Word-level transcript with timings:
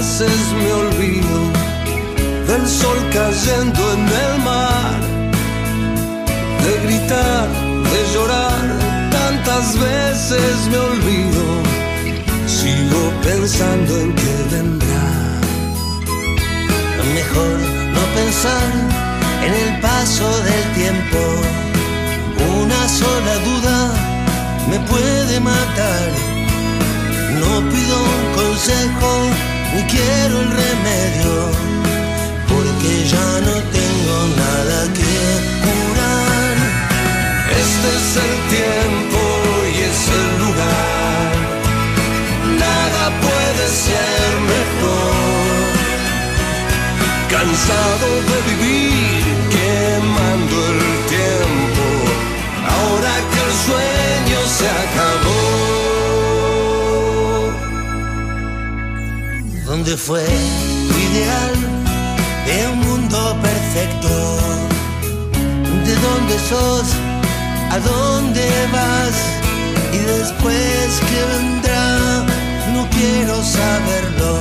Veces 0.00 0.52
me 0.56 0.72
olvido 0.72 1.38
del 2.48 2.66
sol 2.66 2.98
cayendo 3.12 3.82
en 3.92 4.08
el 4.24 4.34
mar, 4.42 4.98
de 6.64 6.72
gritar, 6.86 7.48
de 7.92 8.00
llorar, 8.14 8.62
tantas 9.10 9.78
veces 9.78 10.56
me 10.70 10.78
olvido, 10.78 11.42
sigo 12.46 13.02
pensando 13.22 13.92
en 14.00 14.14
que 14.14 14.34
vendrá. 14.54 15.08
Mejor 17.14 17.56
no 17.94 18.02
pensar 18.20 18.70
en 19.46 19.52
el 19.62 19.80
paso 19.80 20.26
del 20.48 20.64
tiempo, 20.80 21.20
una 22.62 22.88
sola 22.88 23.34
duda 23.48 23.78
me 24.70 24.78
puede 24.90 25.40
matar. 25.40 26.08
No 27.40 27.50
pido 27.70 27.96
un 28.14 28.24
consejo 28.40 29.50
ni 29.74 29.82
quiero 29.84 30.40
el 30.40 30.50
remedio, 30.50 31.34
porque 32.48 32.90
ya 33.14 33.30
no 33.46 33.54
tengo 33.78 34.16
nada 34.44 34.78
que 34.98 35.16
curar. 35.64 36.56
Este 37.62 37.88
es 37.98 38.08
el 38.26 38.34
tiempo 38.56 39.20
y 39.74 39.78
es 39.90 40.00
el 40.20 40.28
lugar, 40.44 41.28
nada 42.64 43.04
puede 43.24 43.64
ser 43.86 44.30
mejor. 44.54 45.20
Cansado 47.30 48.08
de 48.28 48.38
vivir 48.50 49.19
¿Dónde 59.80 59.96
fue 59.96 60.22
tu 60.22 60.94
ideal 61.08 61.54
de 62.44 62.68
un 62.68 62.80
mundo 62.80 63.34
perfecto? 63.40 64.12
¿De 65.86 65.94
dónde 66.06 66.38
sos? 66.50 66.88
¿A 67.70 67.78
dónde 67.78 68.44
vas? 68.74 69.16
Y 69.94 69.98
después 70.04 71.00
que 71.08 71.20
vendrá, 71.32 72.26
no 72.74 72.86
quiero 72.90 73.42
saberlo. 73.42 74.32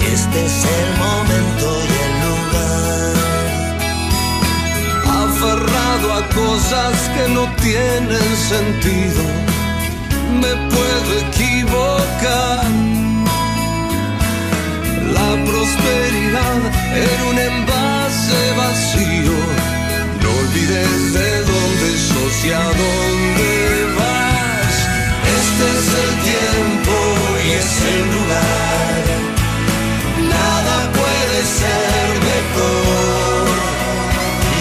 Este 0.00 0.44
es 0.44 0.56
el 0.80 0.88
momento 0.98 1.66
y 1.88 1.94
el 2.06 2.14
lugar. 2.26 3.14
Aferrado 5.24 6.06
a 6.12 6.22
cosas 6.34 6.94
que 7.14 7.24
no 7.32 7.44
tienen 7.62 8.36
sentido, 8.36 9.22
me 10.42 10.52
puedo 10.68 11.10
equivocar 11.26 13.05
la 15.12 15.44
prosperidad 15.44 16.60
en 16.94 17.18
un 17.30 17.38
envase 17.38 18.52
vacío. 18.56 19.36
No 20.22 20.30
olvides 20.42 21.12
de 21.12 21.30
dónde 21.50 21.88
sos 22.08 22.44
y 22.44 22.50
a 22.50 22.66
dónde 22.82 23.50
vas. 23.98 24.74
Este 25.38 25.64
es 25.76 25.88
el 26.04 26.12
tiempo 26.30 26.94
y 27.44 27.50
es 27.60 27.72
el 27.94 28.02
lugar. 28.16 29.04
Nada 30.34 30.76
puede 30.98 31.38
ser 31.60 32.08
mejor. 32.32 33.56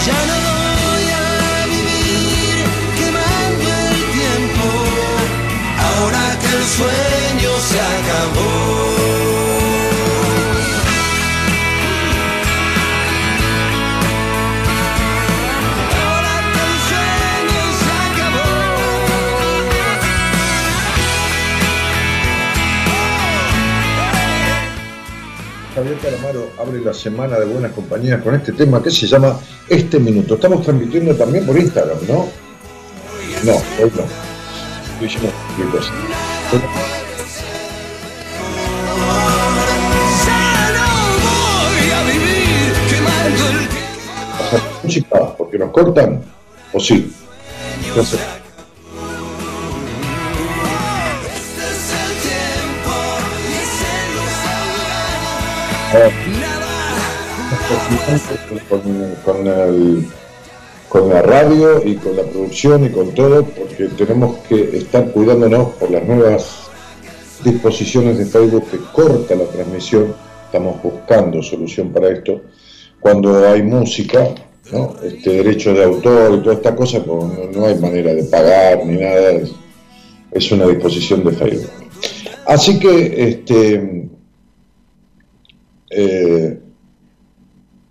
Ya 0.08 0.20
no 0.30 0.38
voy 0.84 1.08
a 1.24 1.66
vivir 1.74 2.56
quemando 3.00 3.68
el 3.90 4.02
tiempo. 4.20 4.68
Ahora 5.88 6.24
que 6.42 6.50
el 6.58 6.66
sueño 6.78 7.52
se 7.70 7.80
acabó. 7.96 9.15
Calamaro 25.94 26.50
abre 26.58 26.82
la 26.82 26.94
semana 26.94 27.40
de 27.40 27.46
buenas 27.46 27.72
compañías 27.72 28.22
con 28.22 28.34
este 28.34 28.52
tema 28.54 28.82
que 28.82 28.90
se 28.90 29.06
llama 29.06 29.40
Este 29.70 30.00
Minuto. 30.00 30.36
Estamos 30.36 30.64
transmitiendo 30.64 31.16
también 31.16 31.46
por 31.46 31.58
Instagram, 31.58 31.98
¿no? 32.08 32.28
No, 33.44 33.54
hoy 33.82 33.92
no. 33.96 34.04
Lo 35.00 35.06
hicimos 35.06 35.32
música 44.84 45.36
porque 45.38 45.58
nos 45.60 45.72
cortan 45.72 46.22
o 46.74 46.80
sí. 46.80 47.14
Entonces, 47.88 48.20
con, 59.24 59.48
el, 59.48 60.06
con 60.90 61.10
la 61.10 61.22
radio 61.22 61.82
y 61.86 61.96
con 61.96 62.16
la 62.16 62.24
producción 62.24 62.86
y 62.86 62.90
con 62.90 63.12
todo, 63.14 63.44
porque 63.44 63.86
tenemos 63.98 64.38
que 64.48 64.78
estar 64.78 65.12
cuidándonos 65.12 65.74
por 65.74 65.92
las 65.92 66.04
nuevas 66.04 66.70
disposiciones 67.44 68.18
de 68.18 68.26
Facebook 68.26 68.70
que 68.70 68.78
corta 68.94 69.36
la 69.36 69.46
transmisión. 69.46 70.16
Estamos 70.46 70.82
buscando 70.82 71.42
solución 71.42 71.92
para 71.92 72.10
esto. 72.10 72.42
Cuando 73.00 73.48
hay 73.48 73.62
música, 73.62 74.30
¿no? 74.72 74.96
este 75.04 75.32
derecho 75.32 75.74
de 75.74 75.84
autor 75.84 76.40
y 76.40 76.44
toda 76.44 76.56
esta 76.56 76.76
cosa, 76.76 77.04
pues, 77.04 77.24
no, 77.54 77.66
hay 77.66 77.76
manera 77.76 78.14
de 78.14 78.24
pagar 78.24 78.86
ni 78.86 78.96
nada, 78.96 79.42
es 80.32 80.52
una 80.52 80.68
disposición 80.68 81.24
de 81.24 81.32
Facebook. 81.32 81.72
Así 82.48 82.80
que 82.80 83.30
este, 83.30 84.05
eh, 85.96 86.60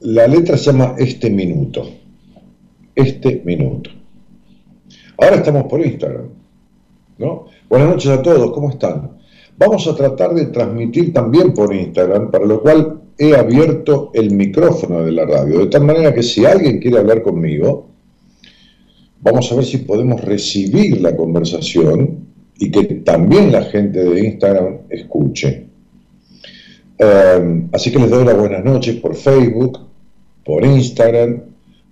la 0.00 0.26
letra 0.26 0.58
se 0.58 0.72
llama 0.72 0.94
Este 0.98 1.30
Minuto. 1.30 1.88
Este 2.94 3.42
Minuto. 3.44 3.90
Ahora 5.16 5.36
estamos 5.36 5.64
por 5.64 5.84
Instagram. 5.84 6.28
¿no? 7.18 7.46
Buenas 7.68 7.88
noches 7.88 8.10
a 8.10 8.22
todos, 8.22 8.52
¿cómo 8.52 8.70
están? 8.70 9.12
Vamos 9.56 9.86
a 9.86 9.94
tratar 9.94 10.34
de 10.34 10.46
transmitir 10.46 11.12
también 11.12 11.54
por 11.54 11.74
Instagram, 11.74 12.30
para 12.30 12.44
lo 12.44 12.60
cual 12.60 13.00
he 13.16 13.34
abierto 13.36 14.10
el 14.12 14.32
micrófono 14.32 15.04
de 15.04 15.12
la 15.12 15.24
radio, 15.24 15.60
de 15.60 15.66
tal 15.66 15.84
manera 15.84 16.12
que 16.12 16.22
si 16.22 16.44
alguien 16.44 16.80
quiere 16.80 16.98
hablar 16.98 17.22
conmigo, 17.22 17.88
vamos 19.20 19.50
a 19.50 19.54
ver 19.54 19.64
si 19.64 19.78
podemos 19.78 20.20
recibir 20.20 21.00
la 21.00 21.16
conversación 21.16 22.26
y 22.58 22.70
que 22.70 22.84
también 22.96 23.52
la 23.52 23.62
gente 23.62 24.02
de 24.02 24.26
Instagram 24.26 24.78
escuche. 24.90 25.63
Em, 26.98 27.68
así 27.72 27.90
que 27.90 27.98
les 27.98 28.10
doy 28.10 28.24
las 28.24 28.36
buenas 28.36 28.64
noches 28.64 28.96
por 28.96 29.14
Facebook, 29.14 29.80
por 30.44 30.64
Instagram, 30.64 31.42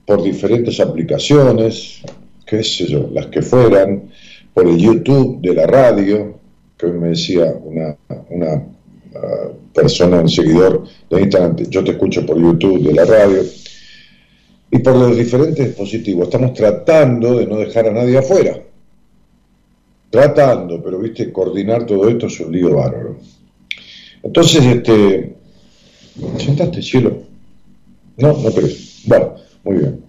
por 0.06 0.22
diferentes 0.22 0.78
aplicaciones, 0.80 2.02
qué 2.46 2.62
sé 2.62 2.86
yo, 2.86 3.08
las 3.12 3.26
que 3.26 3.42
fueran, 3.42 4.10
por 4.54 4.66
el 4.66 4.76
YouTube 4.76 5.40
de 5.40 5.54
la 5.54 5.66
radio, 5.66 6.38
que 6.76 6.86
hoy 6.86 6.92
me 6.92 7.08
decía 7.08 7.54
una, 7.64 7.96
una 8.30 8.62
ah, 9.14 9.48
persona, 9.72 10.20
un 10.20 10.28
seguidor 10.28 10.84
de 11.10 11.22
Instagram, 11.22 11.56
yo 11.68 11.82
te 11.82 11.92
escucho 11.92 12.24
por 12.26 12.40
YouTube 12.40 12.82
de 12.82 12.92
la 12.92 13.04
radio, 13.04 13.42
y 14.74 14.78
por 14.78 14.96
los 14.96 15.16
diferentes 15.16 15.66
dispositivos. 15.66 16.24
Estamos 16.24 16.54
tratando 16.54 17.38
de 17.38 17.46
no 17.46 17.58
dejar 17.58 17.88
a 17.88 17.92
nadie 17.92 18.16
afuera. 18.16 18.58
Tratando, 20.08 20.82
pero 20.82 20.98
viste, 20.98 21.30
coordinar 21.30 21.84
todo 21.84 22.08
esto 22.08 22.26
es 22.26 22.40
un 22.40 22.52
lío 22.52 22.74
bárbaro. 22.74 23.16
Entonces, 24.22 24.64
este, 24.64 25.34
¿sentaste, 26.38 26.82
cielo? 26.82 27.22
No, 28.16 28.36
no 28.36 28.50
crees. 28.50 29.02
Bueno, 29.06 29.34
muy 29.64 29.76
bien. 29.76 30.00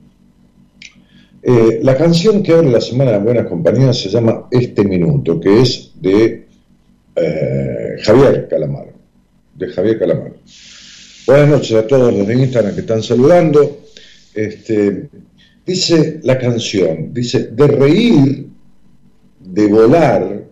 Eh, 1.42 1.80
la 1.84 1.98
canción 1.98 2.42
que 2.42 2.54
abre 2.54 2.70
la 2.70 2.80
Semana 2.80 3.12
de 3.12 3.20
Buenas 3.20 3.48
Compañías 3.48 4.00
se 4.00 4.10
llama 4.10 4.48
Este 4.50 4.84
Minuto, 4.86 5.40
que 5.40 5.62
es 5.62 5.92
de 5.96 6.46
eh, 7.16 7.96
Javier 8.02 8.48
Calamaro. 8.50 8.94
De 9.56 9.68
Javier 9.68 10.00
Calamaro. 10.00 10.36
Buenas 11.28 11.50
noches 11.50 11.74
a 11.74 11.88
todos 11.88 12.14
los 12.14 12.28
de 12.28 12.36
Instagram 12.36 12.76
que 12.76 12.82
están 12.82 13.04
saludando. 13.04 13.80
Este, 14.34 15.10
dice 15.66 16.20
la 16.24 16.38
canción, 16.38 17.14
dice, 17.14 17.48
de 17.48 17.68
reír, 17.68 18.48
de 19.40 19.68
volar, 19.68 20.44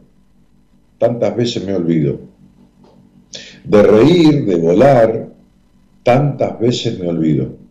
tantas 0.98 1.36
veces 1.36 1.64
me 1.66 1.74
olvido. 1.74 2.31
De 3.64 3.84
reír, 3.84 4.46
de 4.46 4.56
volar, 4.56 5.30
tantas 6.04 6.60
veces 6.60 7.00
me 7.00 7.08
olvido 7.08 7.62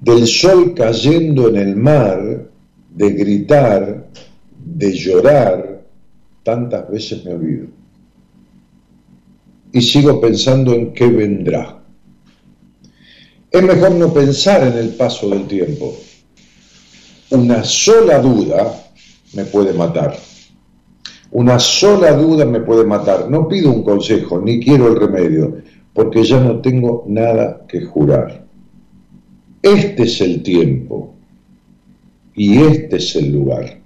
del 0.00 0.26
sol 0.26 0.74
cayendo 0.74 1.48
en 1.48 1.56
el 1.56 1.76
mar, 1.76 2.48
de 2.90 3.10
gritar, 3.10 4.08
de 4.64 4.92
llorar, 4.92 5.82
tantas 6.42 6.90
veces 6.90 7.24
me 7.24 7.34
olvido. 7.34 7.66
Y 9.72 9.82
sigo 9.82 10.20
pensando 10.20 10.72
en 10.72 10.92
qué 10.92 11.06
vendrá. 11.06 11.82
Es 13.50 13.62
mejor 13.62 13.92
no 13.92 14.12
pensar 14.12 14.66
en 14.66 14.78
el 14.78 14.90
paso 14.90 15.28
del 15.28 15.46
tiempo. 15.46 15.96
Una 17.30 17.62
sola 17.62 18.18
duda 18.20 18.74
me 19.34 19.44
puede 19.44 19.72
matar. 19.72 20.16
Una 21.32 21.58
sola 21.58 22.12
duda 22.12 22.44
me 22.44 22.60
puede 22.60 22.84
matar. 22.84 23.30
No 23.30 23.46
pido 23.46 23.70
un 23.70 23.82
consejo, 23.82 24.40
ni 24.40 24.58
quiero 24.58 24.88
el 24.88 24.96
remedio, 24.96 25.58
porque 25.92 26.24
ya 26.24 26.40
no 26.40 26.60
tengo 26.60 27.04
nada 27.06 27.64
que 27.68 27.82
jurar. 27.82 28.44
Este 29.62 30.04
es 30.04 30.20
el 30.20 30.42
tiempo 30.42 31.14
y 32.34 32.58
este 32.62 32.96
es 32.96 33.14
el 33.16 33.32
lugar. 33.32 33.78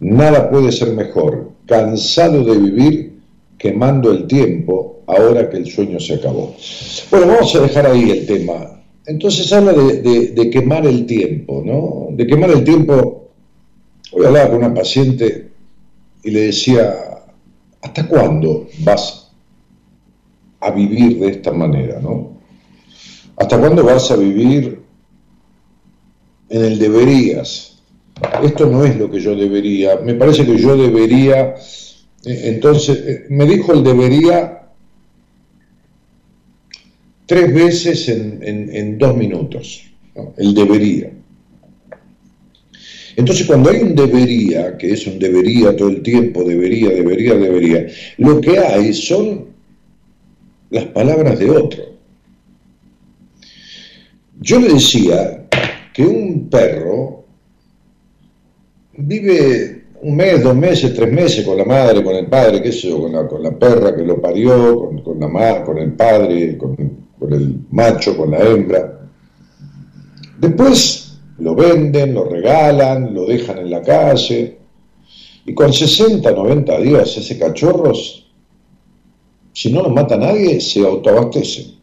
Nada 0.00 0.50
puede 0.50 0.70
ser 0.70 0.92
mejor, 0.92 1.50
cansado 1.66 2.44
de 2.44 2.58
vivir, 2.58 3.18
quemando 3.56 4.10
el 4.10 4.26
tiempo 4.26 5.00
ahora 5.06 5.48
que 5.48 5.56
el 5.56 5.66
sueño 5.66 5.98
se 5.98 6.14
acabó. 6.14 6.54
Bueno, 7.10 7.26
vamos 7.28 7.54
a 7.54 7.60
dejar 7.60 7.86
ahí 7.86 8.10
el 8.10 8.26
tema. 8.26 8.82
Entonces 9.06 9.50
habla 9.52 9.72
de, 9.72 10.50
quemar 10.52 10.86
el 10.86 11.06
tiempo, 11.06 11.62
¿no? 11.64 12.08
De 12.14 12.26
quemar 12.26 12.50
el 12.50 12.62
tiempo. 12.62 13.30
Hoy 14.12 14.26
hablaba 14.26 14.50
con 14.50 14.58
una 14.58 14.74
paciente 14.74 15.47
y 16.28 16.30
le 16.30 16.40
decía, 16.42 16.94
¿hasta 17.80 18.06
cuándo 18.06 18.68
vas 18.80 19.30
a 20.60 20.70
vivir 20.70 21.18
de 21.20 21.30
esta 21.30 21.52
manera, 21.52 22.00
¿no? 22.00 22.36
¿Hasta 23.36 23.58
cuándo 23.58 23.82
vas 23.82 24.10
a 24.10 24.16
vivir 24.16 24.82
en 26.50 26.64
el 26.64 26.78
deberías? 26.78 27.78
Esto 28.42 28.66
no 28.66 28.84
es 28.84 28.98
lo 28.98 29.10
que 29.10 29.20
yo 29.20 29.34
debería. 29.34 29.96
Me 30.04 30.16
parece 30.16 30.44
que 30.44 30.58
yo 30.58 30.76
debería. 30.76 31.54
Eh, 32.26 32.40
entonces, 32.44 32.98
eh, 33.06 33.26
me 33.30 33.46
dijo 33.46 33.72
el 33.72 33.82
debería 33.82 34.68
tres 37.24 37.54
veces 37.54 38.06
en, 38.10 38.98
dos 38.98 39.16
minutos. 39.16 39.82
El 40.36 40.52
debería. 40.52 41.10
Entonces, 43.18 43.48
cuando 43.48 43.70
hay 43.70 43.82
un 43.82 43.96
debería, 43.96 44.78
que 44.78 44.92
es 44.92 45.04
un 45.08 45.18
debería 45.18 45.74
todo 45.74 45.88
el 45.88 46.02
tiempo, 46.02 46.44
debería, 46.44 46.90
debería, 46.90 47.34
debería, 47.34 47.84
lo 48.18 48.40
que 48.40 48.56
hay 48.56 48.94
son 48.94 49.46
las 50.70 50.84
palabras 50.84 51.36
de 51.40 51.50
otro. 51.50 51.82
Yo 54.40 54.60
le 54.60 54.72
decía 54.74 55.48
que 55.92 56.06
un 56.06 56.48
perro 56.48 57.24
vive 58.96 59.82
un 60.00 60.14
mes, 60.14 60.40
dos 60.40 60.54
meses, 60.54 60.94
tres 60.94 61.12
meses 61.12 61.44
con 61.44 61.58
la 61.58 61.64
madre, 61.64 62.04
con 62.04 62.14
el 62.14 62.26
padre, 62.26 62.62
qué 62.62 62.70
sé 62.70 62.88
yo, 62.88 63.00
con 63.00 63.10
la, 63.10 63.26
con 63.26 63.42
la 63.42 63.50
perra 63.50 63.96
que 63.96 64.04
lo 64.04 64.22
parió, 64.22 64.92
con, 65.02 65.18
la 65.18 65.64
con 65.64 65.78
el 65.78 65.92
padre, 65.94 66.56
con, 66.56 66.76
con 67.18 67.32
el 67.32 67.62
macho, 67.72 68.16
con 68.16 68.30
la 68.30 68.38
hembra. 68.38 69.00
Después 70.38 71.07
lo 71.38 71.54
venden, 71.54 72.14
lo 72.14 72.24
regalan, 72.24 73.14
lo 73.14 73.26
dejan 73.26 73.58
en 73.58 73.70
la 73.70 73.82
calle. 73.82 74.58
Y 75.46 75.54
con 75.54 75.72
60, 75.72 76.30
90 76.30 76.78
días 76.80 77.16
ese 77.16 77.38
cachorro, 77.38 77.92
si 79.52 79.72
no 79.72 79.82
lo 79.82 79.90
mata 79.90 80.16
nadie, 80.16 80.60
se 80.60 80.80
autoabastece. 80.80 81.74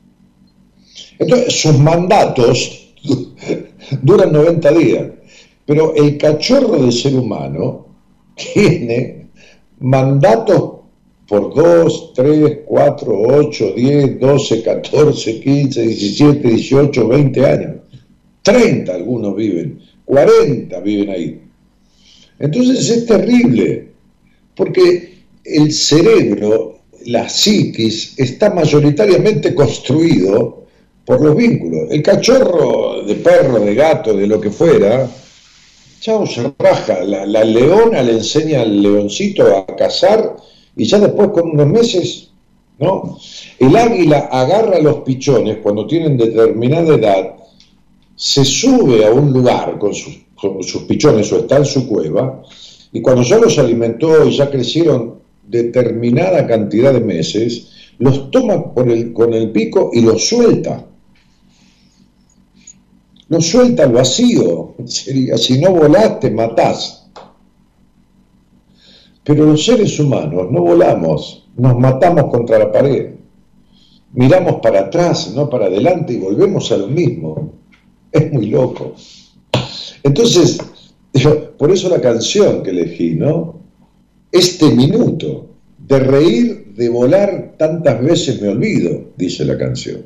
Entonces, 1.17 1.53
sus 1.53 1.77
mandatos 1.79 2.93
duran 4.01 4.31
90 4.31 4.71
días, 4.71 5.07
pero 5.65 5.95
el 5.95 6.17
cachorro 6.17 6.77
del 6.77 6.91
ser 6.91 7.15
humano 7.15 7.87
tiene 8.53 9.27
mandatos 9.79 10.73
por 11.27 11.55
2, 11.55 12.13
3, 12.13 12.59
4, 12.65 13.21
8, 13.27 13.73
10, 13.75 14.19
12, 14.19 14.61
14, 14.61 15.39
15, 15.39 15.81
17, 15.81 16.47
18, 16.49 17.07
20 17.07 17.45
años. 17.45 17.75
30 18.45 18.93
algunos 18.93 19.35
viven, 19.35 19.81
40 20.05 20.79
viven 20.81 21.09
ahí. 21.09 21.41
Entonces 22.37 22.89
es 22.89 23.05
terrible, 23.07 23.87
porque 24.55 25.15
el 25.43 25.73
cerebro, 25.73 26.79
la 27.07 27.27
psiquis, 27.27 28.13
está 28.19 28.51
mayoritariamente 28.51 29.55
construido 29.55 30.65
por 31.05 31.21
los 31.21 31.35
vínculos. 31.35 31.89
El 31.89 32.03
cachorro 32.03 33.03
de 33.03 33.15
perro, 33.15 33.59
de 33.59 33.73
gato, 33.73 34.15
de 34.15 34.27
lo 34.27 34.39
que 34.39 34.51
fuera, 34.51 35.09
chao, 35.99 36.27
se 36.27 36.53
raja. 36.59 37.03
La, 37.03 37.43
leona 37.43 38.03
le 38.03 38.13
enseña 38.13 38.61
al 38.61 38.79
leoncito 38.79 39.57
a 39.57 39.65
cazar 39.75 40.35
y 40.75 40.85
ya 40.85 40.99
después 40.99 41.29
con 41.29 41.49
unos 41.49 41.67
meses, 41.67 42.29
¿no? 42.77 43.17
El 43.57 43.75
águila 43.75 44.29
agarra 44.31 44.77
a 44.77 44.81
los 44.81 44.97
pichones 44.97 45.57
cuando 45.63 45.87
tienen 45.87 46.15
determinada 46.15 46.93
edad, 46.93 47.35
se 48.15 48.45
sube 48.45 49.05
a 49.05 49.11
un 49.11 49.31
lugar 49.31 49.77
con 49.77 49.93
sus, 49.93 50.17
con 50.35 50.63
sus 50.63 50.83
pichones 50.83 51.31
o 51.31 51.39
está 51.39 51.57
en 51.57 51.65
su 51.65 51.87
cueva, 51.87 52.41
y 52.91 53.01
cuando 53.01 53.23
ya 53.23 53.37
los 53.37 53.57
alimentó 53.59 54.25
y 54.25 54.35
ya 54.35 54.49
crecieron 54.49 55.19
determinada 55.43 56.47
cantidad 56.47 56.93
de 56.93 57.01
meses, 57.01 57.69
los 57.99 58.31
toma 58.31 58.73
por 58.73 58.89
el, 58.89 59.13
con 59.13 59.33
el 59.33 59.51
pico 59.51 59.89
y 59.93 60.01
los 60.01 60.27
suelta 60.27 60.85
no 63.27 63.41
suelta 63.41 63.83
al 63.83 63.91
vacío, 63.91 64.75
sería, 64.85 65.37
si 65.37 65.59
no 65.59 65.71
volás 65.71 66.19
te 66.19 66.31
matás. 66.31 67.09
Pero 69.23 69.45
los 69.45 69.65
seres 69.65 69.99
humanos 69.99 70.51
no 70.51 70.61
volamos, 70.61 71.47
nos 71.57 71.77
matamos 71.79 72.25
contra 72.25 72.59
la 72.59 72.71
pared. 72.71 73.15
Miramos 74.13 74.61
para 74.61 74.81
atrás, 74.81 75.33
no 75.35 75.49
para 75.49 75.65
adelante 75.65 76.13
y 76.13 76.17
volvemos 76.17 76.71
a 76.71 76.77
lo 76.77 76.87
mismo. 76.87 77.51
Es 78.15 78.31
muy 78.31 78.47
loco. 78.47 78.95
Entonces, 80.03 80.57
por 81.57 81.71
eso 81.71 81.89
la 81.89 81.99
canción 81.99 82.63
que 82.63 82.69
elegí, 82.71 83.15
¿no? 83.15 83.59
Este 84.31 84.69
minuto 84.71 85.49
de 85.77 85.99
reír, 85.99 86.73
de 86.75 86.89
volar, 86.89 87.55
tantas 87.57 88.01
veces 88.01 88.41
me 88.41 88.49
olvido, 88.49 89.11
dice 89.17 89.43
la 89.45 89.57
canción. 89.57 90.05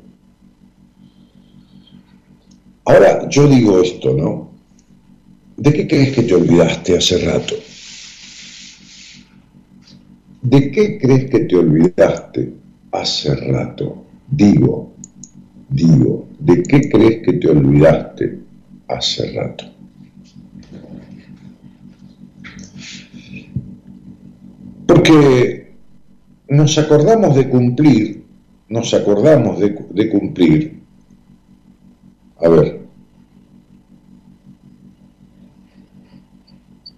Ahora 2.85 3.29
yo 3.29 3.47
digo 3.47 3.81
esto, 3.81 4.13
¿no? 4.13 4.51
¿De 5.57 5.71
qué 5.73 5.87
crees 5.87 6.15
que 6.15 6.23
te 6.23 6.33
olvidaste 6.33 6.97
hace 6.97 7.17
rato? 7.25 7.55
¿De 10.41 10.71
qué 10.71 10.97
crees 10.97 11.29
que 11.29 11.39
te 11.41 11.55
olvidaste 11.55 12.53
hace 12.91 13.35
rato? 13.35 14.05
Digo, 14.31 14.93
Digo, 15.69 16.27
¿de 16.39 16.63
qué 16.63 16.89
crees 16.89 17.21
que 17.23 17.33
te 17.33 17.47
olvidaste 17.47 18.39
hace 18.87 19.33
rato? 19.33 19.65
Porque 24.87 25.75
nos 26.47 26.75
acordamos 26.79 27.35
de 27.35 27.47
cumplir, 27.47 28.23
nos 28.69 28.91
acordamos 28.95 29.59
de, 29.59 30.09
cumplir. 30.09 30.81
A 32.41 32.49
ver, 32.49 32.79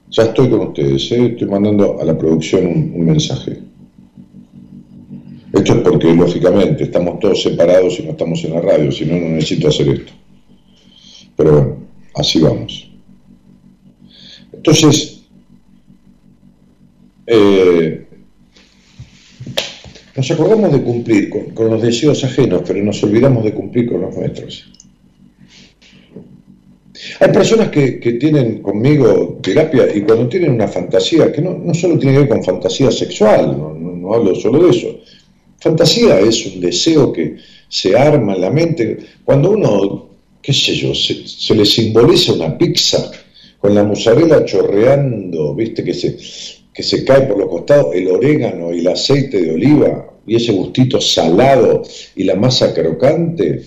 ya 0.09 0.23
estoy 0.23 0.49
con 0.49 0.67
ustedes, 0.67 1.11
¿eh? 1.11 1.25
estoy 1.25 1.47
mandando 1.49 1.99
a 1.99 2.05
la 2.05 2.17
producción 2.17 2.65
un 2.67 3.05
mensaje. 3.05 3.70
Esto 5.53 5.73
es 5.73 5.79
porque, 5.79 6.13
lógicamente, 6.13 6.83
estamos 6.83 7.19
todos 7.19 7.41
separados 7.41 7.99
y 7.99 8.03
no 8.03 8.11
estamos 8.11 8.43
en 8.43 8.53
la 8.53 8.61
radio, 8.61 8.91
si 8.91 9.05
no, 9.05 9.15
no 9.15 9.29
necesito 9.29 9.67
hacer 9.67 9.89
esto. 9.89 10.13
Pero 11.35 11.51
bueno, 11.51 11.77
así 12.15 12.39
vamos. 12.39 12.89
Entonces, 14.53 15.23
eh, 17.27 18.05
nos 20.15 20.29
acordamos 20.29 20.71
de 20.71 20.81
cumplir 20.81 21.29
con, 21.29 21.69
los 21.69 21.81
deseos 21.81 22.23
ajenos, 22.23 22.63
pero 22.67 22.83
nos 22.83 23.01
olvidamos 23.03 23.43
de 23.43 23.53
cumplir 23.53 23.89
con 23.89 24.01
los 24.01 24.15
nuestros. 24.15 24.71
Hay 27.19 27.31
personas 27.31 27.69
que, 27.69 28.17
tienen 28.19 28.61
conmigo 28.61 29.39
terapia 29.41 29.87
y 29.95 30.01
cuando 30.01 30.27
tienen 30.27 30.51
una 30.51 30.67
fantasía, 30.67 31.31
que 31.31 31.41
no, 31.41 31.73
solo 31.73 31.97
tiene 31.97 32.13
que 32.13 32.19
ver 32.19 32.29
con 32.29 32.43
fantasía 32.43 32.91
sexual, 32.91 33.57
no, 33.57 34.13
hablo 34.13 34.35
solo 34.35 34.63
de 34.63 34.77
eso. 34.77 34.99
Fantasía 35.61 36.19
es 36.19 36.43
un 36.47 36.59
deseo 36.59 37.13
que 37.13 37.37
se 37.69 37.95
arma 37.95 38.33
en 38.33 38.41
la 38.41 38.49
mente. 38.49 38.97
Cuando 39.23 39.51
uno, 39.51 40.09
qué 40.41 40.51
sé 40.53 40.75
yo, 40.75 40.93
se, 40.95 41.53
le 41.53 41.65
simboliza 41.65 42.33
una 42.33 42.57
pizza 42.57 43.11
con 43.59 43.75
la 43.75 43.83
mozzarella 43.83 44.43
chorreando, 44.43 45.53
viste, 45.53 45.83
que 45.83 45.93
se, 45.93 46.17
que 46.73 46.81
se 46.81 47.05
cae 47.05 47.27
por 47.27 47.37
los 47.37 47.47
costados, 47.47 47.93
el 47.93 48.07
orégano 48.07 48.73
y 48.73 48.79
el 48.79 48.87
aceite 48.87 49.39
de 49.39 49.51
oliva 49.51 50.07
y 50.25 50.35
ese 50.35 50.51
gustito 50.51 50.99
salado 50.99 51.83
y 52.15 52.23
la 52.23 52.35
masa 52.35 52.73
crocante, 52.73 53.63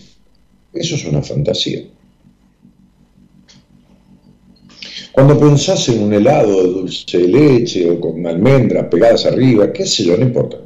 eso 0.73 0.97
es 0.97 1.05
una 1.05 1.23
fantasía. 1.23 1.85
Cuando 5.13 5.39
pensás 5.39 5.89
en 5.91 6.03
un 6.03 6.13
helado 6.13 6.61
de 6.61 6.69
dulce 6.71 7.19
de 7.19 7.29
leche 7.29 7.89
o 7.89 8.01
con 8.01 8.27
almendras 8.27 8.89
pegadas 8.89 9.27
arriba, 9.27 9.73
qué 9.73 9.87
sé 9.87 10.03
yo, 10.03 10.17
no 10.17 10.25
importa. 10.25 10.59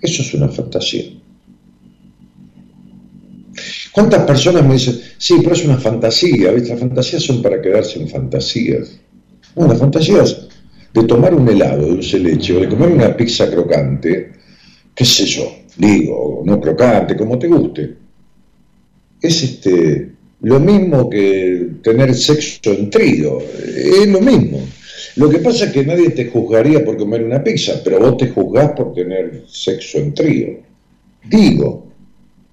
Eso 0.00 0.22
es 0.22 0.34
una 0.34 0.48
fantasía. 0.48 1.04
¿Cuántas 3.92 4.22
personas 4.24 4.64
me 4.64 4.74
dicen, 4.74 5.00
sí, 5.16 5.38
pero 5.42 5.54
es 5.54 5.64
una 5.64 5.78
fantasía? 5.78 6.52
Las 6.52 6.78
fantasías 6.78 7.22
son 7.22 7.42
para 7.42 7.60
quedarse 7.60 8.00
en 8.00 8.08
fantasías. 8.08 9.00
Bueno, 9.54 9.72
las 9.72 9.80
fantasías 9.80 10.46
de 10.94 11.04
tomar 11.04 11.34
un 11.34 11.48
helado 11.48 11.86
dulce 11.86 12.18
leche 12.18 12.56
o 12.56 12.60
de 12.60 12.68
comer 12.68 12.90
una 12.92 13.16
pizza 13.16 13.50
crocante, 13.50 14.32
qué 14.94 15.04
sé 15.04 15.26
yo, 15.26 15.52
digo, 15.76 16.42
no 16.44 16.60
crocante, 16.60 17.16
como 17.16 17.38
te 17.38 17.48
guste, 17.48 17.96
es 19.20 19.42
este, 19.42 20.12
lo 20.42 20.60
mismo 20.60 21.10
que 21.10 21.70
tener 21.82 22.14
sexo 22.14 22.72
en 22.72 22.90
trío, 22.90 23.38
es 23.40 24.06
lo 24.06 24.20
mismo. 24.20 24.60
Lo 25.18 25.28
que 25.28 25.38
pasa 25.38 25.64
es 25.64 25.72
que 25.72 25.84
nadie 25.84 26.10
te 26.10 26.30
juzgaría 26.30 26.84
por 26.84 26.96
comer 26.96 27.24
una 27.24 27.42
pizza, 27.42 27.80
pero 27.82 27.98
vos 27.98 28.16
te 28.16 28.28
juzgás 28.28 28.70
por 28.72 28.94
tener 28.94 29.42
sexo 29.48 29.98
en 29.98 30.14
trío. 30.14 30.58
Digo, 31.28 31.88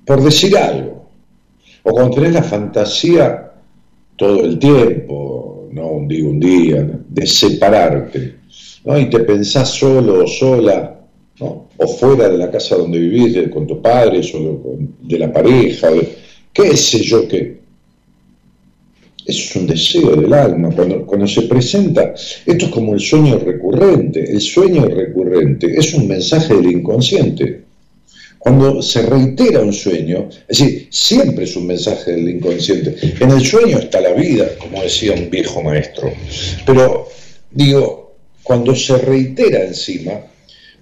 por 0.04 0.24
decir 0.24 0.58
algo. 0.58 1.06
O 1.84 1.92
cuando 1.92 2.16
tenés 2.16 2.34
la 2.34 2.42
fantasía 2.42 3.52
todo 4.16 4.44
el 4.44 4.58
tiempo, 4.58 5.70
no 5.72 5.90
un 5.90 6.08
día, 6.08 6.26
un 6.26 6.40
día, 6.40 6.90
de 7.08 7.28
separarte, 7.28 8.36
¿no? 8.86 8.98
y 8.98 9.12
te 9.12 9.20
pensás 9.20 9.70
solo 9.70 10.24
o 10.24 10.28
sola, 10.28 11.02
¿no? 11.40 11.68
o 11.78 11.88
fuera 11.88 12.30
de 12.30 12.38
la 12.38 12.50
casa 12.50 12.78
donde 12.78 12.98
vivís, 12.98 13.48
con 13.50 13.68
tus 13.68 13.78
padres, 13.78 14.34
o 14.34 14.78
de, 15.02 15.20
la 15.20 15.32
pareja, 15.32 15.90
qué 16.52 16.76
sé 16.76 17.04
yo 17.04 17.28
qué. 17.28 17.65
Es 19.26 19.56
un 19.56 19.68
deseo 19.68 20.16
del 20.16 20.34
alma. 20.34 20.70
Cuando, 20.70 21.06
cuando 21.06 21.28
se 21.28 21.44
presenta, 21.44 22.14
esto 22.46 22.66
es 22.66 22.72
como 22.72 22.94
el 22.94 23.00
sueño 23.00 23.40
recurrente. 23.40 24.24
El 24.32 24.42
sueño 24.42 24.86
recurrente 24.86 25.74
es 25.78 25.94
un 25.94 26.08
mensaje 26.08 26.54
del 26.54 26.72
inconsciente. 26.72 27.64
Cuando 28.38 28.80
se 28.84 29.02
reitera 29.02 29.62
un 29.62 29.74
sueño, 29.74 30.30
es 30.48 30.60
decir, 30.60 30.88
siempre 30.92 31.46
es 31.46 31.56
un 31.56 31.66
mensaje 31.66 32.12
del 32.12 32.30
inconsciente. 32.30 32.96
En 33.20 33.32
el 33.32 33.44
sueño 33.44 33.80
está 33.80 34.00
la 34.00 34.14
vida, 34.14 34.48
como 34.60 34.84
decía 34.84 35.14
un 35.14 35.32
viejo 35.32 35.64
maestro. 35.64 36.12
Pero, 36.64 37.08
digo, 37.50 38.18
cuando 38.44 38.76
se 38.76 39.00
reitera 39.00 39.66
encima, 39.66 40.22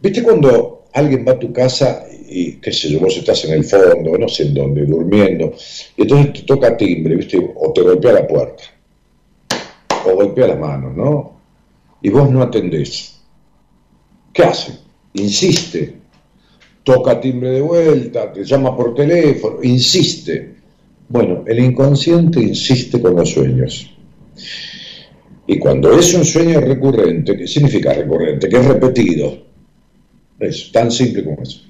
¿viste 0.02 0.22
cuando 0.22 0.73
alguien 0.94 1.26
va 1.28 1.34
a 1.34 1.40
tu 1.40 1.52
casa 1.52 2.06
y, 2.30 2.54
qué 2.54 2.72
sé 2.72 2.90
yo, 2.90 3.00
vos 3.00 3.16
estás 3.18 3.46
en 3.46 3.54
el 3.54 3.64
fondo, 3.64 4.18
no 4.18 4.28
sé 4.28 4.44
en 4.44 4.54
dónde, 4.54 4.86
durmiendo, 4.86 5.54
y 5.98 6.02
entonces 6.04 6.34
te 6.34 6.42
toca 6.44 6.76
timbre, 6.76 7.16
¿viste? 7.16 7.38
O 7.56 7.72
te 7.74 7.82
golpea 7.82 8.14
la 8.14 8.28
puerta, 8.28 8.64
o 10.06 10.16
golpea 10.16 10.48
la 10.48 10.56
mano, 10.56 10.92
¿no? 10.92 11.40
Y 12.02 12.10
vos 12.10 12.30
no 12.30 12.42
atendés. 12.42 13.20
¿Qué 14.34 14.44
hace? 14.44 14.74
Insiste, 15.14 15.94
toca 16.84 17.20
timbre 17.20 17.52
de 17.52 17.62
vuelta, 17.62 18.32
te 18.32 18.44
llama 18.44 18.76
por 18.76 18.96
teléfono, 18.96 19.62
insiste. 19.62 20.56
Bueno, 21.08 21.44
el 21.46 21.60
inconsciente 21.60 22.40
insiste 22.40 23.00
con 23.00 23.16
los 23.16 23.30
sueños. 23.30 23.92
Y 25.46 25.60
cuando 25.60 25.98
es 25.98 26.14
un 26.14 26.26
sueño 26.26 26.62
recurrente, 26.62 27.38
¿qué 27.38 27.48
significa 27.48 27.94
recurrente? 27.94 28.50
Que 28.50 28.58
es 28.58 28.66
repetido. 28.66 29.53
Es 30.40 30.72
tan 30.72 30.92
simple 30.92 31.24
como 31.24 31.42
eso. 31.42 31.62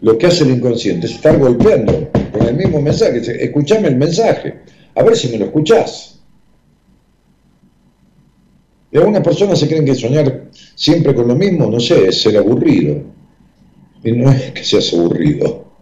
Lo 0.00 0.18
que 0.18 0.26
hace 0.26 0.44
el 0.44 0.50
inconsciente 0.50 1.06
es 1.06 1.14
estar 1.14 1.38
golpeando 1.38 2.10
con 2.32 2.46
el 2.46 2.54
mismo 2.54 2.80
mensaje. 2.80 3.20
Escuchame 3.44 3.88
el 3.88 3.96
mensaje, 3.96 4.54
a 4.94 5.02
ver 5.02 5.16
si 5.16 5.28
me 5.28 5.38
lo 5.38 5.46
escuchás. 5.46 6.20
Y 8.92 8.96
algunas 8.98 9.22
personas 9.22 9.58
se 9.58 9.66
creen 9.66 9.84
que 9.84 9.94
soñar 9.94 10.50
siempre 10.74 11.14
con 11.14 11.26
lo 11.26 11.34
mismo, 11.34 11.68
no 11.70 11.80
sé, 11.80 12.06
es 12.06 12.20
ser 12.20 12.36
aburrido. 12.36 13.02
Y 14.04 14.12
no 14.12 14.30
es 14.30 14.52
que 14.52 14.62
seas 14.62 14.92
aburrido, 14.92 15.72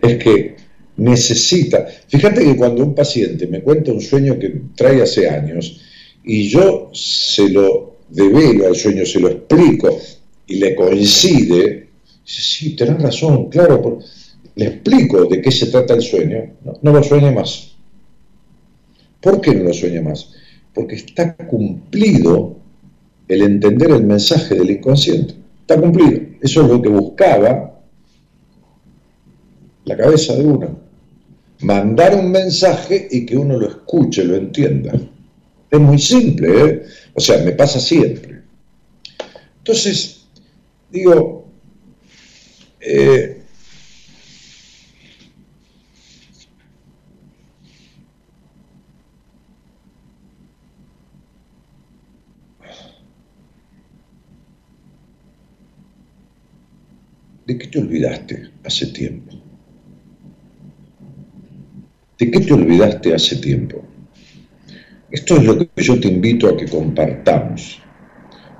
es 0.00 0.16
que 0.16 0.56
necesita. 0.96 1.86
Fíjate 2.08 2.44
que 2.44 2.56
cuando 2.56 2.82
un 2.82 2.94
paciente 2.94 3.46
me 3.46 3.60
cuenta 3.60 3.92
un 3.92 4.00
sueño 4.00 4.38
que 4.38 4.62
trae 4.74 5.02
hace 5.02 5.28
años 5.28 5.80
y 6.24 6.48
yo 6.48 6.90
se 6.92 7.48
lo 7.50 7.98
develo 8.08 8.66
al 8.66 8.76
sueño, 8.76 9.04
se 9.04 9.20
lo 9.20 9.28
explico 9.28 10.00
y 10.52 10.56
le 10.56 10.74
coincide, 10.74 11.88
dice, 12.24 12.42
sí, 12.42 12.76
tenés 12.76 13.00
razón, 13.00 13.48
claro, 13.48 13.98
le 14.54 14.66
explico 14.66 15.24
de 15.24 15.40
qué 15.40 15.50
se 15.50 15.68
trata 15.68 15.94
el 15.94 16.02
sueño, 16.02 16.56
no, 16.62 16.74
no 16.82 16.92
lo 16.92 17.02
sueña 17.02 17.30
más. 17.30 17.72
¿Por 19.18 19.40
qué 19.40 19.54
no 19.54 19.64
lo 19.64 19.72
sueña 19.72 20.02
más? 20.02 20.30
Porque 20.74 20.96
está 20.96 21.34
cumplido 21.36 22.56
el 23.28 23.42
entender 23.42 23.92
el 23.92 24.04
mensaje 24.04 24.54
del 24.54 24.72
inconsciente. 24.72 25.34
Está 25.60 25.80
cumplido. 25.80 26.20
Eso 26.42 26.62
es 26.62 26.68
lo 26.68 26.82
que 26.82 26.88
buscaba 26.90 27.80
la 29.86 29.96
cabeza 29.96 30.34
de 30.36 30.44
uno. 30.44 30.78
Mandar 31.60 32.14
un 32.14 32.30
mensaje 32.30 33.08
y 33.10 33.24
que 33.24 33.38
uno 33.38 33.56
lo 33.56 33.68
escuche, 33.68 34.24
lo 34.24 34.36
entienda. 34.36 34.92
Es 35.70 35.80
muy 35.80 35.98
simple, 35.98 36.64
¿eh? 36.64 36.82
O 37.14 37.20
sea, 37.20 37.42
me 37.42 37.52
pasa 37.52 37.80
siempre. 37.80 38.42
Entonces, 39.58 40.21
digo, 40.92 41.50
eh, 42.80 43.38
¿De 57.46 57.58
qué 57.58 57.66
te 57.66 57.80
olvidaste 57.80 58.50
hace 58.64 58.86
tiempo? 58.86 59.32
¿De 62.18 62.30
qué 62.30 62.40
te 62.40 62.52
olvidaste 62.52 63.14
hace 63.14 63.36
tiempo? 63.36 63.84
Esto 65.10 65.36
es 65.36 65.44
lo 65.44 65.58
que 65.58 65.68
yo 65.76 66.00
te 66.00 66.08
invito 66.08 66.48
a 66.48 66.56
que 66.56 66.66
compartamos. 66.66 67.81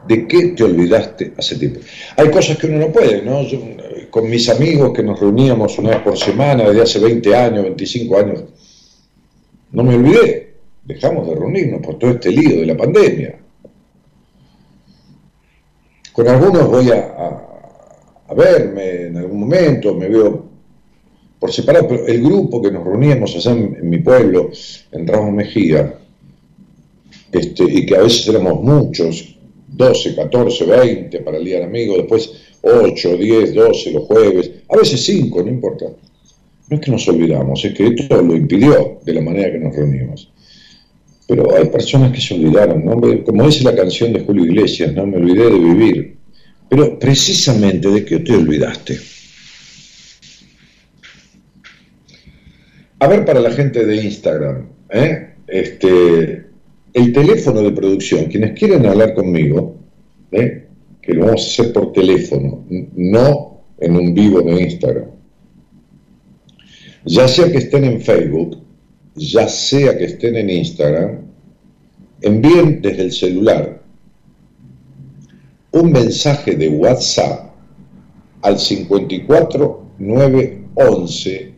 ¿De 0.07 0.27
qué 0.27 0.49
te 0.49 0.65
olvidaste 0.65 1.33
hace 1.37 1.57
tiempo? 1.57 1.81
Hay 2.17 2.31
cosas 2.31 2.59
que 2.59 2.67
uno 2.67 2.79
no 2.79 2.93
puede, 2.93 3.23
¿no? 3.23 3.43
con 4.11 4.29
mis 4.29 4.49
amigos 4.51 4.93
que 4.93 5.03
nos 5.03 5.19
reuníamos 5.19 5.79
una 5.79 5.91
vez 5.91 6.01
por 6.01 6.19
semana 6.19 6.69
desde 6.69 6.83
hace 6.83 6.99
20 6.99 7.35
años, 7.35 7.63
25 7.65 8.19
años, 8.19 8.45
no 9.73 9.83
me 9.83 9.95
olvidé. 9.95 10.53
Dejamos 10.85 11.27
de 11.29 11.35
reunirnos 11.35 11.81
por 11.81 11.99
todo 11.99 12.11
este 12.11 12.31
lío 12.31 12.61
de 12.61 12.67
la 12.67 12.77
pandemia. 12.77 13.39
Con 16.13 16.29
algunos 16.29 16.69
voy 16.69 16.91
a, 16.91 17.39
verme 18.37 19.07
en 19.07 19.17
algún 19.17 19.41
momento, 19.41 19.95
me 19.95 20.09
veo 20.09 20.47
por 21.39 21.51
separado, 21.51 21.89
pero 21.89 22.07
el 22.07 22.23
grupo 22.23 22.61
que 22.61 22.71
nos 22.71 22.85
reuníamos 22.85 23.35
allá 23.35 23.53
en, 23.53 23.89
mi 23.89 23.99
pueblo, 23.99 24.51
en 24.91 25.07
Ramos 25.07 25.33
Mejía, 25.33 25.95
este, 27.31 27.65
y 27.65 27.87
que 27.87 27.97
a 27.97 28.03
veces 28.03 28.29
éramos 28.29 28.63
muchos, 28.63 29.39
12, 29.73 30.15
14, 30.15 30.65
20 30.65 31.21
para 31.21 31.39
el 31.39 31.45
Día 31.45 31.57
del 31.57 31.69
Amigo, 31.69 31.97
después 31.97 32.31
8, 32.63 33.17
10, 33.17 33.55
12 33.55 33.93
los 33.93 34.05
jueves, 34.05 34.51
a 34.69 34.77
veces 34.77 35.05
5, 35.05 35.43
no 35.43 35.49
importa. 35.49 35.87
No 36.69 36.77
es 36.77 36.81
que 36.81 36.91
nos 36.91 37.07
olvidamos, 37.09 37.65
es 37.65 37.75
que 37.75 37.87
esto 37.87 38.23
lo 38.23 38.35
impidió 38.35 39.01
de 39.05 39.15
la 39.15 39.21
manera 39.21 39.53
que 39.53 39.59
nos 39.59 39.75
reunimos. 39.75 40.31
Pero 41.27 41.55
hay 41.57 41.67
personas 41.69 42.13
que 42.13 42.21
se 42.21 42.35
olvidaron, 42.35 42.85
¿no? 42.85 43.01
como 43.25 43.47
dice 43.47 43.65
la 43.65 43.75
canción 43.75 44.13
de 44.13 44.21
Julio 44.21 44.45
Iglesias, 44.45 44.93
no 44.95 45.07
me 45.07 45.17
olvidé 45.17 45.45
de 45.45 45.59
vivir. 45.59 46.17
Pero 46.69 46.99
precisamente 46.99 47.89
de 47.89 48.05
qué 48.05 48.19
te 48.21 48.33
olvidaste. 48.33 48.99
A 52.99 53.09
ver, 53.09 53.25
para 53.25 53.41
la 53.41 53.51
gente 53.51 53.85
de 53.85 53.97
Instagram, 53.97 54.69
¿eh? 54.91 55.35
este, 55.49 56.52
el 56.93 57.13
teléfono 57.13 57.63
de 57.63 57.73
producción, 57.73 58.27
quienes 58.27 58.59
quieren 58.59 58.87
hablar 58.87 59.15
conmigo, 59.15 59.77
¿eh? 60.31 60.67
que 61.01 61.15
lo 61.15 61.27
vamos 61.27 61.43
a 61.43 61.47
hacer 61.47 61.73
por 61.73 61.93
teléfono, 61.93 62.65
no 62.95 63.63
en 63.81 63.97
un 63.97 64.15
vivo 64.15 64.41
de 64.43 64.63
Instagram. 64.63 65.07
Ya 67.05 67.27
sea 67.27 67.51
que 67.51 67.59
estén 67.59 67.85
en 67.85 68.01
Facebook, 68.01 68.59
ya 69.15 69.49
sea 69.49 69.99
que 69.99 70.05
estén 70.05 70.37
en 70.37 70.51
Instagram, 70.51 71.19
envíen 72.21 72.81
desde 72.81 73.03
el 73.03 73.13
celular 73.13 73.83
un 75.73 75.91
mensaje 75.91 76.55
de 76.55 76.69
WhatsApp 76.69 77.51
al 78.43 78.59
54 78.59 79.87
911 79.99 81.53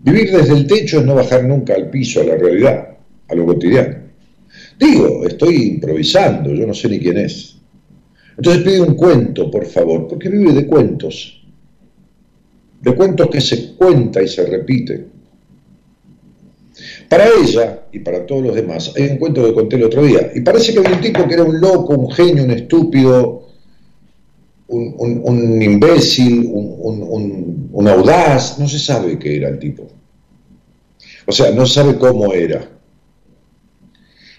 Vivir 0.04 0.34
desde 0.34 0.54
el 0.54 0.68
techo 0.68 1.00
es 1.00 1.06
no 1.06 1.16
bajar 1.16 1.46
nunca 1.46 1.76
al 1.76 1.90
piso, 1.90 2.20
a 2.20 2.26
la 2.26 2.36
realidad, 2.36 2.98
a 3.26 3.36
lo 3.36 3.46
cotidiano. 3.46 4.00
Digo, 4.78 5.26
estoy 5.26 5.56
improvisando, 5.76 6.54
yo 6.54 6.68
no 6.68 6.74
sé 6.74 6.90
ni 6.90 7.00
quién 7.00 7.20
es. 7.20 7.56
Entonces 8.36 8.64
pide 8.64 8.82
un 8.82 8.96
cuento, 8.96 9.50
por 9.50 9.66
favor, 9.66 10.10
porque 10.10 10.28
vive 10.28 10.52
de 10.52 10.68
cuentos. 10.68 11.42
De 12.82 12.94
cuentos 12.94 13.30
que 13.30 13.40
se 13.40 13.76
cuenta 13.76 14.22
y 14.22 14.28
se 14.28 14.46
repite. 14.46 15.06
Para 17.10 17.28
ella 17.28 17.84
y 17.92 18.00
para 18.00 18.26
todos 18.26 18.44
los 18.44 18.56
demás, 18.56 18.94
hay 18.96 19.10
un 19.10 19.18
cuento 19.18 19.46
que 19.46 19.54
conté 19.54 19.76
el 19.76 19.84
otro 19.84 20.04
día. 20.04 20.32
Y 20.34 20.42
parece 20.42 20.74
que 20.74 20.80
había 20.80 20.96
un 20.96 21.02
tipo 21.02 21.28
que 21.28 21.34
era 21.34 21.44
un 21.44 21.60
loco, 21.60 21.94
un 21.94 22.12
genio, 22.12 22.44
un 22.44 22.52
estúpido, 22.52 23.48
un, 24.68 25.62
imbécil, 25.62 26.48
un, 26.52 27.70
un 27.72 27.88
audaz, 27.88 28.60
no 28.60 28.68
se 28.68 28.80
sabe 28.80 29.18
qué 29.18 29.38
era 29.38 29.50
el 29.50 29.60
tipo. 29.60 29.88
O 31.26 31.32
sea, 31.32 31.52
no 31.52 31.66
sabe 31.66 31.98
cómo 31.98 32.34
era. 32.34 32.68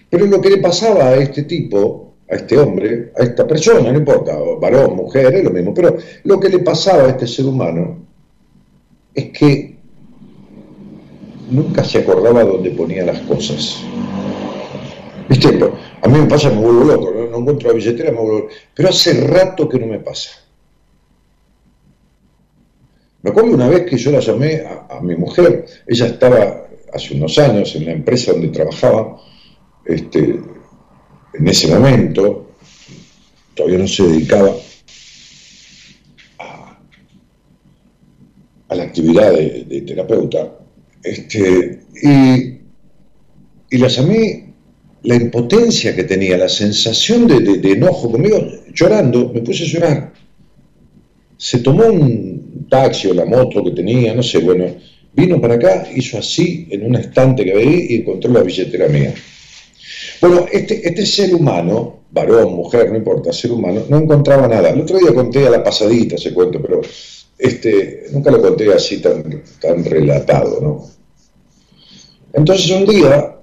Pero 0.09 0.25
lo 0.25 0.41
que 0.41 0.49
le 0.49 0.57
pasaba 0.57 1.09
a 1.09 1.15
este 1.15 1.43
tipo, 1.43 2.15
a 2.29 2.35
este 2.35 2.57
hombre, 2.57 3.11
a 3.17 3.23
esta 3.23 3.45
persona, 3.45 3.91
no 3.91 3.99
importa, 3.99 4.35
varón, 4.59 4.95
mujer, 4.95 5.35
es 5.35 5.43
lo 5.43 5.51
mismo, 5.51 5.73
pero 5.73 5.97
lo 6.23 6.39
que 6.39 6.49
le 6.49 6.59
pasaba 6.59 7.03
a 7.05 7.09
este 7.09 7.27
ser 7.27 7.45
humano 7.45 7.99
es 9.13 9.25
que 9.31 9.78
nunca 11.49 11.83
se 11.83 11.99
acordaba 11.99 12.43
dónde 12.43 12.71
ponía 12.71 13.05
las 13.05 13.19
cosas. 13.21 13.81
¿Viste? 15.27 15.59
A 16.01 16.07
mí 16.07 16.19
me 16.19 16.25
pasa, 16.25 16.49
me 16.49 16.61
vuelvo 16.61 16.83
loco, 16.85 17.11
no, 17.11 17.37
encuentro 17.37 17.69
la 17.69 17.75
billetera, 17.75 18.11
me 18.11 18.17
vuelvo 18.17 18.39
loco. 18.39 18.53
Pero 18.73 18.89
hace 18.89 19.27
rato 19.27 19.67
que 19.67 19.79
no 19.79 19.87
me 19.87 19.99
pasa. 19.99 20.31
Me 23.21 23.31
acuerdo 23.31 23.53
una 23.53 23.67
vez 23.67 23.85
que 23.85 23.97
yo 23.97 24.11
la 24.11 24.19
llamé 24.19 24.63
a, 24.89 24.99
mi 25.01 25.15
mujer, 25.15 25.65
ella 25.85 26.07
estaba 26.07 26.67
hace 26.93 27.15
unos 27.15 27.37
años 27.37 27.75
en 27.75 27.85
la 27.85 27.91
empresa 27.91 28.31
donde 28.31 28.47
trabajaba, 28.47 29.21
este, 29.85 30.39
en 31.33 31.47
ese 31.47 31.67
momento, 31.67 32.51
todavía 33.53 33.77
no 33.77 33.87
se 33.87 34.03
dedicaba 34.03 34.51
a, 36.39 36.79
a 38.69 38.75
la 38.75 38.83
actividad 38.83 39.33
de 39.33 39.83
terapeuta, 39.85 40.58
este, 41.03 41.79
y, 42.01 42.59
y 43.71 43.77
la 43.77 43.87
llamé 43.87 44.49
la 45.03 45.15
impotencia 45.15 45.95
que 45.95 46.03
tenía, 46.03 46.37
la 46.37 46.49
sensación 46.49 47.27
de, 47.27 47.39
de, 47.39 47.71
enojo 47.71 48.11
conmigo, 48.11 48.45
llorando, 48.73 49.31
me 49.33 49.41
puse 49.41 49.63
a 49.63 49.67
llorar. 49.67 50.13
Se 51.37 51.59
tomó 51.59 51.85
un 51.85 52.67
taxi 52.69 53.07
o 53.07 53.13
la 53.13 53.25
moto 53.25 53.63
que 53.63 53.71
tenía, 53.71 54.13
no 54.13 54.21
sé, 54.21 54.39
bueno, 54.39 54.65
vino 55.13 55.39
para 55.39 55.55
acá, 55.55 55.87
hizo 55.95 56.17
así 56.17 56.67
en 56.69 56.85
un 56.85 56.95
estante 56.95 57.45
que 57.45 57.53
veía 57.53 57.91
y 57.91 57.95
encontró 57.97 58.31
la 58.31 58.43
billetera 58.43 58.87
mía. 58.87 59.13
Bueno, 60.19 60.45
este, 60.51 60.85
este 60.85 61.05
ser 61.05 61.33
humano, 61.33 62.01
varón, 62.11 62.53
mujer, 62.55 62.91
no 62.91 62.97
importa, 62.97 63.31
ser 63.31 63.51
humano, 63.51 63.83
no 63.89 63.99
encontraba 63.99 64.47
nada. 64.47 64.69
El 64.69 64.81
otro 64.81 64.97
día 64.97 65.13
conté 65.13 65.47
a 65.47 65.49
la 65.49 65.63
pasadita 65.63 66.15
ese 66.15 66.33
cuento, 66.33 66.61
pero 66.61 66.81
este, 67.39 68.07
nunca 68.11 68.31
lo 68.31 68.41
conté 68.41 68.71
así 68.73 69.01
tan, 69.01 69.43
tan 69.61 69.85
relatado, 69.85 70.59
¿no? 70.61 70.85
Entonces 72.33 72.69
un 72.69 72.85
día, 72.85 73.37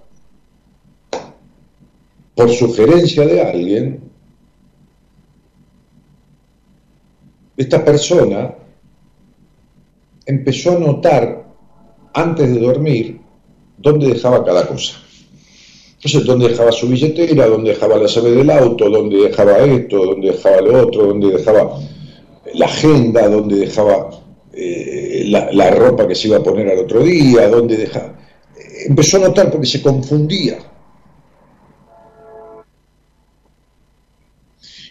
por 2.34 2.50
sugerencia 2.50 3.26
de 3.26 3.42
alguien, 3.42 4.00
esta 7.56 7.82
persona 7.82 8.54
empezó 10.26 10.76
a 10.76 10.78
notar 10.78 11.46
antes 12.12 12.52
de 12.52 12.60
dormir 12.60 13.20
dónde 13.78 14.08
dejaba 14.08 14.44
cada 14.44 14.68
cosa. 14.68 15.00
Entonces, 15.94 16.24
¿dónde 16.24 16.48
dejaba 16.50 16.70
su 16.70 16.88
billetera? 16.88 17.46
¿Dónde 17.46 17.70
dejaba 17.70 17.96
la 17.96 18.06
llave 18.06 18.30
del 18.32 18.50
auto? 18.50 18.90
¿Dónde 18.90 19.16
dejaba 19.16 19.58
esto? 19.60 20.04
¿Dónde 20.04 20.32
dejaba 20.32 20.60
lo 20.60 20.86
otro? 20.86 21.06
¿Dónde 21.06 21.28
dejaba 21.32 21.80
la 22.54 22.66
agenda? 22.66 23.28
¿Dónde 23.28 23.56
dejaba 23.56 24.10
eh, 24.52 25.24
la, 25.26 25.70
ropa 25.70 26.06
que 26.06 26.14
se 26.14 26.28
iba 26.28 26.38
a 26.38 26.42
poner 26.42 26.68
al 26.68 26.78
otro 26.78 27.02
día? 27.02 27.48
¿Dónde 27.48 27.76
dejaba...? 27.76 28.18
Empezó 28.86 29.16
a 29.16 29.28
notar 29.28 29.50
porque 29.50 29.66
se 29.66 29.82
confundía. 29.82 30.58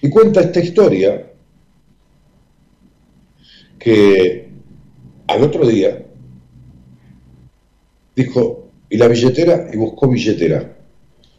Y 0.01 0.09
cuenta 0.09 0.41
esta 0.41 0.59
historia 0.59 1.31
que 3.79 4.49
al 5.27 5.43
otro 5.43 5.65
día 5.65 6.05
dijo, 8.15 8.69
¿y 8.89 8.97
la 8.97 9.07
billetera? 9.07 9.69
Y 9.73 9.77
buscó 9.77 10.07
billetera 10.07 10.75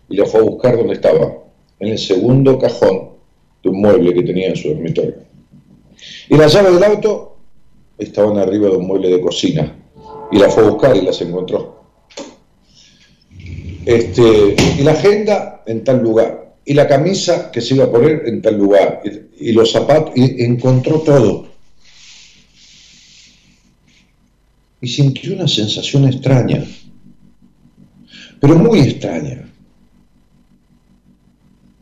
y 0.08 0.16
la 0.16 0.26
fue 0.26 0.40
a 0.40 0.44
buscar 0.44 0.76
donde 0.76 0.94
estaba. 0.94 1.42
en 1.78 1.88
el 1.88 1.98
segundo 1.98 2.58
cajón 2.58 3.10
de 3.62 3.68
un 3.68 3.80
mueble 3.80 4.14
que 4.14 4.22
tenía 4.22 4.48
en 4.48 4.56
su 4.56 4.68
dormitorio. 4.68 5.14
Y 6.28 6.36
las 6.36 6.52
llaves 6.52 6.74
del 6.74 6.84
auto 6.84 7.36
estaban 7.98 8.38
arriba 8.38 8.68
de 8.68 8.76
un 8.76 8.86
mueble 8.86 9.10
de 9.10 9.20
cocina. 9.20 9.76
Y 10.30 10.38
la 10.38 10.48
fue 10.50 10.64
a 10.64 10.70
buscar 10.70 10.96
y 10.96 11.02
las 11.02 11.20
encontró. 11.20 11.84
Este, 13.84 14.56
y 14.78 14.82
la 14.82 14.92
agenda 14.92 15.62
en 15.66 15.84
tal 15.84 16.02
lugar. 16.02 16.56
Y 16.64 16.74
la 16.74 16.88
camisa 16.88 17.50
que 17.52 17.60
se 17.60 17.74
iba 17.74 17.84
a 17.84 17.90
poner 17.90 18.22
en 18.26 18.42
tal 18.42 18.58
lugar. 18.58 19.02
Y, 19.04 19.50
y 19.50 19.52
los 19.52 19.70
zapatos. 19.70 20.12
Y 20.16 20.42
encontró 20.42 21.00
todo. 21.00 21.46
Y 24.80 24.88
sintió 24.88 25.34
una 25.34 25.46
sensación 25.46 26.06
extraña. 26.08 26.64
Pero 28.40 28.56
muy 28.56 28.80
extraña. 28.80 29.48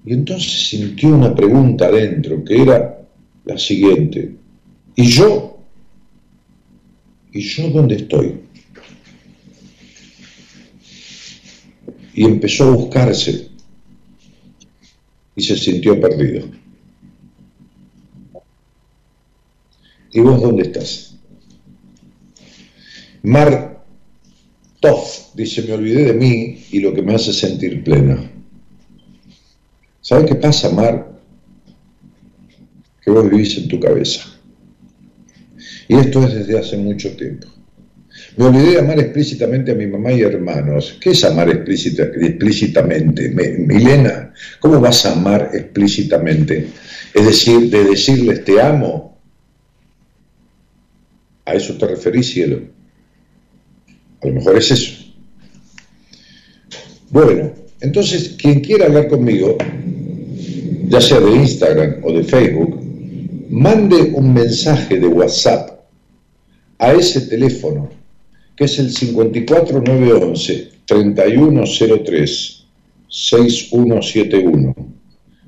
Y 0.04 0.12
entonces 0.12 0.68
sintió 0.68 1.08
una 1.08 1.34
pregunta 1.34 1.90
dentro 1.90 2.44
que 2.44 2.60
era 2.60 3.03
la 3.44 3.58
siguiente. 3.58 4.34
¿Y 4.96 5.06
yo? 5.06 5.58
¿Y 7.32 7.40
yo 7.40 7.68
dónde 7.70 7.96
estoy? 7.96 8.40
Y 12.14 12.24
empezó 12.24 12.64
a 12.64 12.76
buscarse 12.76 13.48
y 15.34 15.42
se 15.42 15.56
sintió 15.56 16.00
perdido. 16.00 16.48
¿Y 20.12 20.20
vos 20.20 20.40
dónde 20.40 20.62
estás? 20.62 21.16
Mar 23.24 23.84
Toff 24.80 25.34
dice, 25.34 25.62
me 25.62 25.72
olvidé 25.72 26.04
de 26.04 26.12
mí 26.12 26.64
y 26.70 26.78
lo 26.78 26.94
que 26.94 27.02
me 27.02 27.14
hace 27.14 27.32
sentir 27.32 27.82
plena. 27.82 28.30
¿Sabes 30.02 30.26
qué 30.26 30.34
pasa, 30.36 30.70
Mar? 30.70 31.13
Que 33.04 33.10
vos 33.10 33.30
vivís 33.30 33.58
en 33.58 33.68
tu 33.68 33.78
cabeza. 33.78 34.22
Y 35.88 35.96
esto 35.96 36.24
es 36.24 36.34
desde 36.34 36.58
hace 36.58 36.76
mucho 36.76 37.14
tiempo. 37.16 37.48
Me 38.36 38.46
olvidé 38.46 38.72
de 38.72 38.78
amar 38.78 38.98
explícitamente 38.98 39.72
a 39.72 39.74
mi 39.74 39.86
mamá 39.86 40.12
y 40.12 40.22
hermanos. 40.22 40.96
¿Qué 41.00 41.10
es 41.10 41.24
amar 41.24 41.48
explícita, 41.50 42.04
explícitamente? 42.04 43.28
Milena, 43.28 44.32
¿cómo 44.60 44.80
vas 44.80 45.04
a 45.06 45.12
amar 45.12 45.50
explícitamente? 45.52 46.68
Es 47.12 47.26
decir, 47.26 47.70
de 47.70 47.84
decirles 47.84 48.44
te 48.44 48.60
amo. 48.60 49.18
¿A 51.44 51.54
eso 51.54 51.76
te 51.76 51.86
referís, 51.86 52.30
cielo? 52.30 52.62
A 54.22 54.26
lo 54.26 54.34
mejor 54.34 54.56
es 54.56 54.70
eso. 54.70 55.04
Bueno, 57.10 57.52
entonces, 57.80 58.34
quien 58.38 58.60
quiera 58.60 58.86
hablar 58.86 59.08
conmigo, 59.08 59.58
ya 60.88 61.00
sea 61.00 61.20
de 61.20 61.30
Instagram 61.30 61.96
o 62.02 62.12
de 62.12 62.24
Facebook, 62.24 62.73
mande 63.54 64.12
un 64.14 64.34
mensaje 64.34 64.98
de 64.98 65.06
WhatsApp 65.06 65.70
a 66.78 66.92
ese 66.92 67.20
teléfono, 67.22 67.88
que 68.56 68.64
es 68.64 68.78
el 68.80 68.92
54911 68.92 70.70
3103 70.84 72.66
6171. 73.08 74.74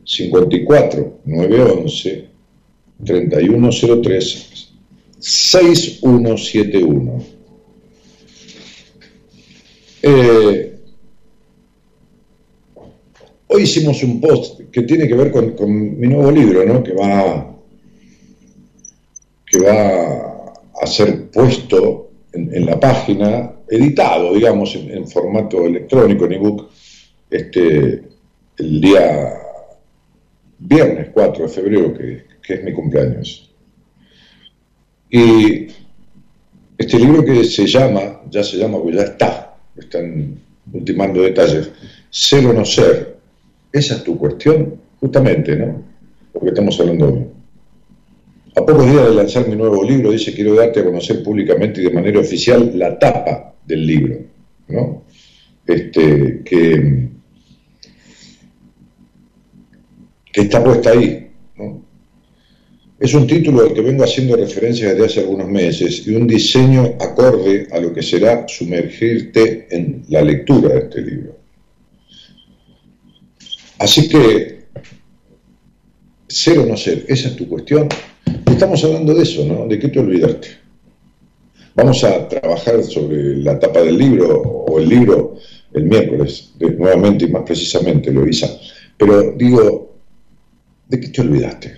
54911 0.04 2.28
3103 3.04 4.68
6171. 5.18 7.24
Eh, 10.02 10.72
Hoy 13.48 13.62
hicimos 13.62 14.02
un 14.02 14.20
post 14.20 14.60
que 14.72 14.82
tiene 14.82 15.06
que 15.06 15.14
ver 15.14 15.30
con, 15.30 15.98
mi 15.98 16.08
nuevo 16.08 16.32
libro, 16.32 16.64
¿no? 16.64 16.82
que, 16.82 16.92
va, 16.92 17.55
va 19.58 20.54
a 20.80 20.86
ser 20.86 21.30
puesto 21.30 22.10
en, 22.32 22.66
la 22.66 22.78
página, 22.78 23.52
editado, 23.68 24.34
digamos, 24.34 24.74
en, 24.74 25.06
formato 25.08 25.64
electrónico, 25.64 26.26
en 26.26 26.32
ebook, 26.32 26.68
este, 27.30 28.02
el 28.58 28.80
día 28.80 29.32
viernes 30.58 31.08
4 31.12 31.44
de 31.44 31.48
febrero, 31.48 31.94
que, 31.94 32.24
que 32.42 32.54
es 32.54 32.64
mi 32.64 32.72
cumpleaños. 32.72 33.50
Y 35.10 35.68
este 36.78 36.98
libro 36.98 37.24
que 37.24 37.44
se 37.44 37.66
llama, 37.66 38.20
ya 38.30 38.42
se 38.42 38.58
llama, 38.58 38.78
porque 38.78 38.96
ya 38.96 39.04
está, 39.04 39.56
están 39.76 40.38
ultimando 40.72 41.22
detalles, 41.22 41.70
Ser 42.10 42.46
o 42.46 42.52
no 42.52 42.64
ser, 42.64 43.18
esa 43.72 43.96
es 43.96 44.04
tu 44.04 44.16
cuestión, 44.16 44.80
justamente, 45.00 45.54
¿no? 45.56 45.82
Porque 46.32 46.48
estamos 46.48 46.78
hablando 46.80 47.08
hoy. 47.08 47.35
A 48.56 48.64
pocos 48.64 48.90
días 48.90 49.04
de 49.04 49.14
lanzar 49.14 49.46
mi 49.46 49.54
nuevo 49.54 49.84
libro, 49.84 50.10
dice, 50.10 50.32
quiero 50.32 50.54
darte 50.54 50.80
a 50.80 50.84
conocer 50.84 51.22
públicamente 51.22 51.82
y 51.82 51.84
de 51.84 51.90
manera 51.90 52.20
oficial 52.20 52.72
la 52.74 52.98
tapa 52.98 53.54
del 53.66 53.86
libro, 53.86 54.18
¿no? 54.68 55.04
Este, 55.66 56.40
que, 56.42 57.08
está 60.32 60.64
puesta 60.64 60.90
ahí, 60.92 61.28
¿no? 61.56 61.82
Es 62.98 63.12
un 63.12 63.26
título 63.26 63.60
al 63.60 63.74
que 63.74 63.82
vengo 63.82 64.04
haciendo 64.04 64.36
referencia 64.36 64.88
desde 64.88 65.04
hace 65.04 65.20
algunos 65.20 65.48
meses 65.48 66.06
y 66.06 66.14
un 66.14 66.26
diseño 66.26 66.96
acorde 66.98 67.68
a 67.70 67.78
lo 67.78 67.92
que 67.92 68.02
será 68.02 68.48
sumergirte 68.48 69.66
en 69.70 70.04
la 70.08 70.22
lectura 70.22 70.70
de 70.70 70.78
este 70.78 71.02
libro. 71.02 71.36
Así 73.78 74.08
que, 74.08 74.64
ser 76.26 76.58
o 76.58 76.64
no 76.64 76.78
ser, 76.78 77.04
esa 77.06 77.28
es 77.28 77.36
tu 77.36 77.46
cuestión. 77.46 77.86
Estamos 78.46 78.82
hablando 78.84 79.14
de 79.14 79.22
eso, 79.22 79.44
¿no? 79.44 79.66
¿De 79.66 79.78
qué 79.78 79.88
te 79.88 80.00
olvidaste? 80.00 80.48
Vamos 81.74 82.02
a 82.04 82.26
trabajar 82.26 82.82
sobre 82.82 83.36
la 83.36 83.58
tapa 83.58 83.82
del 83.82 83.98
libro 83.98 84.40
o 84.40 84.78
el 84.78 84.88
libro 84.88 85.36
el 85.76 85.84
miércoles, 85.84 86.52
nuevamente 86.58 87.26
y 87.26 87.28
más 87.28 87.42
precisamente, 87.42 88.10
Luisa. 88.10 88.48
Pero 88.96 89.32
digo, 89.32 89.94
¿de 90.88 91.00
qué 91.00 91.08
te 91.08 91.20
olvidaste? 91.20 91.76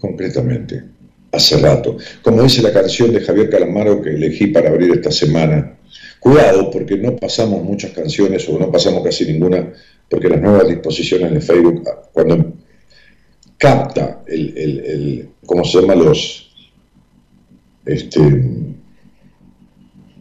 Concretamente, 0.00 0.82
hace 1.30 1.58
rato. 1.58 1.96
Como 2.22 2.42
dice 2.42 2.60
la 2.60 2.72
canción 2.72 3.12
de 3.12 3.20
Javier 3.20 3.50
Calamaro 3.50 4.02
que 4.02 4.10
elegí 4.10 4.48
para 4.48 4.70
abrir 4.70 4.90
esta 4.90 5.12
semana. 5.12 5.78
Cuidado, 6.18 6.70
porque 6.70 6.96
no 6.96 7.14
pasamos 7.14 7.62
muchas 7.62 7.92
canciones 7.92 8.48
o 8.48 8.58
no 8.58 8.72
pasamos 8.72 9.04
casi 9.04 9.26
ninguna 9.26 9.72
porque 10.08 10.28
las 10.28 10.40
nuevas 10.40 10.68
disposiciones 10.68 11.32
de 11.32 11.40
Facebook, 11.40 11.84
cuando 12.12 12.52
capta 13.58 14.22
el, 14.26 14.56
el, 14.56 15.28
¿cómo 15.46 15.64
se 15.64 15.80
llama? 15.80 15.94
Los 15.94 16.50
este, 17.86 18.20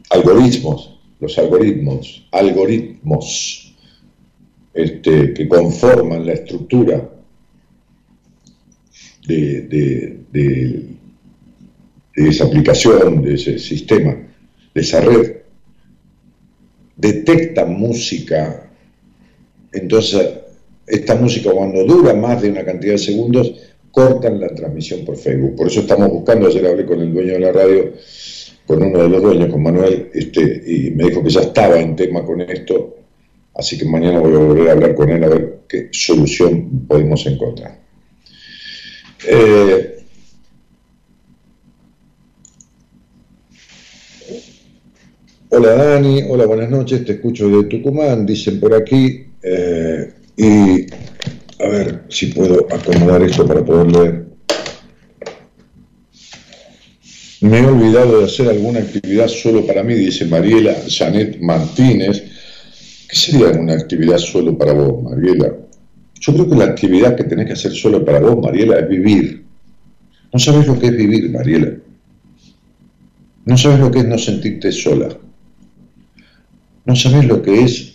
algoritmos, 0.09 0.99
los 1.19 1.37
algoritmos, 1.37 2.27
algoritmos 2.31 3.75
este, 4.73 5.33
que 5.33 5.47
conforman 5.47 6.25
la 6.25 6.33
estructura 6.33 7.09
de, 9.27 9.61
de, 9.61 10.19
de, 10.31 10.85
de 12.15 12.29
esa 12.29 12.45
aplicación, 12.45 13.21
de 13.21 13.35
ese 13.35 13.57
sistema, 13.59 14.15
de 14.73 14.81
esa 14.81 15.01
red, 15.01 15.37
detecta 16.97 17.65
música 17.65 18.63
entonces, 19.73 20.29
esta 20.85 21.15
música 21.15 21.51
cuando 21.51 21.83
dura 21.83 22.13
más 22.13 22.41
de 22.41 22.49
una 22.49 22.63
cantidad 22.63 22.93
de 22.93 22.99
segundos, 22.99 23.53
cortan 23.91 24.39
la 24.39 24.49
transmisión 24.49 25.05
por 25.05 25.15
Facebook. 25.15 25.55
Por 25.55 25.67
eso 25.67 25.81
estamos 25.81 26.09
buscando, 26.09 26.47
ayer 26.47 26.65
hablé 26.65 26.85
con 26.85 26.99
el 26.99 27.13
dueño 27.13 27.33
de 27.33 27.39
la 27.39 27.51
radio, 27.51 27.93
con 28.65 28.81
uno 28.81 29.03
de 29.03 29.09
los 29.09 29.21
dueños, 29.21 29.51
con 29.51 29.61
Manuel, 29.61 30.09
este, 30.13 30.63
y 30.65 30.91
me 30.91 31.05
dijo 31.05 31.23
que 31.23 31.29
ya 31.29 31.41
estaba 31.41 31.79
en 31.79 31.95
tema 31.95 32.25
con 32.25 32.41
esto, 32.41 32.95
así 33.53 33.77
que 33.77 33.85
mañana 33.85 34.19
voy 34.19 34.33
a 34.33 34.39
volver 34.39 34.69
a 34.69 34.71
hablar 34.71 34.95
con 34.95 35.09
él 35.09 35.23
a 35.23 35.29
ver 35.29 35.59
qué 35.67 35.89
solución 35.91 36.85
podemos 36.87 37.25
encontrar. 37.27 37.79
Eh, 39.27 39.97
hola 45.49 45.75
Dani, 45.75 46.23
hola 46.27 46.45
buenas 46.45 46.69
noches, 46.69 47.05
te 47.05 47.13
escucho 47.13 47.47
de 47.47 47.65
Tucumán, 47.65 48.25
dicen 48.25 48.59
por 48.59 48.73
aquí, 48.73 49.27
eh, 49.43 50.13
y 50.37 50.85
a 51.59 51.67
ver 51.67 52.05
si 52.09 52.27
puedo 52.27 52.67
acomodar 52.73 53.21
esto 53.23 53.45
para 53.45 53.63
poder 53.63 53.91
leer. 53.91 54.25
Me 57.41 57.59
he 57.59 57.65
olvidado 57.65 58.19
de 58.19 58.25
hacer 58.25 58.47
alguna 58.47 58.79
actividad 58.79 59.27
solo 59.27 59.67
para 59.67 59.83
mí, 59.83 59.95
dice 59.95 60.25
Mariela 60.25 60.75
Janet 60.87 61.39
Martínez. 61.41 62.23
¿Qué 63.09 63.15
sería 63.15 63.47
una 63.47 63.73
actividad 63.73 64.17
solo 64.17 64.57
para 64.57 64.73
vos, 64.73 65.03
Mariela? 65.03 65.53
Yo 66.21 66.33
creo 66.33 66.49
que 66.49 66.55
la 66.55 66.65
actividad 66.65 67.17
que 67.17 67.25
tenés 67.25 67.47
que 67.47 67.53
hacer 67.53 67.73
solo 67.73 68.03
para 68.05 68.21
vos, 68.21 68.41
Mariela, 68.41 68.79
es 68.79 68.87
vivir. 68.87 69.43
No 70.31 70.39
sabes 70.39 70.65
lo 70.65 70.79
que 70.79 70.87
es 70.87 70.95
vivir, 70.95 71.29
Mariela. 71.29 71.73
No 73.45 73.57
sabes 73.57 73.79
lo 73.79 73.91
que 73.91 73.99
es 73.99 74.05
no 74.05 74.17
sentirte 74.17 74.71
sola. 74.71 75.09
No 76.85 76.95
sabes 76.95 77.25
lo 77.25 77.41
que 77.41 77.61
es 77.61 77.92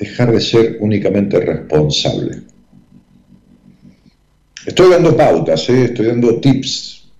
dejar 0.00 0.32
de 0.32 0.40
ser 0.40 0.78
únicamente 0.80 1.38
responsable. 1.38 2.40
Estoy 4.66 4.90
dando 4.90 5.14
pautas, 5.14 5.68
¿eh? 5.68 5.84
estoy 5.84 6.06
dando 6.06 6.40
tips 6.40 7.10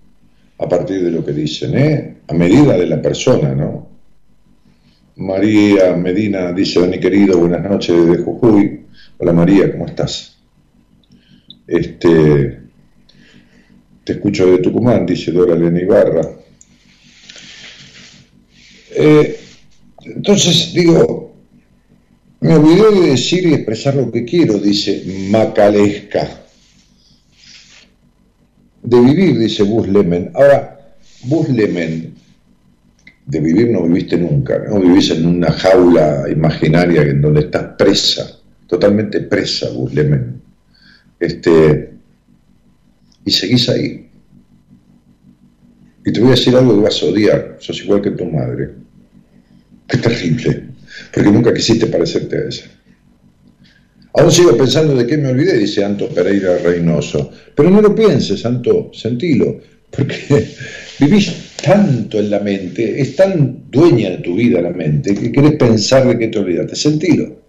a 0.57 0.67
partir 0.67 1.03
de 1.03 1.11
lo 1.11 1.23
que 1.23 1.31
dicen, 1.31 1.77
¿eh? 1.77 2.15
a 2.27 2.33
medida 2.33 2.75
de 2.77 2.87
la 2.87 3.01
persona, 3.01 3.53
¿no? 3.53 3.89
María 5.17 5.95
Medina 5.95 6.51
dice, 6.53 6.79
Dani 6.79 6.99
querido, 6.99 7.37
buenas 7.37 7.63
noches 7.63 7.95
desde 7.95 8.23
Jujuy. 8.23 8.85
Hola 9.17 9.33
María, 9.33 9.71
¿cómo 9.71 9.85
estás? 9.85 10.37
Este, 11.67 12.61
te 14.03 14.13
escucho 14.13 14.47
de 14.47 14.57
Tucumán, 14.57 15.05
dice 15.05 15.31
Dora 15.31 15.53
Elena 15.53 15.81
Ibarra. 15.81 16.21
Eh, 18.95 19.39
entonces, 20.05 20.73
digo, 20.73 21.30
me 22.41 22.55
olvidé 22.55 22.99
de 22.99 23.09
decir 23.11 23.47
y 23.47 23.53
expresar 23.53 23.95
lo 23.95 24.11
que 24.11 24.25
quiero, 24.25 24.57
dice 24.57 25.03
Macalesca. 25.29 26.27
De 28.83 28.99
vivir, 28.99 29.37
dice 29.37 29.61
Bus 29.63 29.87
Lemen. 29.87 30.31
Ahora, 30.33 30.95
Bus 31.23 31.49
Lemen, 31.49 32.15
de 33.27 33.39
vivir 33.39 33.69
no 33.69 33.83
viviste 33.83 34.17
nunca, 34.17 34.57
no 34.67 34.79
vivís 34.79 35.11
en 35.11 35.25
una 35.27 35.51
jaula 35.51 36.25
imaginaria 36.29 37.03
en 37.03 37.21
donde 37.21 37.41
estás 37.41 37.75
presa, 37.77 38.39
totalmente 38.67 39.21
presa, 39.21 39.69
Bus 39.69 39.93
Lemen. 39.93 40.41
Este, 41.19 41.93
y 43.23 43.31
seguís 43.31 43.69
ahí. 43.69 44.09
Y 46.03 46.11
te 46.11 46.19
voy 46.19 46.29
a 46.29 46.31
decir 46.31 46.55
algo 46.55 46.75
que 46.75 46.81
vas 46.81 47.03
a 47.03 47.05
odiar, 47.05 47.57
sos 47.59 47.83
igual 47.83 48.01
que 48.01 48.09
tu 48.09 48.25
madre. 48.25 48.71
Qué 49.87 49.97
terrible, 49.97 50.70
porque 51.13 51.31
nunca 51.31 51.53
quisiste 51.53 51.87
parecerte 51.87 52.37
a 52.37 52.45
ella. 52.45 52.63
Aún 54.13 54.31
sigo 54.31 54.57
pensando 54.57 54.95
de 54.95 55.07
qué 55.07 55.17
me 55.17 55.29
olvidé, 55.29 55.57
dice 55.57 55.85
Anto 55.85 56.09
Pereira 56.09 56.57
Reynoso. 56.57 57.31
Pero 57.55 57.69
no 57.69 57.81
lo 57.81 57.95
pienses, 57.95 58.45
Anto, 58.45 58.91
sentilo, 58.93 59.61
porque 59.89 60.47
vivís 60.99 61.33
tanto 61.63 62.19
en 62.19 62.29
la 62.29 62.39
mente, 62.39 62.99
es 62.99 63.15
tan 63.15 63.69
dueña 63.69 64.09
de 64.09 64.17
tu 64.17 64.35
vida 64.35 64.61
la 64.61 64.71
mente, 64.71 65.15
que 65.15 65.31
querés 65.31 65.53
pensar 65.53 66.07
de 66.07 66.17
qué 66.17 66.27
te 66.27 66.39
olvidaste. 66.39 66.75
Sentilo. 66.75 67.41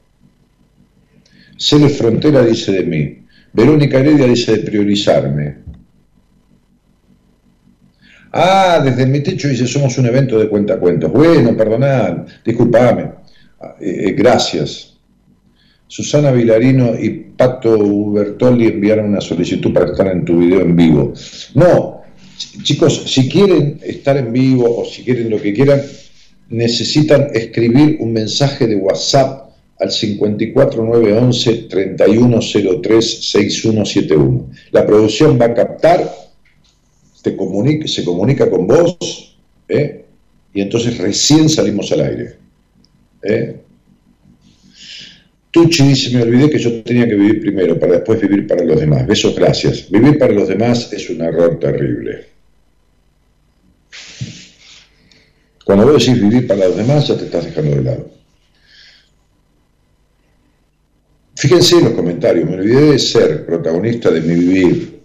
Cele 1.57 1.89
Frontera 1.89 2.45
dice 2.45 2.73
de 2.73 2.83
mí, 2.85 3.19
Verónica 3.53 3.99
Heredia 3.99 4.27
dice 4.27 4.53
de 4.53 4.59
priorizarme. 4.59 5.57
Ah, 8.33 8.81
desde 8.83 9.05
mi 9.07 9.21
techo 9.21 9.49
dice, 9.49 9.67
somos 9.67 9.99
un 9.99 10.07
evento 10.07 10.39
de 10.39 10.49
cuentacuentos. 10.49 11.13
Bueno, 11.13 11.55
perdonad, 11.57 12.27
disculpame. 12.45 13.22
Eh, 13.81 14.09
eh, 14.09 14.13
gracias. 14.13 14.95
Susana 15.87 16.31
Vilarino 16.31 16.99
y 16.99 17.11
Pato 17.37 18.13
Bertolli 18.13 18.67
enviaron 18.67 19.11
una 19.11 19.21
solicitud 19.21 19.73
para 19.73 19.91
estar 19.91 20.07
en 20.09 20.25
tu 20.25 20.39
video 20.39 20.63
en 20.63 20.75
vivo. 20.75 21.13
No, 21.55 22.03
chicos, 22.63 23.03
si 23.07 23.29
quieren 23.29 23.79
estar 23.83 24.17
en 24.17 24.33
vivo 24.33 24.81
o 24.81 24.85
si 24.87 25.05
quieren 25.05 25.29
lo 25.29 25.41
que 25.41 25.53
quieran, 25.53 25.83
necesitan 26.49 27.29
escribir 27.35 27.99
un 28.01 28.13
mensaje 28.13 28.67
de 28.67 28.77
WhatsApp 28.77 29.51
al 29.79 29.91
54911 29.91 31.67
3103 31.69 33.31
6171. 33.31 34.51
La 34.71 34.87
producción 34.87 35.39
va 35.41 35.47
a 35.47 35.55
captar, 35.55 36.11
se 37.13 37.37
comunica 38.05 38.49
con 38.49 38.67
vos, 38.67 39.37
¿eh? 39.69 40.05
y 40.55 40.61
entonces 40.61 40.99
recién 40.99 41.49
salimos 41.49 41.93
al 41.93 42.01
aire. 42.01 42.42
¿Eh? 43.23 43.61
Tucci 45.51 45.83
dice, 45.83 46.17
me 46.17 46.23
olvidé 46.23 46.49
que 46.49 46.59
yo 46.59 46.83
tenía 46.83 47.07
que 47.07 47.15
vivir 47.15 47.41
primero 47.43 47.79
para 47.79 47.95
después 47.95 48.21
vivir 48.21 48.47
para 48.47 48.65
los 48.65 48.81
demás. 48.81 49.07
Besos, 49.07 49.35
gracias. 49.35 49.91
Vivir 49.91 50.19
para 50.19 50.33
los 50.33 50.49
demás 50.49 50.91
es 50.93 51.11
un 51.11 51.21
error 51.21 51.59
terrible. 51.59 52.27
Cuando 55.65 55.87
vos 55.87 56.05
decís 56.05 56.23
vivir 56.23 56.47
para 56.47 56.67
los 56.67 56.77
demás, 56.77 57.07
ya 57.07 57.17
te 57.19 57.25
estás 57.25 57.45
dejando 57.45 57.77
de 57.77 57.83
lado. 57.83 58.11
Fíjense 61.37 61.77
en 61.79 61.85
los 61.85 61.95
comentarios, 61.95 62.49
me 62.49 62.55
olvidé 62.57 62.93
de 62.93 62.99
ser 62.99 63.45
protagonista 63.45 64.11
de 64.11 64.21
mi 64.21 64.35
vivir. 64.35 65.01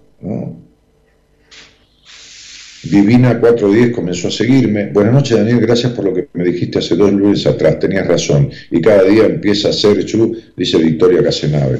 Divina 2.89 3.39
410 3.39 3.95
comenzó 3.95 4.27
a 4.27 4.31
seguirme. 4.31 4.87
Buenas 4.87 5.13
noches, 5.13 5.37
Daniel, 5.37 5.59
gracias 5.59 5.93
por 5.93 6.05
lo 6.05 6.13
que 6.13 6.27
me 6.33 6.43
dijiste 6.43 6.79
hace 6.79 6.95
dos 6.95 7.11
lunes 7.11 7.45
atrás, 7.45 7.79
tenías 7.79 8.07
razón. 8.07 8.49
Y 8.71 8.81
cada 8.81 9.03
día 9.03 9.25
empieza 9.25 9.69
a 9.69 9.73
ser 9.73 10.05
chu, 10.05 10.35
dice 10.55 10.77
Victoria 10.77 11.23
Casenave. 11.23 11.79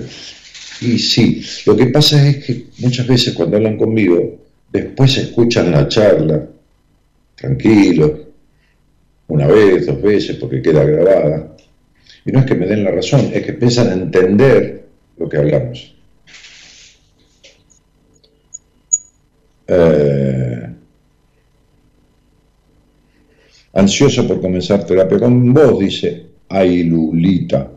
Y 0.82 1.00
sí, 1.00 1.43
lo 1.65 1.76
que 1.76 1.88
pasa 1.88 2.28
es 2.28 2.46
que 2.46 2.65
muchas 2.80 3.08
veces 3.08 3.34
cuando 3.34 3.58
hablan 3.58 3.78
conmigo, 3.78 4.38
después 4.72 5.17
escuchan 5.17 5.72
la 5.72 5.88
charla, 5.88 6.46
tranquilo, 7.36 8.28
una 9.28 9.48
vez, 9.48 9.86
dos 9.86 10.02
veces, 10.02 10.38
porque 10.38 10.62
queda 10.62 10.84
grabada, 10.84 11.56
y 12.26 12.32
no 12.32 12.39
es 12.39 12.46
que 12.46 12.56
me 12.56 12.67
den 12.67 12.84
la 12.84 12.91
razón, 12.91 13.32
es 13.34 13.43
que 13.43 13.52
empiezan 13.52 13.89
a 13.89 13.93
entender 13.93 14.84
lo 15.17 15.30
que 15.30 15.38
hablamos. 15.38 15.96
Eh, 19.67 20.57
ansioso 23.78 24.28
por 24.28 24.42
comenzar 24.42 24.86
terapia 24.86 25.20
con 25.20 25.54
vos, 25.54 25.80
dice 25.80 26.26
Ailulita. 26.50 27.72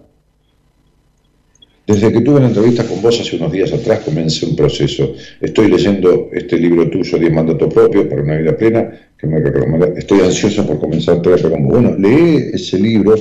Desde 1.87 2.13
que 2.13 2.21
tuve 2.21 2.37
una 2.37 2.47
entrevista 2.47 2.85
con 2.85 3.03
vos 3.03 3.21
hace 3.21 3.37
unos 3.37 3.53
días 3.53 3.73
atrás 3.73 4.01
comencé 4.01 4.47
un 4.47 4.57
proceso. 4.57 5.13
Estoy 5.41 5.69
leyendo 5.69 6.31
este 6.33 6.57
libro 6.57 6.89
tuyo, 6.89 7.19
10 7.19 7.33
mandatos 7.33 7.73
propios 7.73 8.07
para 8.07 8.23
una 8.23 8.37
vida 8.37 8.57
plena, 8.57 8.91
que 9.19 9.27
me. 9.27 9.39
Estoy 9.99 10.21
ansioso 10.21 10.67
por 10.67 10.79
comenzar 10.79 11.21
terapia 11.21 11.51
con 11.51 11.65
vos. 11.65 11.73
Bueno, 11.73 11.97
lee 11.99 12.51
ese 12.55 12.79
libro 12.79 13.15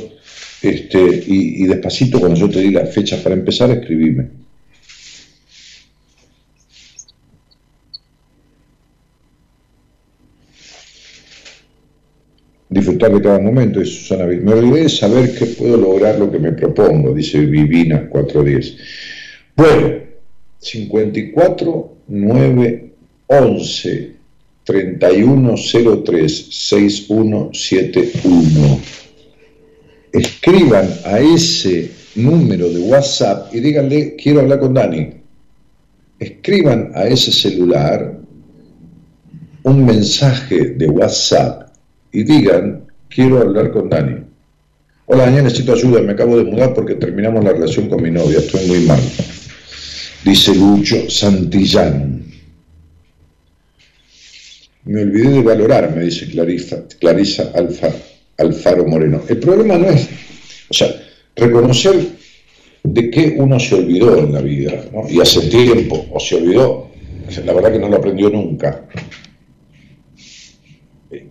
este, 0.61 1.23
y, 1.27 1.65
despacito, 1.65 2.19
cuando 2.19 2.39
yo 2.39 2.49
te 2.49 2.59
di 2.59 2.71
las 2.71 2.93
fechas 2.93 3.21
para 3.21 3.35
empezar, 3.35 3.71
escribime. 3.71 4.27
Disfrutar 12.69 13.13
de 13.13 13.21
cada 13.21 13.39
momento, 13.39 13.79
dice 13.79 13.93
Susana 13.93 14.25
Me 14.25 14.53
olvidé 14.53 14.83
de 14.83 14.89
saber 14.89 15.33
que 15.33 15.45
puedo 15.47 15.77
lograr 15.77 16.19
lo 16.19 16.31
que 16.31 16.39
me 16.39 16.51
propongo, 16.51 17.13
dice 17.13 17.39
Vivina 17.45 18.09
410. 18.09 18.75
Bueno, 19.55 19.99
54 20.59 21.95
9 22.07 22.91
11 23.27 24.11
3103 24.63 26.47
6171 26.49 28.79
escriban 30.11 30.89
a 31.05 31.19
ese 31.19 31.91
número 32.15 32.69
de 32.69 32.79
WhatsApp 32.79 33.53
y 33.53 33.59
díganle, 33.59 34.15
quiero 34.15 34.41
hablar 34.41 34.59
con 34.59 34.73
Dani. 34.73 35.09
Escriban 36.19 36.91
a 36.95 37.05
ese 37.05 37.31
celular 37.31 38.19
un 39.63 39.85
mensaje 39.85 40.71
de 40.71 40.87
WhatsApp 40.87 41.68
y 42.11 42.23
digan, 42.23 42.85
quiero 43.07 43.39
hablar 43.39 43.71
con 43.71 43.89
Dani. 43.89 44.23
Hola 45.05 45.25
Daniel, 45.25 45.45
necesito 45.45 45.73
ayuda, 45.73 46.01
me 46.01 46.13
acabo 46.13 46.37
de 46.37 46.43
mudar 46.43 46.73
porque 46.73 46.95
terminamos 46.95 47.43
la 47.43 47.53
relación 47.53 47.89
con 47.89 48.01
mi 48.01 48.11
novia, 48.11 48.39
estoy 48.39 48.67
muy 48.67 48.79
mal. 48.81 48.99
Dice 50.23 50.53
Lucho 50.55 51.09
Santillán. 51.09 52.25
Me 54.85 55.01
olvidé 55.01 55.29
de 55.29 55.41
valorar, 55.41 55.95
me 55.95 56.03
dice 56.03 56.27
Clarisa, 56.29 56.83
Clarisa 56.99 57.51
Alfa 57.53 57.89
Alfaro 58.37 58.85
Moreno. 58.85 59.21
El 59.27 59.37
problema 59.37 59.77
no 59.77 59.89
es, 59.89 60.07
o 60.69 60.73
sea, 60.73 60.87
reconocer 61.35 61.95
de 62.83 63.09
qué 63.09 63.35
uno 63.37 63.59
se 63.59 63.75
olvidó 63.75 64.17
en 64.17 64.33
la 64.33 64.41
vida, 64.41 64.85
¿no? 64.93 65.07
y 65.09 65.19
hace 65.19 65.41
tiempo, 65.49 66.05
o 66.11 66.19
se 66.19 66.35
olvidó, 66.35 66.89
la 67.45 67.53
verdad 67.53 67.73
que 67.73 67.79
no 67.79 67.89
lo 67.89 67.97
aprendió 67.97 68.29
nunca. 68.29 68.85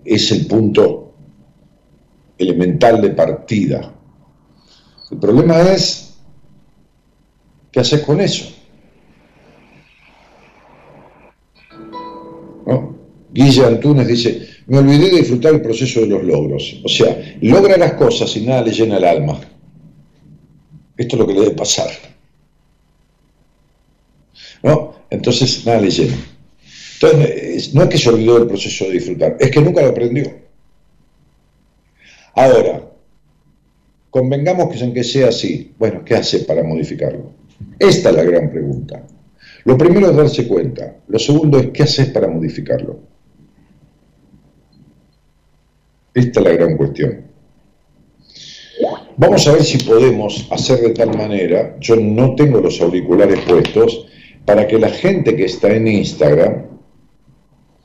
Es 0.04 0.32
el 0.32 0.46
punto 0.46 1.14
elemental 2.36 3.00
de 3.00 3.10
partida. 3.10 3.94
El 5.10 5.18
problema 5.18 5.60
es, 5.60 6.18
¿qué 7.70 7.80
haces 7.80 8.02
con 8.02 8.20
eso? 8.20 8.52
¿No? 12.66 12.96
Guille 13.32 13.64
Antunes 13.64 14.06
dice, 14.06 14.46
me 14.66 14.78
olvidé 14.78 15.10
de 15.10 15.18
disfrutar 15.18 15.54
el 15.54 15.62
proceso 15.62 16.00
de 16.00 16.08
los 16.08 16.22
logros. 16.24 16.80
O 16.84 16.88
sea, 16.88 17.36
logra 17.40 17.76
las 17.76 17.94
cosas 17.94 18.36
y 18.36 18.44
nada 18.44 18.62
le 18.62 18.72
llena 18.72 18.98
el 18.98 19.04
alma. 19.04 19.40
Esto 20.96 21.16
es 21.16 21.20
lo 21.20 21.26
que 21.26 21.34
le 21.34 21.40
debe 21.40 21.54
pasar. 21.54 21.88
¿No? 24.62 24.94
Entonces 25.10 25.64
nada 25.64 25.80
le 25.80 25.90
llena. 25.90 26.16
Entonces, 27.00 27.74
no 27.74 27.82
es 27.82 27.88
que 27.88 27.98
se 27.98 28.08
olvidó 28.08 28.38
del 28.38 28.48
proceso 28.48 28.86
de 28.86 28.92
disfrutar, 28.92 29.36
es 29.38 29.50
que 29.50 29.60
nunca 29.60 29.82
lo 29.82 29.88
aprendió. 29.88 30.30
Ahora, 32.34 32.88
convengamos 34.10 34.72
que 34.72 34.82
en 34.82 34.94
que 34.94 35.04
sea 35.04 35.28
así. 35.28 35.74
Bueno, 35.78 36.04
¿qué 36.04 36.14
hace 36.14 36.40
para 36.40 36.62
modificarlo? 36.62 37.32
Esta 37.78 38.10
es 38.10 38.16
la 38.16 38.24
gran 38.24 38.50
pregunta. 38.50 39.04
Lo 39.64 39.76
primero 39.76 40.10
es 40.10 40.16
darse 40.16 40.46
cuenta. 40.48 40.96
Lo 41.08 41.18
segundo 41.18 41.58
es 41.58 41.70
qué 41.70 41.82
haces 41.82 42.08
para 42.08 42.28
modificarlo. 42.28 43.00
Esta 46.14 46.40
es 46.40 46.46
la 46.46 46.52
gran 46.52 46.76
cuestión. 46.76 47.28
Vamos 49.16 49.46
a 49.48 49.52
ver 49.52 49.64
si 49.64 49.78
podemos 49.78 50.46
hacer 50.50 50.78
de 50.80 50.90
tal 50.90 51.16
manera, 51.16 51.76
yo 51.80 51.96
no 51.96 52.36
tengo 52.36 52.60
los 52.60 52.80
auriculares 52.80 53.40
puestos, 53.40 54.06
para 54.44 54.66
que 54.66 54.78
la 54.78 54.90
gente 54.90 55.34
que 55.34 55.44
está 55.44 55.74
en 55.74 55.88
Instagram, 55.88 56.77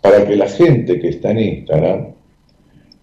para 0.04 0.28
que 0.28 0.36
la 0.36 0.50
gente 0.50 1.00
que 1.00 1.08
está 1.08 1.32
en 1.32 1.40
Instagram 1.40 2.08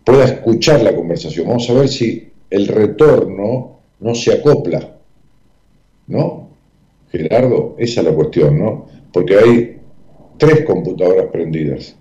pueda 0.04 0.24
escuchar 0.24 0.82
la 0.82 0.94
conversación. 0.94 1.48
Vamos 1.48 1.70
a 1.70 1.72
ver 1.72 1.88
si 1.88 2.28
el 2.50 2.68
retorno 2.68 3.80
no 4.00 4.14
se 4.14 4.34
acopla. 4.34 4.98
¿No? 6.08 6.50
Gerardo, 7.10 7.74
esa 7.78 8.00
es 8.02 8.06
la 8.06 8.12
cuestión, 8.12 8.58
¿no? 8.58 8.86
Porque 9.10 9.38
hay 9.38 9.78
tres 10.36 10.62
computadoras 10.66 11.28
prendidas. 11.32 11.96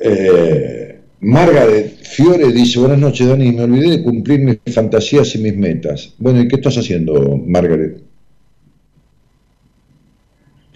Eh, 0.00 1.00
Margaret 1.20 1.98
Fiore 2.02 2.50
dice, 2.52 2.80
buenas 2.80 2.98
noches 2.98 3.28
Dani, 3.28 3.52
me 3.52 3.62
olvidé 3.62 3.98
de 3.98 4.02
cumplir 4.02 4.40
mis 4.40 4.74
fantasías 4.74 5.36
y 5.36 5.38
mis 5.38 5.56
metas. 5.56 6.14
Bueno, 6.18 6.40
¿y 6.40 6.48
qué 6.48 6.56
estás 6.56 6.78
haciendo, 6.78 7.40
Margaret? 7.46 8.02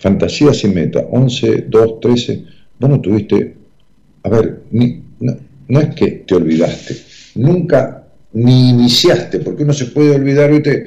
Fantasías 0.01 0.65
y 0.65 0.69
metas, 0.69 1.05
11, 1.11 1.67
2, 1.69 2.01
13. 2.01 2.45
Vos 2.79 2.91
no 2.91 3.01
tuviste, 3.01 3.55
a 4.23 4.29
ver, 4.31 4.63
no, 4.71 5.37
no 5.69 5.81
es 5.81 5.95
que 5.95 6.11
te 6.27 6.35
olvidaste, 6.35 6.97
nunca 7.35 8.01
ni 8.33 8.71
iniciaste, 8.71 9.41
porque 9.41 9.63
uno 9.63 9.73
se 9.73 9.87
puede 9.87 10.15
olvidar, 10.15 10.51
¿viste? 10.51 10.87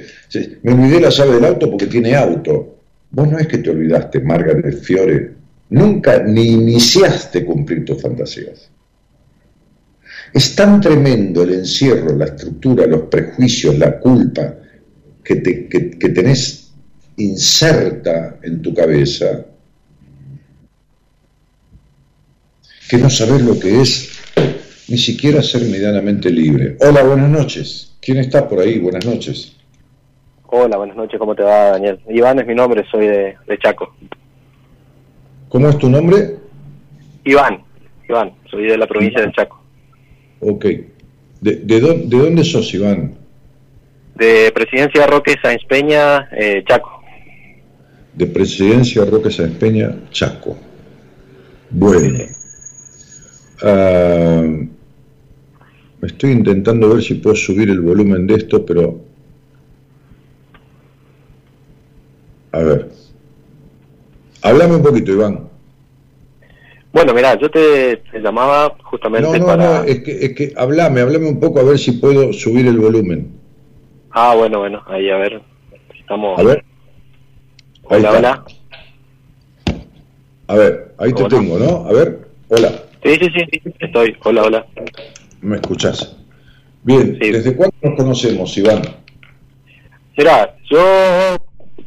me 0.63 0.73
olvidé 0.73 0.99
la 0.99 1.09
llave 1.09 1.35
del 1.35 1.45
auto 1.45 1.69
porque 1.69 1.87
tiene 1.87 2.15
auto. 2.15 2.77
Vos 3.11 3.29
no 3.29 3.37
es 3.37 3.47
que 3.47 3.59
te 3.59 3.69
olvidaste, 3.69 4.21
Margaret 4.21 4.81
Fiore, 4.81 5.31
nunca 5.69 6.23
ni 6.23 6.47
iniciaste 6.47 7.45
cumplir 7.45 7.85
tus 7.85 8.01
fantasías. 8.01 8.71
Es 10.33 10.55
tan 10.55 10.81
tremendo 10.81 11.43
el 11.43 11.53
encierro, 11.53 12.15
la 12.17 12.25
estructura, 12.25 12.87
los 12.87 13.03
prejuicios, 13.03 13.77
la 13.77 13.99
culpa 13.99 14.55
que, 15.23 15.35
te, 15.35 15.67
que 15.67 16.09
tenés 16.09 16.62
inserta 17.17 18.37
en 18.43 18.61
tu 18.61 18.73
cabeza, 18.73 19.45
que 22.89 22.97
no 22.97 23.09
sabes 23.09 23.41
lo 23.41 23.59
que 23.59 23.81
es 23.81 24.11
ni 24.89 24.97
siquiera 24.97 25.41
ser 25.41 25.61
medianamente 25.63 26.29
libre. 26.29 26.77
Hola, 26.79 27.03
buenas 27.03 27.29
noches. 27.29 27.95
¿Quién 28.01 28.17
está 28.17 28.47
por 28.47 28.59
ahí? 28.59 28.79
Buenas 28.79 29.05
noches. 29.05 29.55
Hola, 30.47 30.77
buenas 30.77 30.95
noches, 30.97 31.17
¿cómo 31.17 31.33
te 31.33 31.41
va, 31.43 31.71
Daniel? 31.71 31.99
Iván 32.09 32.39
es 32.39 32.45
mi 32.45 32.53
nombre, 32.53 32.83
soy 32.91 33.07
de, 33.07 33.35
de 33.47 33.57
Chaco. 33.57 33.95
¿Cómo 35.49 35.69
es 35.69 35.77
tu 35.77 35.89
nombre? 35.89 36.35
Iván, 37.23 37.63
Iván, 38.07 38.33
soy 38.51 38.65
de 38.67 38.77
la 38.77 38.85
provincia 38.85 39.21
de 39.21 39.31
Chaco. 39.31 39.63
Ok. 40.41 40.65
¿De, 41.41 41.55
de, 41.55 41.79
dó- 41.81 41.97
de 41.97 42.17
dónde 42.17 42.43
sos, 42.43 42.71
Iván? 42.73 43.15
De 44.15 44.51
Presidencia 44.53 45.07
Roque 45.07 45.35
Sáenz 45.41 45.63
Peña, 45.65 46.29
eh, 46.37 46.63
Chaco. 46.67 46.92
De 48.15 48.27
Presidencia 48.27 49.05
Roque 49.05 49.31
Sáenz 49.31 49.57
Peña, 49.57 49.95
Chaco. 50.11 50.55
Bueno. 51.69 52.25
Ah, 53.63 54.43
estoy 56.01 56.31
intentando 56.31 56.89
ver 56.93 57.01
si 57.01 57.15
puedo 57.15 57.35
subir 57.35 57.69
el 57.69 57.81
volumen 57.81 58.27
de 58.27 58.35
esto, 58.35 58.65
pero... 58.65 59.01
A 62.51 62.59
ver. 62.59 62.89
Háblame 64.43 64.75
un 64.75 64.83
poquito, 64.83 65.11
Iván. 65.11 65.49
Bueno, 66.91 67.13
mira, 67.15 67.35
yo 67.39 67.49
te, 67.49 67.97
te 68.11 68.19
llamaba 68.19 68.75
justamente 68.83 69.27
No, 69.27 69.37
no, 69.39 69.45
para... 69.47 69.79
no, 69.79 69.83
es 69.83 70.03
que, 70.03 70.25
es 70.25 70.35
que 70.35 70.53
hablame, 70.55 71.01
hablame 71.01 71.27
un 71.27 71.39
poco 71.39 71.59
a 71.59 71.63
ver 71.63 71.79
si 71.79 71.93
puedo 71.93 72.31
subir 72.31 72.67
el 72.67 72.77
volumen. 72.77 73.31
Ah, 74.11 74.35
bueno, 74.35 74.59
bueno, 74.59 74.83
ahí 74.85 75.09
a 75.09 75.17
ver. 75.17 75.41
Estamos... 75.99 76.37
A 76.37 76.43
ver. 76.43 76.63
Hola, 77.95 78.11
hola. 78.11 78.43
A 80.47 80.55
ver, 80.55 80.93
ahí 80.97 81.13
te 81.13 81.23
Hola. 81.23 81.37
tengo, 81.37 81.59
¿no? 81.59 81.85
A 81.87 81.93
ver, 81.93 82.27
hola, 82.49 82.71
Sí, 83.03 83.15
sí, 83.19 83.27
sí, 83.35 83.61
estoy. 83.79 84.15
Hola, 84.23 84.43
hola. 84.43 84.65
¿me 85.41 85.57
escuchás? 85.57 86.15
Bien, 86.83 87.17
Sí. 87.21 87.31
¿desde 87.31 87.55
cuándo 87.55 87.75
nos 87.83 87.95
conocemos, 87.97 88.57
Iván? 88.57 88.81
Mira, 90.17 90.55
yo 90.71 91.37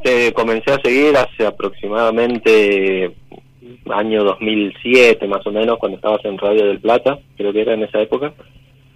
te 0.05 0.33
comencé 0.35 0.73
a 0.73 0.81
seguir 0.83 1.17
hace 1.17 1.47
aproximadamente 1.47 3.15
año 3.91 4.25
2007 4.25 5.27
más 5.27 5.47
o 5.47 5.51
menos, 5.53 5.79
cuando 5.79 5.97
estabas 5.97 6.25
en 6.25 6.39
Radio 6.39 6.67
del 6.67 6.81
Plata, 6.81 7.19
creo 7.37 7.53
que 7.53 7.63
era 7.63 7.75
en 7.75 7.83
esa 7.85 8.01
época. 8.01 8.33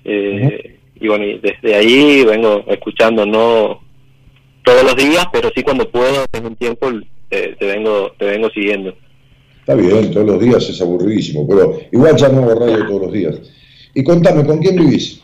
Eh, 0.04 0.76
Y 1.02 1.08
bueno, 1.08 1.24
y 1.24 1.38
desde 1.38 1.74
ahí 1.74 2.24
vengo 2.26 2.62
escuchando, 2.68 3.24
no 3.24 3.80
todos 4.64 4.82
los 4.84 4.96
días, 4.96 5.26
pero 5.32 5.50
sí 5.54 5.62
cuando 5.62 5.90
puedo, 5.90 6.24
en 6.32 6.46
un 6.46 6.56
tiempo, 6.56 6.88
te, 7.28 7.54
te 7.56 7.66
vengo 7.66 8.12
te 8.18 8.24
vengo 8.26 8.48
siguiendo. 8.50 8.94
Está 9.60 9.74
bien, 9.74 10.10
todos 10.12 10.26
los 10.26 10.40
días 10.40 10.68
es 10.68 10.80
aburridísimo, 10.80 11.46
pero 11.48 11.78
igual 11.92 12.16
ya 12.16 12.28
no 12.28 12.42
hago 12.42 12.54
radio 12.60 12.86
todos 12.88 13.02
los 13.02 13.12
días. 13.12 13.40
Y 13.94 14.02
contame, 14.04 14.44
¿con 14.44 14.58
quién 14.58 14.76
vivís? 14.76 15.22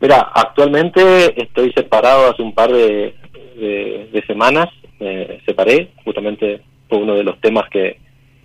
Mira, 0.00 0.30
actualmente 0.34 1.40
estoy 1.40 1.72
separado 1.72 2.30
hace 2.30 2.42
un 2.42 2.54
par 2.54 2.72
de, 2.72 3.14
de- 3.56 4.08
de 4.12 4.22
semanas, 4.26 4.68
me 4.98 5.40
separé, 5.46 5.90
justamente 6.04 6.60
fue 6.88 6.98
uno 6.98 7.14
de 7.14 7.22
los 7.24 7.40
temas 7.40 7.68
que, 7.70 7.98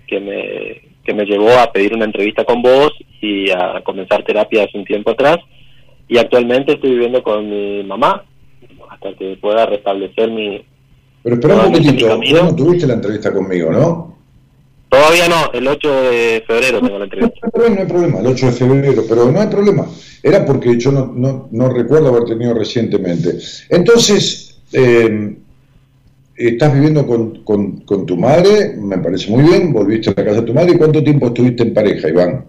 que, 0.07 0.19
me, 0.19 0.81
que 1.03 1.13
me 1.13 1.25
llevó 1.25 1.49
a 1.59 1.71
pedir 1.71 1.93
una 1.95 2.05
entrevista 2.05 2.43
con 2.45 2.61
vos 2.61 2.91
y 3.21 3.49
a 3.49 3.81
comenzar 3.83 4.23
terapia 4.23 4.63
hace 4.65 4.77
un 4.77 4.85
tiempo 4.85 5.11
atrás. 5.11 5.37
Y 6.07 6.17
actualmente 6.19 6.73
estoy 6.73 6.91
viviendo 6.91 7.21
con 7.23 7.49
mi 7.49 7.83
mamá 7.83 8.23
hasta 8.97 9.17
que 9.17 9.37
pueda 9.39 9.65
restablecer 9.65 10.29
mi... 10.31 10.63
Pero 11.23 11.35
espera 11.35 11.55
un 11.55 11.73
camino. 11.73 12.07
vos 12.07 12.51
no 12.51 12.55
tuviste 12.55 12.87
la 12.87 12.93
entrevista 12.93 13.33
conmigo, 13.33 13.71
¿no? 13.71 14.17
Todavía 14.89 15.27
no, 15.27 15.51
el 15.51 15.67
8 15.67 16.01
de 16.03 16.43
febrero 16.47 16.81
tengo 16.81 16.97
la 16.97 17.03
entrevista. 17.03 17.49
no 17.53 17.63
hay 17.63 17.85
problema, 17.85 18.19
el 18.19 18.27
8 18.27 18.45
de 18.45 18.51
febrero, 18.53 19.03
pero 19.07 19.31
no 19.31 19.41
hay 19.41 19.47
problema. 19.47 19.85
Era 20.23 20.45
porque 20.45 20.77
yo 20.79 20.91
no, 20.91 21.11
no, 21.13 21.49
no 21.51 21.69
recuerdo 21.69 22.07
haber 22.07 22.23
tenido 22.23 22.53
recientemente. 22.53 23.37
Entonces, 23.69 24.61
eh, 24.71 25.35
estás 26.37 26.73
viviendo 26.73 27.05
con, 27.05 27.43
con, 27.43 27.81
con 27.81 28.05
tu 28.05 28.15
madre, 28.15 28.75
me 28.77 28.97
parece 28.99 29.29
muy 29.29 29.43
bien, 29.43 29.73
volviste 29.73 30.11
a 30.11 30.13
la 30.15 30.23
casa 30.23 30.41
de 30.41 30.47
tu 30.47 30.53
madre. 30.53 30.71
¿Y 30.71 30.77
cuánto 30.77 31.03
tiempo 31.03 31.27
estuviste 31.27 31.63
en 31.63 31.73
pareja, 31.73 32.07
Iván? 32.07 32.45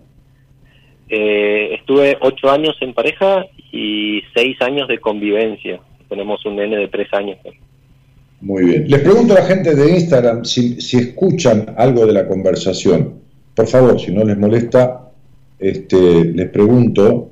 Eh, 1.09 1.75
estuve 1.75 2.17
ocho 2.21 2.51
años 2.51 2.77
en 2.81 2.95
pareja 2.95 3.47
y 3.73 4.23
seis 4.35 4.61
años 4.61 4.87
de 4.89 4.99
convivencia. 4.99 5.81
Tenemos 6.09 6.45
un 6.47 6.57
nene 6.57 6.77
de 6.77 6.89
tres 6.89 7.09
años. 7.13 7.39
Muy 8.41 8.65
bien. 8.65 8.89
Les 8.89 9.01
pregunto 9.01 9.35
a 9.35 9.41
la 9.41 9.47
gente 9.47 9.75
de 9.75 9.91
Instagram 9.91 10.45
si, 10.45 10.81
si 10.81 10.97
escuchan 10.99 11.75
algo 11.77 12.07
de 12.07 12.13
la 12.13 12.27
conversación. 12.27 13.15
Por 13.55 13.67
favor, 13.67 14.01
si 14.01 14.13
no 14.13 14.25
les 14.25 14.39
molesta, 14.39 15.11
este, 15.59 16.25
les 16.25 16.49
pregunto 16.49 17.31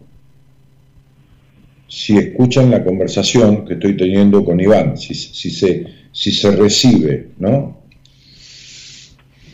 si 1.89 2.19
escuchan 2.19 2.71
la 2.71 2.83
conversación 2.83 3.65
que 3.65 3.75
estoy 3.75 3.97
teniendo 3.97 4.45
con 4.45 4.61
Iván, 4.61 4.97
si, 4.97 5.15
se, 5.15 5.87
si 6.11 6.31
se 6.33 6.51
recibe, 6.51 7.29
¿no? 7.39 7.79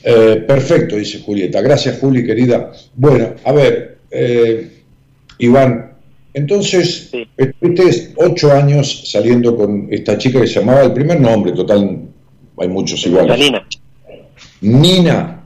Eh, 0.03 0.43
perfecto, 0.47 0.97
dice 0.97 1.21
Julieta. 1.21 1.61
Gracias, 1.61 1.99
Juli, 1.99 2.25
querida. 2.25 2.73
Bueno, 2.95 3.35
a 3.45 3.53
ver, 3.53 3.99
eh, 4.11 4.71
Iván, 5.39 5.92
entonces 6.35 7.09
Sí. 7.11 7.27
estuviste 7.37 8.13
ocho 8.17 8.53
años 8.53 9.11
saliendo 9.11 9.57
con 9.57 9.89
esta 9.91 10.17
chica 10.19 10.41
que 10.41 10.47
se 10.47 10.61
llamaba 10.61 10.83
el 10.83 10.93
primer 10.93 11.21
nombre, 11.21 11.53
total, 11.53 12.03
hay 12.59 12.69
muchos 12.69 13.05
iguales. 13.07 13.31
Janina. 13.31 13.67
Nina. 14.61 15.45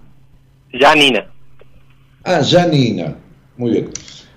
Janina. 0.73 1.27
Ah, 2.25 2.41
Janina. 2.49 3.17
Muy 3.57 3.71
bien. 3.73 3.89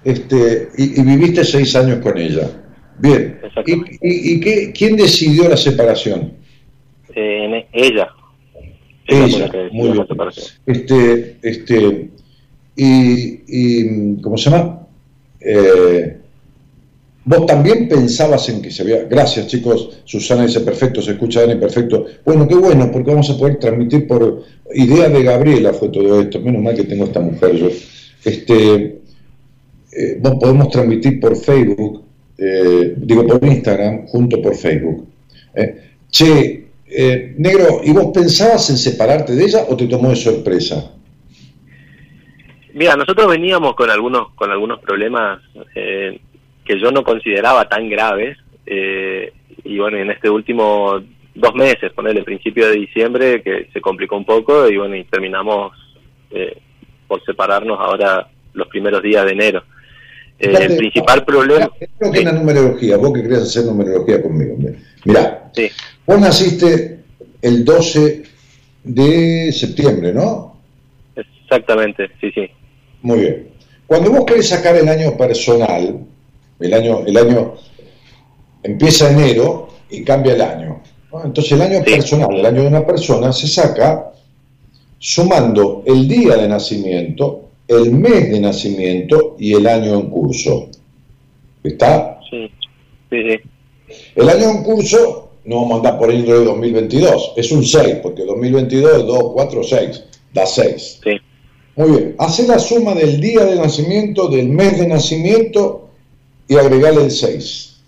Este, 0.03 0.69
y, 0.77 0.99
y 1.01 1.03
viviste 1.03 1.43
seis 1.43 1.75
años 1.75 1.99
con 1.99 2.17
ella. 2.17 2.49
Bien. 2.99 3.39
¿Y, 3.65 3.73
y- 3.73 4.33
y 4.35 4.39
qué, 4.39 4.71
quién 4.73 4.95
decidió 4.95 5.49
la 5.49 5.57
separación? 5.57 6.33
Eh, 7.15 7.65
ella. 7.73 8.09
Ella 9.07 9.47
la 9.47 9.69
Muy 9.71 9.87
la 9.89 9.93
bien. 9.95 10.07
separación. 10.07 10.45
Este, 10.65 11.37
este, 11.41 12.09
y, 12.75 13.41
y, 13.47 14.21
¿cómo 14.21 14.37
se 14.37 14.49
llama? 14.49 14.87
Eh, 15.41 16.18
Vos 17.25 17.45
también 17.45 17.87
pensabas 17.87 18.47
en 18.49 18.61
que 18.61 18.71
se 18.71 18.81
había. 18.81 19.03
Gracias, 19.03 19.47
chicos. 19.47 20.01
Susana 20.05 20.45
dice 20.45 20.61
perfecto, 20.61 21.01
se 21.01 21.11
escucha 21.11 21.41
Dani 21.41 21.59
perfecto. 21.59 22.05
Bueno, 22.25 22.47
qué 22.47 22.55
bueno, 22.55 22.89
porque 22.91 23.11
vamos 23.11 23.29
a 23.29 23.37
poder 23.37 23.59
transmitir 23.59 24.07
por 24.07 24.43
idea 24.73 25.09
de 25.09 25.23
Gabriela 25.23 25.73
fue 25.73 25.89
todo 25.89 26.21
esto. 26.21 26.39
Menos 26.39 26.61
mal 26.61 26.75
que 26.75 26.85
tengo 26.85 27.05
esta 27.05 27.19
mujer 27.19 27.55
yo. 27.55 27.67
Este, 28.23 29.01
eh, 29.91 30.21
podemos 30.21 30.69
transmitir 30.69 31.19
por 31.19 31.35
Facebook, 31.35 32.03
eh, 32.37 32.95
digo 32.97 33.27
por 33.27 33.43
Instagram, 33.45 34.07
junto 34.07 34.41
por 34.41 34.55
Facebook. 34.55 35.05
che, 36.09 36.65
negro, 37.37 37.81
¿y 37.83 37.91
vos 37.91 38.07
pensabas 38.13 38.69
en 38.69 38.77
separarte 38.77 39.35
de 39.35 39.43
ella 39.43 39.65
o 39.67 39.75
te 39.75 39.87
tomó 39.87 40.09
de 40.09 40.15
sorpresa? 40.15 40.93
Mira, 42.73 42.95
nosotros 42.95 43.27
veníamos 43.27 43.75
con 43.75 43.89
algunos 43.89 44.31
con 44.35 44.51
algunos 44.51 44.79
problemas 44.79 45.41
que 46.69 46.79
yo 46.79 46.91
no 46.91 47.03
consideraba 47.03 47.67
tan 47.67 47.89
graves 47.89 48.37
y 49.63 49.79
bueno, 49.79 49.97
en 49.97 50.11
este 50.11 50.29
último 50.29 51.01
dos 51.33 51.55
meses, 51.55 51.91
ponerle 51.93 52.23
principio 52.23 52.67
de 52.67 52.75
diciembre, 52.75 53.41
que 53.41 53.69
se 53.73 53.81
complicó 53.81 54.17
un 54.17 54.25
poco 54.25 54.69
y 54.69 54.77
bueno, 54.77 54.95
y 54.95 55.03
terminamos 55.05 55.73
eh, 56.31 56.57
por 57.07 57.23
separarnos 57.25 57.79
ahora 57.79 58.29
los 58.53 58.67
primeros 58.67 59.01
días 59.01 59.25
de 59.25 59.31
enero. 59.31 59.63
Eh, 60.39 60.53
el 60.59 60.77
principal 60.77 61.25
problema... 61.25 61.69
Creo 61.97 62.11
que 62.11 62.19
es 62.19 62.25
la 62.25 62.33
numerología, 62.33 62.97
vos 62.97 63.13
que 63.13 63.23
querés 63.23 63.39
hacer 63.39 63.65
numerología 63.65 64.21
conmigo. 64.21 64.57
Mirá, 65.05 65.49
sí. 65.53 65.69
vos 66.05 66.19
naciste 66.19 66.99
el 67.41 67.65
12 67.65 68.23
de 68.83 69.51
septiembre, 69.51 70.13
¿no? 70.13 70.59
Exactamente, 71.15 72.09
sí, 72.21 72.31
sí. 72.31 72.49
Muy 73.01 73.19
bien. 73.19 73.47
Cuando 73.87 74.11
vos 74.11 74.25
querés 74.25 74.49
sacar 74.49 74.75
el 74.75 74.87
año 74.87 75.17
personal, 75.17 76.05
el 76.59 76.73
año, 76.73 77.03
el 77.05 77.17
año 77.17 77.53
empieza 78.63 79.11
enero 79.11 79.69
y 79.89 80.03
cambia 80.03 80.33
el 80.33 80.41
año. 80.41 80.81
Entonces 81.23 81.53
el 81.53 81.61
año 81.61 81.83
personal, 81.83 82.35
el 82.35 82.45
año 82.45 82.61
de 82.61 82.67
una 82.67 82.85
persona, 82.85 83.33
se 83.33 83.47
saca 83.47 84.11
sumando 84.99 85.83
el 85.85 86.07
día 86.07 86.35
de 86.35 86.47
nacimiento, 86.47 87.45
el 87.67 87.91
mes 87.91 88.31
de 88.31 88.39
nacimiento 88.39 89.35
y 89.39 89.53
el 89.53 89.65
año 89.65 89.95
en 89.95 90.09
curso. 90.09 90.69
¿Está? 91.63 92.19
Sí, 92.29 92.49
sí, 93.09 93.39
El 94.15 94.29
año 94.29 94.49
en 94.51 94.63
curso 94.63 95.29
no 95.45 95.61
vamos 95.61 95.71
a 95.71 95.75
andar 95.77 95.97
por 95.97 96.11
dentro 96.11 96.39
de 96.39 96.45
2022, 96.45 97.33
es 97.37 97.51
un 97.51 97.63
6, 97.63 97.97
porque 98.03 98.23
2022 98.23 98.99
es 98.99 99.05
2, 99.05 99.23
4, 99.33 99.63
6, 99.63 100.03
da 100.33 100.45
6. 100.45 100.99
Sí. 101.03 101.11
Muy 101.75 101.89
bien, 101.91 102.15
hace 102.19 102.45
la 102.45 102.59
suma 102.59 102.93
del 102.93 103.19
día 103.19 103.45
de 103.45 103.55
nacimiento, 103.55 104.27
del 104.27 104.49
mes 104.49 104.79
de 104.79 104.87
nacimiento 104.87 105.88
y 106.49 106.57
agregarle 106.57 107.03
el 107.03 107.11
6. 107.11 107.79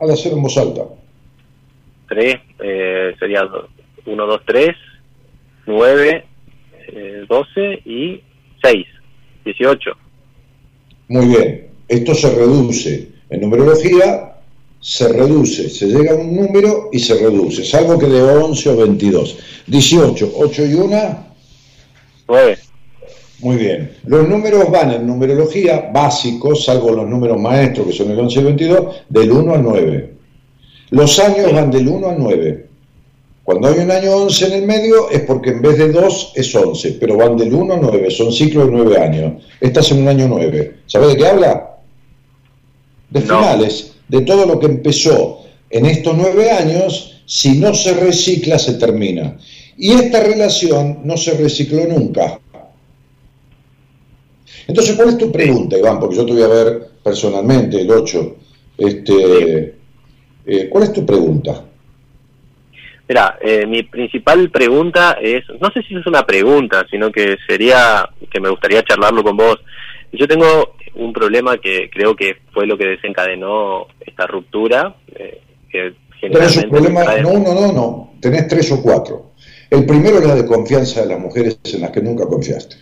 Al 0.00 0.10
hacer 0.10 0.32
en 0.32 0.42
voz 0.42 0.56
alta. 0.56 0.82
3, 2.08 2.36
eh, 2.60 3.14
sería 3.18 3.42
1, 4.06 4.26
2, 4.26 4.40
3, 4.46 4.68
9, 5.66 6.24
12 7.28 7.82
y 7.84 8.22
6, 8.62 8.86
18. 9.44 9.90
Muy 11.08 11.26
bien, 11.26 11.68
esto 11.88 12.14
se 12.14 12.34
reduce. 12.34 13.08
En 13.28 13.40
numerología 13.42 14.36
se 14.80 15.08
reduce, 15.12 15.68
se 15.68 15.86
llega 15.86 16.12
a 16.12 16.16
un 16.16 16.34
número 16.34 16.88
y 16.92 16.98
se 16.98 17.14
reduce, 17.14 17.64
salvo 17.64 17.98
que 17.98 18.06
de 18.06 18.22
11 18.22 18.70
o 18.70 18.76
22. 18.76 19.38
18, 19.66 20.32
8 20.34 20.66
y 20.66 20.74
1. 20.74 21.26
9. 22.28 22.58
Muy 23.44 23.56
bien. 23.56 23.90
Los 24.06 24.26
números 24.26 24.70
van 24.70 24.90
en 24.90 25.06
numerología 25.06 25.90
básicos, 25.92 26.64
salvo 26.64 26.92
los 26.92 27.06
números 27.06 27.38
maestros 27.38 27.88
que 27.88 27.92
son 27.92 28.10
el 28.10 28.18
11 28.18 28.36
y 28.36 28.38
el 28.38 28.44
22, 28.46 28.96
del 29.10 29.32
1 29.32 29.54
al 29.54 29.62
9. 29.62 30.14
Los 30.88 31.18
años 31.18 31.52
van 31.52 31.70
del 31.70 31.86
1 31.86 32.08
al 32.08 32.18
9. 32.18 32.66
Cuando 33.42 33.68
hay 33.68 33.80
un 33.80 33.90
año 33.90 34.16
11 34.16 34.46
en 34.46 34.52
el 34.54 34.66
medio 34.66 35.10
es 35.10 35.20
porque 35.24 35.50
en 35.50 35.60
vez 35.60 35.76
de 35.76 35.92
2 35.92 36.32
es 36.36 36.54
11, 36.54 36.96
pero 36.98 37.18
van 37.18 37.36
del 37.36 37.52
1 37.52 37.74
al 37.74 37.82
9, 37.82 38.10
son 38.10 38.32
ciclos 38.32 38.64
de 38.68 38.72
9 38.72 38.98
años. 38.98 39.42
Estás 39.60 39.90
en 39.90 39.98
un 39.98 40.08
año 40.08 40.26
9. 40.26 40.76
¿Sabes 40.86 41.08
de 41.08 41.16
qué 41.18 41.26
habla? 41.26 41.80
De 43.10 43.20
finales, 43.20 43.92
de 44.08 44.22
todo 44.22 44.46
lo 44.46 44.58
que 44.58 44.66
empezó 44.66 45.42
en 45.68 45.84
estos 45.84 46.16
9 46.16 46.50
años, 46.50 47.20
si 47.26 47.58
no 47.58 47.74
se 47.74 47.92
recicla, 47.92 48.58
se 48.58 48.72
termina. 48.74 49.36
Y 49.76 49.92
esta 49.92 50.20
relación 50.20 51.00
no 51.04 51.18
se 51.18 51.34
recicló 51.34 51.84
nunca. 51.86 52.40
Entonces, 54.66 54.96
¿cuál 54.96 55.10
es 55.10 55.18
tu 55.18 55.30
pregunta, 55.30 55.78
Iván? 55.78 56.00
Porque 56.00 56.16
yo 56.16 56.26
te 56.26 56.32
voy 56.32 56.42
a 56.42 56.48
ver 56.48 56.88
personalmente 57.02 57.80
el 57.80 57.90
8. 57.90 58.36
Este, 58.78 59.74
eh, 60.46 60.68
¿Cuál 60.68 60.84
es 60.84 60.92
tu 60.92 61.04
pregunta? 61.04 61.64
Mira, 63.06 63.38
eh, 63.40 63.66
mi 63.66 63.82
principal 63.82 64.50
pregunta 64.50 65.18
es, 65.20 65.44
no 65.60 65.70
sé 65.70 65.82
si 65.82 65.94
es 65.94 66.06
una 66.06 66.24
pregunta, 66.24 66.86
sino 66.90 67.12
que 67.12 67.36
sería 67.46 68.08
que 68.30 68.40
me 68.40 68.48
gustaría 68.48 68.82
charlarlo 68.82 69.22
con 69.22 69.36
vos. 69.36 69.58
Yo 70.12 70.26
tengo 70.26 70.74
un 70.94 71.12
problema 71.12 71.58
que 71.58 71.90
creo 71.90 72.16
que 72.16 72.36
fue 72.52 72.66
lo 72.66 72.78
que 72.78 72.86
desencadenó 72.86 73.88
esta 74.00 74.26
ruptura. 74.26 74.96
Eh, 75.14 75.40
que 75.70 75.92
un 76.22 76.70
problema, 76.70 77.04
no, 77.20 77.38
no, 77.38 77.54
no, 77.54 77.72
no, 77.72 78.14
tenés 78.20 78.48
tres 78.48 78.72
o 78.72 78.82
cuatro. 78.82 79.32
El 79.68 79.84
primero 79.84 80.18
es 80.18 80.26
la 80.26 80.34
de 80.36 80.46
confianza 80.46 81.02
de 81.02 81.08
las 81.08 81.20
mujeres 81.20 81.58
en 81.64 81.82
las 81.82 81.90
que 81.90 82.00
nunca 82.00 82.26
confiaste. 82.26 82.76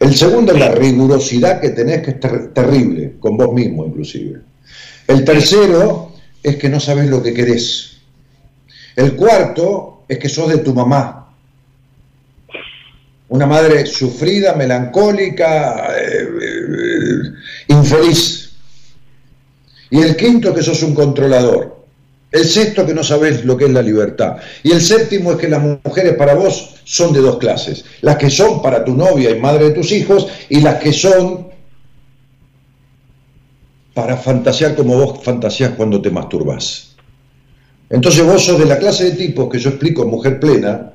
El 0.00 0.14
segundo 0.14 0.52
es 0.52 0.58
la 0.58 0.70
rigurosidad 0.70 1.60
que 1.60 1.70
tenés, 1.70 2.02
que 2.02 2.10
es 2.12 2.52
terrible, 2.52 3.14
con 3.20 3.36
vos 3.36 3.52
mismo 3.52 3.86
inclusive. 3.86 4.40
El 5.06 5.24
tercero 5.24 6.12
es 6.42 6.56
que 6.56 6.68
no 6.68 6.80
sabes 6.80 7.08
lo 7.08 7.22
que 7.22 7.34
querés. 7.34 7.98
El 8.96 9.14
cuarto 9.14 10.04
es 10.08 10.18
que 10.18 10.28
sos 10.28 10.48
de 10.48 10.58
tu 10.58 10.74
mamá. 10.74 11.20
Una 13.28 13.46
madre 13.46 13.86
sufrida, 13.86 14.54
melancólica, 14.54 15.92
eh, 15.96 16.28
eh, 16.40 17.32
infeliz. 17.68 18.52
Y 19.90 20.00
el 20.00 20.16
quinto 20.16 20.50
es 20.50 20.54
que 20.56 20.62
sos 20.62 20.82
un 20.82 20.94
controlador. 20.94 21.84
El 22.30 22.44
sexto 22.44 22.84
que 22.84 22.94
no 22.94 23.04
sabes 23.04 23.44
lo 23.44 23.56
que 23.56 23.66
es 23.66 23.70
la 23.70 23.82
libertad. 23.82 24.36
Y 24.62 24.72
el 24.72 24.80
séptimo 24.80 25.32
es 25.32 25.38
que 25.38 25.48
las 25.48 25.62
mujeres 25.62 26.14
para 26.14 26.34
vos 26.34 26.73
son 26.84 27.12
de 27.12 27.20
dos 27.20 27.38
clases. 27.38 27.84
Las 28.02 28.16
que 28.16 28.30
son 28.30 28.62
para 28.62 28.84
tu 28.84 28.94
novia 28.94 29.30
y 29.30 29.40
madre 29.40 29.66
de 29.66 29.70
tus 29.72 29.90
hijos 29.92 30.28
y 30.48 30.60
las 30.60 30.76
que 30.76 30.92
son 30.92 31.48
para 33.94 34.16
fantasear 34.16 34.74
como 34.74 34.96
vos 34.96 35.22
fantaseas 35.22 35.72
cuando 35.72 36.00
te 36.00 36.10
masturbas. 36.10 36.94
Entonces 37.88 38.24
vos 38.24 38.44
sos 38.44 38.58
de 38.58 38.66
la 38.66 38.78
clase 38.78 39.04
de 39.04 39.12
tipos 39.12 39.48
que 39.48 39.58
yo 39.58 39.70
explico 39.70 40.02
en 40.02 40.10
Mujer 40.10 40.40
Plena, 40.40 40.92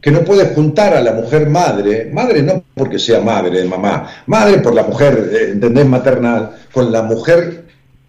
que 0.00 0.10
no 0.10 0.22
puedes 0.24 0.52
juntar 0.54 0.94
a 0.94 1.00
la 1.00 1.12
mujer 1.12 1.48
madre, 1.48 2.10
madre 2.12 2.42
no 2.42 2.62
porque 2.74 2.98
sea 2.98 3.20
madre 3.20 3.62
de 3.62 3.68
mamá, 3.68 4.10
madre 4.26 4.58
por 4.58 4.74
la 4.74 4.82
mujer, 4.82 5.30
eh, 5.32 5.50
¿entendés? 5.52 5.86
Maternal, 5.86 6.50
con 6.72 6.92
la 6.92 7.02
mujer 7.02 7.64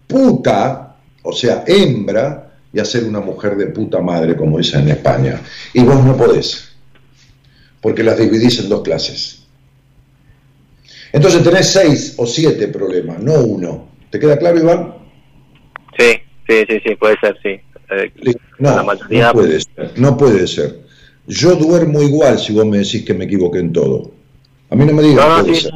puta, 0.08 0.96
o 1.24 1.32
sea, 1.32 1.64
hembra, 1.66 2.46
y 2.74 2.80
hacer 2.80 3.06
una 3.06 3.22
mujer 3.22 3.56
de 3.56 3.68
puta 3.68 4.02
madre 4.02 4.36
como 4.36 4.60
esa 4.60 4.80
en 4.80 4.90
España. 4.90 5.40
Y 5.74 5.84
vos 5.84 6.04
no 6.04 6.18
podés, 6.18 6.75
porque 7.86 8.02
las 8.02 8.18
dividís 8.18 8.58
en 8.58 8.68
dos 8.68 8.82
clases. 8.82 9.44
Entonces 11.14 11.44
tenés 11.44 11.68
seis 11.68 12.16
o 12.18 12.26
siete 12.26 12.68
problemas, 12.70 13.20
no 13.20 13.36
uno. 13.42 13.90
¿Te 14.10 14.18
queda 14.18 14.40
claro, 14.40 14.58
Iván? 14.58 14.96
Sí, 15.96 16.14
sí, 16.50 16.66
sí, 16.68 16.80
sí, 16.84 16.96
puede 16.96 17.16
ser, 17.20 17.38
sí. 17.44 17.50
Eh, 17.92 18.12
no, 18.58 18.82
no 18.82 19.34
puede 19.34 19.62
ser, 19.62 19.92
no 19.98 20.18
puede 20.18 20.48
ser. 20.48 20.80
Yo 21.28 21.54
duermo 21.54 22.02
igual 22.02 22.40
si 22.40 22.54
vos 22.54 22.66
me 22.66 22.80
decís 22.80 23.06
que 23.06 23.14
me 23.14 23.26
equivoqué 23.26 23.60
en 23.60 23.72
todo. 23.72 24.14
A 24.72 24.76
mí 24.76 24.84
no 24.84 24.94
me 24.94 25.04
digas 25.04 25.30
no, 25.30 25.44
puede 25.44 25.56
sí. 25.56 25.62
ser. 25.62 25.74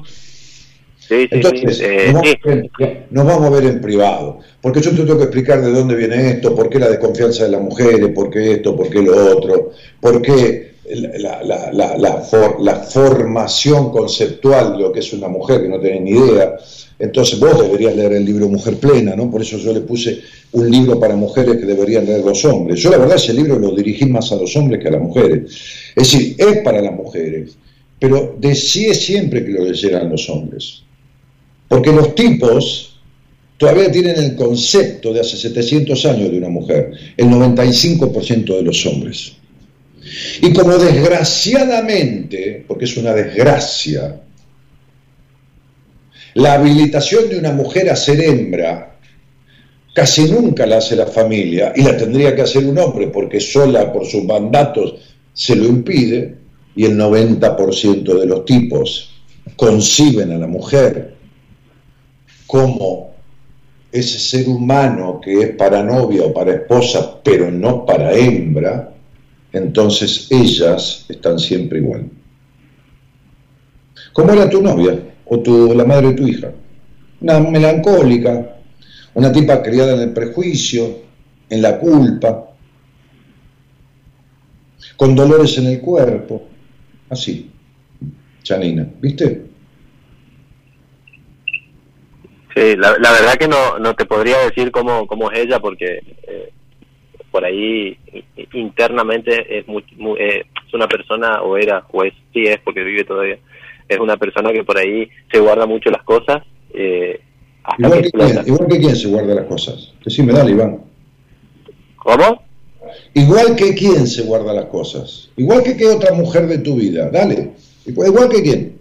Sí, 0.97 1.28
Entonces, 1.30 1.80
eh, 1.80 2.12
nos, 2.12 2.24
vamos 2.43 2.70
nos, 3.12 3.26
vamos 3.28 3.45
a 3.45 3.49
ver 3.51 3.66
en 3.66 3.82
privado, 3.82 4.39
porque 4.64 4.82
yo 4.82 4.89
te 4.89 4.97
tengo 4.97 5.18
que 5.20 5.26
explicar 5.26 5.62
de 5.62 5.72
dónde 5.72 5.93
viene 5.93 6.32
esto, 6.32 6.55
por 6.55 6.72
qué 6.72 6.80
la 6.80 6.89
desconfianza 6.89 7.43
de 7.43 7.51
las 7.51 7.62
mujeres, 7.62 8.10
por 8.16 8.32
qué 8.32 8.53
esto, 8.53 8.76
por 8.76 8.89
qué 8.89 9.03
lo 9.03 9.16
otro, 9.16 9.74
por 10.01 10.24
qué 10.24 10.69
la, 10.90 12.82
formación 12.90 13.92
conceptual 13.92 14.74
de 14.74 14.80
lo 14.80 14.92
que 14.92 15.00
es 15.00 15.14
una 15.14 15.28
mujer, 15.28 15.62
que 15.62 15.70
no 15.70 15.80
tenés 15.80 16.02
ni 16.02 16.12
idea, 16.12 16.56
entonces 16.98 17.40
vos 17.40 17.62
deberías 17.62 17.96
leer 17.96 18.14
el 18.14 18.26
libro 18.26 18.50
Mujer 18.50 18.76
Plena, 18.76 19.16
¿no? 19.16 19.30
Por 19.32 19.42
eso 19.42 19.58
yo 19.58 19.74
le 19.74 19.82
puse 19.82 20.20
un 20.52 20.70
libro 20.70 21.00
para 21.00 21.16
mujeres 21.16 21.58
que 21.58 21.66
deberían 21.66 22.06
leer 22.06 22.26
los 22.26 22.44
hombres. 22.46 22.80
Yo 22.80 22.90
la 22.90 22.98
verdad 22.98 23.16
ese 23.16 23.34
libro 23.34 23.58
lo 23.58 23.72
dirigí 23.72 24.06
más 24.06 24.32
a 24.32 24.36
los 24.36 24.56
hombres 24.56 24.82
que 24.82 24.90
a 24.90 24.92
las 24.92 25.02
mujeres. 25.02 25.52
Es 25.96 26.12
decir, 26.12 26.36
es 26.38 26.58
para 26.62 26.82
las 26.82 26.94
mujeres, 26.94 27.56
pero 28.00 28.36
decía 28.40 28.94
siempre 28.94 29.46
que 29.46 29.52
lo 29.52 29.64
leyeran 29.64 30.10
los 30.10 30.30
hombres. 30.30 30.84
Porque 31.68 31.92
los 31.92 32.16
tipos 32.16 33.00
todavía 33.58 33.92
tienen 33.92 34.18
el 34.18 34.36
concepto 34.36 35.14
de 35.14 35.22
hace 35.22 35.38
700 35.38 36.06
años 36.06 36.32
de 36.32 36.38
una 36.38 36.50
mujer, 36.50 36.92
el 37.16 37.28
95% 37.28 38.58
de 38.58 38.64
los 38.64 38.86
hombres. 38.86 39.34
Y 40.41 40.54
como 40.54 40.78
desgraciadamente, 40.78 42.64
porque 42.68 42.86
es 42.86 42.97
una 42.97 43.14
desgracia, 43.14 44.22
la 46.36 46.54
habilitación 46.54 47.30
de 47.30 47.38
una 47.38 47.52
mujer 47.52 47.89
a 47.89 47.95
ser 47.95 48.22
hembra 48.22 48.97
casi 49.93 50.32
nunca 50.32 50.66
la 50.66 50.78
hace 50.78 50.95
la 50.95 51.08
familia 51.08 51.74
y 51.76 51.82
la 51.82 51.97
tendría 51.97 52.36
que 52.36 52.43
hacer 52.43 52.66
un 52.66 52.78
hombre 52.78 53.08
porque 53.08 53.39
sola 53.39 53.91
por 53.91 54.06
sus 54.06 54.24
mandatos 54.24 54.95
se 55.34 55.56
lo 55.56 55.66
impide 55.66 56.36
y 56.76 56.86
el 56.86 56.97
90% 56.97 58.20
de 58.20 58.26
los 58.26 58.45
tipos 58.45 59.10
conciben 59.56 60.32
a 60.32 60.38
la 60.38 60.47
mujer 60.47 61.16
como 62.47 63.10
ese 63.91 64.20
ser 64.20 64.47
humano 64.47 65.20
que 65.22 65.41
es 65.41 65.56
para 65.56 65.84
novia 65.84 66.24
o 66.24 66.34
para 66.34 66.54
esposa, 66.54 67.20
pero 67.24 67.52
no 67.52 67.86
para 67.86 68.14
hembra, 68.14 68.93
entonces 69.52 70.28
ellas 70.30 71.06
están 71.10 71.39
siempre 71.39 71.80
igual. 71.80 72.10
¿Cómo 74.14 74.34
era 74.34 74.50
tu 74.50 74.62
novia 74.62 75.00
o 75.26 75.39
tu, 75.39 75.74
la 75.74 75.86
madre 75.86 76.10
de 76.10 76.14
tu 76.14 76.28
hija? 76.28 76.52
Una 77.22 77.39
melancólica, 77.39 78.58
una 79.14 79.32
tipa 79.32 79.62
criada 79.62 79.93
en 79.95 80.02
el 80.02 80.14
prejuicio, 80.14 81.04
en 81.50 81.62
la 81.62 81.80
culpa, 81.80 82.50
con 84.95 85.16
dolores 85.16 85.58
en 85.58 85.68
el 85.68 85.80
cuerpo, 85.80 86.47
así, 87.10 87.52
Chanina, 88.43 88.88
¿viste? 89.00 89.45
Sí, 92.56 92.76
la, 92.76 92.91
verdad 92.91 93.36
que 93.36 93.47
no, 93.47 93.80
no 93.80 93.95
te 93.95 94.06
podría 94.06 94.39
decir 94.39 94.72
cómo, 94.72 95.08
cómo 95.08 95.32
es 95.32 95.39
ella 95.39 95.60
porque 95.60 96.02
eh, 96.24 96.52
por 97.32 97.46
ahí 97.46 97.98
internamente 98.54 99.60
es, 99.60 99.68
muy, 99.68 99.84
eh, 100.20 100.46
es 100.68 100.74
una 100.74 100.88
persona 100.88 101.42
o 101.42 101.58
era 101.58 101.86
o 101.92 102.04
es 102.04 102.14
sí 102.34 102.44
es 102.46 102.60
porque 102.60 102.84
vive 102.84 103.04
todavía 103.04 103.38
es 103.88 104.00
una 104.00 104.18
persona 104.18 104.52
que 104.52 104.64
por 104.64 104.78
ahí 104.78 105.10
se 105.32 105.40
guarda 105.40 105.66
mucho 105.66 105.90
las 105.90 106.04
cosas 106.04 106.44
eh, 106.74 107.22
igual, 107.78 108.02
que 108.02 108.12
quién, 108.12 108.48
igual 108.48 108.68
que 108.68 108.80
quién 108.80 108.96
se 108.96 109.08
guarda 109.08 109.36
las 109.36 109.46
cosas. 109.46 109.94
Decime 110.04 110.34
dale 110.34 110.52
Iván. 110.52 110.80
¿cómo? 111.96 112.44
igual 113.14 113.56
que 113.56 113.74
quién 113.76 114.08
se 114.08 114.24
guarda 114.24 114.54
las 114.54 114.66
cosas. 114.66 115.30
Igual 115.36 115.64
que 115.64 115.78
qué 115.78 115.88
otra 115.88 116.14
mujer 116.14 116.48
de 116.48 116.60
tu 116.60 116.76
vida. 116.76 117.10
Dale. 117.10 117.52
Igual 117.86 118.30
que 118.30 118.42
quién. 118.42 118.80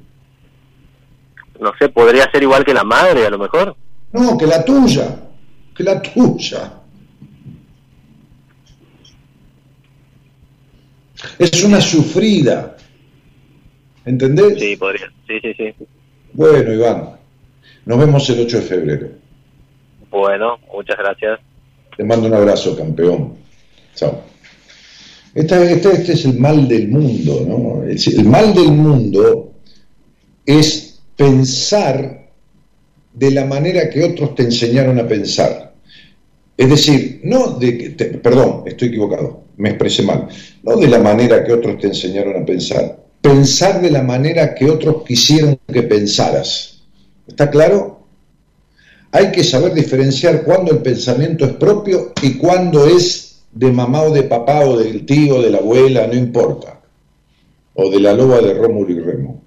No 1.60 1.72
sé 1.78 1.88
podría 1.88 2.30
ser 2.30 2.42
igual 2.42 2.64
que 2.64 2.74
la 2.74 2.84
madre 2.84 3.26
a 3.26 3.30
lo 3.30 3.38
mejor. 3.38 3.74
No 4.12 4.38
que 4.38 4.46
la 4.46 4.64
tuya. 4.64 5.20
Que 5.74 5.84
la 5.84 6.00
tuya 6.00 6.77
Es 11.38 11.62
una 11.62 11.80
sufrida. 11.80 12.76
¿Entendés? 14.04 14.58
Sí, 14.58 14.76
podría. 14.76 15.12
Sí, 15.26 15.38
sí, 15.42 15.54
sí. 15.54 15.74
Bueno, 16.32 16.72
Iván, 16.72 17.10
nos 17.84 17.98
vemos 17.98 18.28
el 18.30 18.40
8 18.40 18.56
de 18.56 18.62
febrero. 18.62 19.08
Bueno, 20.10 20.58
muchas 20.72 20.96
gracias. 20.98 21.40
Te 21.96 22.04
mando 22.04 22.28
un 22.28 22.34
abrazo, 22.34 22.76
campeón. 22.76 23.34
Chao. 23.94 24.22
Este, 25.34 25.72
este, 25.72 26.12
es 26.12 26.24
el 26.24 26.38
mal 26.38 26.66
del 26.66 26.88
mundo, 26.88 27.44
¿no? 27.46 27.82
El, 27.82 27.98
el 27.98 28.24
mal 28.24 28.54
del 28.54 28.72
mundo 28.72 29.52
es 30.46 31.00
pensar 31.16 32.30
de 33.12 33.30
la 33.30 33.44
manera 33.44 33.90
que 33.90 34.04
otros 34.04 34.34
te 34.34 34.44
enseñaron 34.44 34.98
a 34.98 35.06
pensar. 35.06 35.74
Es 36.56 36.68
decir, 36.68 37.20
no 37.24 37.58
de 37.58 37.78
que, 37.78 38.04
perdón, 38.18 38.62
estoy 38.66 38.88
equivocado, 38.88 39.44
me 39.58 39.70
expresé 39.70 40.02
mal, 40.02 40.28
no 40.62 40.76
de 40.76 40.88
la 40.88 40.98
manera 40.98 41.44
que 41.44 41.52
otros 41.52 41.78
te 41.78 41.88
enseñaron 41.88 42.42
a 42.42 42.46
pensar, 42.46 43.04
pensar 43.20 43.82
de 43.82 43.90
la 43.90 44.02
manera 44.02 44.54
que 44.54 44.70
otros 44.70 45.02
quisieron 45.04 45.58
que 45.66 45.82
pensaras. 45.82 46.82
¿Está 47.26 47.50
claro? 47.50 48.06
Hay 49.10 49.32
que 49.32 49.42
saber 49.42 49.74
diferenciar 49.74 50.44
cuándo 50.44 50.72
el 50.72 50.78
pensamiento 50.78 51.44
es 51.44 51.52
propio 51.54 52.12
y 52.22 52.34
cuándo 52.34 52.86
es 52.86 53.42
de 53.52 53.72
mamá 53.72 54.02
o 54.02 54.12
de 54.12 54.22
papá 54.22 54.60
o 54.60 54.78
del 54.78 55.04
tío, 55.04 55.36
o 55.36 55.42
de 55.42 55.50
la 55.50 55.58
abuela, 55.58 56.06
no 56.06 56.14
importa, 56.14 56.80
o 57.74 57.90
de 57.90 58.00
la 58.00 58.12
loba 58.12 58.40
de 58.40 58.54
Rómulo 58.54 58.92
y 58.92 59.00
Remo. 59.00 59.42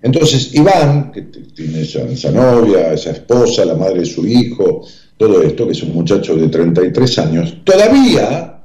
Entonces, 0.00 0.54
Iván, 0.54 1.12
que 1.12 1.22
tiene 1.22 1.82
esa, 1.82 2.02
esa 2.02 2.30
novia, 2.30 2.92
esa 2.92 3.10
esposa, 3.10 3.64
la 3.64 3.74
madre 3.74 4.00
de 4.00 4.06
su 4.06 4.26
hijo, 4.26 4.84
todo 5.16 5.42
esto, 5.42 5.66
que 5.66 5.72
es 5.72 5.82
un 5.82 5.94
muchacho 5.94 6.34
de 6.34 6.48
33 6.48 7.18
años, 7.18 7.56
todavía, 7.64 8.62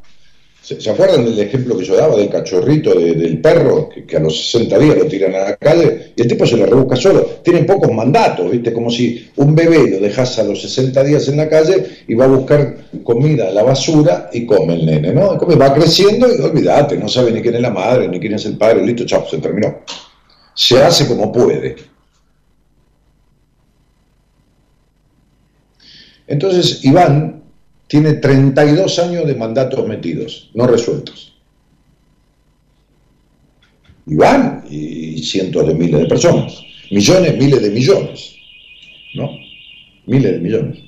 ¿se, 0.62 0.89
acuerdan 0.89 1.26
del 1.26 1.39
ejemplo 1.39 1.78
que 1.78 1.86
yo 1.86 1.95
daba 1.95 2.16
del 2.16 2.30
cachorrito 2.30 2.93
del 2.95 3.39
perro, 3.39 3.89
que, 3.89 4.18
a 4.18 4.20
los 4.20 4.52
60 4.52 4.80
días 4.80 4.98
lo 4.98 5.06
tiran 5.06 5.36
a 5.36 5.39
la 5.39 5.56
calle 5.56 6.14
y 6.16 6.22
el 6.22 6.28
tipo 6.28 6.45
se 6.45 6.58
lo 6.58 6.66
rebusca 6.66 6.95
solo? 6.95 7.22
Tienen 7.43 7.66
pocos 7.66 7.91
mandatos, 7.91 8.50
¿viste? 8.50 8.74
Como 8.74 8.89
si 8.89 9.30
un 9.36 9.54
bebé 9.54 9.89
lo 9.89 10.00
dejas 10.00 10.39
a 10.39 10.43
los 10.43 10.62
60 10.62 11.04
días 11.04 11.28
en 11.28 11.38
la 11.38 11.48
calle 11.48 11.86
y 12.08 12.16
va 12.16 12.26
a 12.26 12.30
buscar 12.30 12.78
comida 13.04 13.50
a 13.50 13.52
la 13.52 13.64
basura 13.64 14.30
y 14.34 14.45
come 14.45 14.76
el 14.76 14.86
nene, 14.86 15.14
¿no? 15.14 15.38
Va 15.38 15.74
creciendo 15.74 16.28
y 16.28 16.41
olvídate, 16.41 16.98
no 16.98 17.08
sabe 17.08 17.32
ni 17.32 17.41
quién 17.41 17.56
es 17.56 17.62
la 17.62 17.72
madre, 17.72 18.08
ni 18.08 18.20
quién 18.20 18.34
es 18.34 18.45
el 18.45 18.58
padre, 18.58 18.86
listo, 18.86 19.06
chao, 19.06 19.26
se 19.30 19.38
terminó. 19.38 19.82
Se 20.54 20.82
hace 20.82 21.08
como 21.08 21.32
puede. 21.32 21.97
Entonces, 26.28 26.84
Iván 26.84 27.43
tiene 27.88 28.13
32 28.13 28.99
años 28.99 29.25
de 29.25 29.36
mandatos 29.36 29.88
metidos, 29.88 30.51
no 30.53 30.67
resueltos. 30.67 31.34
Iván 34.07 34.65
y 34.69 35.21
cientos 35.23 35.67
de 35.67 35.73
miles 35.73 36.01
de 36.01 36.05
personas, 36.05 36.61
millones, 36.91 37.38
miles 37.38 37.61
de 37.61 37.69
millones, 37.69 38.36
¿no? 39.15 39.32
Miles 40.05 40.32
de 40.34 40.39
millones. 40.39 40.80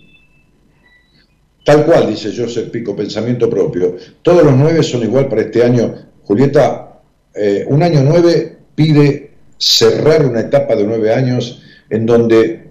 Tal 1.66 1.86
cual, 1.86 2.10
dice 2.10 2.34
Joseph 2.36 2.70
Pico, 2.70 2.96
pensamiento 2.96 3.50
propio. 3.50 3.98
Todos 4.22 4.44
los 4.44 4.56
nueve 4.56 4.82
son 4.84 5.04
igual 5.04 5.28
para 5.28 5.42
este 5.42 5.64
año. 5.64 5.94
Julieta, 6.24 7.02
eh, 7.36 7.66
un 7.68 7.84
año 7.84 8.02
nueve 8.04 8.58
pide 8.74 9.32
cerrar 9.58 10.26
una 10.26 10.40
etapa 10.40 10.76
de 10.76 10.86
nueve 10.86 11.14
años 11.14 11.62
en 11.90 12.06
donde 12.06 12.69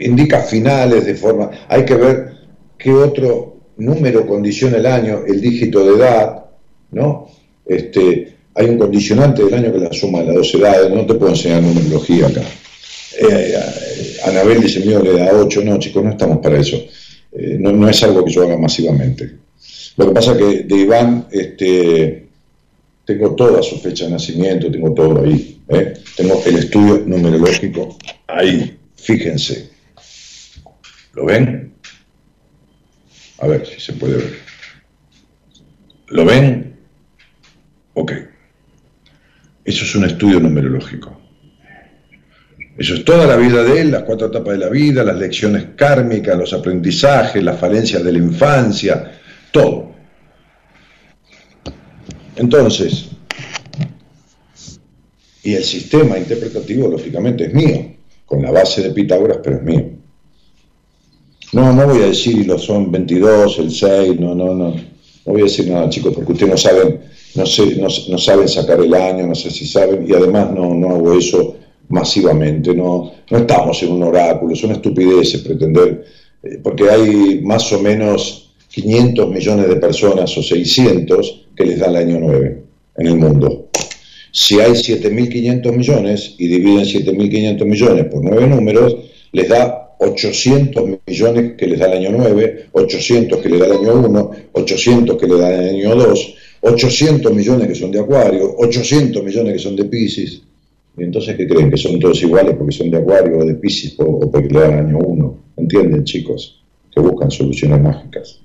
indica 0.00 0.40
finales 0.40 1.06
de 1.06 1.14
forma, 1.14 1.50
hay 1.68 1.84
que 1.84 1.94
ver 1.94 2.32
qué 2.78 2.92
otro 2.92 3.56
número 3.76 4.26
condiciona 4.26 4.76
el 4.76 4.86
año, 4.86 5.22
el 5.26 5.40
dígito 5.40 5.84
de 5.84 5.96
edad, 5.96 6.44
¿no? 6.92 7.28
Este, 7.66 8.34
hay 8.54 8.66
un 8.66 8.78
condicionante 8.78 9.44
del 9.44 9.54
año 9.54 9.72
que 9.72 9.78
la 9.78 9.92
suma 9.92 10.20
de 10.20 10.26
las 10.26 10.34
dos 10.36 10.54
edades, 10.54 10.90
no 10.90 11.04
te 11.06 11.14
puedo 11.14 11.32
enseñar 11.32 11.62
numerología 11.62 12.26
acá. 12.28 12.42
Eh, 12.42 13.54
eh, 13.54 14.16
Anabel 14.24 14.60
dice, 14.60 14.80
mío 14.80 15.02
le 15.02 15.14
da 15.14 15.32
8, 15.32 15.62
no 15.64 15.78
chicos, 15.78 16.04
no 16.04 16.10
estamos 16.10 16.38
para 16.38 16.58
eso. 16.58 16.76
Eh, 17.32 17.56
no, 17.58 17.72
no, 17.72 17.88
es 17.88 18.02
algo 18.02 18.24
que 18.24 18.32
yo 18.32 18.42
haga 18.42 18.56
masivamente. 18.56 19.30
Lo 19.96 20.08
que 20.08 20.12
pasa 20.12 20.32
es 20.32 20.38
que 20.38 20.62
de 20.64 20.76
Iván 20.76 21.26
este, 21.30 22.26
tengo 23.04 23.34
toda 23.34 23.62
su 23.62 23.78
fecha 23.78 24.04
de 24.04 24.12
nacimiento, 24.12 24.70
tengo 24.70 24.92
todo 24.92 25.22
ahí. 25.22 25.60
Tengo 26.16 26.42
el 26.46 26.56
estudio 26.56 27.02
numerológico 27.06 27.96
ahí, 28.26 28.76
fíjense. 28.96 29.73
¿Lo 31.14 31.24
ven? 31.26 31.74
A 33.38 33.46
ver 33.46 33.66
si 33.66 33.80
se 33.80 33.92
puede 33.94 34.16
ver. 34.16 34.38
¿Lo 36.08 36.24
ven? 36.24 36.76
Ok. 37.94 38.12
Eso 39.64 39.84
es 39.84 39.94
un 39.94 40.04
estudio 40.04 40.40
numerológico. 40.40 41.20
Eso 42.76 42.94
es 42.94 43.04
toda 43.04 43.26
la 43.26 43.36
vida 43.36 43.62
de 43.62 43.80
él, 43.80 43.92
las 43.92 44.02
cuatro 44.02 44.26
etapas 44.26 44.54
de 44.54 44.58
la 44.58 44.68
vida, 44.68 45.04
las 45.04 45.16
lecciones 45.16 45.68
kármicas, 45.76 46.36
los 46.36 46.52
aprendizajes, 46.52 47.42
las 47.42 47.58
falencias 47.58 48.02
de 48.02 48.12
la 48.12 48.18
infancia, 48.18 49.12
todo. 49.52 49.94
Entonces, 52.36 53.10
y 55.44 55.54
el 55.54 55.62
sistema 55.62 56.18
interpretativo, 56.18 56.88
lógicamente, 56.88 57.44
es 57.44 57.54
mío, 57.54 57.94
con 58.26 58.42
la 58.42 58.50
base 58.50 58.82
de 58.82 58.90
Pitágoras, 58.90 59.38
pero 59.42 59.56
es 59.56 59.62
mío. 59.62 59.93
No, 61.54 61.72
no 61.72 61.86
voy 61.86 62.02
a 62.02 62.06
decir 62.06 62.44
lo 62.48 62.58
son 62.58 62.90
22, 62.90 63.60
el 63.60 63.70
6, 63.70 64.18
no, 64.18 64.34
no, 64.34 64.56
no. 64.56 64.70
No 64.70 65.32
voy 65.32 65.42
a 65.42 65.44
decir 65.44 65.70
nada, 65.70 65.88
chicos, 65.88 66.12
porque 66.12 66.32
ustedes 66.32 66.50
no 66.50 66.58
saben, 66.58 67.00
no, 67.36 67.46
sé, 67.46 67.76
no, 67.76 68.18
saben 68.18 68.48
sacar 68.48 68.80
el 68.80 68.92
año, 68.92 69.24
no 69.28 69.36
sé 69.36 69.52
si 69.52 69.64
saben, 69.64 70.04
y 70.06 70.12
además 70.12 70.50
no, 70.52 70.74
no 70.74 70.90
hago 70.90 71.16
eso 71.16 71.56
masivamente, 71.88 72.74
no, 72.74 73.12
no 73.30 73.38
estamos 73.38 73.80
en 73.84 73.92
un 73.92 74.02
oráculo, 74.02 74.56
son 74.56 74.72
estupideces 74.72 75.42
pretender, 75.42 76.04
eh, 76.42 76.58
porque 76.60 76.90
hay 76.90 77.40
más 77.44 77.72
o 77.72 77.80
menos 77.80 78.50
500 78.70 79.30
millones 79.30 79.68
de 79.68 79.76
personas 79.76 80.36
o 80.36 80.42
600 80.42 81.46
que 81.54 81.66
les 81.66 81.78
da 81.78 81.86
el 81.86 81.96
año 81.96 82.18
9 82.20 82.62
en 82.96 83.06
el 83.06 83.16
mundo. 83.16 83.68
Si 84.32 84.58
hay 84.58 84.72
7.500 84.72 85.72
millones 85.72 86.34
y 86.36 86.48
dividen 86.48 86.84
7.500 86.84 87.64
millones 87.64 88.06
por 88.06 88.24
9 88.24 88.48
números, 88.48 88.96
les 89.30 89.48
da 89.48 89.83
800 90.04 90.84
millones 91.06 91.52
que 91.56 91.66
les 91.66 91.78
da 91.78 91.86
el 91.86 91.98
año 91.98 92.16
9, 92.16 92.66
800 92.72 93.38
que 93.40 93.48
le 93.48 93.58
da 93.58 93.66
el 93.66 93.72
año 93.72 93.94
1, 93.94 94.30
800 94.52 95.18
que 95.18 95.26
le 95.26 95.38
da 95.38 95.54
el 95.54 95.68
año 95.76 95.94
2, 95.94 96.34
800 96.60 97.32
millones 97.34 97.68
que 97.68 97.74
son 97.74 97.90
de 97.90 98.00
Acuario, 98.00 98.54
800 98.58 99.22
millones 99.22 99.52
que 99.52 99.58
son 99.58 99.76
de 99.76 99.84
Pisces. 99.84 100.42
Y 100.96 101.02
entonces, 101.02 101.36
¿qué 101.36 101.46
creen? 101.46 101.70
¿Que 101.70 101.76
son 101.76 101.98
todos 101.98 102.22
iguales 102.22 102.54
porque 102.56 102.72
son 102.72 102.90
de 102.90 102.98
Acuario 102.98 103.38
o 103.38 103.44
de 103.44 103.54
Pisces 103.54 103.94
o, 103.98 104.30
porque 104.30 104.48
le 104.48 104.60
dan 104.60 104.72
el 104.72 104.86
año 104.86 104.98
1? 104.98 105.38
¿Entienden, 105.56 106.04
chicos? 106.04 106.62
Que 106.92 107.00
buscan 107.00 107.30
soluciones 107.30 107.80
mágicas. 107.80 108.40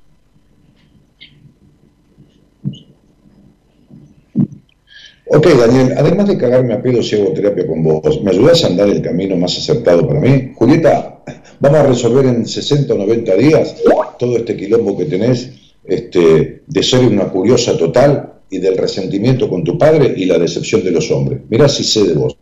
Ok, 5.31 5.45
Daniel, 5.45 5.93
además 5.95 6.27
de 6.27 6.37
cagarme 6.39 6.73
a 6.73 6.81
pedo 6.81 7.03
si 7.03 7.15
hago 7.15 7.33
terapia 7.33 7.67
con 7.67 7.83
vos, 7.83 8.23
¿me 8.23 8.31
ayudás 8.31 8.63
a 8.63 8.67
andar 8.67 8.89
el 8.89 8.99
camino 8.99 9.37
más 9.37 9.55
acertado 9.59 10.07
para 10.07 10.19
mí? 10.19 10.53
Julieta, 10.55 11.19
vamos 11.59 11.79
a 11.79 11.87
resolver 11.87 12.25
en 12.25 12.45
60 12.45 12.93
o 12.93 12.97
90 12.97 13.35
días 13.35 13.75
todo 14.17 14.37
este 14.37 14.55
quilombo 14.55 14.97
que 14.97 15.05
tenés 15.05 15.51
este, 15.85 16.63
de 16.65 16.83
ser 16.83 17.05
una 17.05 17.25
curiosa 17.29 17.77
total 17.77 18.33
y 18.49 18.59
del 18.59 18.77
resentimiento 18.77 19.49
con 19.49 19.63
tu 19.63 19.77
padre 19.77 20.13
y 20.17 20.25
la 20.25 20.37
decepción 20.37 20.83
de 20.83 20.91
los 20.91 21.09
hombres. 21.11 21.41
Mirá 21.49 21.69
si 21.69 21.83
sé 21.83 22.05
de 22.05 22.13
vos. 22.13 22.37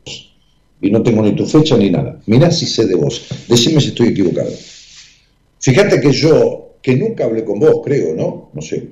Y 0.82 0.92
no 0.92 1.02
tengo 1.02 1.22
ni 1.22 1.36
tu 1.36 1.46
fecha 1.46 1.78
ni 1.78 1.90
nada. 1.90 2.20
Mirá 2.28 2.52
si 2.52 2.66
sé 2.66 2.86
de 2.86 2.96
vos. 2.96 3.28
Decime 3.48 3.82
si 3.82 3.90
estoy 3.90 4.10
equivocado. 4.10 4.52
Fíjate 5.60 6.00
que 6.00 6.12
yo, 6.12 6.78
que 6.82 6.96
nunca 6.96 7.26
hablé 7.26 7.44
con 7.44 7.60
vos, 7.60 7.82
creo, 7.84 8.16
¿no? 8.16 8.52
No 8.54 8.62
sé. 8.62 8.88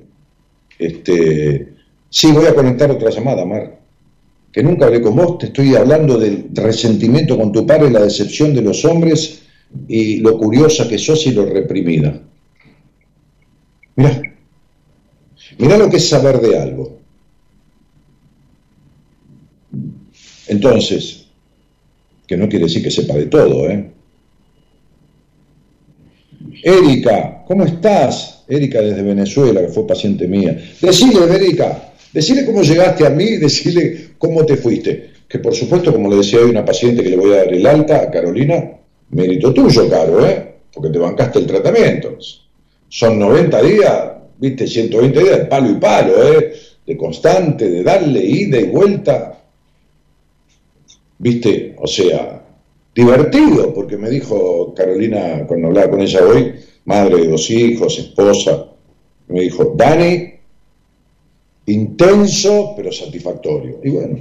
Este, 0.78 1.68
sí, 2.10 2.32
voy 2.32 2.46
a 2.46 2.54
conectar 2.54 2.90
otra 2.90 3.10
llamada, 3.10 3.44
Mar 3.44 3.76
que 4.56 4.62
nunca 4.62 4.86
hablé 4.86 5.02
con 5.02 5.14
vos, 5.14 5.36
te 5.36 5.46
estoy 5.48 5.74
hablando 5.74 6.16
del 6.16 6.46
resentimiento 6.54 7.36
con 7.36 7.52
tu 7.52 7.66
padre, 7.66 7.90
la 7.90 8.00
decepción 8.00 8.54
de 8.54 8.62
los 8.62 8.86
hombres 8.86 9.42
y 9.88 10.18
lo 10.18 10.38
curiosa 10.38 10.88
que 10.88 10.98
sos 10.98 11.26
y 11.26 11.32
lo 11.32 11.46
reprimida. 11.46 12.20
Mira, 13.96 14.22
mira 15.58 15.78
lo 15.78 15.88
que 15.90 15.96
es 15.96 16.08
saber 16.08 16.40
de 16.40 16.58
algo. 16.58 16.98
Entonces, 20.48 21.26
que 22.26 22.36
no 22.36 22.48
quiere 22.48 22.66
decir 22.66 22.82
que 22.82 22.90
sepa 22.90 23.14
de 23.14 23.26
todo, 23.26 23.68
¿eh? 23.68 23.90
Erika, 26.62 27.44
¿cómo 27.46 27.64
estás? 27.64 28.44
Erika 28.48 28.80
desde 28.80 29.02
Venezuela, 29.02 29.60
que 29.60 29.68
fue 29.68 29.86
paciente 29.86 30.26
mía. 30.26 30.56
Decile, 30.80 31.24
Erika, 31.34 31.92
decile 32.12 32.44
cómo 32.44 32.62
llegaste 32.62 33.06
a 33.06 33.10
mí, 33.10 33.24
decile 33.36 34.06
¿Cómo 34.18 34.46
te 34.46 34.56
fuiste? 34.56 35.10
Que 35.28 35.38
por 35.38 35.54
supuesto, 35.54 35.92
como 35.92 36.08
le 36.08 36.16
decía 36.16 36.40
hoy 36.40 36.50
una 36.50 36.64
paciente 36.64 37.02
que 37.02 37.10
le 37.10 37.16
voy 37.16 37.32
a 37.32 37.38
dar 37.38 37.52
el 37.52 37.66
alta 37.66 38.02
a 38.02 38.10
Carolina, 38.10 38.78
mérito 39.10 39.52
tuyo, 39.52 39.88
Caro, 39.88 40.26
¿eh? 40.26 40.54
Porque 40.72 40.90
te 40.90 40.98
bancaste 40.98 41.38
el 41.38 41.46
tratamiento. 41.46 42.16
Son 42.88 43.18
90 43.18 43.62
días, 43.62 44.12
viste, 44.38 44.66
120 44.66 45.20
días 45.20 45.38
de 45.38 45.44
palo 45.46 45.70
y 45.70 45.74
palo, 45.74 46.32
¿eh? 46.32 46.52
De 46.86 46.96
constante, 46.96 47.68
de 47.68 47.82
darle 47.82 48.24
ida 48.24 48.58
y 48.58 48.64
vuelta. 48.64 49.42
Viste, 51.18 51.74
o 51.78 51.86
sea, 51.86 52.42
divertido, 52.94 53.72
porque 53.74 53.96
me 53.96 54.10
dijo 54.10 54.72
Carolina 54.74 55.44
cuando 55.46 55.68
hablaba 55.68 55.90
con 55.90 56.02
ella 56.02 56.20
hoy, 56.24 56.54
madre 56.84 57.22
de 57.22 57.28
dos 57.28 57.50
hijos, 57.50 57.98
esposa, 57.98 58.68
me 59.28 59.40
dijo, 59.40 59.74
Dani, 59.76 60.34
intenso 61.66 62.74
pero 62.76 62.92
satisfactorio. 62.92 63.80
Y 63.82 63.90
bueno, 63.90 64.18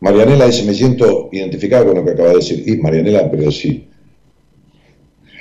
Marianela 0.00 0.46
dice, 0.46 0.64
me 0.64 0.74
siento 0.74 1.28
identificado 1.32 1.86
con 1.86 1.96
lo 1.96 2.04
que 2.04 2.12
acaba 2.12 2.30
de 2.30 2.36
decir. 2.36 2.62
Y 2.66 2.76
Marianela, 2.76 3.30
pero 3.30 3.50
sí, 3.50 3.88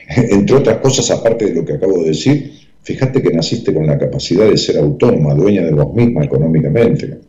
entre 0.15 0.55
otras 0.55 0.77
cosas, 0.77 1.11
aparte 1.11 1.45
de 1.45 1.55
lo 1.55 1.65
que 1.65 1.73
acabo 1.73 2.01
de 2.01 2.09
decir, 2.09 2.53
fíjate 2.81 3.21
que 3.21 3.29
naciste 3.31 3.73
con 3.73 3.85
la 3.85 3.97
capacidad 3.97 4.49
de 4.49 4.57
ser 4.57 4.77
autónoma, 4.77 5.33
dueña 5.33 5.63
de 5.63 5.71
vos 5.71 5.93
misma 5.93 6.23
económicamente. 6.23 7.19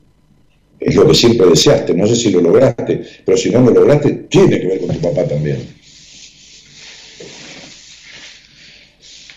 Es 0.78 0.94
lo 0.94 1.08
que 1.08 1.14
siempre 1.14 1.48
deseaste, 1.48 1.92
no 1.92 2.06
sé 2.06 2.14
si 2.14 2.30
lo 2.30 2.40
lograste, 2.40 3.02
pero 3.24 3.36
si 3.36 3.50
no 3.50 3.60
lo 3.60 3.72
lograste, 3.72 4.12
tiene 4.28 4.60
que 4.60 4.66
ver 4.66 4.80
con 4.80 4.96
tu 4.96 5.00
papá 5.00 5.24
también. 5.24 5.58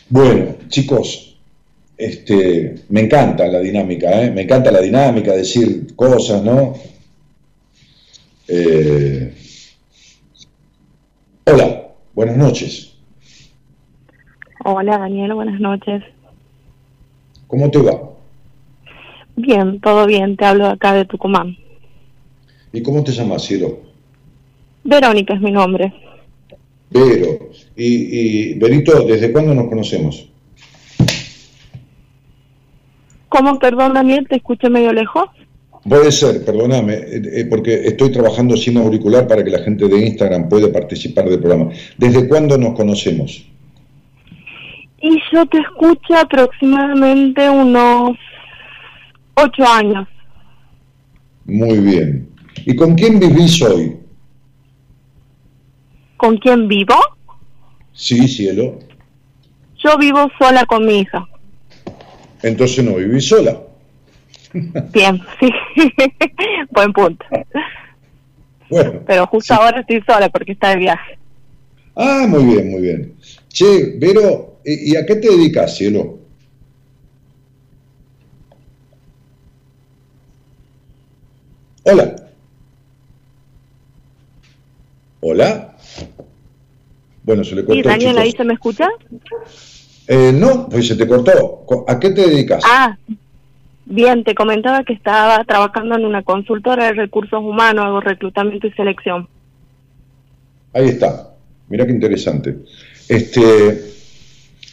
Bueno, 0.10 0.56
chicos, 0.68 1.40
este, 1.98 2.76
me 2.90 3.02
encanta 3.02 3.48
la 3.48 3.60
dinámica, 3.60 4.24
¿eh? 4.24 4.30
me 4.30 4.42
encanta 4.42 4.72
la 4.72 4.82
dinámica, 4.82 5.36
decir 5.36 5.96
cosas, 5.96 6.44
¿no? 6.44 6.76
Eh, 8.54 9.34
hola, 11.46 11.88
buenas 12.14 12.36
noches. 12.36 12.98
Hola 14.66 14.98
Daniel, 14.98 15.34
buenas 15.36 15.58
noches. 15.62 16.04
¿Cómo 17.48 17.72
te 17.72 17.78
va? 17.78 17.98
Bien, 19.38 19.80
todo 19.80 20.06
bien, 20.06 20.36
te 20.36 20.44
hablo 20.44 20.66
acá 20.66 20.92
de 20.92 21.06
Tucumán. 21.06 21.56
¿Y 22.74 22.84
cómo 22.84 23.02
te 23.06 23.14
llamas, 23.14 23.44
cielo? 23.44 23.80
Verónica 24.84 25.34
es 25.34 25.40
mi 25.40 25.52
nombre. 25.52 25.94
Vero. 26.90 27.52
Y, 27.78 28.50
y 28.52 28.54
Verito, 28.56 29.06
¿desde 29.06 29.32
cuándo 29.32 29.56
nos 29.56 29.70
conocemos? 29.70 30.28
¿Cómo, 33.30 33.58
perdón, 33.60 33.94
Daniel? 33.94 34.28
¿Te 34.28 34.36
escucho 34.36 34.70
medio 34.70 34.92
lejos? 34.92 35.30
Puede 35.88 36.12
ser, 36.12 36.46
perdóname, 36.46 36.94
eh, 36.94 37.22
eh, 37.34 37.46
porque 37.50 37.74
estoy 37.86 38.12
trabajando 38.12 38.56
sin 38.56 38.78
auricular 38.78 39.28
para 39.28 39.44
que 39.44 39.50
la 39.50 39.60
gente 39.60 39.88
de 39.88 40.06
Instagram 40.06 40.48
pueda 40.48 40.72
participar 40.72 41.28
del 41.28 41.40
programa. 41.40 41.72
¿Desde 41.98 42.28
cuándo 42.28 42.58
nos 42.58 42.76
conocemos? 42.76 43.48
Y 45.02 45.18
yo 45.34 45.46
te 45.48 45.58
escucho 45.58 46.16
aproximadamente 46.16 47.50
unos 47.50 48.16
ocho 49.34 49.64
años. 49.68 50.08
Muy 51.46 51.80
bien. 51.80 52.30
¿Y 52.66 52.76
con 52.76 52.94
quién 52.94 53.20
vivís 53.20 53.60
hoy? 53.64 53.98
¿Con 56.18 56.38
quién 56.38 56.68
vivo? 56.68 56.94
Sí, 57.94 58.28
cielo. 58.28 58.78
Yo 59.84 59.98
vivo 59.98 60.30
sola 60.40 60.64
con 60.66 60.86
mi 60.86 61.00
hija. 61.00 61.28
Entonces 62.44 62.86
no 62.86 62.96
vivís 62.98 63.28
sola. 63.28 63.60
Bien, 64.94 65.20
sí. 65.40 65.50
Buen 66.72 66.94
punto. 66.94 67.26
Bueno. 68.70 69.02
Pero 69.06 69.28
justo 69.28 69.54
ahora 69.54 69.82
estoy 69.82 70.02
sola 70.06 70.30
porque 70.30 70.54
está 70.54 70.70
de 70.70 70.78
viaje. 70.78 71.18
Ah, 71.96 72.26
muy 72.28 72.44
bien, 72.46 72.72
muy 72.72 72.82
bien. 72.82 73.16
Che, 73.50 73.96
Vero, 73.98 74.60
¿y 74.64 74.96
a 74.96 75.06
qué 75.06 75.16
te 75.16 75.30
dedicas, 75.30 75.76
cielo? 75.76 76.20
Hola. 81.84 82.16
Hola. 85.20 85.76
Bueno, 87.24 87.44
se 87.44 87.56
le 87.56 87.66
cortó. 87.66 87.80
¿Y 87.80 87.84
Daniel, 87.84 88.18
ahí 88.18 88.32
se 88.32 88.44
me 88.44 88.54
escucha? 88.54 88.88
Eh, 90.08 90.32
no, 90.34 90.68
pues 90.70 90.88
se 90.88 90.96
te 90.96 91.08
cortó. 91.08 91.66
¿A 91.88 92.00
qué 92.00 92.12
te 92.12 92.28
dedicas? 92.28 92.64
Ah, 92.66 92.98
bien, 93.86 94.24
te 94.24 94.36
comentaba 94.36 94.84
que 94.84 94.94
estaba 94.94 95.44
trabajando 95.44 95.96
en 95.96 96.06
una 96.06 96.24
consultora 96.24 96.86
de 96.86 96.94
recursos 96.94 97.42
humanos, 97.42 97.86
hago 97.86 98.02
reclutamiento 98.02 98.68
y 98.68 98.72
selección. 98.72 99.28
Ahí 100.74 100.90
está. 100.90 101.32
Mira 101.70 101.86
qué 101.86 101.92
interesante. 101.92 102.58
Este, 103.08 103.92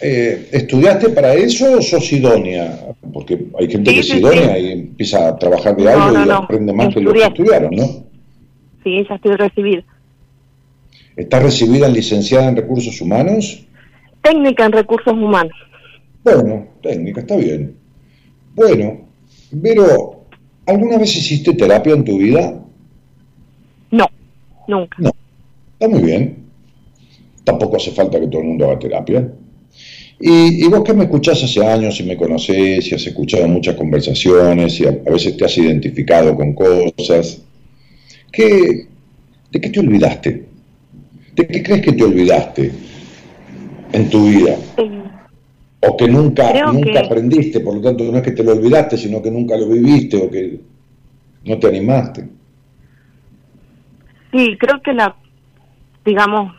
eh, 0.01 0.49
¿Estudiaste 0.53 1.11
para 1.11 1.35
eso 1.35 1.79
o 1.79 1.83
sos 1.83 2.13
idónea? 2.13 2.79
Porque 3.13 3.47
hay 3.59 3.69
gente 3.69 3.93
que 3.93 4.01
es 4.01 4.15
idónea 4.15 4.59
y 4.59 4.73
empieza 4.73 5.29
a 5.29 5.39
trabajar 5.39 5.77
de 5.77 5.91
algo 5.91 6.25
y 6.25 6.31
aprende 6.31 6.73
más 6.73 6.95
que 6.95 7.01
lo 7.01 7.13
que 7.13 7.23
estudiaron, 7.23 7.71
¿no? 7.75 7.85
Sí, 8.85 9.05
ya 9.09 9.15
estoy 9.17 9.37
recibida. 9.37 9.83
¿Estás 11.17 11.43
recibida 11.43 11.89
en 11.89 11.95
licenciada 11.95 12.49
en 12.49 12.57
recursos 12.57 13.01
humanos? 13.01 13.67
Técnica 14.23 14.67
en 14.67 14.73
recursos 14.73 15.13
humanos. 15.13 15.53
Bueno, 16.23 16.69
técnica, 16.81 17.21
está 17.21 17.37
bien. 17.37 17.78
Bueno, 18.59 18.99
pero, 19.63 20.25
¿alguna 20.67 20.99
vez 20.99 21.17
hiciste 21.17 21.55
terapia 21.55 21.95
en 21.95 22.05
tu 22.05 22.19
vida? 22.19 22.61
No, 23.93 24.07
nunca. 24.67 24.97
No, 24.99 25.13
está 25.75 25.89
muy 25.89 26.03
bien. 26.03 26.39
Tampoco 27.45 27.77
hace 27.77 27.93
falta 27.93 28.19
que 28.19 28.27
todo 28.27 28.41
el 28.41 28.49
mundo 28.49 28.67
haga 28.67 28.81
terapia. 28.81 29.33
Y, 30.21 30.67
vos 30.67 30.83
que 30.83 30.93
me 30.93 31.05
escuchás 31.05 31.45
hace 31.45 31.65
años 31.65 32.01
y 32.01 32.03
me 32.03 32.17
conocés 32.17 32.91
y 32.91 32.95
has 32.97 33.07
escuchado 33.07 33.47
muchas 33.47 33.77
conversaciones 33.77 34.81
y 34.81 34.87
a, 34.87 34.91
veces 34.91 35.37
te 35.37 35.45
has 35.45 35.57
identificado 35.57 36.35
con 36.35 36.55
cosas, 36.55 37.41
¿qué, 38.33 38.89
¿de 39.53 39.61
qué 39.61 39.71
te 39.71 39.79
olvidaste? 39.79 40.47
¿De 41.37 41.47
qué 41.47 41.63
crees 41.63 41.83
que 41.83 41.93
te 41.93 42.03
olvidaste? 42.03 42.73
en 43.93 44.11
tu 44.11 44.29
vida. 44.29 44.57
O 45.81 45.97
que 45.97 46.09
nunca, 46.09 46.53
nunca 46.73 47.01
aprendiste, 47.01 47.61
por 47.61 47.77
lo 47.77 47.81
tanto 47.81 48.05
no 48.05 48.19
es 48.19 48.25
que 48.25 48.33
te 48.33 48.43
lo 48.43 48.53
olvidaste, 48.53 48.97
sino 48.97 49.23
que 49.23 49.31
nunca 49.31 49.57
lo 49.57 49.69
viviste 49.69 50.17
o 50.17 50.31
que 50.31 50.61
no 51.45 51.59
te 51.59 51.67
animaste. 51.69 52.29
Sí, 54.33 54.57
creo 54.59 54.83
que 54.83 54.93
la, 54.93 55.15
digamos, 56.05 56.53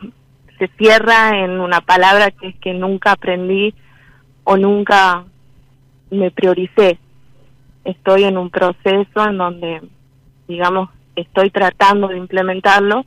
se 0.58 0.68
cierra 0.78 1.44
en 1.44 1.60
una 1.60 1.80
palabra 1.80 2.30
que 2.30 2.48
es 2.48 2.56
que 2.56 2.72
nunca 2.72 3.12
aprendí 3.12 3.74
o 4.44 4.56
nunca 4.56 5.24
me 6.10 6.30
prioricé. 6.30 6.98
Estoy 7.84 8.24
en 8.24 8.36
un 8.36 8.50
proceso 8.50 9.26
en 9.26 9.38
donde, 9.38 9.80
digamos, 10.48 10.90
estoy 11.14 11.50
tratando 11.50 12.08
de 12.08 12.18
implementarlo, 12.18 13.04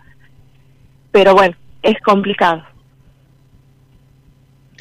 pero 1.11 1.33
bueno, 1.33 1.55
es 1.81 1.99
complicado. 2.01 2.63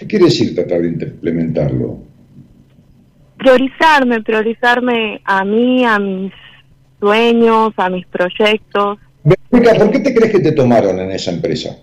¿Qué 0.02 0.08
quiere 0.08 0.24
decir 0.26 0.54
tratar 0.54 0.82
de 0.82 0.88
implementarlo? 0.88 2.12
priorizarme, 3.42 4.22
priorizarme 4.22 5.20
a 5.24 5.44
mí, 5.44 5.84
a 5.84 5.98
mis 5.98 6.32
sueños, 7.00 7.72
a 7.76 7.90
mis 7.90 8.06
proyectos. 8.06 8.98
¿por 9.50 9.90
qué 9.90 10.00
te 10.00 10.14
crees 10.14 10.32
que 10.32 10.40
te 10.40 10.52
tomaron 10.52 10.98
en 11.00 11.10
esa 11.10 11.32
empresa? 11.32 11.76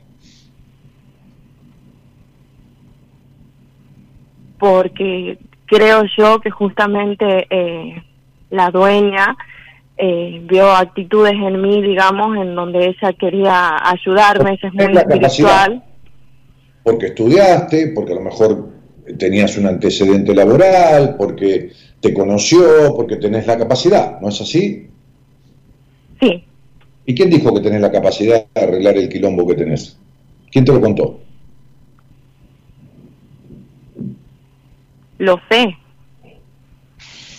Porque 4.58 5.38
creo 5.66 6.04
yo 6.18 6.40
que 6.40 6.50
justamente 6.50 7.48
eh, 7.50 8.04
la 8.50 8.72
dueña 8.72 9.36
eh, 9.98 10.42
vio 10.44 10.72
actitudes 10.72 11.34
en 11.34 11.62
mí, 11.62 11.82
digamos, 11.82 12.38
en 12.38 12.56
donde 12.56 12.88
ella 12.88 13.14
quería 13.14 13.78
ayudarme, 13.90 14.52
ella 14.52 14.70
es 14.70 14.74
muy 14.74 14.94
la 14.94 15.04
capacidad. 15.04 15.84
Porque 16.90 17.08
estudiaste, 17.08 17.88
porque 17.88 18.14
a 18.14 18.16
lo 18.16 18.22
mejor 18.22 18.70
tenías 19.18 19.58
un 19.58 19.68
antecedente 19.68 20.34
laboral, 20.34 21.16
porque 21.18 21.72
te 22.00 22.14
conoció, 22.14 22.96
porque 22.96 23.18
tenés 23.18 23.46
la 23.48 23.58
capacidad, 23.58 24.20
¿no 24.22 24.30
es 24.30 24.42
así? 24.42 24.88
Sí, 26.20 26.44
¿Y 27.06 27.16
quién 27.16 27.30
dijo 27.30 27.54
que 27.54 27.62
tenés 27.62 27.82
la 27.82 27.92
capacidad 27.92 28.46
de 28.54 28.62
arreglar 28.62 28.98
el 28.98 29.10
quilombo 29.10 29.48
que 29.48 29.56
tenés? 29.56 29.98
¿Quién 30.52 30.66
te 30.66 30.72
lo 30.72 30.82
contó? 30.82 31.20
lo 35.20 35.40
sé. 35.50 35.76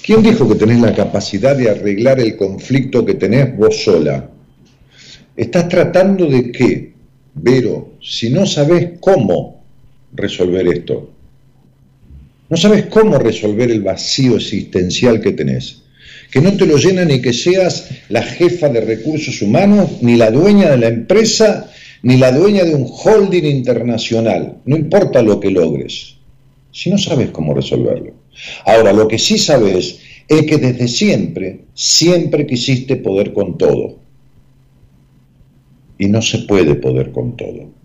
¿Quién 0.05 0.23
dijo 0.23 0.49
que 0.49 0.55
tenés 0.55 0.81
la 0.81 0.95
capacidad 0.95 1.57
de 1.57 1.71
arreglar 1.71 2.21
el 2.21 2.37
conflicto 2.37 3.05
que 3.05 3.15
tenés 3.15 3.57
vos 3.57 3.83
sola? 3.83 4.29
¿Estás 5.37 5.69
tratando 5.69 6.27
de 6.27 6.53
qué, 6.53 6.93
Vero, 7.35 7.90
si 8.03 8.31
no 8.31 8.47
sabés 8.47 8.99
cómo 9.01 9.63
resolver 10.13 10.67
esto? 10.69 11.11
No 12.49 12.57
sabes 12.57 12.87
cómo 12.87 13.19
resolver 13.19 13.71
el 13.71 13.83
vacío 13.83 14.37
existencial 14.37 15.21
que 15.21 15.33
tenés. 15.33 15.83
Que 16.33 16.41
no 16.41 16.57
te 16.57 16.67
lo 16.67 16.77
llena 16.79 17.05
ni 17.05 17.21
que 17.23 17.33
seas 17.33 17.89
la 18.09 18.23
jefa 18.23 18.69
de 18.69 18.81
recursos 18.81 19.41
humanos, 19.43 20.03
ni 20.03 20.17
la 20.17 20.31
dueña 20.31 20.71
de 20.71 20.79
la 20.79 20.89
empresa, 20.89 21.71
ni 22.03 22.17
la 22.17 22.33
dueña 22.33 22.65
de 22.65 22.75
un 22.75 22.89
holding 22.89 23.45
internacional. 23.45 24.57
No 24.65 24.77
importa 24.77 25.23
lo 25.23 25.39
que 25.39 25.51
logres, 25.51 26.17
si 26.73 26.91
no 26.91 26.99
sabes 26.99 27.31
cómo 27.31 27.55
resolverlo. 27.55 28.15
Ahora, 28.65 28.93
lo 28.93 29.07
que 29.07 29.19
sí 29.19 29.39
sabes 29.39 29.99
es 30.29 30.47
que 30.47 30.59
desde 30.59 30.89
siempre, 30.89 31.61
siempre 31.75 32.47
quisiste 32.47 32.97
poder 32.97 33.33
con 33.33 33.59
todo. 33.59 33.99
Y 35.99 36.07
no 36.07 36.23
se 36.23 36.39
puede 36.39 36.75
poder 36.77 37.13
con 37.13 37.37
todo. 37.37 37.80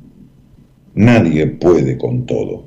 Nadie 0.95 1.45
puede 1.47 1.97
con 1.97 2.25
todo. 2.25 2.65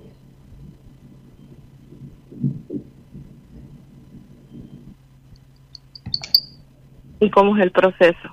¿Y 7.21 7.31
cómo 7.31 7.57
es 7.57 7.65
el 7.65 7.73
proceso? 7.73 8.29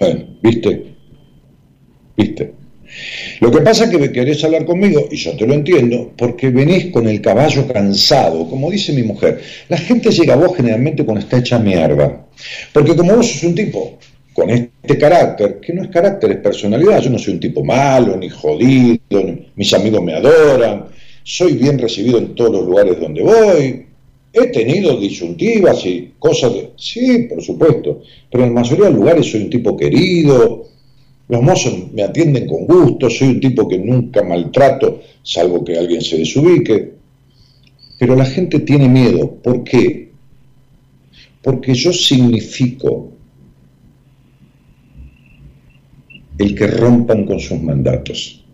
Bueno, 0.00 0.24
¿viste? 0.42 0.94
¿Viste? 2.16 2.52
Lo 3.40 3.50
que 3.50 3.60
pasa 3.60 3.84
es 3.84 3.90
que 3.90 4.12
querés 4.12 4.42
hablar 4.44 4.64
conmigo, 4.64 5.08
y 5.10 5.16
yo 5.16 5.36
te 5.36 5.46
lo 5.46 5.54
entiendo, 5.54 6.12
porque 6.16 6.50
venís 6.50 6.86
con 6.86 7.06
el 7.06 7.20
caballo 7.20 7.68
cansado, 7.68 8.48
como 8.48 8.70
dice 8.70 8.92
mi 8.92 9.02
mujer. 9.04 9.40
La 9.68 9.78
gente 9.78 10.10
llega 10.10 10.34
a 10.34 10.38
vos 10.38 10.56
generalmente 10.56 11.04
cuando 11.04 11.20
está 11.20 11.38
hecha 11.38 11.58
mierda. 11.58 12.26
Porque 12.72 12.96
como 12.96 13.16
vos 13.16 13.30
sos 13.30 13.44
un 13.44 13.54
tipo 13.54 13.98
con 14.38 14.50
este 14.50 14.96
carácter, 14.98 15.58
que 15.58 15.72
no 15.72 15.82
es 15.82 15.88
carácter, 15.88 16.30
es 16.30 16.36
personalidad, 16.36 17.00
yo 17.02 17.10
no 17.10 17.18
soy 17.18 17.34
un 17.34 17.40
tipo 17.40 17.64
malo, 17.64 18.16
ni 18.16 18.28
jodido, 18.28 19.00
mis 19.56 19.74
amigos 19.74 20.00
me 20.04 20.14
adoran, 20.14 20.84
soy 21.24 21.54
bien 21.54 21.76
recibido 21.76 22.18
en 22.18 22.36
todos 22.36 22.52
los 22.52 22.66
lugares 22.66 23.00
donde 23.00 23.20
voy, 23.20 23.84
he 24.32 24.46
tenido 24.52 24.96
disyuntivas 24.96 25.84
y 25.86 26.12
cosas, 26.20 26.52
de- 26.54 26.70
sí, 26.76 27.26
por 27.28 27.42
supuesto, 27.42 28.02
pero 28.30 28.44
en 28.44 28.54
la 28.54 28.60
mayoría 28.60 28.84
de 28.86 28.92
lugares 28.92 29.26
soy 29.26 29.42
un 29.42 29.50
tipo 29.50 29.76
querido, 29.76 30.68
los 31.28 31.42
mozos 31.42 31.92
me 31.92 32.04
atienden 32.04 32.46
con 32.46 32.64
gusto, 32.64 33.10
soy 33.10 33.28
un 33.28 33.40
tipo 33.40 33.66
que 33.66 33.76
nunca 33.78 34.22
maltrato, 34.22 35.00
salvo 35.24 35.64
que 35.64 35.76
alguien 35.76 36.00
se 36.00 36.16
desubique. 36.16 36.92
Pero 37.98 38.14
la 38.14 38.24
gente 38.24 38.60
tiene 38.60 38.88
miedo. 38.88 39.28
¿Por 39.42 39.62
qué? 39.62 40.08
Porque 41.42 41.74
yo 41.74 41.92
significo 41.92 43.10
el 46.38 46.54
que 46.54 46.66
rompan 46.66 47.24
con 47.24 47.40
sus 47.40 47.60
mandatos. 47.60 48.44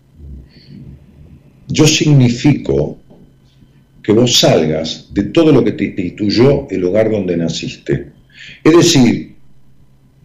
Yo 1.68 1.87
significo 1.87 2.99
que 4.03 4.12
vos 4.12 4.39
salgas 4.39 5.09
de 5.12 5.24
todo 5.24 5.53
lo 5.53 5.64
que 5.64 5.72
te 5.72 5.85
instituyó 5.85 6.66
el 6.70 6.85
hogar 6.85 7.11
donde 7.11 7.37
naciste. 7.37 8.12
Es 8.62 8.76
decir, 8.76 9.35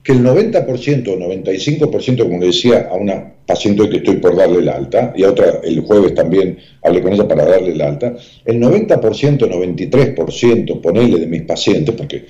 que 0.03 0.12
el 0.14 0.24
90% 0.24 1.07
o 1.07 1.18
95%, 1.18 2.24
como 2.24 2.39
le 2.39 2.47
decía 2.47 2.88
a 2.91 2.95
una 2.95 3.34
paciente 3.45 3.89
que 3.89 3.97
estoy 3.97 4.18
por 4.18 4.36
darle 4.36 4.60
el 4.60 4.70
alta, 4.70 5.14
y 5.16 5.24
a 5.24 5.30
otra 5.30 5.60
el 5.64 5.82
jueves 5.82 6.14
también 6.14 6.57
hablé 6.84 7.01
con 7.01 7.14
ella 7.14 7.28
para 7.28 7.45
darle 7.45 7.72
el 7.72 7.82
alta, 7.82 8.16
el 8.45 8.60
90%, 8.60 8.99
93%, 8.99 10.82
ponele 10.82 11.20
de 11.20 11.28
mis 11.28 11.43
pacientes, 11.43 11.95
porque, 11.95 12.26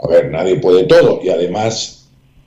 a 0.00 0.08
ver, 0.08 0.30
nadie 0.30 0.56
puede 0.56 0.84
todo, 0.84 1.20
y 1.22 1.28
además 1.28 2.03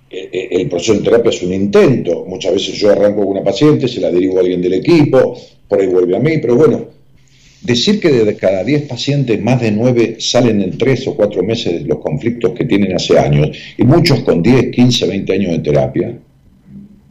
el 0.10 0.70
proceso 0.70 0.94
de 0.94 1.02
terapia 1.02 1.30
es 1.30 1.42
un 1.44 1.54
intento, 1.54 2.26
muchas 2.26 2.54
veces 2.54 2.76
yo 2.76 2.92
arranco 2.92 3.22
con 3.22 3.30
una 3.30 3.44
paciente, 3.44 3.88
se 3.88 4.00
la 4.00 4.10
derivo 4.10 4.38
a 4.38 4.42
alguien 4.42 4.62
del 4.62 4.74
equipo, 4.74 5.38
por 5.68 5.82
ahí 5.82 5.88
vuelve 5.88 6.16
a 6.16 6.20
mí, 6.20 6.38
pero 6.40 6.56
bueno, 6.56 6.88
Decir 7.62 8.00
que 8.00 8.12
de 8.12 8.36
cada 8.36 8.64
10 8.64 8.84
pacientes, 8.84 9.42
más 9.42 9.60
de 9.60 9.72
9 9.72 10.18
salen 10.20 10.62
en 10.62 10.78
3 10.78 11.08
o 11.08 11.16
4 11.16 11.44
meses 11.44 11.82
de 11.82 11.88
los 11.88 12.00
conflictos 12.00 12.52
que 12.52 12.66
tienen 12.66 12.94
hace 12.94 13.18
años, 13.18 13.50
y 13.78 13.84
muchos 13.84 14.20
con 14.20 14.44
10, 14.44 14.72
15, 14.72 15.08
20 15.08 15.34
años 15.34 15.52
de 15.52 15.60
terapia. 15.60 16.20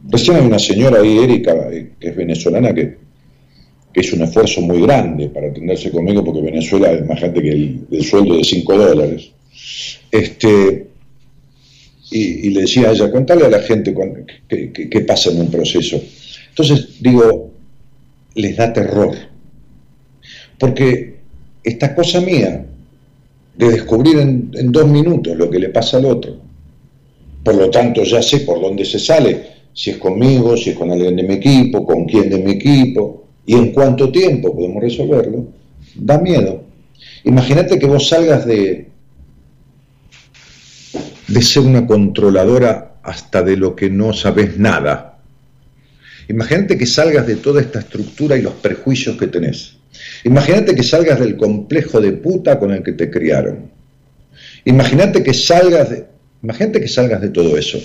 Recién 0.09 0.37
hay 0.37 0.45
una 0.45 0.57
señora 0.57 1.01
ahí, 1.01 1.17
Erika, 1.17 1.69
eh, 1.71 1.89
que 1.99 2.09
es 2.09 2.15
venezolana, 2.15 2.73
que, 2.73 2.95
que 3.91 4.15
un 4.15 4.21
esfuerzo 4.21 4.61
muy 4.61 4.81
grande 4.81 5.27
para 5.27 5.47
atenderse 5.47 5.91
conmigo, 5.91 6.23
porque 6.23 6.41
Venezuela 6.41 6.93
es 6.93 7.05
más 7.05 7.19
gente 7.19 7.41
que 7.41 7.49
el, 7.49 7.81
el 7.91 8.03
sueldo 8.03 8.37
de 8.37 8.43
5 8.43 8.77
dólares. 8.77 9.31
Este, 10.09 10.87
y, 12.11 12.49
le 12.51 12.61
decía 12.61 12.89
a 12.89 12.91
ella, 12.91 13.11
contale 13.11 13.45
a 13.45 13.49
la 13.49 13.59
gente 13.59 13.93
qué- 14.47 14.71
qué 14.89 15.01
pasa 15.01 15.29
en 15.31 15.41
un 15.41 15.51
proceso. 15.51 16.01
Entonces, 16.49 17.01
digo, 17.01 17.51
les 18.35 18.55
da 18.55 18.71
terror 18.71 19.15
porque 20.57 21.17
esta 21.63 21.93
cosa 21.93 22.21
mía 22.21 22.65
de 23.55 23.69
descubrir 23.69 24.17
en, 24.19 24.51
en 24.53 24.71
dos 24.71 24.87
minutos 24.87 25.35
lo 25.35 25.49
que 25.49 25.59
le 25.59 25.69
pasa 25.69 25.97
al 25.97 26.05
otro, 26.05 26.37
por 27.43 27.55
lo 27.55 27.69
tanto 27.69 28.03
ya 28.03 28.21
sé 28.21 28.41
por 28.41 28.61
dónde 28.61 28.85
se 28.85 28.99
sale, 28.99 29.41
si 29.73 29.91
es 29.91 29.97
conmigo, 29.97 30.55
si 30.57 30.71
es 30.71 30.75
con 30.75 30.91
alguien 30.91 31.15
de 31.15 31.23
mi 31.23 31.35
equipo, 31.35 31.85
con 31.85 32.05
quién 32.05 32.29
de 32.29 32.39
mi 32.39 32.51
equipo, 32.51 33.25
y 33.45 33.53
en 33.53 33.71
cuánto 33.71 34.11
tiempo 34.11 34.53
podemos 34.53 34.81
resolverlo, 34.81 35.45
da 35.95 36.17
miedo. 36.19 36.63
Imagínate 37.23 37.79
que 37.79 37.85
vos 37.85 38.07
salgas 38.07 38.45
de, 38.45 38.87
de 41.27 41.41
ser 41.41 41.63
una 41.63 41.85
controladora 41.85 42.95
hasta 43.03 43.41
de 43.41 43.57
lo 43.57 43.75
que 43.75 43.89
no 43.89 44.13
sabes 44.13 44.57
nada. 44.57 45.19
Imagínate 46.29 46.77
que 46.77 46.85
salgas 46.85 47.25
de 47.25 47.37
toda 47.37 47.61
esta 47.61 47.79
estructura 47.79 48.37
y 48.37 48.41
los 48.41 48.53
perjuicios 48.53 49.17
que 49.17 49.27
tenés. 49.27 49.77
Imagínate 50.25 50.75
que 50.75 50.83
salgas 50.83 51.19
del 51.19 51.37
complejo 51.37 52.01
de 52.01 52.13
puta 52.13 52.59
con 52.59 52.71
el 52.71 52.83
que 52.83 52.93
te 52.93 53.09
criaron. 53.09 53.71
Imagínate 54.65 55.23
que 55.23 55.33
salgas 55.33 55.89
de, 55.89 56.05
imagínate 56.43 56.81
que 56.81 56.87
salgas 56.87 57.21
de 57.21 57.29
todo 57.29 57.57
eso. 57.57 57.79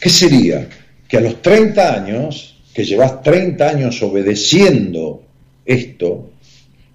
¿Qué 0.00 0.10
sería? 0.10 0.68
Que 1.08 1.16
a 1.18 1.20
los 1.20 1.40
30 1.40 1.94
años, 1.94 2.60
que 2.74 2.84
llevas 2.84 3.22
30 3.22 3.68
años 3.68 4.02
obedeciendo 4.02 5.22
esto, 5.64 6.32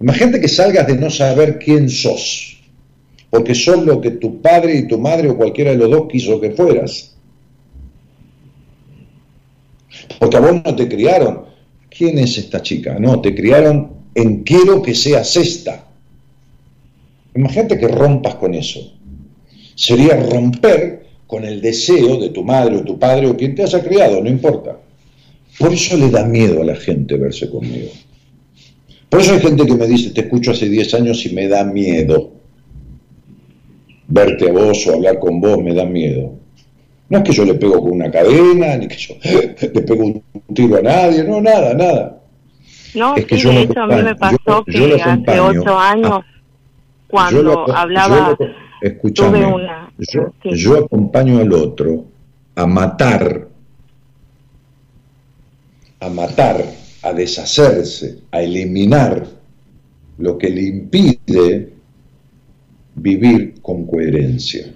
imagínate 0.00 0.40
que 0.40 0.48
salgas 0.48 0.86
de 0.86 0.96
no 0.96 1.10
saber 1.10 1.58
quién 1.58 1.88
sos, 1.88 2.59
porque 3.30 3.54
sos 3.54 3.84
lo 3.84 4.00
que 4.00 4.10
tu 4.12 4.42
padre 4.42 4.76
y 4.76 4.88
tu 4.88 4.98
madre 4.98 5.30
o 5.30 5.36
cualquiera 5.36 5.70
de 5.70 5.78
los 5.78 5.90
dos 5.90 6.08
quiso 6.10 6.40
que 6.40 6.50
fueras. 6.50 7.14
Porque 10.18 10.36
a 10.36 10.40
vos 10.40 10.60
no 10.64 10.74
te 10.74 10.88
criaron. 10.88 11.44
¿Quién 11.88 12.18
es 12.18 12.36
esta 12.38 12.60
chica? 12.60 12.98
No, 12.98 13.20
te 13.20 13.34
criaron 13.34 13.92
en 14.14 14.42
quiero 14.42 14.82
que 14.82 14.94
seas 14.94 15.36
esta. 15.36 15.86
Imagínate 17.34 17.78
que 17.78 17.88
rompas 17.88 18.34
con 18.34 18.54
eso. 18.54 18.92
Sería 19.76 20.16
romper 20.16 21.06
con 21.26 21.44
el 21.44 21.60
deseo 21.60 22.18
de 22.18 22.30
tu 22.30 22.42
madre 22.42 22.76
o 22.76 22.84
tu 22.84 22.98
padre 22.98 23.28
o 23.28 23.36
quien 23.36 23.54
te 23.54 23.62
haya 23.62 23.82
criado, 23.82 24.20
no 24.20 24.28
importa. 24.28 24.76
Por 25.58 25.72
eso 25.72 25.96
le 25.96 26.10
da 26.10 26.24
miedo 26.24 26.62
a 26.62 26.64
la 26.64 26.76
gente 26.76 27.16
verse 27.16 27.48
conmigo. 27.48 27.90
Por 29.08 29.20
eso 29.20 29.34
hay 29.34 29.40
gente 29.40 29.64
que 29.64 29.74
me 29.74 29.86
dice, 29.86 30.10
te 30.10 30.22
escucho 30.22 30.50
hace 30.50 30.68
10 30.68 30.94
años 30.94 31.24
y 31.26 31.34
me 31.34 31.48
da 31.48 31.64
miedo. 31.64 32.39
Verte 34.10 34.48
a 34.50 34.52
vos 34.52 34.86
o 34.88 34.94
hablar 34.94 35.18
con 35.18 35.40
vos 35.40 35.58
me 35.62 35.72
da 35.72 35.84
miedo. 35.84 36.34
No 37.08 37.18
es 37.18 37.24
que 37.24 37.32
yo 37.32 37.44
le 37.44 37.54
pego 37.54 37.80
con 37.80 37.92
una 37.92 38.10
cadena, 38.10 38.76
ni 38.76 38.86
que 38.88 38.96
yo 38.96 39.14
le 39.72 39.80
pego 39.82 40.04
un 40.04 40.22
tiro 40.54 40.76
a 40.78 40.82
nadie, 40.82 41.24
no, 41.24 41.40
nada, 41.40 41.74
nada. 41.74 42.16
No, 42.94 43.14
Es 43.16 43.24
que 43.24 43.36
sí, 43.36 43.42
yo 43.42 43.50
de 43.50 43.62
hecho 43.62 43.80
a 43.80 43.86
mí 43.86 44.02
me 44.02 44.14
pasó 44.16 44.36
yo- 44.46 44.64
yo 44.66 44.86
lo 44.88 44.96
que 44.96 45.02
hace 45.02 45.40
ocho 45.40 45.78
años 45.78 46.20
cuando 47.08 47.72
hablaba, 47.74 48.36
escúchame, 48.80 49.40
yo, 49.98 50.32
yo 50.42 50.78
acompaño 50.84 51.38
al 51.38 51.52
otro 51.52 52.04
a 52.56 52.66
matar, 52.66 53.48
a 56.00 56.08
matar, 56.08 56.64
a 57.02 57.12
deshacerse, 57.12 58.18
a 58.32 58.42
eliminar 58.42 59.24
lo 60.18 60.36
que 60.38 60.50
le 60.50 60.62
impide 60.62 61.69
vivir 62.94 63.60
con 63.60 63.86
coherencia. 63.86 64.72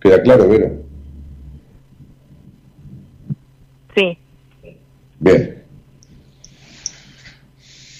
¿Queda 0.00 0.22
claro, 0.22 0.48
Vero? 0.48 0.84
Sí. 3.94 4.18
Bien. 5.18 5.62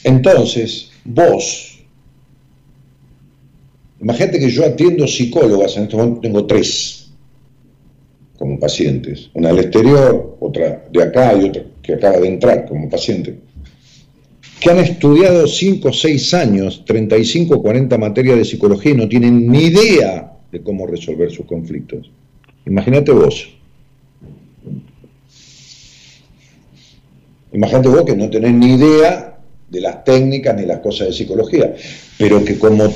Entonces, 0.05 0.91
vos, 1.05 1.85
imagínate 4.01 4.39
que 4.39 4.51
yo 4.51 4.65
atiendo 4.65 5.07
psicólogas, 5.07 5.77
en 5.77 5.85
este 5.85 5.97
momento 5.97 6.21
tengo 6.21 6.47
tres 6.47 7.11
como 8.39 8.61
pacientes, 8.61 9.31
una 9.35 9.49
del 9.49 9.61
exterior, 9.61 10.37
otra 10.39 10.85
de 10.91 11.03
acá 11.03 11.35
y 11.35 11.49
otra 11.49 11.63
que 11.83 11.95
acaba 11.95 12.19
de 12.19 12.29
entrar 12.29 12.67
como 12.67 12.89
paciente, 12.89 13.39
que 14.67 14.73
han 14.73 14.79
estudiado 14.81 15.47
5 15.47 15.89
o 15.89 15.93
6 15.93 16.35
años, 16.35 16.85
35 16.85 17.55
o 17.55 17.63
40 17.63 17.97
materias 17.99 18.37
de 18.37 18.45
psicología 18.45 18.91
y 18.91 18.97
no 18.97 19.09
tienen 19.09 19.47
ni 19.47 19.67
idea 19.67 20.33
de 20.51 20.61
cómo 20.61 20.89
resolver 20.89 21.31
sus 21.31 21.47
conflictos. 21.47 22.11
Imagínate 22.67 23.13
vos. 23.13 23.49
Imagínate 27.53 27.89
vos 27.89 28.05
que 28.05 28.17
no 28.17 28.29
tenés 28.29 28.55
ni 28.55 28.75
idea 28.75 29.39
de 29.71 29.81
las 29.81 30.03
técnicas 30.03 30.57
ni 30.57 30.67
las 30.67 30.81
cosas 30.81 31.07
de 31.07 31.13
psicología, 31.13 31.73
pero 32.19 32.45
que 32.45 32.59
como 32.59 32.93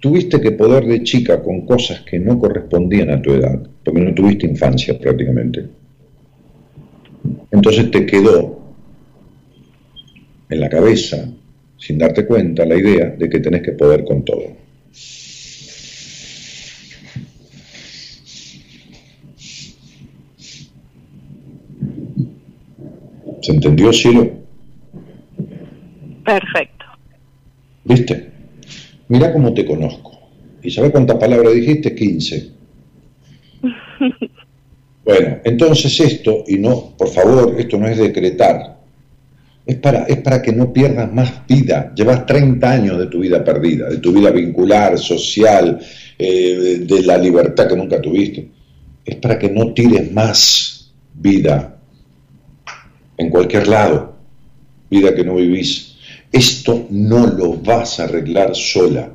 tuviste 0.00 0.40
que 0.40 0.52
poder 0.52 0.86
de 0.86 1.02
chica 1.02 1.42
con 1.42 1.66
cosas 1.66 2.00
que 2.00 2.18
no 2.18 2.38
correspondían 2.38 3.10
a 3.10 3.20
tu 3.20 3.34
edad, 3.34 3.60
porque 3.84 4.00
no 4.00 4.14
tuviste 4.14 4.46
infancia 4.46 4.98
prácticamente, 4.98 5.66
entonces 7.50 7.90
te 7.90 8.06
quedó 8.06 8.55
en 10.48 10.60
la 10.60 10.68
cabeza, 10.68 11.28
sin 11.78 11.98
darte 11.98 12.26
cuenta, 12.26 12.64
la 12.64 12.76
idea 12.76 13.10
de 13.10 13.28
que 13.28 13.40
tenés 13.40 13.62
que 13.62 13.72
poder 13.72 14.04
con 14.04 14.24
todo. 14.24 14.44
¿Se 23.42 23.52
entendió, 23.52 23.92
Cielo? 23.92 24.28
Perfecto. 26.24 26.84
¿Viste? 27.84 28.30
Mira 29.08 29.32
cómo 29.32 29.54
te 29.54 29.64
conozco. 29.64 30.18
¿Y 30.62 30.70
sabes 30.70 30.90
cuántas 30.90 31.16
palabras 31.16 31.54
dijiste? 31.54 31.94
15. 31.94 32.50
Bueno, 35.06 35.38
entonces 35.44 36.00
esto, 36.00 36.42
y 36.48 36.58
no, 36.58 36.96
por 36.98 37.06
favor, 37.06 37.54
esto 37.60 37.78
no 37.78 37.86
es 37.86 37.96
decretar, 37.96 38.75
es 39.66 39.76
para, 39.78 40.42
que 40.42 40.52
no 40.52 40.72
pierdas 40.72 41.12
más 41.12 41.46
vida. 41.46 41.92
Llevas 41.94 42.24
30 42.24 42.70
años 42.70 42.98
de 42.98 43.06
tu 43.06 43.20
vida 43.20 43.42
perdida, 43.42 43.88
de 43.88 43.98
tu 43.98 44.12
vida 44.12 44.30
vincular, 44.30 44.98
social, 44.98 45.78
eh, 46.18 46.78
de 46.82 47.02
la 47.02 47.18
libertad 47.18 47.68
que 47.68 47.76
nunca 47.76 48.00
tuviste. 48.00 48.48
Es 49.04 49.16
para 49.16 49.38
que 49.38 49.50
no 49.50 49.72
tires 49.72 50.12
más 50.12 50.92
vida 51.14 51.78
en 53.16 53.30
cualquier 53.30 53.66
lado, 53.66 54.14
vida 54.90 55.14
que 55.14 55.24
no 55.24 55.34
vivís. 55.34 55.96
Esto 56.30 56.86
no 56.90 57.26
lo 57.26 57.54
vas 57.54 57.98
a 57.98 58.04
arreglar 58.04 58.54
sola 58.54 59.10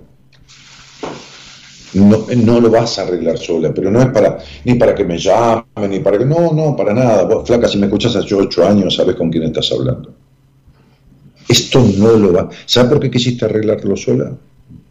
no, 1.94 2.60
lo 2.60 2.70
vas 2.70 3.00
a 3.00 3.04
arreglar 3.04 3.38
sola, 3.38 3.74
pero 3.74 3.92
no 3.92 4.02
es 4.02 4.08
para 4.08 4.38
ni 4.64 4.76
para 4.76 4.96
que 4.96 5.04
me 5.04 5.18
llame, 5.18 5.64
ni 5.90 6.00
para 6.00 6.18
que... 6.18 6.26
No, 6.26 6.54
no, 6.54 6.76
para 6.76 6.94
nada. 6.94 7.24
Vos, 7.24 7.46
flaca, 7.46 7.68
si 7.68 7.78
me 7.78 7.88
escuchas 7.88 8.16
hace 8.16 8.34
ocho 8.34 8.66
años, 8.66 8.96
sabes 8.96 9.16
con 9.16 9.30
quién 9.30 9.44
estás 9.44 9.72
hablando. 9.72 10.14
Esto 11.52 11.86
no 11.98 12.14
lo 12.16 12.32
va... 12.32 12.50
¿Sabes 12.66 12.92
por 12.92 13.02
qué 13.02 13.12
quisiste 13.12 13.44
arreglarlo 13.44 13.98
sola? 13.98 14.32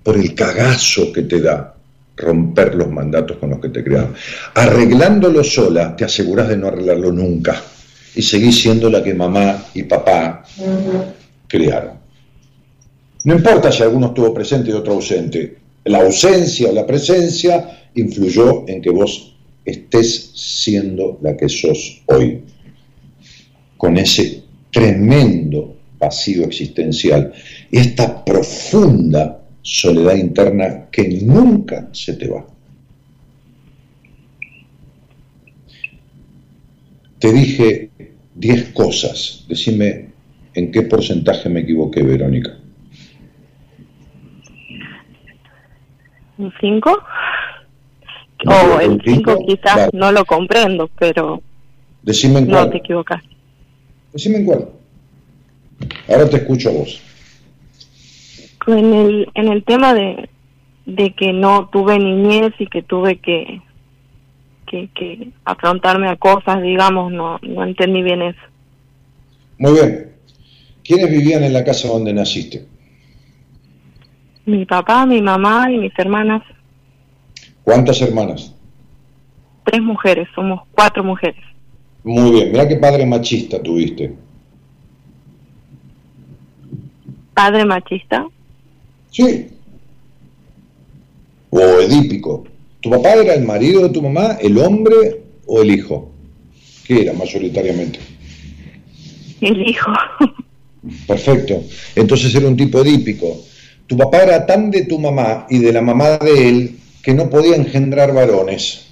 Por 0.03 0.19
el 0.19 0.35
cagazo 0.35 1.11
que 1.11 1.23
te 1.23 1.41
da 1.41 1.75
romper 2.15 2.75
los 2.75 2.91
mandatos 2.91 3.39
con 3.39 3.49
los 3.49 3.61
que 3.61 3.71
te 3.71 3.83
crearon. 3.83 4.15
Arreglándolo 4.55 5.43
sola, 5.43 5.97
te 5.97 6.05
aseguras 6.05 6.49
de 6.49 6.59
no 6.59 6.69
arreglarlo 6.69 7.13
nunca. 7.13 7.63
Y 8.15 8.21
seguís 8.21 8.61
siendo 8.61 8.91
la 8.91 9.03
que 9.03 9.15
mamá 9.15 9.69
y 9.73 9.85
papá 9.85 10.45
crearon. 11.49 11.95
No 13.25 13.35
importa 13.37 13.73
si 13.73 13.83
alguno 13.83 14.09
estuvo 14.09 14.35
presente 14.35 14.69
y 14.69 14.75
otro 14.75 14.93
ausente, 14.93 15.57
la 15.85 16.01
ausencia 16.01 16.69
o 16.69 16.75
la 16.75 16.87
presencia 16.87 17.89
influyó 17.95 18.69
en 18.69 18.83
que 18.83 18.91
vos 18.91 19.35
estés 19.65 20.33
siendo 20.35 21.19
la 21.23 21.35
que 21.39 21.49
sos 21.49 22.03
hoy, 22.05 22.43
con 23.79 23.97
ese 23.97 24.43
tremendo 24.71 25.80
vacío 26.01 26.45
existencial 26.45 27.33
y 27.71 27.79
esta 27.79 28.25
profunda 28.25 29.43
soledad 29.63 30.17
interna 30.17 30.87
que 30.91 31.09
nunca 31.23 31.89
se 31.93 32.15
te 32.15 32.29
va. 32.29 32.45
Te 37.19 37.33
dije 37.33 37.91
diez 38.35 38.71
cosas, 38.71 39.45
decime 39.47 40.09
en 40.55 40.73
qué 40.73 40.83
porcentaje 40.83 41.49
me 41.51 41.61
equivoqué, 41.61 42.03
Verónica. 42.03 42.57
¿Un 46.39 46.51
5? 46.59 46.99
O 48.47 48.81
el 48.81 49.03
5 49.05 49.45
quizás 49.47 49.91
no 49.93 50.11
lo 50.11 50.25
comprendo, 50.25 50.89
pero 50.99 51.43
Decime 52.03 52.39
en 52.39 52.49
no 52.49 52.71
te 52.71 52.79
equivocas. 52.79 53.23
Decime 54.15 54.39
en 54.39 54.47
cuál. 54.47 54.80
Ahora 56.09 56.29
te 56.29 56.39
escucho 56.39 56.71
a 56.71 56.73
vos. 56.73 57.03
En 58.67 58.93
el, 58.93 59.29
en 59.35 59.49
el 59.49 59.65
tema 59.65 59.95
de, 59.95 60.29
de 60.87 61.15
que 61.15 61.33
no 61.33 61.69
tuve 61.73 61.99
niñez 61.99 62.53
y 62.59 62.67
que 62.67 62.83
tuve 62.83 63.19
que, 63.19 63.63
que, 64.67 64.89
que 64.95 65.29
afrontarme 65.45 66.09
a 66.09 66.17
cosas, 66.17 66.63
digamos, 66.63 67.13
no, 67.13 67.39
no 67.43 67.65
entendí 67.65 68.03
bien 68.03 68.23
eso. 68.23 68.41
Muy 69.59 69.73
bien. 69.73 70.13
¿Quiénes 70.85 71.11
vivían 71.11 71.45
en 71.45 71.53
la 71.53 71.65
casa 71.65 71.89
donde 71.89 72.13
naciste? 72.13 72.67
Mi 74.47 74.65
papá, 74.65 75.07
mi 75.07 75.23
mamá 75.23 75.71
y 75.71 75.79
mis 75.79 75.93
hermanas. 75.99 76.43
¿Cuántas 77.63 78.01
hermanas? 78.03 78.55
Tres 79.65 79.83
mujeres, 79.83 80.29
somos 80.35 80.63
cuatro 80.73 81.05
mujeres. 81.05 81.45
Muy 82.03 82.33
bien, 82.33 82.53
mira 82.53 82.67
qué 82.67 82.77
padre 82.77 83.07
machista 83.07 83.63
tuviste. 83.63 84.15
¿Padre 87.41 87.65
machista? 87.65 88.27
Sí. 89.11 89.47
O 91.49 91.59
edípico. 91.81 92.45
¿Tu 92.83 92.91
papá 92.91 93.15
era 93.15 93.33
el 93.33 93.45
marido 93.45 93.85
de 93.85 93.89
tu 93.89 94.03
mamá, 94.03 94.37
el 94.43 94.59
hombre 94.59 95.23
o 95.47 95.63
el 95.63 95.71
hijo? 95.71 96.13
¿Qué 96.87 97.01
era 97.01 97.15
mayoritariamente? 97.15 97.99
El 99.41 99.67
hijo. 99.67 99.91
Perfecto. 101.07 101.63
Entonces 101.97 102.35
era 102.35 102.47
un 102.47 102.59
tipo 102.59 102.83
edípico. 102.83 103.43
Tu 103.87 103.97
papá 103.97 104.19
era 104.25 104.45
tan 104.45 104.71
de 104.71 104.85
tu 104.85 104.99
mamá 104.99 105.47
y 105.49 105.61
de 105.61 105.73
la 105.73 105.81
mamá 105.81 106.19
de 106.19 106.47
él 106.47 106.79
que 107.03 107.15
no 107.15 107.31
podía 107.31 107.57
engendrar 107.57 108.13
varones. 108.13 108.85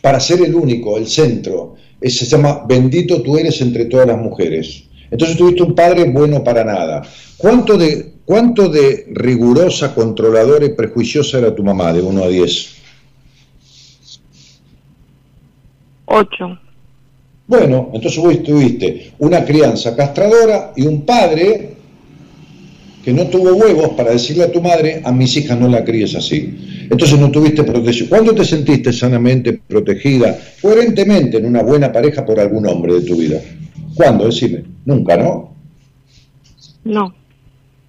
Para 0.00 0.20
ser 0.20 0.42
el 0.42 0.54
único, 0.54 0.96
el 0.96 1.08
centro, 1.08 1.74
se 2.00 2.24
llama 2.24 2.62
bendito 2.68 3.20
tú 3.20 3.36
eres 3.36 3.60
entre 3.62 3.86
todas 3.86 4.06
las 4.06 4.16
mujeres. 4.18 4.85
Entonces 5.10 5.36
tuviste 5.36 5.62
un 5.62 5.74
padre 5.74 6.04
bueno 6.10 6.42
para 6.42 6.64
nada. 6.64 7.02
¿Cuánto 7.36 7.76
de, 7.76 8.12
cuánto 8.24 8.68
de 8.68 9.06
rigurosa, 9.10 9.94
controladora 9.94 10.64
y 10.64 10.70
prejuiciosa 10.70 11.38
era 11.38 11.54
tu 11.54 11.62
mamá, 11.62 11.92
de 11.92 12.00
1 12.00 12.24
a 12.24 12.28
10? 12.28 12.76
8. 16.06 16.58
Bueno, 17.46 17.90
entonces 17.92 18.20
vos 18.20 18.42
tuviste 18.42 19.12
una 19.18 19.44
crianza 19.44 19.94
castradora 19.94 20.72
y 20.74 20.86
un 20.86 21.02
padre 21.02 21.76
que 23.04 23.12
no 23.12 23.28
tuvo 23.28 23.54
huevos 23.54 23.90
para 23.90 24.10
decirle 24.10 24.42
a 24.42 24.50
tu 24.50 24.60
madre, 24.60 25.00
a 25.04 25.12
mis 25.12 25.36
hijas 25.36 25.56
no 25.56 25.68
la 25.68 25.84
críes 25.84 26.16
así. 26.16 26.88
Entonces 26.90 27.16
no 27.18 27.30
tuviste 27.30 27.62
protección. 27.62 28.08
¿Cuándo 28.08 28.34
te 28.34 28.44
sentiste 28.44 28.92
sanamente 28.92 29.52
protegida, 29.52 30.36
coherentemente 30.60 31.36
en 31.36 31.46
una 31.46 31.62
buena 31.62 31.92
pareja 31.92 32.26
por 32.26 32.40
algún 32.40 32.66
hombre 32.66 32.94
de 32.94 33.02
tu 33.02 33.16
vida? 33.16 33.40
¿Cuándo? 33.94 34.26
Decime. 34.26 34.75
Nunca, 34.86 35.16
¿no? 35.16 35.54
No. 36.84 37.14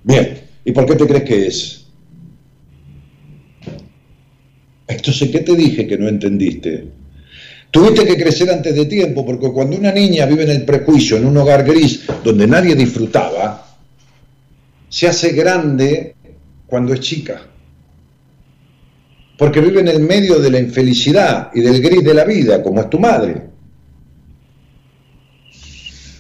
Bien. 0.04 0.42
¿Y 0.66 0.72
por 0.72 0.86
qué 0.86 0.96
te 0.96 1.08
crees 1.08 1.24
que 1.24 1.48
es? 1.48 1.86
Entonces, 4.88 5.30
¿qué 5.30 5.40
te 5.40 5.56
dije 5.56 5.88
que 5.88 5.98
no 5.98 6.08
entendiste? 6.10 6.90
Tuviste 7.70 8.06
que 8.06 8.18
crecer 8.18 8.50
antes 8.50 8.76
de 8.76 8.86
tiempo, 8.86 9.26
porque 9.26 9.52
cuando 9.52 9.78
una 9.78 9.92
niña 9.92 10.26
vive 10.26 10.44
en 10.44 10.50
el 10.50 10.66
prejuicio, 10.66 11.18
en 11.18 11.26
un 11.26 11.38
hogar 11.38 11.64
gris, 11.64 12.06
donde 12.24 12.48
nadie 12.48 12.74
disfrutaba, 12.74 13.78
se 14.90 15.08
hace 15.08 15.34
grande 15.34 16.16
cuando 16.66 16.94
es 16.94 17.02
chica. 17.02 17.42
Porque 19.38 19.62
vive 19.62 19.82
en 19.82 19.90
el 19.90 20.00
medio 20.00 20.40
de 20.40 20.50
la 20.50 20.60
infelicidad 20.60 21.52
y 21.54 21.62
del 21.62 21.80
gris 21.82 22.04
de 22.04 22.14
la 22.14 22.24
vida, 22.24 22.64
como 22.64 22.82
es 22.82 22.90
tu 22.90 22.98
madre. 23.00 23.57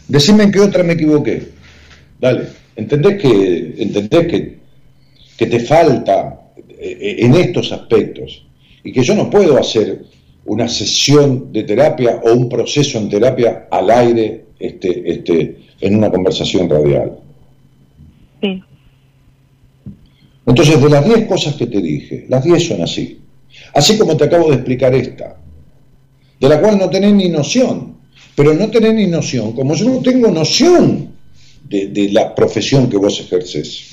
Decime 0.07 0.43
en 0.43 0.51
qué 0.51 0.59
otra 0.59 0.83
me 0.83 0.93
equivoqué. 0.93 1.49
Dale, 2.19 2.47
¿entendés 2.75 3.21
que, 3.21 3.75
entendés 3.77 4.27
que, 4.27 4.57
que 5.37 5.45
te 5.47 5.59
falta 5.59 6.51
eh, 6.69 7.17
en 7.19 7.35
estos 7.35 7.71
aspectos? 7.71 8.45
Y 8.83 8.91
que 8.91 9.03
yo 9.03 9.15
no 9.15 9.29
puedo 9.29 9.57
hacer 9.57 10.05
una 10.45 10.67
sesión 10.67 11.51
de 11.51 11.63
terapia 11.63 12.21
o 12.23 12.33
un 12.33 12.47
proceso 12.47 12.97
en 12.97 13.09
terapia 13.09 13.67
al 13.69 13.89
aire 13.89 14.45
este, 14.59 15.11
este, 15.11 15.57
en 15.81 15.95
una 15.95 16.09
conversación 16.09 16.69
radial. 16.69 17.19
Sí. 18.41 18.63
Entonces, 20.45 20.81
de 20.81 20.89
las 20.89 21.05
10 21.05 21.27
cosas 21.27 21.55
que 21.55 21.67
te 21.67 21.81
dije, 21.81 22.25
las 22.29 22.43
10 22.43 22.67
son 22.67 22.81
así. 22.81 23.19
Así 23.73 23.97
como 23.97 24.15
te 24.15 24.23
acabo 24.23 24.49
de 24.49 24.55
explicar 24.55 24.95
esta, 24.95 25.35
de 26.39 26.49
la 26.49 26.61
cual 26.61 26.77
no 26.77 26.89
tenés 26.89 27.13
ni 27.13 27.27
noción, 27.27 27.96
pero 28.37 28.53
no 28.53 28.69
tenés 28.69 28.93
ni 28.93 29.07
noción, 29.07 29.53
como 29.53 29.73
yo 29.73 29.89
no 29.89 29.99
tengo 29.99 30.29
noción 30.29 31.09
de, 31.67 32.09
la 32.11 32.35
profesión 32.35 32.87
que 32.87 32.95
vos 32.95 33.19
ejerces. 33.19 33.87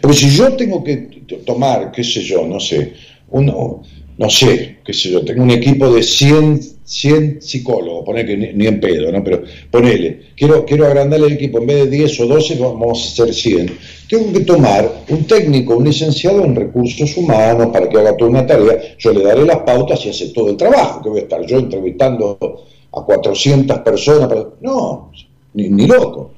Porque 0.00 0.16
si 0.16 0.30
yo 0.30 0.52
tengo 0.52 0.84
que 0.84 0.96
tomar, 1.44 1.90
qué 1.90 2.04
sé 2.04 2.22
yo, 2.22 2.46
no 2.46 2.60
sé, 2.60 2.92
uno, 3.30 3.82
no 4.16 4.30
sé, 4.30 4.76
qué 4.84 4.92
sé 4.92 5.10
yo, 5.10 5.24
tengo 5.24 5.42
un 5.42 5.50
equipo 5.50 5.92
de 5.92 6.04
100, 6.04 6.60
100 6.84 7.42
psicólogos, 7.42 8.04
poner 8.04 8.24
que 8.24 8.36
ni, 8.36 8.64
en 8.64 8.78
pedo, 8.78 9.10
¿no? 9.10 9.24
Pero 9.24 9.42
ponele, 9.72 10.20
quiero, 10.36 10.64
quiero 10.64 10.86
agrandar 10.86 11.18
el 11.18 11.32
equipo, 11.32 11.58
en 11.58 11.66
vez 11.66 11.90
de 11.90 11.96
10 11.96 12.20
o 12.20 12.26
12 12.26 12.54
vamos 12.54 13.04
a 13.18 13.24
hacer 13.24 13.34
100. 13.34 13.76
Tengo 14.08 14.32
que 14.34 14.40
tomar 14.44 15.02
un 15.08 15.24
técnico, 15.24 15.76
un 15.76 15.84
licenciado 15.84 16.44
en 16.44 16.54
recursos 16.54 17.16
humanos 17.16 17.70
para 17.72 17.88
que 17.88 17.98
haga 17.98 18.16
toda 18.16 18.30
una 18.30 18.46
tarea, 18.46 18.94
yo 18.98 19.12
le 19.12 19.24
daré 19.24 19.44
las 19.44 19.58
pautas 19.58 20.06
y 20.06 20.10
hace 20.10 20.28
todo 20.28 20.50
el 20.50 20.56
trabajo, 20.56 21.02
que 21.02 21.08
voy 21.08 21.18
a 21.18 21.22
estar 21.22 21.44
yo 21.44 21.58
entrevistando 21.58 22.38
a 22.96 23.04
400 23.04 23.78
personas, 23.80 24.28
para... 24.28 24.48
no, 24.60 25.10
ni, 25.54 25.68
ni 25.68 25.86
loco, 25.86 26.32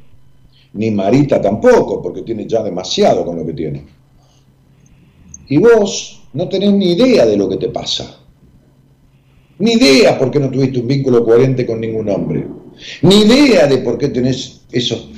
ni 0.74 0.90
Marita 0.90 1.40
tampoco, 1.40 2.02
porque 2.02 2.22
tiene 2.22 2.46
ya 2.46 2.62
demasiado 2.62 3.24
con 3.24 3.36
lo 3.36 3.46
que 3.46 3.52
tiene. 3.52 3.84
Y 5.48 5.58
vos 5.58 6.22
no 6.32 6.48
tenés 6.48 6.72
ni 6.72 6.92
idea 6.92 7.24
de 7.24 7.36
lo 7.36 7.48
que 7.48 7.56
te 7.56 7.68
pasa. 7.68 8.20
Ni 9.58 9.72
idea 9.72 10.18
por 10.18 10.30
qué 10.30 10.38
no 10.38 10.50
tuviste 10.50 10.80
un 10.80 10.86
vínculo 10.86 11.24
coherente 11.24 11.64
con 11.64 11.80
ningún 11.80 12.08
hombre. 12.10 12.46
Ni 13.02 13.22
idea 13.22 13.66
de 13.66 13.78
por 13.78 13.96
qué 13.96 14.08
tenés 14.08 14.60
esos 14.70 15.08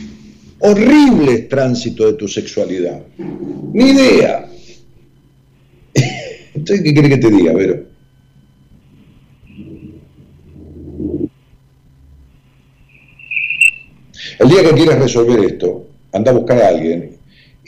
horribles 0.60 1.48
tránsitos 1.48 2.06
de 2.06 2.12
tu 2.14 2.28
sexualidad. 2.28 3.02
Ni 3.72 3.90
idea. 3.90 4.48
Entonces, 6.54 6.84
¿qué 6.84 6.92
quiere 6.92 7.08
que 7.08 7.18
te 7.18 7.30
diga, 7.30 7.52
Vero? 7.52 7.87
El 14.38 14.48
día 14.48 14.62
que 14.62 14.74
quieras 14.74 15.00
resolver 15.00 15.40
esto, 15.44 15.86
anda 16.12 16.30
a 16.30 16.34
buscar 16.34 16.62
a 16.62 16.68
alguien 16.68 17.18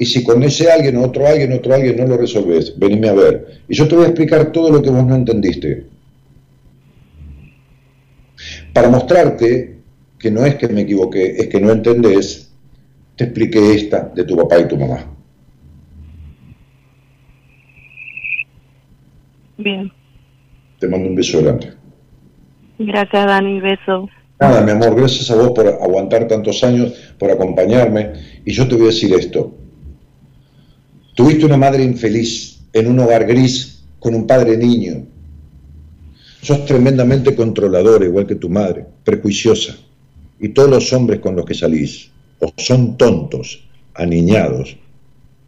y 0.01 0.07
si 0.07 0.25
con 0.25 0.43
ese 0.43 0.73
alguien, 0.73 0.97
otro 0.97 1.27
alguien, 1.27 1.53
otro 1.53 1.75
alguien 1.75 1.99
no 1.99 2.07
lo 2.07 2.17
resolves, 2.17 2.73
venime 2.79 3.11
a 3.11 3.13
ver. 3.13 3.61
Y 3.69 3.75
yo 3.75 3.87
te 3.87 3.97
voy 3.97 4.05
a 4.05 4.09
explicar 4.09 4.51
todo 4.51 4.71
lo 4.71 4.81
que 4.81 4.89
vos 4.89 5.05
no 5.05 5.15
entendiste. 5.15 5.85
Para 8.73 8.89
mostrarte 8.89 9.77
que 10.19 10.31
no 10.31 10.47
es 10.47 10.55
que 10.55 10.69
me 10.69 10.83
equivoqué, 10.83 11.37
es 11.37 11.49
que 11.49 11.61
no 11.61 11.71
entendés, 11.71 12.51
te 13.15 13.25
expliqué 13.25 13.75
esta 13.75 14.11
de 14.15 14.25
tu 14.25 14.37
papá 14.37 14.61
y 14.61 14.69
tu 14.69 14.79
mamá. 14.79 15.05
Bien. 19.59 19.93
Te 20.79 20.89
mando 20.89 21.09
un 21.09 21.15
beso 21.15 21.43
grande. 21.43 21.75
Gracias, 22.79 23.27
Dani. 23.27 23.61
Beso. 23.61 24.09
Nada, 24.41 24.63
mi 24.63 24.71
amor, 24.71 24.97
gracias 24.97 25.31
a 25.31 25.35
vos 25.35 25.51
por 25.51 25.69
aguantar 25.69 26.27
tantos 26.27 26.65
años, 26.65 26.95
por 27.19 27.31
acompañarme. 27.31 28.13
Y 28.43 28.53
yo 28.53 28.67
te 28.67 28.75
voy 28.75 28.85
a 28.85 28.87
decir 28.87 29.13
esto. 29.13 29.55
Tuviste 31.15 31.45
una 31.45 31.59
madre 31.59 31.85
infeliz 31.85 32.59
en 32.73 32.87
un 32.87 32.99
hogar 33.01 33.27
gris 33.27 33.85
con 33.99 34.15
un 34.15 34.27
padre 34.27 34.57
niño. 34.57 35.05
Sos 36.41 36.65
tremendamente 36.65 37.37
controlador, 37.37 38.03
igual 38.03 38.27
que 38.27 38.37
tu 38.37 38.49
madre, 38.49 38.87
prejuiciosa. 39.05 39.77
Y 40.41 40.49
todos 40.49 40.71
los 40.71 40.91
hombres 40.95 41.21
con 41.21 41.37
los 41.37 41.45
que 41.45 41.53
salís, 41.53 42.11
o 42.39 42.51
son 42.57 42.97
tontos, 42.97 43.69
aniñados, 43.93 44.75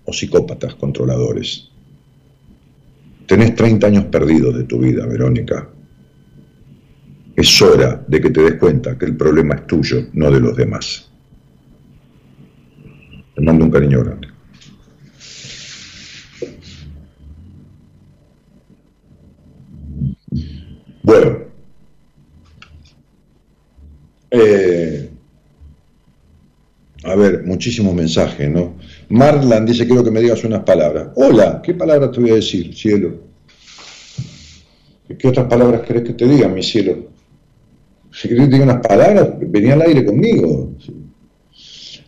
o 0.04 0.12
psicópatas 0.12 0.74
controladores. 0.74 1.70
Tenés 3.24 3.54
30 3.54 3.86
años 3.86 4.04
perdidos 4.06 4.54
de 4.54 4.64
tu 4.64 4.80
vida, 4.80 5.06
Verónica. 5.06 5.71
Es 7.34 7.62
hora 7.62 8.04
de 8.06 8.20
que 8.20 8.30
te 8.30 8.42
des 8.42 8.54
cuenta 8.54 8.98
que 8.98 9.06
el 9.06 9.16
problema 9.16 9.54
es 9.54 9.66
tuyo, 9.66 10.06
no 10.12 10.30
de 10.30 10.40
los 10.40 10.56
demás. 10.56 11.10
Te 13.34 13.40
mando 13.40 13.64
un 13.64 13.70
cariño 13.70 14.04
grande. 14.04 14.28
Bueno, 21.02 21.38
eh, 24.30 25.10
a 27.04 27.14
ver, 27.16 27.44
muchísimos 27.44 27.94
mensajes, 27.94 28.48
¿no? 28.48 28.76
Marlan 29.08 29.66
dice, 29.66 29.86
quiero 29.86 30.04
que 30.04 30.10
me 30.10 30.20
digas 30.20 30.44
unas 30.44 30.62
palabras. 30.64 31.08
Hola, 31.16 31.60
¿qué 31.62 31.74
palabras 31.74 32.12
te 32.12 32.20
voy 32.20 32.30
a 32.30 32.34
decir, 32.36 32.74
cielo? 32.74 33.32
¿Qué 35.18 35.28
otras 35.28 35.46
palabras 35.46 35.82
querés 35.82 36.04
que 36.04 36.12
te 36.12 36.26
diga, 36.26 36.48
mi 36.48 36.62
cielo? 36.62 37.11
Te 38.22 38.46
diga 38.46 38.64
unas 38.64 38.86
palabras, 38.86 39.30
venía 39.40 39.74
al 39.74 39.82
aire 39.82 40.04
conmigo. 40.04 40.74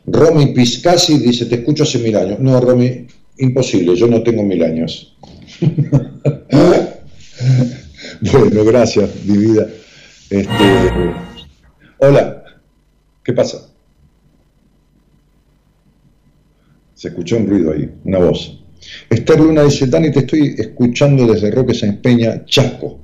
Romy 0.06 0.54
Piscasi 0.54 1.18
dice, 1.18 1.46
te 1.46 1.56
escucho 1.56 1.82
hace 1.82 1.98
mil 1.98 2.16
años. 2.16 2.38
No, 2.40 2.60
Romy, 2.60 3.06
imposible, 3.38 3.96
yo 3.96 4.06
no 4.06 4.22
tengo 4.22 4.42
mil 4.42 4.62
años. 4.62 5.16
Bueno, 8.20 8.64
gracias, 8.64 9.10
mi 9.24 9.36
vida. 9.36 9.66
Este, 10.30 11.14
hola, 11.98 12.44
¿qué 13.22 13.32
pasa? 13.32 13.68
Se 16.94 17.08
escuchó 17.08 17.36
un 17.36 17.46
ruido 17.46 17.72
ahí, 17.72 17.90
una 18.04 18.18
voz. 18.18 18.62
Esther 19.10 19.40
Luna 19.40 19.64
dice, 19.64 19.86
Dani, 19.86 20.10
te 20.10 20.20
estoy 20.20 20.54
escuchando 20.56 21.26
desde 21.26 21.50
Roque 21.50 21.74
San 21.74 21.96
Peña, 21.98 22.44
Chasco. 22.46 23.03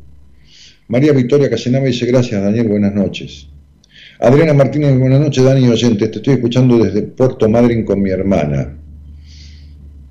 María 0.91 1.13
Victoria 1.13 1.49
Casenava 1.49 1.87
dice, 1.87 2.05
gracias, 2.05 2.43
Daniel, 2.43 2.67
buenas 2.67 2.93
noches. 2.93 3.47
Adriana 4.19 4.53
Martínez, 4.53 4.99
buenas 4.99 5.21
noches, 5.21 5.45
Dani 5.45 5.69
oyente, 5.69 6.09
te 6.09 6.17
estoy 6.17 6.35
escuchando 6.35 6.83
desde 6.83 7.03
Puerto 7.03 7.49
Madryn 7.49 7.85
con 7.85 8.03
mi 8.03 8.11
hermana. 8.11 8.77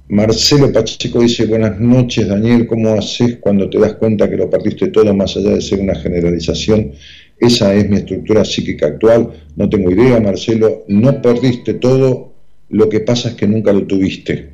Marcelo 0.07 0.71
Pacheco 0.71 1.19
dice, 1.19 1.47
buenas 1.47 1.81
noches 1.81 2.29
Daniel, 2.29 2.65
¿cómo 2.65 2.93
haces 2.93 3.39
cuando 3.41 3.69
te 3.69 3.77
das 3.77 3.95
cuenta 3.95 4.29
que 4.29 4.37
lo 4.37 4.49
perdiste 4.49 4.87
todo 4.87 5.13
más 5.13 5.35
allá 5.35 5.49
de 5.49 5.61
ser 5.61 5.81
una 5.81 5.95
generalización? 5.95 6.93
Esa 7.37 7.73
es 7.73 7.89
mi 7.89 7.97
estructura 7.97 8.45
psíquica 8.45 8.87
actual, 8.87 9.33
no 9.57 9.67
tengo 9.67 9.91
idea 9.91 10.21
Marcelo, 10.21 10.85
no 10.87 11.21
perdiste 11.21 11.73
todo, 11.73 12.35
lo 12.69 12.87
que 12.87 13.01
pasa 13.01 13.27
es 13.27 13.35
que 13.35 13.47
nunca 13.47 13.73
lo 13.73 13.85
tuviste. 13.85 14.53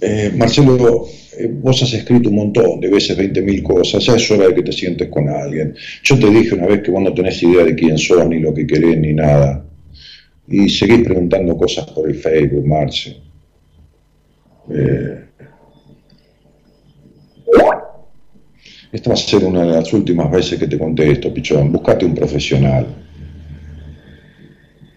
Eh, 0.00 0.32
Marcelo, 0.34 1.06
vos 1.48 1.82
has 1.82 1.92
escrito 1.94 2.28
un 2.28 2.36
montón 2.36 2.80
de 2.80 2.88
veces, 2.88 3.16
20.000 3.16 3.62
cosas, 3.62 4.04
ya 4.04 4.16
es 4.16 4.30
hora 4.30 4.48
de 4.48 4.54
que 4.54 4.62
te 4.62 4.72
sientes 4.72 5.08
con 5.08 5.28
alguien. 5.28 5.74
Yo 6.02 6.18
te 6.18 6.28
dije 6.30 6.54
una 6.54 6.66
vez 6.66 6.82
que 6.82 6.90
vos 6.90 7.02
no 7.02 7.14
tenés 7.14 7.42
idea 7.42 7.64
de 7.64 7.74
quién 7.74 7.96
sos, 7.98 8.26
ni 8.28 8.40
lo 8.40 8.52
que 8.52 8.66
querés, 8.66 8.98
ni 8.98 9.12
nada 9.12 9.64
y 10.50 10.68
seguís 10.68 11.04
preguntando 11.04 11.56
cosas 11.56 11.86
por 11.92 12.08
el 12.08 12.16
Facebook, 12.16 12.66
Marce. 12.66 13.16
Eh, 14.68 15.24
esta 18.92 19.10
va 19.10 19.14
a 19.14 19.16
ser 19.16 19.44
una 19.44 19.62
de 19.62 19.72
las 19.72 19.92
últimas 19.92 20.28
veces 20.30 20.58
que 20.58 20.66
te 20.66 20.76
conté 20.76 21.12
esto, 21.12 21.32
Pichón. 21.32 21.70
Buscate 21.70 22.04
un 22.04 22.14
profesional. 22.14 22.86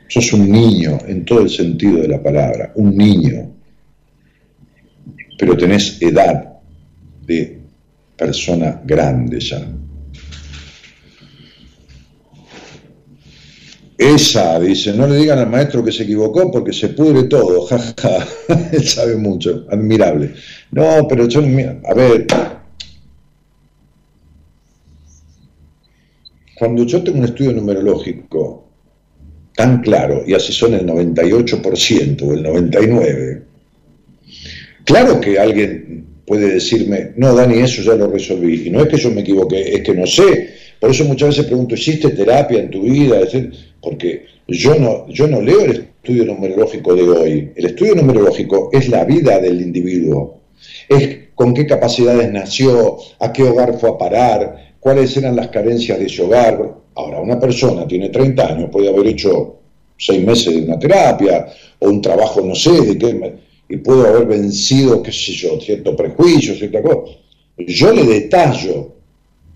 Sos 0.08 0.34
un 0.34 0.50
niño 0.50 0.98
en 1.08 1.24
todo 1.24 1.42
el 1.42 1.50
sentido 1.50 2.02
de 2.02 2.08
la 2.08 2.22
palabra, 2.22 2.72
un 2.76 2.98
niño. 2.98 3.53
Pero 5.44 5.58
tenés 5.58 6.02
edad 6.02 6.54
de 7.28 7.60
persona 8.16 8.82
grande 8.86 9.42
ya. 9.42 9.60
Esa, 13.98 14.58
dice, 14.62 14.94
no 14.94 15.06
le 15.06 15.18
digan 15.18 15.40
al 15.40 15.50
maestro 15.50 15.84
que 15.84 15.92
se 15.92 16.04
equivocó 16.04 16.50
porque 16.50 16.72
se 16.72 16.88
pudre 16.90 17.24
todo, 17.24 17.66
jaja, 17.68 18.26
él 18.72 18.88
sabe 18.88 19.18
mucho, 19.18 19.66
admirable. 19.70 20.34
No, 20.72 21.06
pero 21.10 21.28
yo, 21.28 21.42
a 21.42 21.94
ver, 21.94 22.26
cuando 26.58 26.86
yo 26.86 27.04
tengo 27.04 27.20
un 27.20 27.26
estudio 27.26 27.52
numerológico 27.52 28.70
tan 29.58 29.82
claro, 29.82 30.24
y 30.26 30.36
así 30.36 30.54
son 30.54 30.74
el 30.76 30.88
98% 30.88 32.22
o 32.22 32.34
el 32.34 32.46
99%, 32.46 33.53
claro 34.86 35.20
que 35.20 35.40
alguien 35.40 36.06
puede 36.26 36.54
decirme, 36.54 37.12
no, 37.18 37.34
Dani, 37.36 37.60
eso 37.60 37.82
ya 37.82 37.96
lo 37.96 38.10
resolví, 38.10 38.68
y 38.68 38.70
no 38.70 38.82
es 38.82 38.88
que 38.88 38.98
yo 38.98 39.12
me 39.12 39.22
equivoqué, 39.22 39.76
es 39.76 39.82
que 39.82 39.94
no 39.94 40.06
sé, 40.06 40.50
por 40.84 40.92
eso 40.92 41.06
muchas 41.06 41.30
veces 41.30 41.46
pregunto, 41.46 41.76
¿hiciste 41.76 42.10
terapia 42.10 42.60
en 42.60 42.70
tu 42.70 42.82
vida? 42.82 43.22
Porque 43.82 44.26
yo 44.50 44.76
no, 44.76 45.08
yo 45.08 45.28
no 45.28 45.42
leo 45.42 45.62
el 45.62 45.72
estudio 45.72 46.26
numerológico 46.26 46.94
de 46.94 47.04
hoy. 47.04 47.52
El 47.56 47.66
estudio 47.68 47.96
numerológico 47.96 48.70
es 48.74 48.90
la 48.90 49.06
vida 49.06 49.40
del 49.40 49.62
individuo. 49.62 50.42
Es 50.90 51.20
con 51.36 51.54
qué 51.54 51.66
capacidades 51.66 52.30
nació, 52.34 52.98
a 53.20 53.32
qué 53.32 53.44
hogar 53.44 53.80
fue 53.80 53.92
a 53.92 53.98
parar, 53.98 54.76
cuáles 54.82 55.16
eran 55.16 55.38
las 55.38 55.48
carencias 55.48 55.98
de 55.98 56.08
ese 56.08 56.22
hogar. 56.22 56.76
Ahora, 56.96 57.22
una 57.22 57.40
persona 57.40 57.88
tiene 57.88 58.10
30 58.10 58.46
años, 58.46 58.70
puede 58.70 58.90
haber 58.90 59.08
hecho 59.08 59.60
seis 59.98 60.22
meses 60.22 60.54
de 60.54 60.64
una 60.64 60.78
terapia 60.78 61.48
o 61.80 61.88
un 61.88 62.02
trabajo, 62.02 62.42
no 62.42 62.56
sé, 62.56 62.72
de 62.82 62.98
qué, 62.98 63.14
y 63.70 63.78
puede 63.78 64.08
haber 64.08 64.28
vencido, 64.28 65.02
qué 65.02 65.12
sé 65.12 65.34
yo, 65.34 65.60
cierto 65.60 65.96
prejuicio, 65.96 66.56
cierta 66.56 66.82
cosa. 66.82 67.14
Yo 67.58 67.94
le 67.94 68.04
detallo, 68.06 68.96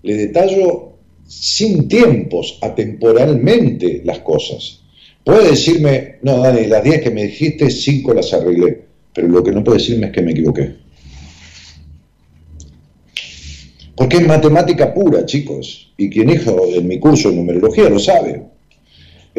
le 0.02 0.16
detallo 0.16 0.92
sin 1.26 1.88
tiempos, 1.88 2.58
atemporalmente 2.62 4.02
las 4.04 4.20
cosas. 4.20 4.80
Puede 5.22 5.50
decirme, 5.50 6.16
no, 6.22 6.38
Dani, 6.38 6.66
las 6.66 6.82
10 6.82 7.02
que 7.02 7.10
me 7.10 7.24
dijiste, 7.24 7.70
5 7.70 8.14
las 8.14 8.32
arreglé, 8.32 8.82
pero 9.12 9.28
lo 9.28 9.42
que 9.42 9.52
no 9.52 9.62
puede 9.62 9.78
decirme 9.78 10.06
es 10.06 10.12
que 10.12 10.22
me 10.22 10.32
equivoqué. 10.32 10.74
Porque 13.94 14.18
es 14.18 14.26
matemática 14.26 14.94
pura, 14.94 15.26
chicos, 15.26 15.92
y 15.96 16.08
quien 16.08 16.30
hizo 16.30 16.72
en 16.72 16.86
mi 16.86 16.98
curso 16.98 17.30
de 17.30 17.36
numerología 17.36 17.90
lo 17.90 17.98
sabe. 17.98 18.42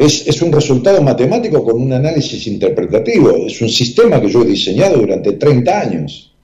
Es, 0.00 0.26
es, 0.26 0.40
un 0.40 0.50
resultado 0.50 1.02
matemático 1.02 1.62
con 1.62 1.80
un 1.80 1.92
análisis 1.92 2.46
interpretativo, 2.46 3.36
es 3.46 3.60
un 3.60 3.68
sistema 3.68 4.20
que 4.20 4.30
yo 4.30 4.42
he 4.42 4.46
diseñado 4.46 4.96
durante 4.98 5.32
30 5.32 5.80
años. 5.80 6.34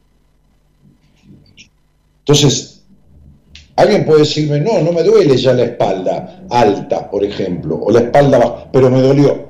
Entonces, 2.19 2.77
Alguien 3.77 4.07
puede 4.07 4.21
decirme, 4.21 4.59
no, 4.59 4.81
no 4.81 4.91
me 4.91 5.03
duele 5.03 5.37
ya 5.37 5.53
la 5.53 5.65
espalda 5.65 6.47
alta, 6.49 7.11
por 7.11 7.23
ejemplo, 7.23 7.79
o 7.79 7.91
la 7.91 8.01
espalda 8.01 8.39
baja, 8.39 8.69
pero 8.73 8.91
me 8.91 9.03
dolió. 9.03 9.47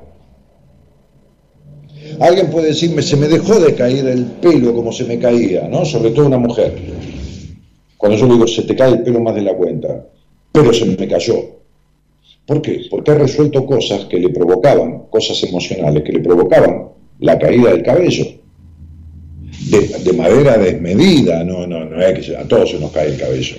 Alguien 2.19 2.49
puede 2.49 2.67
decirme, 2.67 3.01
se 3.01 3.15
me 3.15 3.27
dejó 3.29 3.57
de 3.57 3.73
caer 3.73 4.05
el 4.07 4.25
pelo 4.25 4.73
como 4.75 4.91
se 4.91 5.05
me 5.05 5.17
caía, 5.17 5.69
¿no? 5.69 5.85
Sobre 5.85 6.11
todo 6.11 6.25
una 6.25 6.37
mujer. 6.37 6.73
Cuando 7.95 8.17
yo 8.17 8.27
digo, 8.27 8.47
se 8.47 8.63
te 8.63 8.75
cae 8.75 8.91
el 8.91 9.03
pelo 9.03 9.21
más 9.21 9.33
de 9.33 9.43
la 9.43 9.55
cuenta, 9.55 10.05
pero 10.51 10.73
se 10.73 10.85
me 10.85 11.07
cayó. 11.07 11.56
¿Por 12.47 12.61
qué? 12.61 12.87
Porque 12.89 13.11
ha 13.11 13.15
resuelto 13.15 13.65
cosas 13.65 14.05
que 14.05 14.17
le 14.17 14.29
provocaban, 14.29 15.03
cosas 15.09 15.43
emocionales 15.43 16.01
que 16.03 16.13
le 16.13 16.21
provocaban 16.21 16.87
la 17.19 17.37
caída 17.37 17.71
del 17.71 17.83
cabello. 17.83 18.25
De, 19.69 19.79
de 19.79 20.13
manera 20.13 20.57
desmedida, 20.57 21.43
no, 21.43 21.67
no, 21.67 21.83
no 21.83 21.97
a 21.97 22.47
todos 22.47 22.71
se 22.71 22.79
nos 22.79 22.91
cae 22.91 23.09
el 23.09 23.17
cabello. 23.17 23.57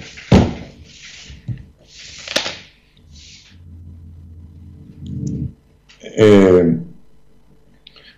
Eh, 6.17 6.79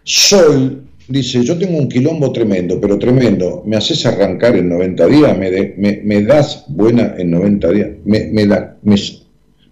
Sol 0.05 0.89
dice, 1.09 1.43
yo 1.43 1.59
tengo 1.59 1.79
un 1.79 1.89
quilombo 1.89 2.33
tremendo, 2.33 2.81
pero 2.81 2.97
tremendo, 2.99 3.63
me 3.67 3.77
haces 3.77 4.07
arrancar 4.07 4.57
en 4.57 4.69
90 4.69 5.07
días, 5.07 5.37
me, 5.37 6.01
me, 6.05 6.23
das 6.23 6.65
buena 6.69 7.15
en 7.19 7.33
90 7.33 7.71
días, 7.73 7.89
me, 8.05 8.47
da, 8.47 8.79
me, 8.83 8.97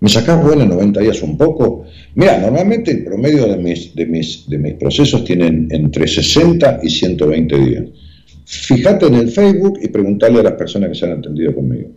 sacás 0.06 0.42
buena 0.42 0.62
en 0.62 0.70
90 0.70 1.00
días 1.00 1.22
un 1.22 1.36
poco. 1.36 1.84
Mira, 2.14 2.38
normalmente 2.38 2.90
el 2.90 3.04
promedio 3.04 3.46
de 3.46 3.56
mis, 3.56 3.94
de, 3.94 4.06
mis, 4.06 4.48
de 4.48 4.58
mis 4.58 4.74
procesos 4.74 5.24
tienen 5.24 5.68
entre 5.70 6.06
60 6.06 6.80
y 6.82 6.90
120 6.90 7.58
días. 7.58 7.84
Fíjate 8.44 9.06
en 9.06 9.14
el 9.14 9.30
Facebook 9.30 9.78
y 9.82 9.88
preguntarle 9.88 10.40
a 10.40 10.44
las 10.44 10.54
personas 10.54 10.90
que 10.90 10.94
se 10.94 11.06
han 11.06 11.18
atendido 11.18 11.54
conmigo. 11.54 11.90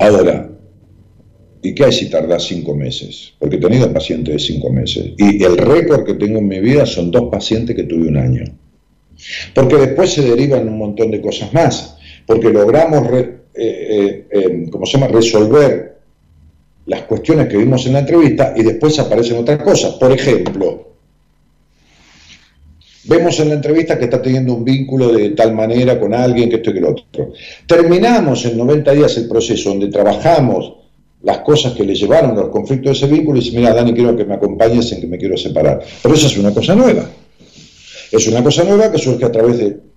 Ahora, 0.00 0.48
¿Y 1.62 1.74
qué 1.74 1.84
hay 1.84 1.92
si 1.92 2.08
tardas 2.08 2.44
cinco 2.44 2.74
meses? 2.74 3.34
Porque 3.38 3.56
he 3.56 3.60
tenido 3.60 3.92
pacientes 3.92 4.34
de 4.34 4.38
cinco 4.38 4.70
meses. 4.72 5.12
Y 5.16 5.42
el 5.42 5.56
récord 5.56 6.04
que 6.04 6.14
tengo 6.14 6.38
en 6.38 6.46
mi 6.46 6.60
vida 6.60 6.86
son 6.86 7.10
dos 7.10 7.28
pacientes 7.30 7.74
que 7.74 7.82
tuve 7.82 8.08
un 8.08 8.16
año. 8.16 8.44
Porque 9.54 9.76
después 9.76 10.10
se 10.10 10.22
derivan 10.22 10.68
un 10.68 10.78
montón 10.78 11.10
de 11.10 11.20
cosas 11.20 11.52
más. 11.52 11.96
Porque 12.26 12.50
logramos, 12.50 13.08
eh, 13.58 14.26
eh, 14.30 14.42
eh, 14.42 14.70
se 14.84 14.92
llama?, 14.92 15.08
resolver 15.08 15.98
las 16.86 17.02
cuestiones 17.02 17.48
que 17.48 17.56
vimos 17.56 17.86
en 17.86 17.92
la 17.94 17.98
entrevista 18.00 18.54
y 18.56 18.62
después 18.62 18.98
aparecen 18.98 19.38
otras 19.38 19.62
cosas. 19.62 19.94
Por 19.94 20.10
ejemplo, 20.12 20.94
vemos 23.04 23.38
en 23.40 23.48
la 23.48 23.54
entrevista 23.54 23.98
que 23.98 24.04
está 24.04 24.22
teniendo 24.22 24.54
un 24.54 24.64
vínculo 24.64 25.12
de 25.12 25.30
tal 25.30 25.54
manera 25.54 26.00
con 26.00 26.14
alguien 26.14 26.48
que 26.48 26.56
esto 26.56 26.70
y 26.70 26.74
que 26.74 26.80
lo 26.80 26.90
otro. 26.90 27.32
Terminamos 27.66 28.44
en 28.46 28.56
90 28.56 28.92
días 28.92 29.16
el 29.18 29.28
proceso 29.28 29.70
donde 29.70 29.88
trabajamos 29.88 30.74
las 31.22 31.38
cosas 31.38 31.72
que 31.72 31.84
le 31.84 31.94
llevaron 31.94 32.36
los 32.36 32.48
conflictos 32.48 33.00
de 33.00 33.06
ese 33.06 33.14
vínculo 33.14 33.38
y 33.38 33.44
dice, 33.44 33.56
mira, 33.56 33.74
Dani, 33.74 33.92
quiero 33.92 34.16
que 34.16 34.24
me 34.24 34.34
acompañes 34.34 34.90
en 34.92 35.00
que 35.00 35.06
me 35.06 35.18
quiero 35.18 35.36
separar. 35.36 35.82
Pero 36.02 36.14
eso 36.14 36.26
es 36.26 36.38
una 36.38 36.54
cosa 36.54 36.74
nueva. 36.74 37.10
Es 38.10 38.26
una 38.28 38.42
cosa 38.42 38.64
nueva 38.64 38.90
que 38.90 38.98
surge 38.98 39.24
a 39.24 39.32
través 39.32 39.58
de... 39.58 39.87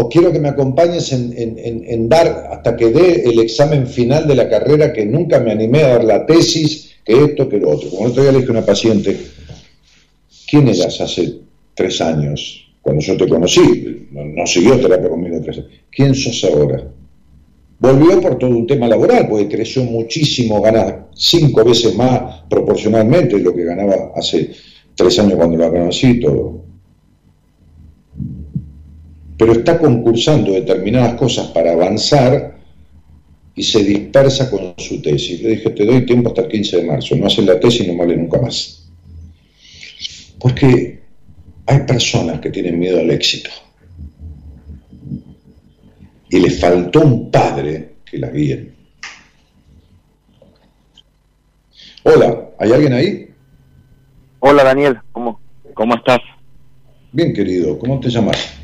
O 0.00 0.08
quiero 0.08 0.32
que 0.32 0.40
me 0.40 0.48
acompañes 0.48 1.12
en, 1.12 2.08
dar, 2.08 2.48
hasta 2.52 2.74
que 2.74 2.88
dé 2.88 3.22
el 3.22 3.38
examen 3.40 3.86
final 3.86 4.26
de 4.26 4.34
la 4.34 4.48
carrera, 4.48 4.94
que 4.94 5.04
nunca 5.04 5.40
me 5.40 5.52
animé 5.52 5.82
a 5.82 5.88
dar 5.88 6.04
la 6.04 6.24
tesis, 6.24 6.92
que 7.04 7.22
esto, 7.22 7.46
que 7.50 7.58
lo 7.58 7.68
otro. 7.68 7.90
Como 7.90 8.06
el 8.06 8.12
otro 8.12 8.22
día 8.22 8.32
le 8.32 8.38
dije 8.38 8.48
a 8.48 8.52
una 8.52 8.64
paciente, 8.64 9.14
¿quién 10.48 10.68
eras 10.68 10.98
hace 11.02 11.34
tres 11.74 12.00
años? 12.00 12.66
Cuando 12.80 13.02
yo 13.02 13.14
te 13.14 13.28
conocí, 13.28 14.08
no, 14.10 14.46
siguió 14.46 14.80
terapia 14.80 15.10
conmigo 15.10 15.38
tres 15.42 15.58
años. 15.58 15.70
¿Quién 15.90 16.14
sos 16.14 16.44
ahora? 16.44 16.82
Volvió 17.78 18.22
por 18.22 18.38
todo 18.38 18.56
un 18.56 18.66
tema 18.66 18.88
laboral, 18.88 19.28
porque 19.28 19.48
creció 19.48 19.84
muchísimo, 19.84 20.62
gana 20.62 21.08
cinco 21.14 21.62
veces 21.62 21.94
más 21.94 22.44
proporcionalmente 22.48 23.36
de 23.36 23.42
lo 23.42 23.54
que 23.54 23.64
ganaba 23.64 24.12
hace 24.16 24.50
tres 24.94 25.18
años 25.18 25.34
cuando 25.34 25.58
lo 25.58 25.70
conocí 25.70 26.20
todo. 26.20 26.69
Pero 29.40 29.52
está 29.52 29.78
concursando 29.78 30.52
determinadas 30.52 31.14
cosas 31.14 31.46
para 31.46 31.72
avanzar 31.72 32.58
y 33.54 33.62
se 33.62 33.82
dispersa 33.82 34.50
con 34.50 34.74
su 34.76 35.00
tesis. 35.00 35.40
Le 35.40 35.48
dije, 35.52 35.70
te 35.70 35.86
doy 35.86 36.04
tiempo 36.04 36.28
hasta 36.28 36.42
el 36.42 36.48
15 36.48 36.76
de 36.76 36.84
marzo, 36.84 37.16
no 37.16 37.26
haces 37.26 37.46
la 37.46 37.58
tesis 37.58 37.86
y 37.86 37.90
no 37.90 37.96
vale 37.96 38.18
nunca 38.18 38.38
más. 38.38 38.86
Porque 40.38 41.00
hay 41.64 41.78
personas 41.86 42.38
que 42.40 42.50
tienen 42.50 42.78
miedo 42.78 43.00
al 43.00 43.10
éxito 43.10 43.48
y 46.28 46.38
le 46.38 46.50
faltó 46.50 47.00
un 47.00 47.30
padre 47.30 47.94
que 48.04 48.18
la 48.18 48.28
guíe. 48.28 48.72
Hola, 52.02 52.50
¿hay 52.58 52.72
alguien 52.72 52.92
ahí? 52.92 53.30
Hola 54.40 54.64
Daniel, 54.64 54.98
¿cómo, 55.12 55.40
cómo 55.72 55.94
estás? 55.94 56.18
Bien 57.10 57.32
querido, 57.32 57.78
¿cómo 57.78 57.98
te 58.00 58.10
llamas? 58.10 58.59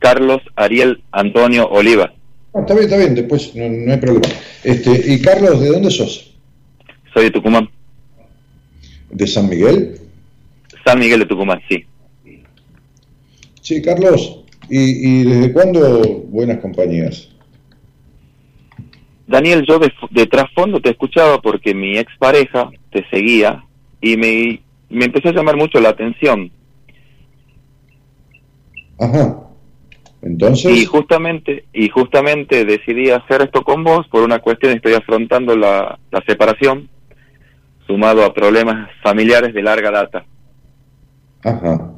Carlos 0.00 0.40
Ariel 0.56 1.04
Antonio 1.12 1.68
Oliva. 1.68 2.12
Ah, 2.52 2.60
está 2.60 2.74
bien, 2.74 2.84
está 2.86 2.96
bien, 2.96 3.14
después 3.14 3.54
no, 3.54 3.92
hay 3.92 3.98
problema. 3.98 4.26
Este, 4.64 5.12
y 5.12 5.22
Carlos, 5.22 5.60
¿de 5.60 5.68
dónde 5.68 5.90
sos? 5.92 6.34
Soy 7.14 7.24
de 7.24 7.30
Tucumán. 7.30 7.70
¿De 9.10 9.26
San 9.28 9.48
Miguel? 9.48 10.00
San 10.84 10.98
Miguel 10.98 11.20
de 11.20 11.26
Tucumán, 11.26 11.60
sí. 11.68 11.84
Sí, 13.60 13.82
Carlos, 13.82 14.40
¿Y, 14.70 15.24
desde 15.24 15.52
cuándo 15.52 16.22
buenas 16.28 16.58
compañías? 16.58 17.28
Daniel, 19.26 19.64
yo 19.66 19.80
de, 20.10 20.26
trasfondo 20.26 20.80
te 20.80 20.90
escuchaba 20.90 21.40
porque 21.40 21.74
mi 21.74 21.98
expareja 21.98 22.70
te 22.92 23.04
seguía 23.10 23.64
y 24.00 24.16
me, 24.16 24.62
me 24.88 25.06
empezó 25.06 25.28
a 25.28 25.32
llamar 25.32 25.56
mucho 25.56 25.80
la 25.80 25.90
atención. 25.90 26.50
Ajá. 28.98 29.49
Entonces. 30.22 30.72
Y 30.72 30.84
justamente, 30.84 31.64
y 31.72 31.88
justamente 31.88 32.64
decidí 32.64 33.10
hacer 33.10 33.42
esto 33.42 33.62
con 33.62 33.84
vos 33.84 34.06
por 34.08 34.22
una 34.22 34.40
cuestión, 34.40 34.72
estoy 34.72 34.94
afrontando 34.94 35.56
la, 35.56 35.98
la 36.10 36.22
separación, 36.26 36.88
sumado 37.86 38.24
a 38.24 38.34
problemas 38.34 38.90
familiares 39.02 39.54
de 39.54 39.62
larga 39.62 39.90
data. 39.90 40.24
Ajá. 41.42 41.92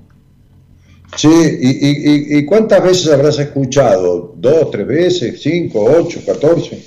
Sí, 1.17 1.29
y, 1.29 2.39
y, 2.39 2.47
cuántas 2.47 2.83
veces 2.83 3.13
habrás 3.13 3.39
escuchado? 3.39 4.33
¿Dos, 4.37 4.71
tres 4.71 4.87
veces, 4.87 5.43
cinco, 5.43 5.85
ocho, 5.85 6.21
catorce? 6.25 6.83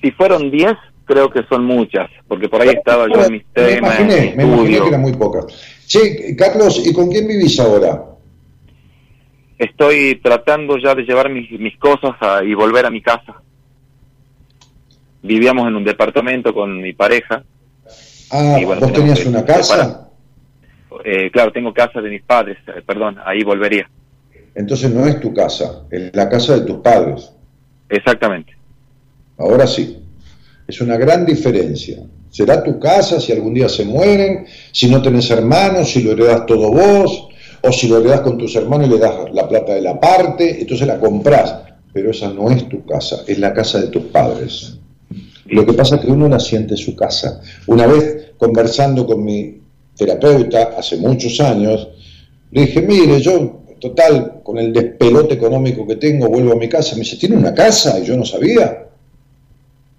Si 0.00 0.10
fueron 0.12 0.50
diez, 0.50 0.72
creo 1.04 1.30
que 1.30 1.42
son 1.50 1.66
muchas, 1.66 2.08
porque 2.26 2.48
por 2.48 2.62
ahí 2.62 2.70
estaba 2.70 3.08
yo 3.12 3.24
en 3.26 3.32
mis 3.32 3.44
Me 3.54 3.62
temas, 3.62 4.00
imaginé, 4.00 4.30
en 4.30 4.36
me 4.38 4.44
imaginé 4.44 4.80
que 4.80 4.88
eran 4.88 5.02
muy 5.02 5.12
pocas. 5.12 5.46
Che, 5.86 6.34
Carlos, 6.34 6.82
¿y 6.86 6.94
con 6.94 7.10
quién 7.10 7.28
vivís 7.28 7.60
ahora? 7.60 8.11
Estoy 9.62 10.16
tratando 10.20 10.76
ya 10.76 10.92
de 10.94 11.02
llevar 11.04 11.30
mis, 11.30 11.48
mis 11.52 11.76
cosas 11.78 12.10
a- 12.20 12.42
y 12.42 12.52
volver 12.52 12.84
a 12.84 12.90
mi 12.90 13.00
casa. 13.00 13.40
Vivíamos 15.22 15.68
en 15.68 15.76
un 15.76 15.84
departamento 15.84 16.52
con 16.52 16.80
mi 16.82 16.92
pareja. 16.94 17.44
Ah, 18.32 18.58
Y 18.60 18.64
bueno, 18.64 18.80
¿vos 18.80 18.92
tenías 18.92 19.20
que 19.20 19.28
una 19.28 19.44
casa? 19.44 20.08
Eh, 21.04 21.30
claro, 21.30 21.52
tengo 21.52 21.72
casa 21.72 22.00
de 22.00 22.10
mis 22.10 22.22
padres, 22.22 22.58
eh, 22.66 22.82
perdón, 22.84 23.18
ahí 23.24 23.44
volvería. 23.44 23.88
Entonces 24.54 24.90
no 24.92 25.06
es 25.06 25.20
tu 25.20 25.32
casa, 25.32 25.84
es 25.92 26.10
la 26.14 26.28
casa 26.28 26.58
de 26.58 26.66
tus 26.66 26.78
padres. 26.78 27.32
Exactamente. 27.88 28.52
Ahora 29.38 29.66
sí. 29.68 29.98
Es 30.66 30.80
una 30.80 30.96
gran 30.96 31.24
diferencia. 31.24 31.98
Será 32.30 32.62
tu 32.64 32.80
casa 32.80 33.20
si 33.20 33.30
algún 33.32 33.54
día 33.54 33.68
se 33.68 33.84
mueren, 33.84 34.46
si 34.72 34.90
no 34.90 35.00
tenés 35.02 35.30
hermanos, 35.30 35.90
si 35.90 36.02
lo 36.02 36.12
heredás 36.12 36.46
todo 36.46 36.70
vos, 36.72 37.28
o 37.62 37.72
si 37.72 37.88
lo 37.88 37.98
heredás 37.98 38.20
con 38.20 38.38
tus 38.38 38.54
hermanos 38.56 38.88
y 38.88 38.90
le 38.90 38.98
das 38.98 39.14
la 39.32 39.48
plata 39.48 39.74
de 39.74 39.82
la 39.82 39.98
parte, 39.98 40.60
entonces 40.60 40.86
la 40.86 40.98
comprás. 40.98 41.54
Pero 41.92 42.10
esa 42.10 42.32
no 42.32 42.50
es 42.50 42.68
tu 42.68 42.84
casa, 42.84 43.22
es 43.26 43.38
la 43.38 43.52
casa 43.52 43.80
de 43.80 43.88
tus 43.88 44.04
padres. 44.04 44.78
Lo 45.46 45.66
que 45.66 45.74
pasa 45.74 45.96
es 45.96 46.02
que 46.02 46.10
uno 46.10 46.28
la 46.28 46.40
siente 46.40 46.76
su 46.76 46.96
casa. 46.96 47.40
Una 47.66 47.86
vez 47.86 48.32
conversando 48.38 49.06
con 49.06 49.22
mi 49.22 49.60
terapeuta 49.96 50.74
hace 50.76 50.96
muchos 50.96 51.38
años, 51.40 51.88
le 52.50 52.62
dije, 52.62 52.82
mire, 52.82 53.20
yo, 53.20 53.60
total, 53.78 54.40
con 54.42 54.58
el 54.58 54.72
despelote 54.72 55.34
económico 55.34 55.86
que 55.86 55.96
tengo, 55.96 56.28
vuelvo 56.28 56.52
a 56.52 56.56
mi 56.56 56.68
casa. 56.68 56.94
Me 56.94 57.00
dice, 57.00 57.16
¿tiene 57.16 57.36
una 57.36 57.54
casa? 57.54 57.98
Y 57.98 58.04
yo 58.04 58.16
no 58.16 58.24
sabía. 58.24 58.86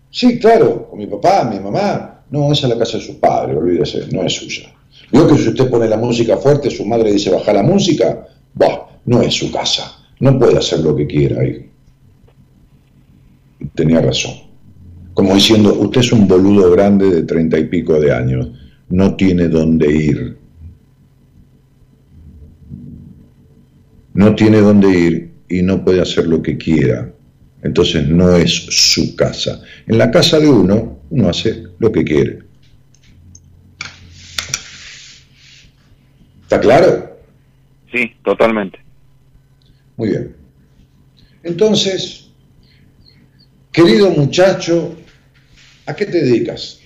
Sí, 0.10 0.40
claro, 0.40 0.90
con 0.90 1.00
mi 1.00 1.08
papá, 1.08 1.44
mi 1.44 1.60
mamá. 1.60 2.24
No, 2.30 2.52
esa 2.52 2.68
es 2.68 2.74
la 2.74 2.80
casa 2.80 2.98
de 2.98 3.04
sus 3.04 3.16
padres, 3.16 3.56
olvídese, 3.56 4.08
no 4.12 4.24
es 4.24 4.34
suya. 4.34 4.74
Digo 5.12 5.28
que 5.28 5.38
si 5.38 5.50
usted 5.50 5.70
pone 5.70 5.88
la 5.88 5.98
música 5.98 6.38
fuerte, 6.38 6.70
su 6.70 6.86
madre 6.86 7.12
dice 7.12 7.30
baja 7.30 7.54
la 7.54 7.64
música, 7.64 8.28
bah, 8.54 9.00
no 9.06 9.22
es 9.22 9.34
su 9.34 9.52
casa. 9.52 10.00
No 10.20 10.38
puede 10.40 10.58
hacer 10.58 10.80
lo 10.80 10.96
que 10.96 11.08
quiera 11.08 11.42
ahí. 11.42 11.70
Tenía 13.76 14.02
razón. 14.02 14.34
Como 15.14 15.36
diciendo, 15.36 15.74
usted 15.80 16.02
es 16.02 16.12
un 16.12 16.28
boludo 16.28 16.72
grande 16.72 17.10
de 17.10 17.24
treinta 17.24 17.60
y 17.60 17.66
pico 17.66 18.00
de 18.00 18.12
años, 18.12 18.50
no 18.90 19.16
tiene 19.16 19.48
dónde 19.48 19.92
ir. 19.92 20.38
No 24.14 24.36
tiene 24.36 24.62
dónde 24.62 24.90
ir 24.90 25.32
y 25.50 25.62
no 25.62 25.84
puede 25.84 26.02
hacer 26.02 26.28
lo 26.28 26.42
que 26.42 26.58
quiera. 26.58 27.12
Entonces 27.62 28.08
no 28.08 28.36
es 28.36 28.52
su 28.52 29.16
casa. 29.16 29.62
En 29.88 29.98
la 29.98 30.12
casa 30.12 30.40
de 30.40 30.50
uno, 30.50 31.00
uno 31.10 31.30
hace 31.30 31.64
lo 31.80 31.92
que 31.92 32.04
quiere. 32.04 32.40
¿Está 36.54 36.62
claro? 36.62 37.10
Sí, 37.92 38.14
totalmente. 38.24 38.78
Muy 39.98 40.10
bien. 40.10 40.36
Entonces, 41.42 42.30
querido 43.72 44.12
muchacho, 44.12 44.96
¿a 45.88 45.96
qué 45.96 46.06
te 46.06 46.24
dedicas? 46.24 46.80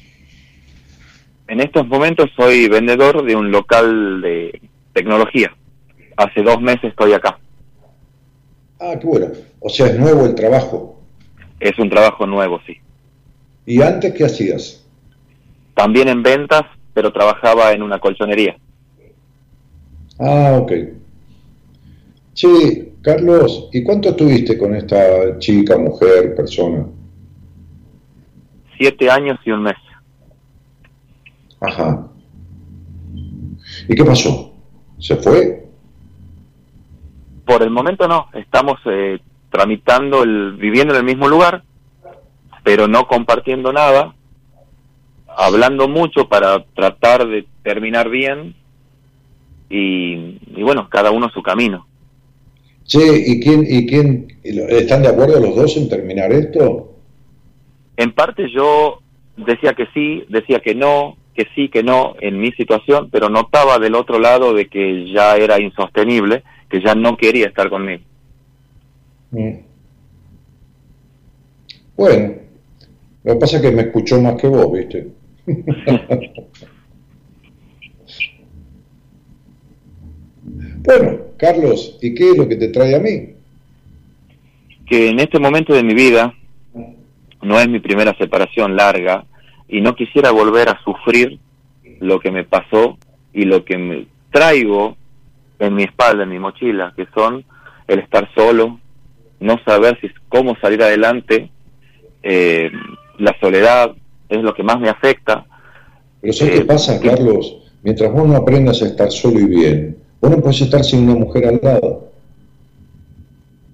En 1.49 1.59
estos 1.59 1.85
momentos 1.85 2.29
soy 2.37 2.69
vendedor 2.69 3.25
de 3.25 3.35
un 3.35 3.51
local 3.51 4.21
de 4.21 4.61
tecnología. 4.93 5.53
Hace 6.15 6.43
dos 6.43 6.61
meses 6.61 6.85
estoy 6.85 7.11
acá. 7.11 7.37
Ah, 8.79 8.93
qué 8.97 9.05
bueno. 9.05 9.27
O 9.59 9.67
sea, 9.67 9.87
es 9.87 9.99
nuevo 9.99 10.27
el 10.27 10.33
trabajo. 10.33 11.01
Es 11.59 11.77
un 11.77 11.89
trabajo 11.89 12.25
nuevo, 12.25 12.61
sí. 12.65 12.77
¿Y 13.65 13.81
antes 13.81 14.13
qué 14.13 14.23
hacías? 14.23 14.87
También 15.75 16.07
en 16.07 16.23
ventas, 16.23 16.63
pero 16.93 17.11
trabajaba 17.11 17.73
en 17.73 17.83
una 17.83 17.99
colchonería. 17.99 18.55
Ah, 20.19 20.57
ok. 20.61 20.71
Sí, 22.33 22.93
Carlos, 23.01 23.69
¿y 23.71 23.83
cuánto 23.83 24.09
estuviste 24.09 24.57
con 24.57 24.75
esta 24.75 25.39
chica, 25.39 25.77
mujer, 25.77 26.35
persona? 26.35 26.85
Siete 28.77 29.09
años 29.09 29.39
y 29.45 29.51
un 29.51 29.63
mes. 29.63 29.77
Ajá. 31.59 32.07
¿Y 33.87 33.95
qué 33.95 34.03
pasó? 34.03 34.53
¿Se 34.99 35.15
fue? 35.15 35.67
Por 37.45 37.63
el 37.63 37.69
momento 37.69 38.07
no, 38.07 38.27
estamos 38.33 38.79
eh, 38.85 39.19
tramitando, 39.49 40.23
el, 40.23 40.57
viviendo 40.57 40.93
en 40.93 40.99
el 40.99 41.05
mismo 41.05 41.27
lugar, 41.27 41.63
pero 42.63 42.87
no 42.87 43.07
compartiendo 43.07 43.71
nada, 43.71 44.13
hablando 45.27 45.87
mucho 45.87 46.27
para 46.27 46.65
tratar 46.75 47.25
de 47.27 47.47
terminar 47.63 48.09
bien 48.09 48.55
y, 49.69 50.39
y 50.55 50.63
bueno, 50.63 50.87
cada 50.89 51.11
uno 51.11 51.29
su 51.29 51.41
camino. 51.41 51.87
Che, 52.85 52.99
¿y 53.25 53.39
quién, 53.41 53.65
y 53.67 53.85
quién 53.85 54.27
están 54.43 55.01
de 55.01 55.09
acuerdo 55.09 55.41
los 55.41 55.55
dos 55.55 55.75
en 55.75 55.89
terminar 55.89 56.31
esto? 56.31 56.95
En 57.97 58.13
parte 58.13 58.49
yo 58.49 59.01
decía 59.35 59.73
que 59.73 59.87
sí, 59.93 60.23
decía 60.29 60.61
que 60.61 60.73
no, 60.73 61.17
que 61.35 61.47
sí, 61.53 61.67
que 61.67 61.83
no 61.83 62.15
en 62.21 62.39
mi 62.39 62.51
situación, 62.53 63.09
pero 63.11 63.29
notaba 63.29 63.77
del 63.77 63.95
otro 63.95 64.19
lado 64.19 64.53
de 64.53 64.67
que 64.67 65.11
ya 65.11 65.35
era 65.35 65.59
insostenible, 65.59 66.43
que 66.69 66.81
ya 66.81 66.95
no 66.95 67.17
quería 67.17 67.47
estar 67.47 67.69
conmigo. 67.69 68.03
Mm. 69.31 69.51
Bueno, 71.97 72.35
lo 73.23 73.33
que 73.33 73.39
pasa 73.39 73.57
es 73.57 73.63
que 73.63 73.71
me 73.71 73.81
escuchó 73.81 74.21
más 74.21 74.39
que 74.39 74.47
vos, 74.47 74.71
¿viste? 74.71 75.07
bueno, 80.83 81.17
Carlos, 81.37 81.97
¿y 82.01 82.13
qué 82.13 82.31
es 82.31 82.37
lo 82.37 82.47
que 82.47 82.55
te 82.55 82.69
trae 82.69 82.95
a 82.95 82.99
mí? 82.99 83.29
Que 84.85 85.09
en 85.09 85.19
este 85.19 85.39
momento 85.39 85.73
de 85.73 85.83
mi 85.83 85.93
vida 85.93 86.33
no 87.41 87.59
es 87.59 87.67
mi 87.67 87.79
primera 87.79 88.15
separación 88.17 88.75
larga 88.75 89.25
y 89.67 89.81
no 89.81 89.95
quisiera 89.95 90.31
volver 90.31 90.69
a 90.69 90.79
sufrir 90.83 91.39
lo 91.99 92.19
que 92.19 92.31
me 92.31 92.43
pasó 92.43 92.97
y 93.33 93.43
lo 93.45 93.65
que 93.65 93.77
me 93.77 94.07
traigo 94.31 94.95
en 95.59 95.75
mi 95.75 95.83
espalda, 95.83 96.23
en 96.23 96.29
mi 96.29 96.39
mochila, 96.39 96.93
que 96.95 97.07
son 97.13 97.43
el 97.87 97.99
estar 97.99 98.29
solo, 98.33 98.79
no 99.39 99.57
saber 99.65 99.97
si 100.01 100.09
cómo 100.29 100.55
salir 100.59 100.81
adelante, 100.83 101.49
eh, 102.23 102.69
la 103.17 103.35
soledad 103.39 103.91
es 104.29 104.41
lo 104.43 104.53
que 104.53 104.63
más 104.63 104.79
me 104.79 104.89
afecta. 104.89 105.45
Pero 106.21 106.33
¿sabes 106.33 106.53
Eh, 106.55 106.57
qué 106.59 106.65
pasa. 106.65 106.99
Carlos? 106.99 107.57
Mientras 107.83 108.11
vos 108.11 108.27
no 108.27 108.35
aprendas 108.35 108.81
a 108.81 108.87
estar 108.87 109.11
solo 109.11 109.39
y 109.39 109.45
bien, 109.45 109.97
vos 110.21 110.31
no 110.31 110.41
puedes 110.41 110.61
estar 110.61 110.83
sin 110.83 111.09
una 111.09 111.15
mujer 111.15 111.45
al 111.47 111.59
lado. 111.61 112.11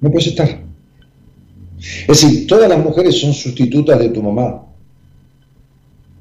No 0.01 0.09
puedes 0.11 0.27
estar. 0.27 0.59
Es 1.79 2.07
decir, 2.21 2.47
todas 2.47 2.69
las 2.69 2.79
mujeres 2.79 3.19
son 3.19 3.33
sustitutas 3.33 3.99
de 3.99 4.09
tu 4.09 4.21
mamá. 4.23 4.63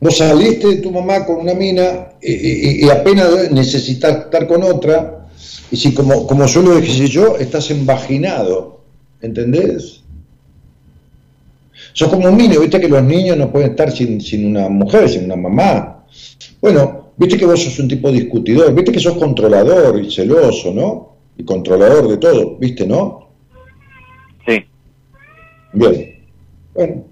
Vos 0.00 0.16
saliste 0.18 0.66
de 0.68 0.76
tu 0.76 0.90
mamá 0.90 1.24
con 1.24 1.36
una 1.36 1.54
mina 1.54 2.08
y, 2.20 2.32
y- 2.32 2.84
y 2.86 2.90
apenas 2.90 3.50
necesitas 3.52 4.24
estar 4.24 4.46
con 4.48 4.62
otra, 4.64 5.26
y 5.70 5.76
si 5.76 5.94
como, 5.94 6.26
como 6.26 6.46
suelo 6.48 6.74
decir 6.74 7.08
yo, 7.08 7.36
estás 7.36 7.70
embaginado, 7.70 8.80
¿entendés? 9.20 10.00
Sos 11.92 12.08
como 12.08 12.28
un 12.28 12.36
niño, 12.36 12.60
viste 12.60 12.80
que 12.80 12.88
los 12.88 13.02
niños 13.02 13.36
no 13.36 13.52
pueden 13.52 13.70
estar 13.70 13.92
sin, 13.92 14.20
sin 14.20 14.46
una 14.46 14.68
mujer, 14.68 15.08
sin 15.08 15.24
una 15.26 15.36
mamá. 15.36 16.04
Bueno, 16.60 17.01
viste 17.22 17.38
que 17.38 17.46
vos 17.46 17.62
sos 17.62 17.78
un 17.78 17.88
tipo 17.88 18.10
discutidor, 18.10 18.74
viste 18.74 18.90
que 18.90 18.98
sos 18.98 19.16
controlador 19.16 20.00
y 20.02 20.10
celoso, 20.10 20.74
¿no? 20.74 21.16
Y 21.38 21.44
controlador 21.44 22.08
de 22.08 22.16
todo, 22.16 22.56
viste, 22.58 22.84
¿no? 22.86 23.28
Sí, 24.44 24.64
Bien. 25.72 26.18
Bueno. 26.74 27.04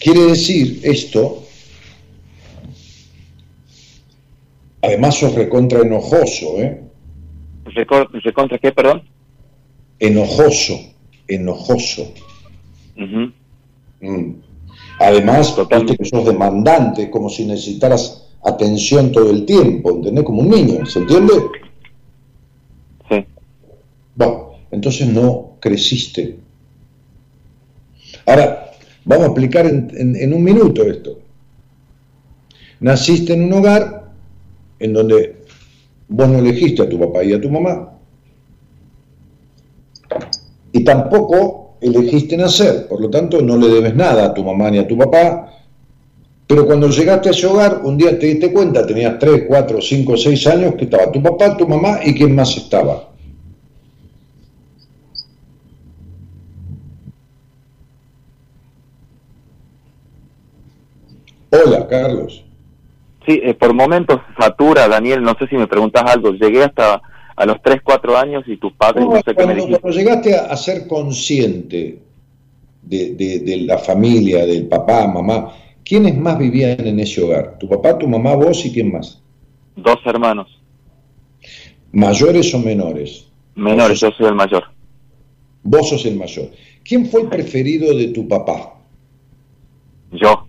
Quiere 0.00 0.22
decir 0.22 0.80
esto, 0.82 1.44
además 4.82 5.16
sos 5.16 5.34
recontra 5.36 5.80
enojoso, 5.80 6.58
¿eh? 6.58 6.82
¿recontra 8.24 8.58
qué, 8.58 8.72
perdón? 8.72 9.04
Enojoso, 10.00 10.74
enojoso. 11.28 12.12
Mm. 14.00 14.32
Además, 14.98 15.54
Totalmente. 15.56 15.92
viste 15.92 16.04
que 16.04 16.08
sos 16.10 16.26
demandante, 16.26 17.10
como 17.10 17.28
si 17.28 17.44
necesitaras 17.44 18.28
atención 18.44 19.12
todo 19.12 19.30
el 19.30 19.44
tiempo, 19.46 19.90
¿entendés? 19.90 20.24
Como 20.24 20.40
un 20.42 20.50
niño, 20.50 20.86
¿se 20.86 21.00
entiende? 21.00 21.32
Sí, 23.08 23.24
Bueno, 24.14 24.50
entonces 24.70 25.08
no 25.08 25.52
creciste. 25.60 26.38
Ahora, 28.26 28.70
vamos 29.04 29.24
a 29.24 29.26
explicar 29.28 29.66
en, 29.66 29.90
en- 29.96 30.16
en 30.16 30.32
un 30.34 30.42
minuto 30.44 30.82
esto. 30.84 31.18
Naciste 32.80 33.32
en 33.34 33.44
un 33.44 33.52
hogar 33.54 34.10
en 34.78 34.92
donde 34.92 35.36
vos 36.08 36.28
no 36.28 36.38
elegiste 36.38 36.82
a 36.82 36.88
tu 36.88 36.98
papá 36.98 37.22
y 37.24 37.32
a 37.32 37.40
tu 37.40 37.48
mamá. 37.50 37.90
Y 40.72 40.84
tampoco 40.84 41.61
elegiste 41.82 42.36
nacer, 42.36 42.86
por 42.88 43.00
lo 43.00 43.10
tanto 43.10 43.42
no 43.42 43.56
le 43.56 43.68
debes 43.68 43.94
nada 43.94 44.26
a 44.26 44.34
tu 44.34 44.44
mamá 44.44 44.70
ni 44.70 44.78
a 44.78 44.86
tu 44.86 44.96
papá, 44.96 45.52
pero 46.46 46.66
cuando 46.66 46.88
llegaste 46.88 47.28
a 47.28 47.32
ese 47.32 47.46
hogar, 47.46 47.80
un 47.82 47.96
día 47.96 48.18
te 48.18 48.26
diste 48.26 48.52
cuenta, 48.52 48.86
tenías 48.86 49.18
3, 49.18 49.44
4, 49.48 49.80
5, 49.80 50.16
6 50.16 50.46
años, 50.46 50.74
que 50.74 50.84
estaba 50.84 51.10
tu 51.10 51.22
papá, 51.22 51.56
tu 51.56 51.66
mamá 51.66 52.00
y 52.04 52.14
quién 52.14 52.34
más 52.34 52.56
estaba. 52.56 53.08
Hola, 61.50 61.86
Carlos. 61.86 62.44
Sí, 63.26 63.40
eh, 63.42 63.54
por 63.54 63.72
momentos 63.72 64.20
satura, 64.38 64.88
Daniel, 64.88 65.22
no 65.22 65.34
sé 65.38 65.46
si 65.46 65.56
me 65.56 65.66
preguntas 65.66 66.02
algo. 66.06 66.32
Llegué 66.32 66.64
hasta 66.64 67.00
a 67.36 67.46
los 67.46 67.60
3, 67.62 67.80
4 67.82 68.16
años 68.16 68.44
y 68.46 68.56
tus 68.56 68.72
padres, 68.74 69.04
no, 69.04 69.10
No, 69.12 69.16
sé 69.16 69.22
qué 69.24 69.30
me 69.32 69.34
cuando, 69.44 69.54
dijiste. 69.54 69.80
cuando 69.80 69.98
llegaste 69.98 70.36
a, 70.36 70.44
a 70.46 70.56
ser 70.56 70.86
consciente 70.86 71.98
de, 72.82 73.14
de- 73.14 73.38
de 73.40 73.56
la 73.58 73.78
familia, 73.78 74.44
del 74.46 74.66
papá, 74.68 75.06
mamá, 75.06 75.52
¿quiénes 75.84 76.16
más 76.16 76.38
vivían 76.38 76.86
en 76.86 77.00
ese 77.00 77.22
hogar? 77.22 77.58
¿Tu 77.58 77.68
papá, 77.68 77.96
tu 77.98 78.08
mamá, 78.08 78.34
vos 78.34 78.64
y 78.66 78.72
quién 78.72 78.92
más? 78.92 79.20
Dos 79.76 79.98
hermanos 80.04 80.48
¿Mayores 81.92 82.52
o 82.54 82.58
menores? 82.58 83.28
menores, 83.54 84.00
yo 84.00 84.10
soy 84.16 84.26
el 84.26 84.34
mayor. 84.34 84.64
Vos 85.62 85.88
sos 85.90 86.04
el 86.06 86.16
mayor. 86.16 86.50
¿Quién 86.84 87.06
fue 87.06 87.22
el 87.22 87.28
preferido 87.28 87.94
de 87.96 88.08
tu 88.08 88.26
papá? 88.26 88.74
Yo, 90.10 90.46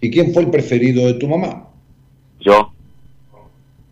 ¿Y 0.00 0.10
quién 0.10 0.32
fue 0.32 0.42
el 0.42 0.50
preferido 0.50 1.06
de 1.06 1.14
tu 1.14 1.28
mamá? 1.28 1.68
yo, 2.40 2.72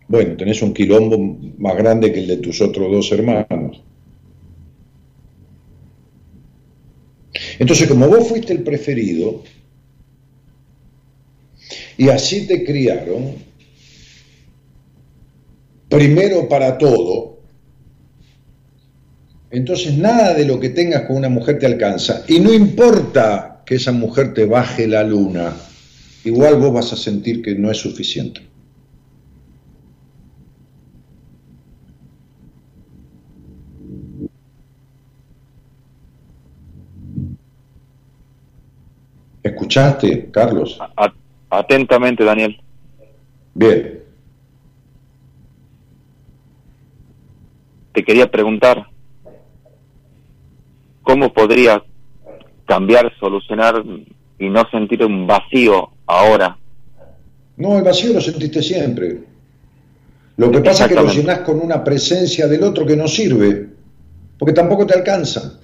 Bueno, 0.07 0.37
tenés 0.37 0.61
un 0.61 0.73
quilombo 0.73 1.17
más 1.57 1.75
grande 1.75 2.13
que 2.13 2.19
el 2.19 2.27
de 2.27 2.37
tus 2.37 2.61
otros 2.61 2.91
dos 2.91 3.11
hermanos. 3.11 3.83
Entonces, 7.59 7.87
como 7.87 8.07
vos 8.07 8.27
fuiste 8.27 8.53
el 8.53 8.63
preferido, 8.63 9.43
y 11.97 12.09
así 12.09 12.47
te 12.47 12.63
criaron, 12.63 13.35
primero 15.89 16.47
para 16.47 16.77
todo, 16.77 17.39
entonces 19.49 19.97
nada 19.97 20.33
de 20.33 20.45
lo 20.45 20.59
que 20.59 20.69
tengas 20.69 21.03
con 21.03 21.17
una 21.17 21.29
mujer 21.29 21.57
te 21.59 21.65
alcanza. 21.65 22.23
Y 22.27 22.39
no 22.39 22.53
importa 22.53 23.63
que 23.65 23.75
esa 23.75 23.91
mujer 23.91 24.33
te 24.33 24.45
baje 24.45 24.87
la 24.87 25.03
luna, 25.03 25.55
igual 26.23 26.57
vos 26.57 26.73
vas 26.73 26.93
a 26.93 26.97
sentir 26.97 27.41
que 27.41 27.55
no 27.55 27.71
es 27.71 27.77
suficiente. 27.77 28.46
¿Escuchaste, 39.57 40.29
Carlos? 40.29 40.79
Atentamente, 41.49 42.23
Daniel. 42.23 42.61
Bien. 43.55 44.03
Te 47.91 48.05
quería 48.05 48.29
preguntar, 48.29 48.85
¿cómo 51.01 51.33
podría 51.33 51.83
cambiar, 52.67 53.11
solucionar 53.19 53.83
y 54.37 54.47
no 54.47 54.63
sentir 54.69 55.03
un 55.03 55.25
vacío 55.25 55.89
ahora? 56.05 56.55
No, 57.55 57.79
el 57.79 57.83
vacío 57.83 58.13
lo 58.13 58.21
sentiste 58.21 58.61
siempre. 58.61 59.23
Lo 60.35 60.51
que 60.51 60.59
pasa 60.59 60.83
es 60.85 60.89
que 60.89 60.95
lo 60.95 61.11
llenás 61.11 61.39
con 61.39 61.59
una 61.59 61.83
presencia 61.83 62.47
del 62.47 62.61
otro 62.61 62.85
que 62.85 62.95
no 62.95 63.07
sirve, 63.07 63.69
porque 64.37 64.53
tampoco 64.53 64.85
te 64.85 64.93
alcanza. 64.93 65.59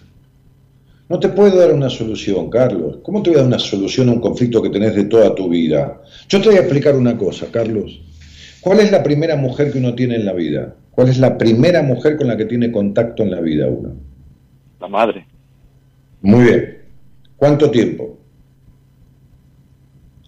No 1.14 1.20
te 1.20 1.30
puedo 1.30 1.60
dar 1.60 1.72
una 1.72 1.92
solución, 1.92 2.50
Carlos. 2.50 2.98
¿Cómo 3.04 3.22
te 3.22 3.30
voy 3.30 3.38
a 3.38 3.42
dar 3.42 3.48
una 3.48 3.60
solución 3.60 4.10
a 4.10 4.14
un 4.14 4.20
conflicto 4.20 4.64
que 4.64 4.72
tenés 4.72 4.96
de 4.96 5.04
toda 5.04 5.36
tu 5.36 5.48
vida? 5.48 6.02
Yo 6.28 6.42
te 6.42 6.50
voy 6.50 6.58
a 6.58 6.62
explicar 6.62 6.96
una 6.96 7.16
cosa, 7.16 7.52
Carlos. 7.52 8.02
¿Cuál 8.62 8.80
es 8.80 8.92
la 8.92 9.04
primera 9.04 9.36
mujer 9.36 9.72
que 9.72 9.78
uno 9.78 9.94
tiene 9.94 10.16
en 10.16 10.26
la 10.26 10.34
vida? 10.34 10.74
¿Cuál 10.90 11.10
es 11.10 11.20
la 11.20 11.38
primera 11.38 11.84
mujer 11.84 12.18
con 12.18 12.26
la 12.26 12.36
que 12.36 12.46
tiene 12.46 12.72
contacto 12.72 13.22
en 13.22 13.30
la 13.30 13.42
vida 13.42 13.68
uno? 13.68 13.94
La 14.82 14.88
madre. 14.88 15.28
Muy 16.24 16.46
bien. 16.46 16.78
¿Cuánto 17.38 17.70
tiempo? 17.70 18.18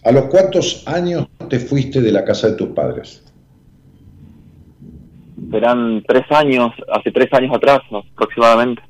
¿A 0.03 0.11
los 0.11 0.25
cuántos 0.25 0.87
años 0.87 1.27
te 1.49 1.57
fuiste 1.57 1.99
de 1.99 2.11
la 2.11 2.23
casa 2.23 2.51
de 2.51 2.57
tus 2.57 2.67
padres? 2.69 3.25
Serán 5.49 6.03
tres 6.07 6.25
años, 6.29 6.73
hace 6.93 7.11
tres 7.11 7.33
años 7.33 7.55
atrás 7.55 7.79
aproximadamente. 8.13 8.83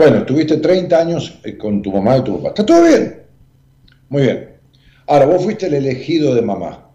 Bueno, 0.00 0.16
estuviste 0.16 0.56
30 0.56 0.98
años 0.98 1.40
eh, 1.44 1.58
con 1.58 1.82
tu 1.82 1.92
mamá 1.92 2.16
y 2.16 2.24
tu 2.24 2.38
papá. 2.38 2.48
¿Está 2.48 2.64
todo 2.64 2.84
bien? 2.84 3.20
Muy 4.08 4.22
bien. 4.22 4.48
Ahora, 5.06 5.26
vos 5.26 5.44
fuiste 5.44 5.66
el 5.66 5.74
elegido 5.74 6.34
de 6.34 6.40
mamá. 6.40 6.88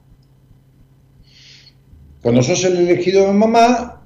Cuando 2.23 2.41
sos 2.41 2.64
el 2.64 2.77
elegido 2.77 3.27
de 3.27 3.34
mamá, 3.34 4.02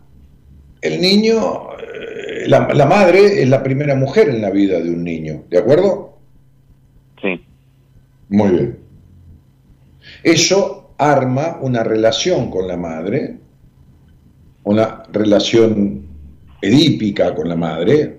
el 0.82 1.00
niño, 1.00 1.78
eh, 1.78 2.50
la, 2.50 2.74
la 2.74 2.86
madre 2.86 3.42
es 3.42 3.48
la 3.48 3.64
primera 3.64 3.96
mujer 3.96 4.28
en 4.28 4.42
la 4.42 4.50
vida 4.50 4.82
de 4.82 4.90
un 4.90 5.06
niño, 5.06 5.46
¿de 5.50 5.60
acuerdo? 5.60 6.18
Sí, 7.22 7.42
Muy 8.28 8.50
bien. 8.50 8.80
Eso 10.24 10.92
arma 10.98 11.58
una 11.62 11.86
relación 11.86 12.52
con 12.52 12.68
la 12.68 12.76
madre, 12.76 13.38
una 14.66 15.04
relación 15.14 16.06
edípica 16.62 17.34
con 17.34 17.48
la 17.48 17.56
madre, 17.56 18.19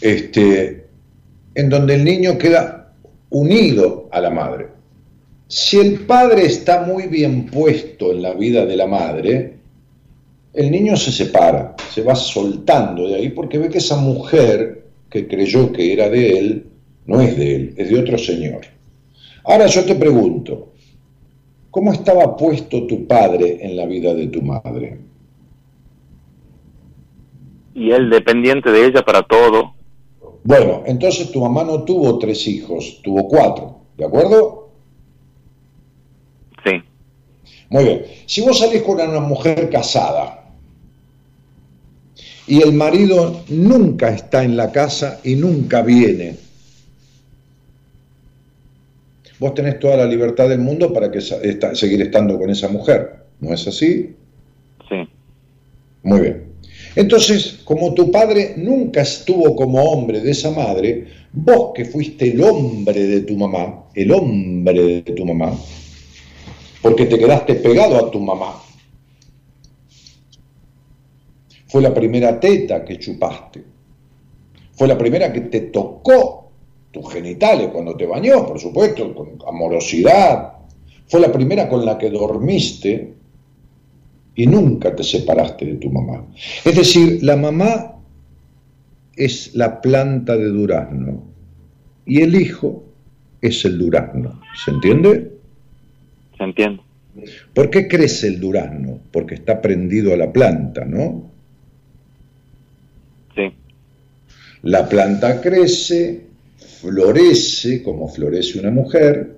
este, 0.00 0.86
en 1.54 1.68
donde 1.68 1.94
el 1.94 2.04
niño 2.04 2.38
queda 2.38 2.94
unido 3.30 4.08
a 4.12 4.20
la 4.20 4.30
madre. 4.30 4.68
Si 5.48 5.78
el 5.78 6.00
padre 6.00 6.46
está 6.46 6.82
muy 6.82 7.06
bien 7.06 7.46
puesto 7.46 8.12
en 8.12 8.22
la 8.22 8.34
vida 8.34 8.66
de 8.66 8.76
la 8.76 8.86
madre, 8.86 9.54
el 10.52 10.70
niño 10.70 10.96
se 10.96 11.12
separa, 11.12 11.74
se 11.92 12.02
va 12.02 12.14
soltando 12.14 13.08
de 13.08 13.16
ahí 13.16 13.30
porque 13.30 13.58
ve 13.58 13.68
que 13.68 13.78
esa 13.78 13.96
mujer 13.96 14.84
que 15.10 15.26
creyó 15.26 15.72
que 15.72 15.92
era 15.92 16.08
de 16.08 16.38
él, 16.38 16.66
no 17.06 17.20
es 17.20 17.36
de 17.36 17.56
él, 17.56 17.74
es 17.76 17.88
de 17.88 17.98
otro 17.98 18.18
señor. 18.18 18.60
Ahora 19.44 19.66
yo 19.66 19.84
te 19.84 19.94
pregunto, 19.94 20.72
¿cómo 21.70 21.92
estaba 21.92 22.36
puesto 22.36 22.86
tu 22.86 23.06
padre 23.06 23.58
en 23.62 23.76
la 23.76 23.86
vida 23.86 24.14
de 24.14 24.26
tu 24.26 24.42
madre? 24.42 24.98
y 27.78 27.92
él 27.92 28.10
dependiente 28.10 28.70
de 28.72 28.86
ella 28.86 29.04
para 29.04 29.22
todo. 29.22 29.74
Bueno, 30.48 30.82
entonces 30.86 31.30
tu 31.30 31.42
mamá 31.42 31.62
no 31.62 31.84
tuvo 31.84 32.18
tres 32.18 32.46
hijos, 32.48 33.00
tuvo 33.04 33.28
cuatro, 33.28 33.80
¿de 33.98 34.06
acuerdo? 34.06 34.70
Sí, 36.64 36.82
Muy 37.68 37.84
bien. 37.84 38.06
Si 38.24 38.40
vos 38.40 38.58
salís 38.58 38.80
con 38.82 38.98
una 38.98 39.20
mujer 39.20 39.68
casada 39.68 40.42
y 42.46 42.62
el 42.62 42.72
marido 42.72 43.44
nunca 43.50 44.08
está 44.08 44.42
en 44.42 44.56
la 44.56 44.72
casa 44.72 45.20
y 45.22 45.34
nunca 45.34 45.82
viene, 45.82 46.36
vos 49.38 49.52
tenés 49.52 49.78
toda 49.78 49.98
la 49.98 50.06
libertad 50.06 50.48
del 50.48 50.60
mundo 50.60 50.94
para 50.94 51.10
que 51.10 51.18
esta- 51.18 51.74
seguir 51.74 52.00
estando 52.00 52.38
con 52.38 52.48
esa 52.48 52.68
mujer, 52.68 53.26
¿no 53.40 53.52
es 53.52 53.68
así? 53.68 54.16
sí, 54.88 55.08
Muy 56.02 56.20
bien. 56.20 56.47
Entonces, 56.98 57.60
como 57.62 57.94
tu 57.94 58.10
padre 58.10 58.54
nunca 58.56 59.02
estuvo 59.02 59.54
como 59.54 59.80
hombre 59.84 60.20
de 60.20 60.32
esa 60.32 60.50
madre, 60.50 61.06
vos 61.32 61.70
que 61.72 61.84
fuiste 61.84 62.32
el 62.32 62.42
hombre 62.42 63.06
de 63.06 63.20
tu 63.20 63.36
mamá, 63.36 63.84
el 63.94 64.10
hombre 64.10 65.02
de 65.02 65.02
tu 65.02 65.24
mamá, 65.24 65.56
porque 66.82 67.06
te 67.06 67.16
quedaste 67.16 67.54
pegado 67.54 68.04
a 68.04 68.10
tu 68.10 68.18
mamá, 68.18 68.60
fue 71.68 71.82
la 71.82 71.94
primera 71.94 72.40
teta 72.40 72.84
que 72.84 72.98
chupaste, 72.98 73.62
fue 74.72 74.88
la 74.88 74.98
primera 74.98 75.32
que 75.32 75.42
te 75.42 75.60
tocó 75.60 76.50
tus 76.90 77.12
genitales 77.12 77.68
cuando 77.68 77.96
te 77.96 78.06
bañó, 78.06 78.44
por 78.44 78.58
supuesto, 78.58 79.14
con 79.14 79.38
amorosidad, 79.46 80.54
fue 81.06 81.20
la 81.20 81.30
primera 81.30 81.68
con 81.68 81.86
la 81.86 81.96
que 81.96 82.10
dormiste, 82.10 83.17
y 84.38 84.46
nunca 84.46 84.94
te 84.94 85.02
separaste 85.02 85.66
de 85.66 85.74
tu 85.74 85.90
mamá. 85.90 86.24
Es 86.64 86.76
decir, 86.76 87.18
la 87.22 87.36
mamá 87.36 87.96
es 89.16 89.52
la 89.56 89.80
planta 89.80 90.36
de 90.36 90.46
durazno 90.46 91.24
y 92.06 92.20
el 92.20 92.36
hijo 92.36 92.84
es 93.40 93.64
el 93.64 93.76
durazno. 93.78 94.40
¿Se 94.64 94.70
entiende? 94.70 95.32
se 96.36 96.44
entiende. 96.44 96.82
¿Por 97.52 97.68
qué 97.68 97.88
crece 97.88 98.28
el 98.28 98.38
durazno? 98.38 99.00
Porque 99.10 99.34
está 99.34 99.60
prendido 99.60 100.14
a 100.14 100.16
la 100.16 100.32
planta, 100.32 100.84
¿no? 100.84 101.28
Sí, 103.34 103.52
La 104.62 104.88
planta 104.88 105.40
crece, 105.40 106.26
florece 106.80 107.82
como 107.82 108.06
florece 108.06 108.60
una 108.60 108.70
mujer 108.70 109.37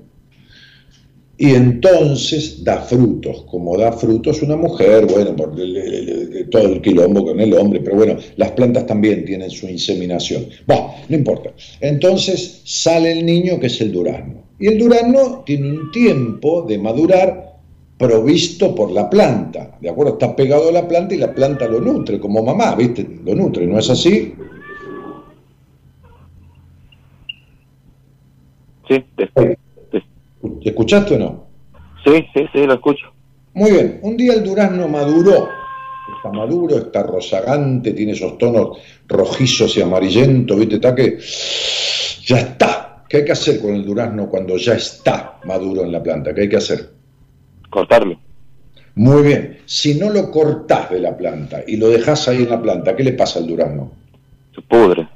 y 1.43 1.55
entonces 1.55 2.63
da 2.63 2.83
frutos, 2.83 3.47
como 3.51 3.79
da 3.79 3.93
frutos 3.93 4.43
una 4.43 4.57
mujer, 4.57 5.07
bueno, 5.07 5.35
por 5.35 5.55
todo 6.51 6.69
el 6.69 6.83
quilombo 6.83 7.25
con 7.25 7.41
el 7.41 7.55
hombre, 7.55 7.81
pero 7.81 7.97
bueno, 7.97 8.19
las 8.37 8.51
plantas 8.51 8.85
también 8.85 9.25
tienen 9.25 9.49
su 9.49 9.67
inseminación. 9.67 10.45
Bueno, 10.67 10.93
no 11.09 11.17
importa. 11.17 11.51
Entonces 11.81 12.61
sale 12.65 13.13
el 13.13 13.25
niño 13.25 13.59
que 13.59 13.69
es 13.69 13.81
el 13.81 13.91
durazno. 13.91 14.35
Y 14.59 14.67
el 14.67 14.79
durazno 14.79 15.43
tiene 15.47 15.71
un 15.73 15.91
tiempo 15.91 16.67
de 16.69 16.77
madurar 16.77 17.57
provisto 17.97 18.75
por 18.75 18.91
la 18.91 19.09
planta, 19.09 19.79
¿de 19.81 19.89
acuerdo? 19.89 20.13
Está 20.13 20.37
pegado 20.37 20.69
a 20.69 20.73
la 20.73 20.87
planta 20.87 21.15
y 21.15 21.19
la 21.19 21.35
planta 21.35 21.67
lo 21.67 21.81
nutre, 21.81 22.21
como 22.21 22.43
mamá, 22.43 22.75
¿viste? 22.75 23.07
Lo 23.25 23.35
nutre, 23.35 23.67
¿no 23.67 23.79
es 23.79 23.89
así? 23.89 24.35
Sí, 28.87 29.05
te- 29.17 29.31
¿Escuchaste 30.63 31.15
o 31.15 31.19
no? 31.19 31.47
sí, 32.05 32.27
sí, 32.33 32.47
sí, 32.53 32.67
lo 32.67 32.75
escucho. 32.75 33.13
Muy 33.53 33.73
bien, 33.73 34.01
un 34.03 34.17
día 34.17 34.35
el 34.35 34.45
durazno 34.45 34.89
maduró, 34.89 35.49
está 36.17 36.31
maduro, 36.31 36.79
está 36.79 37.03
rozagante, 37.03 37.93
tiene 37.93 38.13
esos 38.13 38.39
tonos 38.39 38.79
rojizos 39.09 39.77
y 39.77 39.83
amarillentos, 39.83 40.59
¿viste? 40.59 40.77
Está 40.77 40.95
que 40.95 41.19
ya 42.25 42.39
está. 42.39 43.05
¿Qué 43.09 43.19
hay 43.19 43.25
que 43.25 43.33
hacer 43.33 43.61
con 43.61 43.75
el 43.75 43.85
durazno 43.85 44.29
cuando 44.29 44.57
ya 44.57 44.75
está 44.75 45.41
maduro 45.45 45.83
en 45.83 45.91
la 45.91 46.01
planta? 46.01 46.33
¿Qué 46.33 46.43
hay 46.43 46.49
que 46.49 46.59
hacer? 46.59 46.91
Cortarlo. 47.69 48.19
Muy 48.95 49.23
bien, 49.23 49.59
si 49.67 49.99
no 49.99 50.11
lo 50.11 50.31
cortás 50.31 50.91
de 50.91 51.01
la 51.01 51.17
planta 51.17 51.63
y 51.67 51.77
lo 51.77 51.89
dejás 51.89 52.29
ahí 52.29 52.43
en 52.45 52.51
la 52.51 52.63
planta, 52.63 52.95
¿qué 52.95 53.03
le 53.03 53.13
pasa 53.13 53.41
al 53.41 53.47
durazno? 53.47 53.91
Se 54.55 54.63
pudre. 54.63 55.09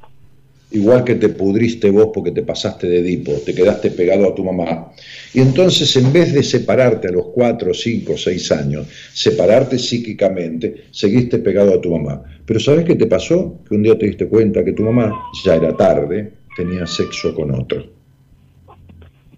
Igual 0.75 1.05
que 1.05 1.15
te 1.15 1.29
pudriste 1.31 1.91
vos 1.91 2.09
porque 2.13 2.31
te 2.33 2.43
pasaste 2.43 2.87
de 2.89 3.03
dipo, 3.03 3.33
te 3.45 3.55
quedaste 3.55 3.91
pegado 3.91 4.29
a 4.29 4.35
tu 4.35 4.45
mamá. 4.45 4.93
Y 5.33 5.41
entonces, 5.41 5.95
en 5.97 6.13
vez 6.13 6.33
de 6.35 6.43
separarte 6.43 7.09
a 7.09 7.13
los 7.13 7.27
4, 7.35 7.73
5, 7.73 8.17
6 8.17 8.53
años, 8.53 8.87
separarte 9.13 9.79
psíquicamente, 9.79 10.85
seguiste 10.91 11.39
pegado 11.39 11.75
a 11.75 11.81
tu 11.81 11.91
mamá. 11.91 12.23
Pero 12.45 12.61
¿sabes 12.61 12.85
qué 12.85 12.95
te 12.97 13.07
pasó? 13.07 13.61
Que 13.69 13.75
un 13.75 13.83
día 13.83 13.97
te 13.99 14.07
diste 14.07 14.27
cuenta 14.27 14.65
que 14.65 14.73
tu 14.73 14.83
mamá, 14.83 15.13
ya 15.45 15.55
era 15.55 15.77
tarde, 15.77 16.33
tenía 16.57 16.87
sexo 16.87 17.35
con 17.35 17.53
otro. 17.55 17.85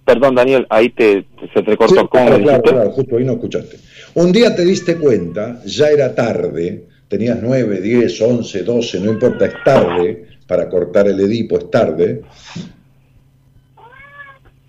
Perdón, 0.05 0.37
Daniel, 0.37 0.67
ahí 0.71 0.91
te, 0.91 1.23
te- 1.23 1.49
se 1.53 1.63
te 1.63 1.77
cortó. 1.77 1.95
Sí, 1.95 1.95
¿Cómo 1.97 2.09
claro, 2.11 2.43
claro, 2.43 2.63
claro, 2.63 2.91
justo 2.93 3.17
ahí 3.17 3.25
no 3.25 3.33
escuchaste. 3.33 3.77
Un 4.15 4.33
día 4.33 4.55
te 4.55 4.65
diste 4.65 4.97
cuenta, 4.97 5.61
ya 5.67 5.89
era 5.89 6.15
tarde, 6.15 6.87
tenías 7.09 7.39
9, 7.43 7.81
10, 7.81 8.23
11, 8.23 8.63
12, 8.63 9.01
no 9.01 9.11
importa, 9.11 9.47
es 9.47 9.55
tarde, 9.65 10.27
para 10.47 10.69
cortar 10.69 11.09
el 11.09 11.21
Edipo 11.21 11.59
es 11.59 11.71
tarde, 11.71 12.23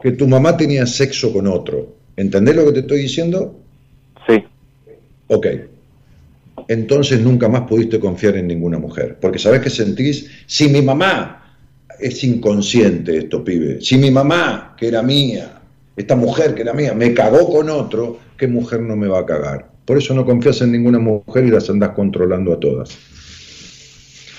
que 0.02 0.12
tu 0.12 0.28
mamá 0.28 0.56
tenía 0.56 0.86
sexo 0.86 1.34
con 1.34 1.48
otro. 1.48 1.95
¿Entendés 2.16 2.56
lo 2.56 2.66
que 2.66 2.74
te 2.74 2.80
estoy 2.80 3.02
diciendo? 3.02 3.60
Sí, 4.28 4.44
Ok. 5.28 5.48
Entonces 6.68 7.22
nunca 7.22 7.48
más 7.48 7.62
pudiste 7.62 7.99
confiar 7.99 8.36
en 8.38 8.48
ninguna 8.48 8.78
mujer. 8.78 9.18
Porque 9.22 9.40
sabés 9.40 9.62
que 9.62 9.70
sentís, 9.70 10.30
si 10.45 10.68
mi 10.68 10.82
mamá 10.82 11.56
es 11.99 12.24
inconsciente 12.24 13.18
esto, 13.18 13.44
pibe, 13.44 13.82
si 13.82 13.98
mi 13.98 14.12
mamá, 14.12 14.76
que 14.78 14.88
era 14.88 15.02
mía, 15.02 15.62
esta 15.95 16.16
mujer 16.16 16.54
que 16.56 16.64
era 16.64 16.74
mía, 16.74 16.94
me 16.94 17.14
cagó 17.14 17.52
con 17.52 17.70
otro, 17.70 18.20
¿qué 18.38 18.48
mujer 18.48 18.82
no 18.82 18.95
me 18.95 19.08
va 19.08 19.20
a 19.20 19.26
cagar? 19.26 19.70
Por 19.86 19.98
eso 19.98 20.14
no 20.14 20.26
confías 20.26 20.62
en 20.62 20.74
ninguna 20.74 20.99
mujer 20.99 21.45
y 21.45 21.49
las 21.52 21.70
andás 21.70 21.91
controlando 21.91 22.54
a 22.54 22.60
todas. 22.60 22.98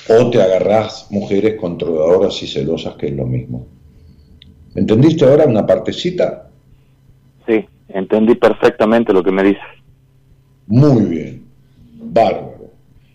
O 0.09 0.31
te 0.31 0.41
agarrás 0.41 1.07
mujeres 1.11 1.55
controladoras 1.61 2.43
y 2.43 2.47
celosas, 2.47 2.95
que 2.95 3.07
es 3.07 3.13
lo 3.13 3.27
mismo. 3.27 3.67
¿Entendiste 4.75 5.25
ahora 5.25 5.45
una 5.45 5.67
partecita? 5.67 6.45
sí, 7.47 7.65
entendí 7.89 8.35
perfectamente 8.35 9.13
lo 9.13 9.23
que 9.23 9.33
me 9.33 9.43
dices. 9.43 9.63
Muy 10.67 11.05
bien, 11.05 11.45
bárbaro. 11.95 12.71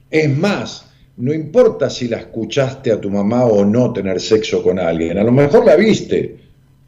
Es 0.10 0.30
más, 0.38 0.92
no 1.18 1.34
importa 1.34 1.90
si 1.90 2.08
la 2.08 2.18
escuchaste 2.18 2.92
a 2.92 3.00
tu 3.00 3.10
mamá 3.10 3.46
o 3.46 3.64
no 3.64 3.94
tener 3.94 4.20
sexo 4.20 4.64
con 4.64 4.80
alguien, 4.80 5.18
a 5.18 5.24
lo 5.24 5.32
mejor 5.32 5.66
la 5.66 5.76
viste, 5.76 6.38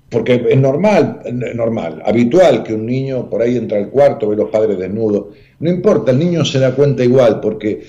porque 0.09 0.45
es 0.49 0.57
normal, 0.57 1.21
normal, 1.55 2.01
habitual 2.05 2.63
que 2.63 2.73
un 2.73 2.85
niño 2.85 3.29
por 3.29 3.41
ahí 3.41 3.57
entra 3.57 3.77
al 3.77 3.89
cuarto, 3.89 4.29
ve 4.29 4.35
los 4.35 4.49
padres 4.49 4.77
desnudos, 4.77 5.27
no 5.59 5.69
importa, 5.69 6.11
el 6.11 6.19
niño 6.19 6.43
se 6.43 6.59
da 6.59 6.75
cuenta 6.75 7.03
igual, 7.03 7.39
porque 7.39 7.83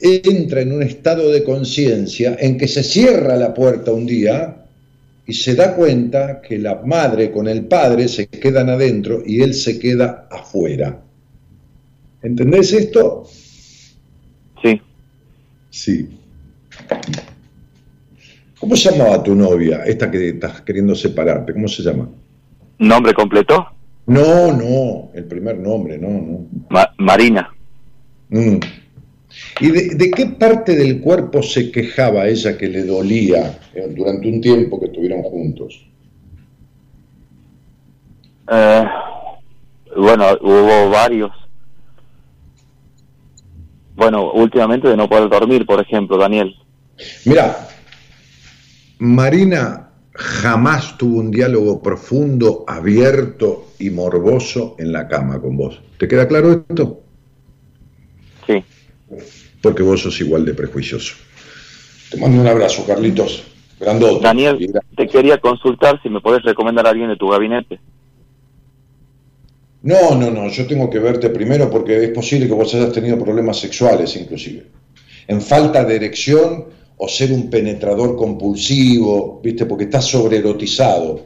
entra 0.00 0.60
en 0.60 0.72
un 0.72 0.82
estado 0.82 1.30
de 1.30 1.42
conciencia 1.44 2.36
en 2.38 2.58
que 2.58 2.68
se 2.68 2.82
cierra 2.82 3.36
la 3.36 3.54
puerta 3.54 3.92
un 3.92 4.06
día 4.06 4.56
y 5.26 5.32
se 5.32 5.54
da 5.54 5.74
cuenta 5.74 6.40
que 6.40 6.58
la 6.58 6.76
madre 6.84 7.30
con 7.32 7.48
el 7.48 7.64
padre 7.64 8.06
se 8.08 8.26
quedan 8.28 8.68
adentro 8.68 9.22
y 9.26 9.42
él 9.42 9.54
se 9.54 9.78
queda 9.78 10.28
afuera. 10.30 11.00
¿Entendés 12.22 12.72
esto? 12.72 13.24
Sí, 14.62 14.80
Sí. 15.70 16.08
¿Cómo 18.58 18.74
se 18.76 18.90
llamaba 18.90 19.22
tu 19.22 19.34
novia, 19.34 19.84
esta 19.84 20.10
que 20.10 20.30
estás 20.30 20.62
queriendo 20.62 20.94
separarte? 20.94 21.52
¿Cómo 21.52 21.68
se 21.68 21.82
llama? 21.82 22.08
¿nombre 22.78 23.12
completo? 23.14 23.66
No, 24.06 24.52
no, 24.56 25.10
el 25.14 25.24
primer 25.24 25.58
nombre, 25.58 25.98
no, 25.98 26.08
no. 26.08 26.46
Ma- 26.70 26.90
Marina. 26.98 27.50
Mm. 28.30 28.56
¿Y 29.58 29.70
de, 29.70 29.94
de 29.94 30.10
qué 30.10 30.26
parte 30.26 30.76
del 30.76 31.00
cuerpo 31.00 31.42
se 31.42 31.70
quejaba 31.70 32.26
ella 32.26 32.58
que 32.58 32.68
le 32.68 32.84
dolía 32.84 33.58
eh, 33.74 33.90
durante 33.96 34.28
un 34.28 34.40
tiempo 34.40 34.78
que 34.78 34.86
estuvieron 34.86 35.22
juntos? 35.22 35.86
Eh, 38.50 38.84
bueno, 39.96 40.24
hubo 40.42 40.90
varios. 40.90 41.32
Bueno, 43.94 44.30
últimamente 44.32 44.88
de 44.88 44.96
no 44.96 45.08
poder 45.08 45.30
dormir, 45.30 45.64
por 45.64 45.80
ejemplo, 45.80 46.18
Daniel. 46.18 46.54
Mira, 47.24 47.66
Marina 48.98 49.88
jamás 50.12 50.98
tuvo 50.98 51.18
un 51.18 51.30
diálogo 51.30 51.82
profundo, 51.82 52.64
abierto 52.66 53.68
y 53.78 53.88
morboso 53.88 54.76
en 54.78 54.92
la 54.92 55.08
cama 55.08 55.40
con 55.40 55.56
vos. 55.56 55.80
¿Te 55.98 56.06
queda 56.06 56.28
claro 56.28 56.64
esto? 56.68 57.00
Sí, 58.46 58.62
Porque 59.66 59.82
vos 59.82 60.00
sos 60.00 60.20
igual 60.20 60.44
de 60.44 60.54
prejuicioso. 60.54 61.16
Te 62.08 62.16
mando 62.18 62.40
un 62.40 62.46
abrazo, 62.46 62.86
Carlitos. 62.86 63.42
Grandote. 63.80 64.22
Daniel, 64.22 64.72
te 64.96 65.08
quería 65.08 65.38
consultar 65.38 66.00
si 66.04 66.08
me 66.08 66.20
podés 66.20 66.44
recomendar 66.44 66.86
a 66.86 66.90
alguien 66.90 67.08
de 67.08 67.16
tu 67.16 67.28
gabinete. 67.28 67.80
No, 69.82 70.14
no, 70.14 70.30
no, 70.30 70.48
yo 70.50 70.68
tengo 70.68 70.88
que 70.88 71.00
verte 71.00 71.30
primero 71.30 71.68
porque 71.68 72.04
es 72.04 72.10
posible 72.10 72.46
que 72.46 72.54
vos 72.54 72.72
hayas 72.76 72.92
tenido 72.92 73.18
problemas 73.18 73.58
sexuales 73.58 74.14
inclusive. 74.14 74.66
En 75.26 75.40
falta 75.40 75.84
de 75.84 75.96
erección 75.96 76.66
o 76.96 77.08
ser 77.08 77.32
un 77.32 77.50
penetrador 77.50 78.14
compulsivo, 78.14 79.40
¿viste? 79.42 79.66
Porque 79.66 79.84
estás 79.84 80.04
sobreerotizado 80.04 81.22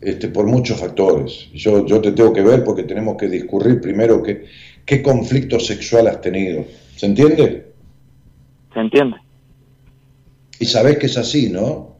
este, 0.00 0.26
por 0.26 0.46
muchos 0.46 0.80
factores. 0.80 1.46
Yo, 1.54 1.86
yo 1.86 2.00
te 2.00 2.10
tengo 2.10 2.32
que 2.32 2.42
ver 2.42 2.64
porque 2.64 2.82
tenemos 2.82 3.16
que 3.16 3.28
discurrir 3.28 3.80
primero 3.80 4.20
que, 4.20 4.46
qué 4.84 5.00
conflicto 5.00 5.60
sexual 5.60 6.08
has 6.08 6.20
tenido. 6.20 6.64
¿Se 6.96 7.06
entiende? 7.06 7.67
¿Se 8.72 8.80
entiende? 8.80 9.16
Y 10.60 10.66
sabés 10.66 10.98
que 10.98 11.06
es 11.06 11.16
así, 11.16 11.50
¿no? 11.50 11.96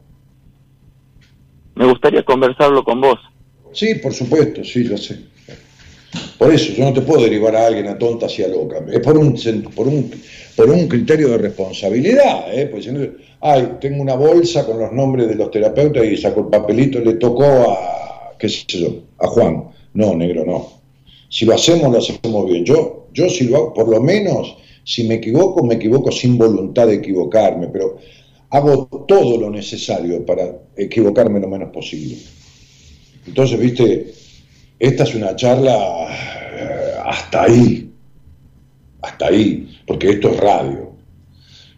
Me 1.75 1.85
gustaría 1.85 2.23
conversarlo 2.23 2.83
con 2.83 2.99
vos. 2.99 3.19
Sí, 3.71 3.95
por 3.95 4.13
supuesto, 4.13 4.63
sí, 4.63 4.83
lo 4.83 4.97
sé. 4.97 5.19
Por 6.37 6.53
eso, 6.53 6.73
yo 6.73 6.85
no 6.85 6.93
te 6.93 7.01
puedo 7.01 7.23
derivar 7.23 7.55
a 7.55 7.67
alguien 7.67 7.87
a 7.87 7.97
tonta 7.97 8.25
hacia 8.25 8.47
loca. 8.47 8.77
Es 8.91 8.99
por 8.99 9.17
un, 9.17 9.37
por 9.75 9.87
un, 9.87 10.11
por 10.55 10.69
un 10.69 10.87
criterio 10.87 11.29
de 11.29 11.37
responsabilidad. 11.37 12.53
¿eh? 12.53 12.71
No, 12.91 13.07
ay, 13.41 13.73
tengo 13.79 14.01
una 14.01 14.15
bolsa 14.15 14.65
con 14.65 14.79
los 14.79 14.91
nombres 14.91 15.27
de 15.27 15.35
los 15.35 15.51
terapeutas 15.51 16.05
y 16.05 16.17
saco 16.17 16.41
el 16.41 16.47
papelito, 16.47 16.99
le 16.99 17.15
tocó 17.15 17.43
a, 17.43 18.37
qué 18.37 18.49
sé 18.49 18.65
yo, 18.67 18.87
a 19.19 19.27
Juan. 19.27 19.65
No, 19.93 20.15
negro, 20.15 20.45
no. 20.45 20.67
Si 21.29 21.45
lo 21.45 21.53
hacemos, 21.53 21.91
lo 21.91 21.99
hacemos 21.99 22.49
bien. 22.49 22.65
Yo, 22.65 23.07
yo 23.13 23.29
si 23.29 23.45
lo 23.45 23.57
hago, 23.57 23.73
por 23.73 23.89
lo 23.89 24.01
menos, 24.01 24.55
si 24.89 25.03
me 25.03 25.15
equivoco, 25.15 25.63
me 25.63 25.75
equivoco 25.75 26.11
sin 26.11 26.35
voluntad 26.35 26.87
de 26.87 26.95
equivocarme, 26.95 27.67
pero 27.67 27.99
hago 28.49 28.87
todo 29.07 29.39
lo 29.39 29.51
necesario 29.51 30.25
para 30.25 30.63
equivocarme 30.75 31.39
lo 31.39 31.47
menos 31.47 31.71
posible. 31.71 32.17
Entonces, 33.27 33.59
viste, 33.59 34.11
esta 34.79 35.03
es 35.03 35.13
una 35.13 35.35
charla 35.35 35.77
eh, 35.77 36.93
hasta 37.05 37.43
ahí, 37.43 37.91
hasta 39.03 39.27
ahí, 39.27 39.77
porque 39.85 40.09
esto 40.09 40.31
es 40.31 40.39
radio. 40.39 40.89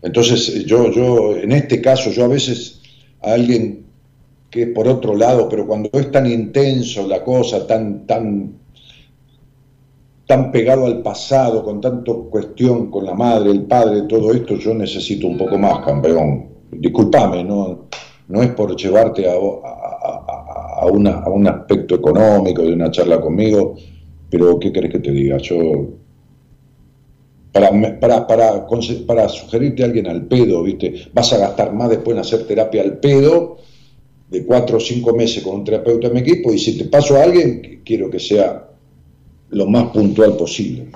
Entonces, 0.01 0.47
eh, 0.47 0.63
yo, 0.63 0.89
yo, 0.89 1.35
en 1.35 1.51
este 1.51 1.81
caso, 1.81 2.11
yo 2.11 2.23
a 2.23 2.29
veces 2.29 2.79
a 3.21 3.33
alguien 3.33 3.87
que 4.49 4.61
es 4.63 4.69
por 4.69 4.87
otro 4.87 5.17
lado, 5.17 5.49
pero 5.49 5.67
cuando 5.67 5.89
es 5.91 6.09
tan 6.11 6.27
intenso 6.27 7.05
la 7.05 7.25
cosa, 7.25 7.67
tan, 7.67 8.07
tan, 8.07 8.53
tan 10.31 10.49
pegado 10.49 10.85
al 10.85 11.01
pasado, 11.01 11.61
con 11.61 11.81
tanto 11.81 12.29
cuestión 12.29 12.89
con 12.89 13.03
la 13.05 13.13
madre, 13.13 13.51
el 13.51 13.63
padre, 13.63 14.03
todo 14.03 14.31
esto, 14.31 14.55
yo 14.55 14.73
necesito 14.73 15.27
un 15.27 15.37
poco 15.37 15.57
más, 15.57 15.83
campeón. 15.85 16.45
Disculpame, 16.71 17.43
no, 17.43 17.89
no 18.29 18.41
es 18.41 18.51
por 18.51 18.73
llevarte 18.73 19.27
a, 19.27 19.33
a- 19.33 20.79
a- 20.83 20.85
una, 20.85 21.19
a 21.19 21.29
un 21.29 21.45
aspecto 21.47 21.95
económico 21.95 22.61
de 22.61 22.71
una 22.73 22.89
charla 22.89 23.19
conmigo, 23.19 23.75
pero 24.29 24.57
¿qué 24.57 24.71
querés 24.71 24.91
que 24.93 24.99
te 24.99 25.11
diga? 25.11 25.35
Yo, 25.39 25.57
para, 27.51 27.69
para, 27.99 28.25
para, 28.25 28.65
para 29.05 29.27
sugerirte 29.27 29.83
a 29.83 29.87
alguien 29.87 30.07
al 30.07 30.27
pedo, 30.27 30.63
¿viste? 30.63 30.93
Vas 31.13 31.33
a 31.33 31.39
gastar 31.39 31.73
más 31.73 31.89
después 31.89 32.15
en 32.15 32.21
hacer 32.21 32.47
terapia 32.47 32.83
al 32.83 32.99
pedo 32.99 33.57
de 34.29 34.45
cuatro 34.45 34.77
o 34.77 34.79
cinco 34.79 35.13
meses 35.13 35.43
con 35.43 35.55
un 35.55 35.65
terapeuta 35.65 36.07
en 36.07 36.13
mi 36.13 36.21
equipo 36.21 36.53
y 36.53 36.57
si 36.57 36.77
te 36.77 36.85
paso 36.85 37.17
a 37.17 37.23
alguien, 37.23 37.81
quiero 37.83 38.09
que 38.09 38.19
sea 38.21 38.70
lo 39.51 39.67
más 39.67 39.91
puntual 39.91 40.35
posible. 40.35 40.87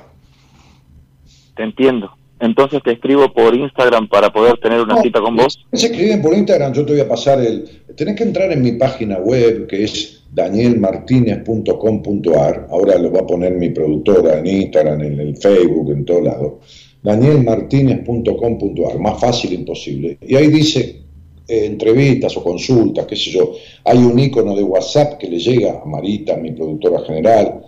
Te 1.55 1.63
entiendo. 1.63 2.11
Entonces 2.39 2.81
te 2.83 2.93
escribo 2.93 3.31
por 3.31 3.55
Instagram 3.55 4.09
para 4.09 4.33
poder 4.33 4.57
tener 4.57 4.81
una 4.81 4.99
cita 5.01 5.21
con 5.21 5.37
vos. 5.37 5.65
Se 5.71 5.85
escriben 5.87 6.21
por 6.21 6.33
Instagram, 6.33 6.73
yo 6.73 6.85
te 6.85 6.91
voy 6.93 7.01
a 7.01 7.07
pasar 7.07 7.39
el... 7.39 7.65
Tenés 7.95 8.17
que 8.17 8.23
entrar 8.23 8.51
en 8.51 8.61
mi 8.61 8.73
página 8.73 9.17
web 9.19 9.67
que 9.67 9.85
es 9.85 10.23
danielmartinez.com.ar, 10.33 12.67
ahora 12.69 12.99
lo 12.99 13.09
va 13.11 13.21
a 13.21 13.25
poner 13.25 13.53
mi 13.53 13.69
productora 13.69 14.39
en 14.39 14.47
Instagram, 14.47 15.01
en 15.01 15.21
el 15.21 15.37
Facebook, 15.37 15.91
en 15.91 16.03
todo 16.03 16.19
lado. 16.21 16.59
danielmartinez.com.ar, 17.03 18.99
más 18.99 19.17
fácil 19.19 19.53
imposible. 19.53 20.17
Y 20.21 20.35
ahí 20.35 20.49
dice 20.49 21.03
eh, 21.47 21.65
entrevistas 21.65 22.35
o 22.35 22.43
consultas, 22.43 23.05
qué 23.05 23.15
sé 23.15 23.31
yo. 23.31 23.53
Hay 23.85 23.99
un 23.99 24.19
icono 24.19 24.53
de 24.55 24.63
WhatsApp 24.63 25.17
que 25.17 25.29
le 25.29 25.39
llega 25.39 25.81
a 25.81 25.85
Marita, 25.85 26.35
mi 26.35 26.51
productora 26.51 26.99
general. 27.05 27.61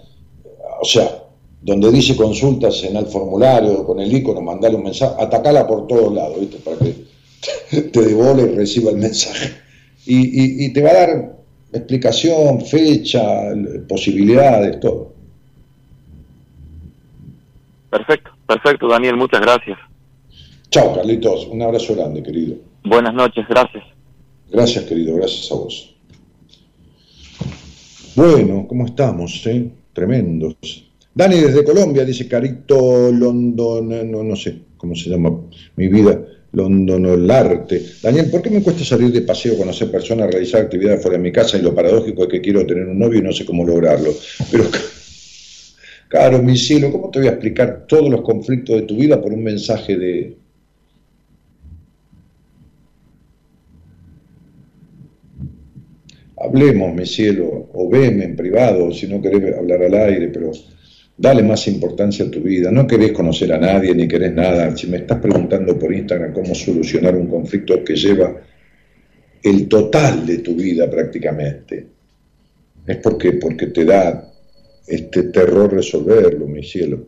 O 0.80 0.86
sea, 0.86 1.24
donde 1.62 1.91
dice 1.91 2.16
consultas 2.16 2.84
en 2.84 2.95
el 2.98 3.08
formulario, 3.08 3.86
con 3.86 3.99
el 3.99 4.14
icono, 4.14 4.41
mandale 4.41 4.76
un 4.76 4.84
mensaje, 4.84 5.16
atacala 5.20 5.68
por 5.68 5.88
todos 5.88 6.14
lados, 6.14 6.40
¿viste? 6.40 6.58
Para 6.58 6.78
que 6.78 7.82
te 7.91 8.02
devuelva 8.02 8.41
y 8.44 8.56
reciba 8.56 8.91
el 8.91 8.98
mensaje. 8.98 9.54
Y, 10.06 10.66
y 10.66 10.74
te 10.74 10.82
va 10.82 10.90
a 10.91 10.94
dar 10.94 11.38
explicación, 11.74 12.62
fecha, 12.62 13.22
posibilidades, 13.88 14.80
todo. 14.80 15.14
Perfecto, 17.90 18.32
perfecto, 18.45 18.88
Daniel, 18.88 19.18
muchas 19.18 19.41
gracias. 19.41 19.78
Chao, 20.70 20.94
Carlitos, 20.94 21.48
un 21.48 21.62
abrazo 21.62 21.95
grande, 21.95 22.22
querido. 22.22 22.56
Buenas 22.84 23.14
noches, 23.14 23.45
gracias. 23.48 23.84
Gracias, 24.49 24.86
querido, 24.86 25.16
gracias 25.16 25.52
a 25.52 25.56
vos. 25.56 25.94
Bueno, 28.16 28.66
¿cómo 28.68 28.86
estamos? 28.86 29.45
Eh? 29.45 29.70
Tremendos. 29.98 30.91
Dani 31.11 31.41
desde 31.41 31.64
Colombia, 31.64 32.06
dice 32.06 32.28
Carito 32.28 33.11
London, 33.11 34.11
no, 34.11 34.24
no 34.24 34.36
sé 34.36 34.60
cómo 34.78 34.94
se 34.94 35.10
llama 35.10 35.41
mi 35.76 35.88
vida, 35.88 36.24
Londonolarte. 36.52 37.84
Daniel, 38.03 38.30
¿por 38.30 38.44
qué 38.44 38.52
me 38.52 38.61
cuesta 38.61 38.84
salir 38.84 39.11
de 39.11 39.22
paseo, 39.22 39.57
conocer 39.57 39.90
personas, 39.90 40.30
realizar 40.30 40.61
actividades 40.61 41.02
fuera 41.02 41.18
de 41.18 41.24
mi 41.24 41.32
casa 41.32 41.57
y 41.57 41.64
lo 41.64 41.74
paradójico 41.74 42.26
es 42.26 42.30
que 42.30 42.41
quiero 42.41 42.64
tener 42.68 42.88
un 42.88 42.99
novio 42.99 43.22
y 43.22 43.24
no 43.24 43.32
sé 43.32 43.44
cómo 43.44 43.65
lograrlo? 43.65 44.14
Pero, 44.52 44.65
claro, 46.10 46.44
mi 46.44 46.56
cielo, 46.56 46.91
¿cómo 46.91 47.10
te 47.10 47.18
voy 47.18 47.30
a 47.30 47.32
explicar 47.32 47.88
todos 47.88 48.07
los 48.07 48.22
conflictos 48.22 48.76
de 48.76 48.84
tu 48.84 48.98
vida 48.98 49.19
por 49.19 49.34
un 49.34 49.44
mensaje 49.44 49.98
de, 49.98 50.38
hablemos, 56.38 56.94
mi 56.94 57.06
cielo, 57.06 57.70
o 57.74 57.90
veme 57.90 58.26
en 58.26 58.36
privado, 58.36 58.92
si 58.92 59.08
no 59.08 59.22
querés 59.22 59.56
hablar 59.56 59.84
al 59.84 59.94
aire, 59.94 60.30
pero 60.30 60.52
dale 61.18 61.42
más 61.44 61.68
importancia 61.68 62.26
a 62.26 62.32
tu 62.32 62.42
vida. 62.42 62.72
No 62.72 62.86
querés 62.86 63.12
conocer 63.12 63.52
a 63.52 63.58
nadie 63.58 63.94
ni 63.96 64.08
querés 64.08 64.34
nada. 64.34 64.76
Si 64.78 64.88
me 64.88 64.98
estás 64.98 65.20
preguntando 65.20 65.78
por 65.78 65.94
Instagram 65.94 66.34
cómo 66.34 66.54
solucionar 66.54 67.16
un 67.16 67.28
conflicto 67.28 67.84
que 67.84 67.96
lleva 67.96 68.42
el 69.44 69.68
total 69.68 70.26
de 70.26 70.40
tu 70.40 70.56
vida 70.56 70.90
prácticamente, 70.90 71.88
es 72.86 72.98
porque, 72.98 73.34
porque 73.34 73.68
te 73.68 73.86
da 73.86 74.32
este 74.86 75.24
terror 75.24 75.74
resolverlo, 75.74 76.48
mi 76.48 76.64
cielo. 76.64 77.08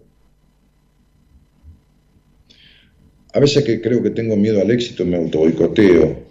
A 3.31 3.39
veces 3.39 3.63
que 3.63 3.79
creo 3.79 4.01
que 4.01 4.09
tengo 4.09 4.35
miedo 4.35 4.59
al 4.59 4.71
éxito 4.71 5.05
me 5.05 5.17
autoboicoteo, 5.17 6.23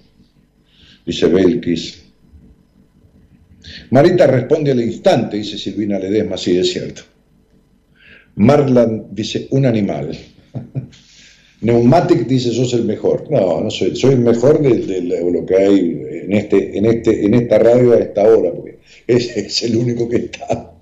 dice 1.06 1.26
Belkis. 1.28 2.07
Marita 3.90 4.26
responde 4.26 4.72
al 4.72 4.80
instante, 4.80 5.36
dice 5.38 5.56
Silvina 5.56 5.98
Ledesma, 5.98 6.36
sí, 6.36 6.58
es 6.58 6.72
cierto. 6.72 7.02
Marlan 8.36 9.06
dice, 9.10 9.48
un 9.50 9.66
animal. 9.66 10.16
Neumatic 11.60 12.26
dice, 12.26 12.52
sos 12.52 12.74
el 12.74 12.84
mejor. 12.84 13.30
No, 13.30 13.60
no 13.60 13.70
soy, 13.70 13.96
soy 13.96 14.14
el 14.14 14.20
mejor 14.20 14.62
de, 14.62 15.00
lo 15.02 15.44
que 15.44 15.56
hay 15.56 16.02
en, 16.22 16.32
este, 16.32 16.78
en, 16.78 16.86
este, 16.86 17.24
en 17.24 17.34
esta 17.34 17.58
radio 17.58 17.92
a 17.94 17.98
esta 17.98 18.22
hora, 18.22 18.52
porque 18.52 18.78
es, 19.06 19.36
es 19.36 19.62
el 19.64 19.76
único 19.76 20.08
que 20.08 20.16
está. 20.16 20.77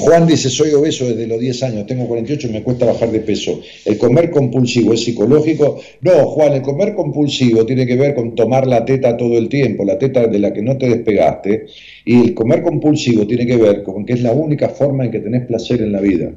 Juan 0.00 0.26
dice, 0.26 0.48
soy 0.48 0.72
obeso 0.72 1.06
desde 1.06 1.26
los 1.26 1.38
10 1.38 1.62
años, 1.62 1.86
tengo 1.86 2.06
48 2.06 2.48
y 2.48 2.52
me 2.52 2.62
cuesta 2.62 2.86
bajar 2.86 3.10
de 3.10 3.20
peso. 3.20 3.60
¿El 3.84 3.98
comer 3.98 4.30
compulsivo 4.30 4.94
es 4.94 5.04
psicológico? 5.04 5.78
No, 6.00 6.26
Juan, 6.30 6.54
el 6.54 6.62
comer 6.62 6.94
compulsivo 6.94 7.66
tiene 7.66 7.86
que 7.86 7.96
ver 7.96 8.14
con 8.14 8.34
tomar 8.34 8.66
la 8.66 8.82
teta 8.84 9.14
todo 9.16 9.36
el 9.36 9.48
tiempo, 9.48 9.84
la 9.84 9.98
teta 9.98 10.26
de 10.26 10.38
la 10.38 10.54
que 10.54 10.62
no 10.62 10.78
te 10.78 10.88
despegaste, 10.88 11.66
y 12.06 12.20
el 12.20 12.34
comer 12.34 12.62
compulsivo 12.62 13.26
tiene 13.26 13.46
que 13.46 13.58
ver 13.58 13.82
con 13.82 14.06
que 14.06 14.14
es 14.14 14.22
la 14.22 14.32
única 14.32 14.70
forma 14.70 15.04
en 15.04 15.10
que 15.10 15.20
tenés 15.20 15.46
placer 15.46 15.82
en 15.82 15.92
la 15.92 16.00
vida. 16.00 16.32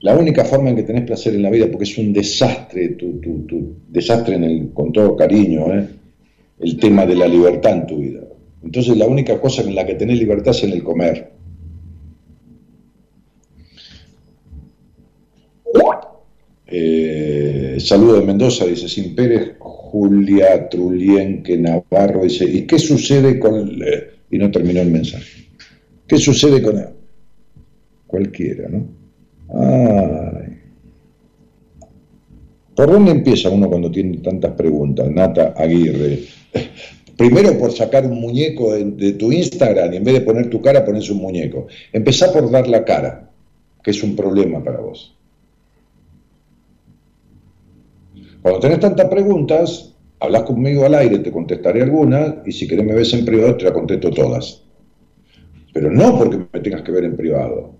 La 0.00 0.16
única 0.16 0.46
forma 0.46 0.70
en 0.70 0.76
que 0.76 0.84
tenés 0.84 1.04
placer 1.04 1.34
en 1.34 1.42
la 1.42 1.50
vida, 1.50 1.66
porque 1.70 1.84
es 1.84 1.98
un 1.98 2.14
desastre, 2.14 2.88
tu, 2.90 3.20
desastre 3.88 4.36
en 4.36 4.44
el, 4.44 4.70
con 4.72 4.90
todo 4.90 5.14
cariño, 5.14 5.70
¿eh? 5.74 5.86
el 6.60 6.78
tema 6.78 7.04
de 7.04 7.16
la 7.16 7.28
libertad 7.28 7.72
en 7.72 7.86
tu 7.86 7.98
vida. 7.98 8.20
Entonces 8.62 8.96
la 8.96 9.06
única 9.06 9.40
cosa 9.40 9.62
en 9.62 9.74
la 9.74 9.86
que 9.86 9.94
tenés 9.94 10.18
libertad 10.18 10.54
es 10.54 10.64
en 10.64 10.72
el 10.72 10.82
comer. 10.82 11.40
Eh, 16.72 17.76
saludo 17.80 18.20
de 18.20 18.26
Mendoza, 18.26 18.64
dice 18.64 18.88
Sin 18.88 19.16
Pérez, 19.16 19.56
Julia 19.58 20.68
Trulienque 20.68 21.58
Navarro, 21.58 22.22
dice, 22.22 22.44
¿y 22.44 22.62
qué 22.62 22.78
sucede 22.78 23.40
con 23.40 23.56
el... 23.56 23.82
Eh, 23.82 24.10
y 24.30 24.38
no 24.38 24.50
terminó 24.52 24.80
el 24.80 24.90
mensaje. 24.90 25.48
¿Qué 26.06 26.16
sucede 26.18 26.62
con 26.62 26.78
él? 26.78 26.86
Cualquiera, 28.06 28.68
¿no? 28.68 28.86
Ay. 29.48 30.58
¿Por 32.76 32.92
dónde 32.92 33.10
empieza 33.10 33.50
uno 33.50 33.68
cuando 33.68 33.90
tiene 33.90 34.18
tantas 34.18 34.52
preguntas? 34.52 35.10
Nata 35.10 35.54
Aguirre. 35.56 36.20
Primero 37.20 37.58
por 37.58 37.70
sacar 37.70 38.06
un 38.06 38.18
muñeco 38.18 38.72
de, 38.72 39.12
tu 39.12 39.30
Instagram 39.30 39.92
y 39.92 39.96
en 39.98 40.04
vez 40.04 40.14
de 40.14 40.20
poner 40.22 40.48
tu 40.48 40.58
cara 40.62 40.82
pones 40.82 41.10
un 41.10 41.18
muñeco. 41.18 41.66
Empezá 41.92 42.32
por 42.32 42.50
dar 42.50 42.66
la 42.66 42.82
cara, 42.82 43.28
que 43.84 43.90
es 43.90 44.02
un 44.02 44.16
problema 44.16 44.64
para 44.64 44.80
vos. 44.80 45.14
Cuando 48.40 48.58
tenés 48.60 48.80
tantas 48.80 49.06
preguntas, 49.08 49.94
hablas 50.18 50.44
conmigo 50.44 50.86
al 50.86 50.94
aire, 50.94 51.18
te 51.18 51.30
contestaré 51.30 51.82
algunas 51.82 52.36
y 52.46 52.52
si 52.52 52.66
querés 52.66 52.86
me 52.86 52.94
ves 52.94 53.12
en 53.12 53.26
privado 53.26 53.54
te 53.54 53.64
la 53.64 53.74
contesto 53.74 54.10
todas. 54.10 54.62
Pero 55.74 55.90
no 55.90 56.16
porque 56.16 56.38
me 56.50 56.60
tengas 56.60 56.80
que 56.80 56.92
ver 56.92 57.04
en 57.04 57.18
privado. 57.18 57.74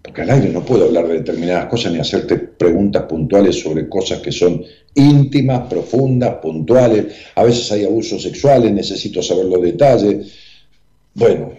Porque 0.00 0.22
al 0.22 0.30
aire 0.30 0.50
no 0.50 0.64
puedo 0.64 0.84
hablar 0.84 1.08
de 1.08 1.14
determinadas 1.14 1.66
cosas 1.66 1.92
ni 1.92 1.98
hacerte 1.98 2.38
preguntas 2.38 3.02
puntuales 3.02 3.58
sobre 3.60 3.88
cosas 3.88 4.20
que 4.20 4.30
son 4.30 4.62
íntimas, 4.94 5.68
profundas, 5.68 6.36
puntuales. 6.36 7.06
A 7.34 7.44
veces 7.44 7.70
hay 7.72 7.84
abusos 7.84 8.22
sexuales, 8.22 8.72
necesito 8.72 9.22
saber 9.22 9.46
los 9.46 9.62
detalles. 9.62 10.32
Bueno, 11.14 11.52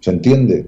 ¿se 0.00 0.10
entiende? 0.10 0.66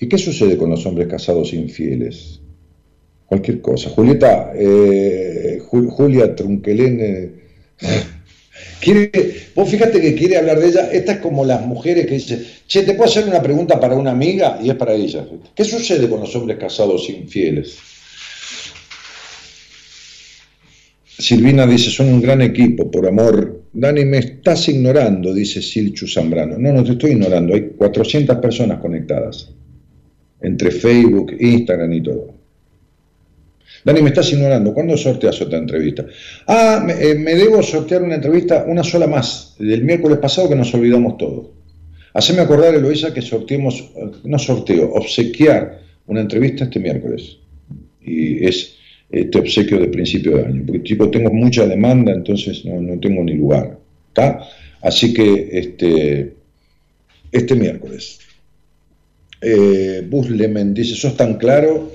¿Y 0.00 0.08
qué 0.08 0.18
sucede 0.18 0.56
con 0.56 0.70
los 0.70 0.84
hombres 0.86 1.08
casados 1.08 1.52
infieles? 1.52 2.40
Cualquier 3.26 3.60
cosa. 3.60 3.90
Julieta, 3.90 4.52
eh, 4.54 5.62
Julia 5.66 6.34
Trunquelene 6.34 7.44
Quiere, 8.80 9.10
vos 9.54 9.68
fíjate 9.68 10.00
que 10.00 10.14
quiere 10.14 10.36
hablar 10.36 10.60
de 10.60 10.68
ella, 10.68 10.90
esta 10.92 11.12
es 11.12 11.18
como 11.18 11.44
las 11.44 11.64
mujeres 11.64 12.06
que 12.06 12.14
dicen, 12.14 12.46
che, 12.66 12.82
¿te 12.82 12.94
puedo 12.94 13.08
hacer 13.08 13.26
una 13.26 13.42
pregunta 13.42 13.80
para 13.80 13.94
una 13.94 14.10
amiga? 14.10 14.58
Y 14.62 14.68
es 14.68 14.76
para 14.76 14.94
ella. 14.94 15.26
¿Qué 15.54 15.64
sucede 15.64 16.08
con 16.08 16.20
los 16.20 16.34
hombres 16.36 16.58
casados 16.58 17.08
infieles? 17.08 17.78
Silvina 21.18 21.66
dice, 21.66 21.90
son 21.90 22.08
un 22.08 22.20
gran 22.20 22.42
equipo, 22.42 22.90
por 22.90 23.06
amor. 23.06 23.62
Dani, 23.72 24.04
me 24.04 24.18
estás 24.18 24.68
ignorando, 24.68 25.32
dice 25.32 25.62
Silchu 25.62 26.06
Zambrano. 26.06 26.58
No, 26.58 26.72
no 26.72 26.84
te 26.84 26.92
estoy 26.92 27.12
ignorando, 27.12 27.54
hay 27.54 27.70
400 27.76 28.36
personas 28.38 28.80
conectadas, 28.80 29.50
entre 30.40 30.70
Facebook, 30.70 31.32
Instagram 31.38 31.92
y 31.92 32.02
todo. 32.02 32.43
Dani, 33.84 34.00
me 34.00 34.08
estás 34.08 34.32
ignorando. 34.32 34.72
¿Cuándo 34.72 34.96
sorteas 34.96 35.40
otra 35.42 35.58
entrevista? 35.58 36.06
Ah, 36.46 36.86
eh, 36.88 37.14
me, 37.14 37.34
debo 37.34 37.62
sortear 37.62 38.02
una 38.02 38.14
entrevista, 38.14 38.64
una 38.66 38.82
sola 38.82 39.06
más, 39.06 39.54
del 39.58 39.84
miércoles 39.84 40.18
pasado 40.18 40.48
que 40.48 40.56
nos 40.56 40.72
olvidamos 40.74 41.18
todos. 41.18 41.48
Haceme 42.14 42.40
acordar, 42.40 42.74
Eloisa, 42.74 43.12
que 43.12 43.20
sorteemos, 43.20 43.80
eh, 43.96 44.10
no 44.24 44.38
sorteo, 44.38 44.90
obsequiar 44.94 45.80
una 46.06 46.22
entrevista 46.22 46.64
este 46.64 46.80
miércoles. 46.80 47.36
Y 48.00 48.46
es 48.46 48.76
este 49.10 49.38
obsequio 49.38 49.78
de 49.78 49.88
principio 49.88 50.38
de 50.38 50.46
año, 50.46 50.62
porque 50.66 50.80
tipo 50.80 51.10
tengo 51.10 51.30
mucha 51.30 51.66
demanda, 51.66 52.12
entonces 52.12 52.64
no, 52.64 52.80
no 52.80 52.98
tengo 52.98 53.22
ni 53.22 53.34
lugar. 53.34 53.78
¿está? 54.08 54.40
Así 54.80 55.12
que 55.12 55.50
este, 55.52 56.34
este 57.30 57.54
miércoles. 57.54 58.18
Eh, 59.42 60.02
Bus 60.08 60.30
Lemen 60.30 60.72
dice, 60.72 60.94
¿sos 60.94 61.16
tan 61.16 61.34
claro? 61.34 61.92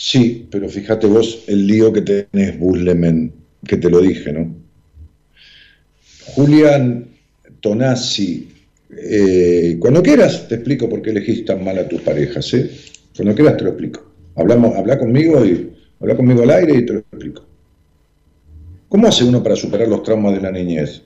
Sí, 0.00 0.46
pero 0.48 0.68
fíjate 0.68 1.08
vos 1.08 1.42
el 1.48 1.66
lío 1.66 1.92
que 1.92 2.02
tenés, 2.02 2.56
Bus 2.56 2.78
Lemen, 2.78 3.32
que 3.66 3.78
te 3.78 3.90
lo 3.90 4.00
dije, 4.00 4.32
¿no? 4.32 4.54
Julián 6.36 7.04
Tonazzi, 7.58 8.48
eh, 8.96 9.76
cuando 9.80 10.00
quieras 10.00 10.46
te 10.46 10.54
explico 10.54 10.88
por 10.88 11.02
qué 11.02 11.10
elegís 11.10 11.44
tan 11.44 11.64
mal 11.64 11.78
a 11.78 11.88
tus 11.88 12.00
parejas, 12.02 12.54
¿eh? 12.54 12.70
Cuando 13.16 13.34
quieras 13.34 13.56
te 13.56 13.64
lo 13.64 13.70
explico. 13.70 14.08
Hablamos, 14.36 14.76
habla 14.76 15.00
conmigo 15.00 15.44
y 15.44 15.72
habla 15.98 16.16
conmigo 16.16 16.44
al 16.44 16.50
aire 16.50 16.76
y 16.76 16.86
te 16.86 16.92
lo 16.92 16.98
explico. 17.00 17.44
¿Cómo 18.88 19.08
hace 19.08 19.24
uno 19.24 19.42
para 19.42 19.56
superar 19.56 19.88
los 19.88 20.04
traumas 20.04 20.32
de 20.32 20.40
la 20.40 20.52
niñez? 20.52 21.02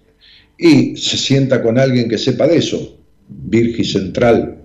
Y 0.59 0.99
se 0.99 1.17
sienta 1.17 1.63
con 1.63 1.79
alguien 1.79 2.11
que 2.11 2.19
sepa 2.19 2.47
de 2.47 2.59
eso, 2.59 2.99
Virgi 3.27 3.85
Central. 3.85 4.62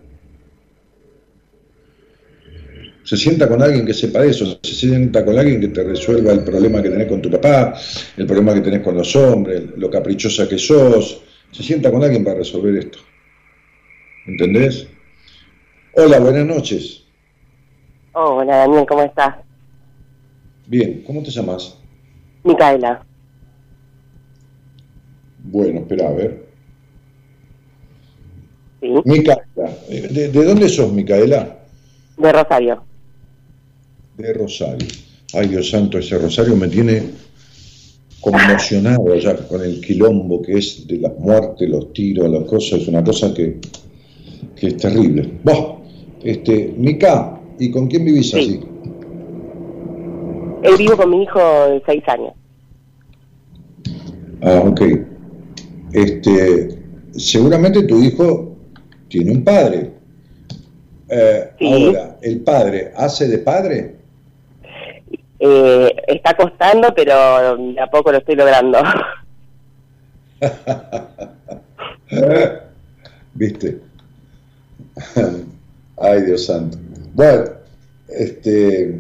Se 3.08 3.16
sienta 3.16 3.48
con 3.48 3.62
alguien 3.62 3.86
que 3.86 3.94
sepa 3.94 4.26
eso, 4.26 4.60
se 4.62 4.76
sienta 4.76 5.24
con 5.24 5.40
alguien 5.40 5.62
que 5.62 5.70
te 5.70 5.82
resuelva 5.82 6.34
el 6.34 6.42
problema 6.44 6.84
que 6.84 6.90
tenés 6.90 7.08
con 7.08 7.22
tu 7.22 7.32
papá, 7.32 7.74
el 8.18 8.26
problema 8.28 8.54
que 8.54 8.60
tenés 8.60 8.82
con 8.82 8.98
los 8.98 9.16
hombres, 9.16 9.64
lo 9.78 9.90
caprichosa 9.90 10.46
que 10.46 10.58
sos. 10.58 11.24
Se 11.50 11.64
sienta 11.64 11.90
con 11.90 12.04
alguien 12.04 12.26
para 12.26 12.40
resolver 12.40 12.76
esto. 12.76 13.00
¿Entendés? 14.26 14.88
Hola, 15.94 16.20
buenas 16.20 16.46
noches. 16.46 17.06
hola 18.12 18.58
Daniel, 18.58 18.86
¿cómo 18.86 19.04
estás? 19.04 19.36
Bien, 20.66 21.02
¿cómo 21.08 21.24
te 21.24 21.32
llamas? 21.32 21.78
Micaela. 22.44 23.06
Bueno, 25.46 25.80
espera, 25.80 26.10
a 26.10 26.12
ver. 26.12 26.46
Sí. 28.82 28.94
Micaela, 29.06 29.46
¿de, 29.88 30.28
de 30.28 30.44
dónde 30.44 30.68
sos, 30.68 30.92
Micaela? 30.92 31.58
De 32.18 32.34
Rosario. 32.34 32.87
De 34.18 34.34
Rosario. 34.34 34.88
Ay, 35.34 35.48
Dios 35.50 35.70
santo, 35.70 35.98
ese 36.00 36.18
Rosario 36.18 36.56
me 36.56 36.68
tiene 36.68 37.04
conmocionado 38.22 39.16
ya 39.16 39.36
con 39.48 39.62
el 39.62 39.80
quilombo 39.82 40.42
que 40.42 40.58
es 40.58 40.88
de 40.88 40.98
las 40.98 41.18
muertes, 41.20 41.70
los 41.70 41.94
tiros, 41.94 42.30
las 42.30 42.44
cosas. 42.46 42.82
Es 42.82 42.88
una 42.88 43.04
cosa 43.04 43.34
que, 43.34 43.60
que 44.56 44.68
es 44.68 44.78
terrible. 44.78 45.34
Vos, 45.44 45.76
este, 46.24 46.74
Mica, 46.78 47.40
¿y 47.60 47.70
con 47.70 47.88
quién 47.88 48.06
vivís 48.06 48.32
Sí. 48.32 48.40
así? 48.40 48.60
Él 50.64 50.76
vivo 50.78 50.98
con 50.98 51.10
mi 51.12 51.24
hijo 51.24 51.40
de 51.40 51.82
seis 51.86 52.04
años. 52.08 52.34
Ah, 54.42 54.64
ok. 54.66 54.82
Este, 55.94 56.70
seguramente 57.12 57.84
tu 57.84 58.02
hijo 58.02 58.56
tiene 59.10 59.32
un 59.32 59.44
padre. 59.44 59.92
Eh, 61.10 61.44
Sí. 61.60 61.66
Ahora, 61.72 62.18
¿el 62.22 62.40
padre 62.42 62.92
hace 62.96 63.28
de 63.28 63.38
padre? 63.38 63.97
Eh, 65.50 65.96
está 66.08 66.36
costando, 66.36 66.94
pero 66.94 67.58
de 67.58 67.80
a 67.80 67.88
poco 67.88 68.12
lo 68.12 68.18
estoy 68.18 68.36
logrando. 68.36 68.80
¿Viste? 73.34 73.80
Ay, 75.98 76.22
Dios 76.24 76.46
santo. 76.46 76.78
Bueno, 77.14 77.46
este, 78.10 79.00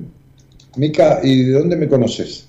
Mica, 0.75 1.19
¿y 1.23 1.43
de 1.43 1.53
dónde 1.53 1.75
me 1.75 1.87
conoces? 1.87 2.47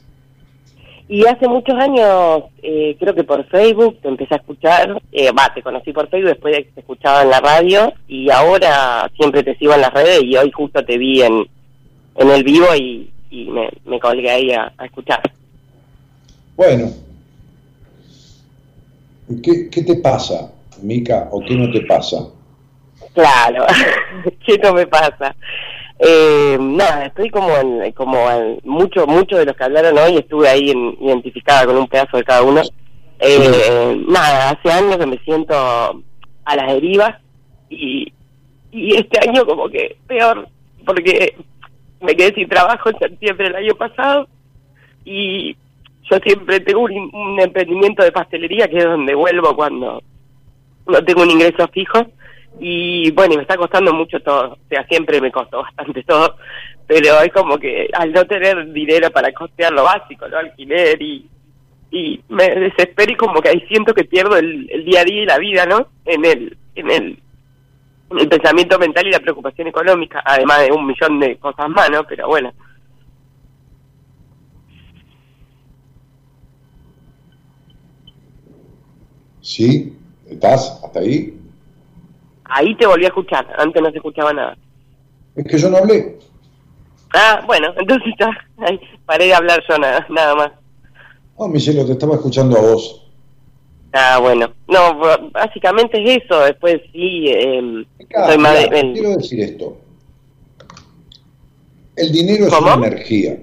Y 1.08 1.26
hace 1.26 1.48
muchos 1.48 1.74
años, 1.76 2.44
eh, 2.62 2.94
creo 3.00 3.14
que 3.14 3.24
por 3.24 3.46
Facebook, 3.46 3.98
te 4.02 4.08
empecé 4.08 4.34
a 4.34 4.38
escuchar, 4.38 5.00
eh, 5.10 5.32
va, 5.32 5.52
te 5.54 5.62
conocí 5.62 5.92
por 5.92 6.08
Facebook, 6.10 6.28
después 6.28 6.66
te 6.74 6.80
escuchaba 6.80 7.22
en 7.22 7.30
la 7.30 7.40
radio, 7.40 7.94
y 8.06 8.30
ahora 8.30 9.10
siempre 9.16 9.42
te 9.42 9.56
sigo 9.56 9.72
en 9.72 9.80
las 9.80 9.94
redes, 9.94 10.22
y 10.22 10.36
hoy 10.36 10.50
justo 10.50 10.84
te 10.84 10.98
vi 10.98 11.22
en, 11.22 11.46
en 12.16 12.30
el 12.30 12.44
vivo 12.44 12.66
y, 12.76 13.10
y 13.30 13.46
me, 13.46 13.68
me 13.84 13.98
colgué 14.00 14.30
ahí 14.30 14.52
a, 14.52 14.72
a 14.76 14.84
escuchar. 14.86 15.20
Bueno, 16.56 16.90
¿qué, 19.42 19.68
qué 19.70 19.82
te 19.82 19.96
pasa, 19.96 20.50
Mica, 20.82 21.28
o 21.30 21.40
qué 21.40 21.54
no 21.54 21.70
te 21.70 21.80
pasa? 21.82 22.26
Claro, 23.14 23.64
¿qué 24.46 24.58
no 24.58 24.72
me 24.74 24.86
pasa? 24.86 25.34
Eh, 25.98 26.56
nada, 26.60 27.06
estoy 27.06 27.28
como 27.30 27.56
en, 27.56 27.92
como 27.92 28.30
en 28.30 28.60
mucho, 28.64 29.06
mucho 29.06 29.36
de 29.36 29.44
los 29.46 29.56
que 29.56 29.64
hablaron 29.64 29.98
hoy, 29.98 30.16
estuve 30.16 30.48
ahí 30.48 30.70
en- 30.70 30.96
identificada 31.00 31.66
con 31.66 31.76
un 31.76 31.88
pedazo 31.88 32.16
de 32.16 32.24
cada 32.24 32.42
uno. 32.42 32.62
Eh, 33.20 34.00
nada, 34.08 34.50
hace 34.50 34.70
años 34.70 34.96
que 34.96 35.06
me 35.06 35.18
siento 35.18 35.54
a 35.56 36.56
las 36.56 36.72
derivas 36.72 37.16
y, 37.68 38.12
y 38.70 38.94
este 38.96 39.28
año 39.28 39.44
como 39.44 39.68
que 39.68 39.96
peor, 40.06 40.48
porque 40.86 41.34
me 42.00 42.14
quedé 42.14 42.34
sin 42.34 42.48
trabajo 42.48 42.90
en 42.90 42.98
septiembre 42.98 43.46
del 43.46 43.56
año 43.56 43.74
pasado 43.74 44.28
y 45.04 45.56
yo 46.10 46.18
siempre 46.18 46.60
tengo 46.60 46.80
un, 46.80 47.10
un 47.12 47.40
emprendimiento 47.40 48.02
de 48.02 48.12
pastelería 48.12 48.68
que 48.68 48.78
es 48.78 48.84
donde 48.84 49.14
vuelvo 49.14 49.54
cuando 49.54 50.02
no 50.86 51.04
tengo 51.04 51.22
un 51.22 51.30
ingreso 51.30 51.68
fijo 51.68 52.06
y 52.60 53.10
bueno, 53.12 53.34
y 53.34 53.36
me 53.36 53.42
está 53.42 53.56
costando 53.56 53.92
mucho 53.92 54.18
todo, 54.20 54.54
o 54.54 54.58
sea, 54.68 54.84
siempre 54.86 55.20
me 55.20 55.30
costó 55.30 55.58
bastante 55.62 56.02
todo, 56.02 56.36
pero 56.86 57.20
es 57.20 57.32
como 57.32 57.58
que 57.58 57.88
al 57.92 58.12
no 58.12 58.24
tener 58.24 58.72
dinero 58.72 59.10
para 59.10 59.32
costear 59.32 59.72
lo 59.72 59.84
básico, 59.84 60.26
lo 60.26 60.38
alquiler 60.38 61.00
y, 61.00 61.26
y 61.90 62.20
me 62.28 62.48
desespero 62.48 63.12
y 63.12 63.16
como 63.16 63.40
que 63.40 63.50
ahí 63.50 63.60
siento 63.68 63.94
que 63.94 64.04
pierdo 64.04 64.36
el, 64.36 64.68
el 64.70 64.84
día 64.84 65.02
a 65.02 65.04
día 65.04 65.22
y 65.22 65.26
la 65.26 65.38
vida, 65.38 65.66
¿no? 65.66 65.88
En 66.04 66.24
el, 66.24 66.56
en 66.74 66.90
el, 66.90 67.18
el 68.10 68.28
pensamiento 68.28 68.78
mental 68.78 69.06
y 69.06 69.10
la 69.10 69.20
preocupación 69.20 69.68
económica, 69.68 70.22
además 70.24 70.60
de 70.62 70.72
un 70.72 70.86
millón 70.86 71.20
de 71.20 71.36
cosas 71.38 71.68
más, 71.68 71.90
¿no? 71.90 72.04
Pero 72.04 72.26
bueno, 72.28 72.52
¿Sí? 79.40 79.96
¿Estás 80.28 80.80
hasta 80.84 81.00
ahí? 81.00 81.34
ahí 82.44 82.74
te 82.76 82.86
volví 82.86 83.04
a 83.04 83.08
escuchar, 83.08 83.46
antes 83.58 83.82
no 83.82 83.90
se 83.90 83.96
escuchaba 83.96 84.32
nada. 84.32 84.56
Es 85.36 85.44
que 85.46 85.58
yo 85.58 85.70
no 85.70 85.78
hablé. 85.78 86.18
Ah, 87.14 87.42
bueno, 87.46 87.68
entonces 87.78 88.14
ahí 88.58 88.80
paré 89.06 89.26
de 89.26 89.34
hablar 89.34 89.62
yo 89.68 89.78
nada, 89.78 90.06
nada 90.10 90.34
más. 90.34 90.52
Oh, 91.36 91.48
mi 91.48 91.60
cielo, 91.60 91.86
te 91.86 91.92
estaba 91.92 92.16
escuchando 92.16 92.58
a 92.58 92.60
vos. 92.60 93.07
Ah, 93.92 94.18
bueno. 94.20 94.52
No, 94.68 94.98
básicamente 95.32 96.02
es 96.02 96.22
eso. 96.24 96.40
Después 96.40 96.80
sí, 96.92 97.24
eh, 97.28 97.84
soy 98.26 98.38
más 98.38 98.58
mirá, 98.60 98.70
de- 98.70 98.80
el- 98.80 98.92
quiero 98.92 99.16
decir 99.16 99.40
esto. 99.40 99.78
El 101.96 102.12
dinero 102.12 102.46
es 102.46 102.52
una 102.60 102.74
energía. 102.74 103.38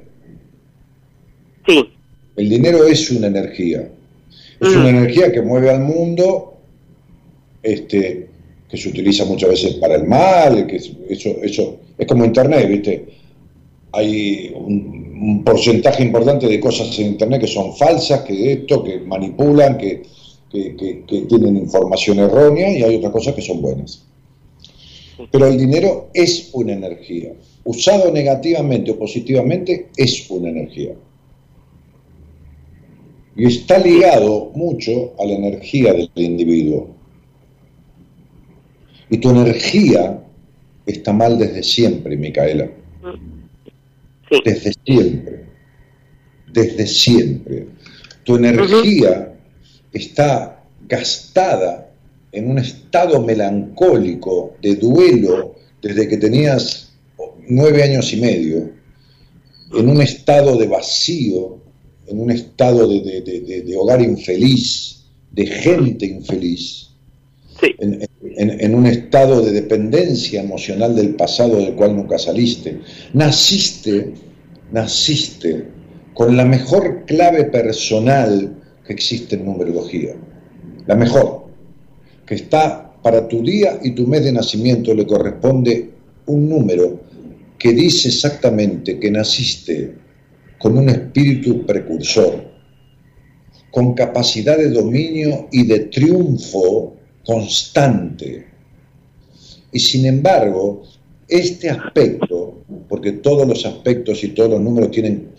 Sí, 1.67 1.89
El 2.37 2.49
dinero 2.49 2.83
es 2.85 3.09
una 3.11 3.27
energía. 3.27 3.89
Es 4.59 4.69
Mm. 4.75 4.79
una 4.79 4.89
energía 4.89 5.31
que 5.31 5.41
mueve 5.41 5.69
al 5.69 5.79
mundo, 5.81 6.57
este, 7.63 8.27
que 8.69 8.77
se 8.77 8.89
utiliza 8.89 9.25
muchas 9.25 9.49
veces 9.49 9.73
para 9.75 9.95
el 9.95 10.03
mal, 10.05 10.67
que 10.67 10.75
es- 10.77 10.91
eso, 11.09 11.29
eso 11.41 11.77
es 11.97 12.05
como 12.07 12.23
internet, 12.25 12.67
¿viste? 12.67 13.05
Hay 13.93 14.51
un, 14.55 15.17
un 15.21 15.43
porcentaje 15.43 16.03
importante 16.03 16.47
de 16.47 16.59
cosas 16.59 16.97
en 16.99 17.07
internet 17.07 17.41
que 17.41 17.47
son 17.47 17.75
falsas, 17.75 18.21
que 18.21 18.51
esto, 18.53 18.83
que 18.83 18.99
manipulan, 18.99 19.77
que, 19.77 20.03
que- 20.55 20.75
que- 20.75 21.03
que 21.05 21.21
tienen 21.21 21.57
información 21.57 22.19
errónea, 22.19 22.71
y 22.71 22.81
hay 22.81 22.95
otras 22.95 23.11
cosas 23.11 23.35
que 23.35 23.41
son 23.41 23.61
buenas. 23.61 24.05
Pero 25.31 25.47
el 25.47 25.57
dinero 25.57 26.09
es 26.13 26.49
una 26.53 26.73
energía. 26.73 27.33
Usado 27.65 28.11
negativamente 28.11 28.91
o 28.91 28.99
positivamente, 28.99 29.89
es 29.97 30.29
una 30.29 30.49
energía. 30.49 30.93
Y 33.35 33.47
está 33.47 33.77
ligado 33.79 34.51
mucho 34.55 35.13
a 35.19 35.25
la 35.25 35.33
energía 35.33 35.93
del 35.93 36.09
individuo. 36.15 36.89
Y 39.09 39.17
tu 39.17 39.29
energía 39.29 40.23
está 40.85 41.11
mal 41.11 41.37
desde 41.37 41.63
siempre, 41.63 42.15
Micaela. 42.15 42.69
sí. 44.29 44.41
Desde 44.43 44.73
siempre. 44.85 45.45
Desde 46.51 46.87
siempre. 46.87 47.67
Tu 48.23 48.35
energía 48.37 49.34
está 49.95 50.63
gastada 50.87 51.89
en 52.31 52.49
un 52.49 52.59
estado 52.59 53.21
melancólico 53.21 54.55
de 54.61 54.75
duelo 54.75 55.55
desde 55.81 56.07
que 56.07 56.17
tenías 56.17 56.93
nueve 57.47 57.83
años 57.83 58.11
y 58.13 58.17
medio, 58.17 58.71
en 59.73 59.89
un 59.89 60.01
estado 60.01 60.57
de 60.57 60.67
vacío, 60.67 61.57
en 62.07 62.19
un 62.19 62.31
estado 62.31 62.87
de, 62.87 63.21
de- 63.21 63.61
de- 63.63 63.77
hogar 63.77 64.01
infeliz, 64.01 65.03
de 65.31 65.45
gente 65.47 66.05
infeliz, 66.05 66.89
Sí. 67.59 67.67
en, 67.79 68.01
en- 68.35 68.59
en 68.61 68.75
un 68.75 68.85
estado 68.85 69.41
de 69.41 69.51
dependencia 69.53 70.41
emocional 70.41 70.93
del 70.95 71.15
pasado 71.15 71.55
del 71.57 71.73
cual 71.75 71.95
nunca 71.95 72.17
saliste. 72.19 72.79
Naciste 73.13 74.13
naciste 74.71 75.67
con 76.13 76.35
la 76.35 76.43
mejor 76.45 77.05
clave 77.05 77.45
personal 77.45 78.61
que 78.85 78.93
existe 78.93 79.35
en 79.35 79.45
numerología. 79.45 80.15
La 80.85 80.95
mejor, 80.95 81.45
que 82.25 82.35
está 82.35 82.93
para 83.01 83.27
tu 83.27 83.43
día 83.43 83.79
y 83.83 83.91
tu 83.91 84.07
mes 84.07 84.23
de 84.23 84.31
nacimiento 84.31 84.93
le 84.93 85.05
corresponde 85.05 85.91
un 86.27 86.49
número 86.49 87.01
que 87.57 87.73
dice 87.73 88.09
exactamente 88.09 88.99
que 88.99 89.11
naciste 89.11 89.95
con 90.57 90.77
un 90.77 90.89
espíritu 90.89 91.65
precursor, 91.65 92.43
con 93.71 93.93
capacidad 93.93 94.57
de 94.57 94.69
dominio 94.69 95.47
y 95.51 95.65
de 95.65 95.79
triunfo 95.81 96.95
constante. 97.25 98.47
Y 99.71 99.79
sin 99.79 100.05
embargo, 100.05 100.83
este 101.27 101.69
aspecto, 101.69 102.61
porque 102.87 103.13
todos 103.13 103.47
los 103.47 103.65
aspectos 103.65 104.23
y 104.23 104.29
todos 104.29 104.51
los 104.51 104.61
números 104.61 104.91
tienen, 104.91 105.29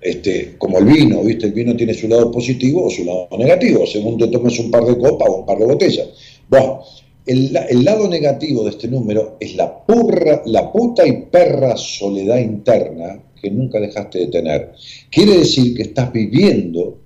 este, 0.00 0.54
como 0.56 0.78
el 0.78 0.86
vino, 0.86 1.22
¿viste? 1.22 1.46
El 1.46 1.52
vino 1.52 1.76
tiene 1.76 1.94
su 1.94 2.08
lado 2.08 2.30
positivo 2.30 2.86
o 2.86 2.90
su 2.90 3.04
lado 3.04 3.28
negativo, 3.38 3.86
según 3.86 4.18
te 4.18 4.28
tomes 4.28 4.58
un 4.58 4.70
par 4.70 4.84
de 4.84 4.96
copas 4.96 5.28
o 5.28 5.40
un 5.40 5.46
par 5.46 5.58
de 5.58 5.66
botellas. 5.66 6.08
Bueno, 6.48 6.82
el, 7.26 7.56
el 7.68 7.84
lado 7.84 8.08
negativo 8.08 8.64
de 8.64 8.70
este 8.70 8.88
número 8.88 9.36
es 9.38 9.54
la, 9.56 9.84
purra, 9.84 10.42
la 10.46 10.72
puta 10.72 11.06
y 11.06 11.22
perra 11.22 11.76
soledad 11.76 12.38
interna 12.38 13.20
que 13.40 13.50
nunca 13.50 13.78
dejaste 13.80 14.20
de 14.20 14.26
tener. 14.28 14.72
Quiere 15.10 15.38
decir 15.38 15.74
que 15.74 15.82
estás 15.82 16.12
viviendo 16.12 16.98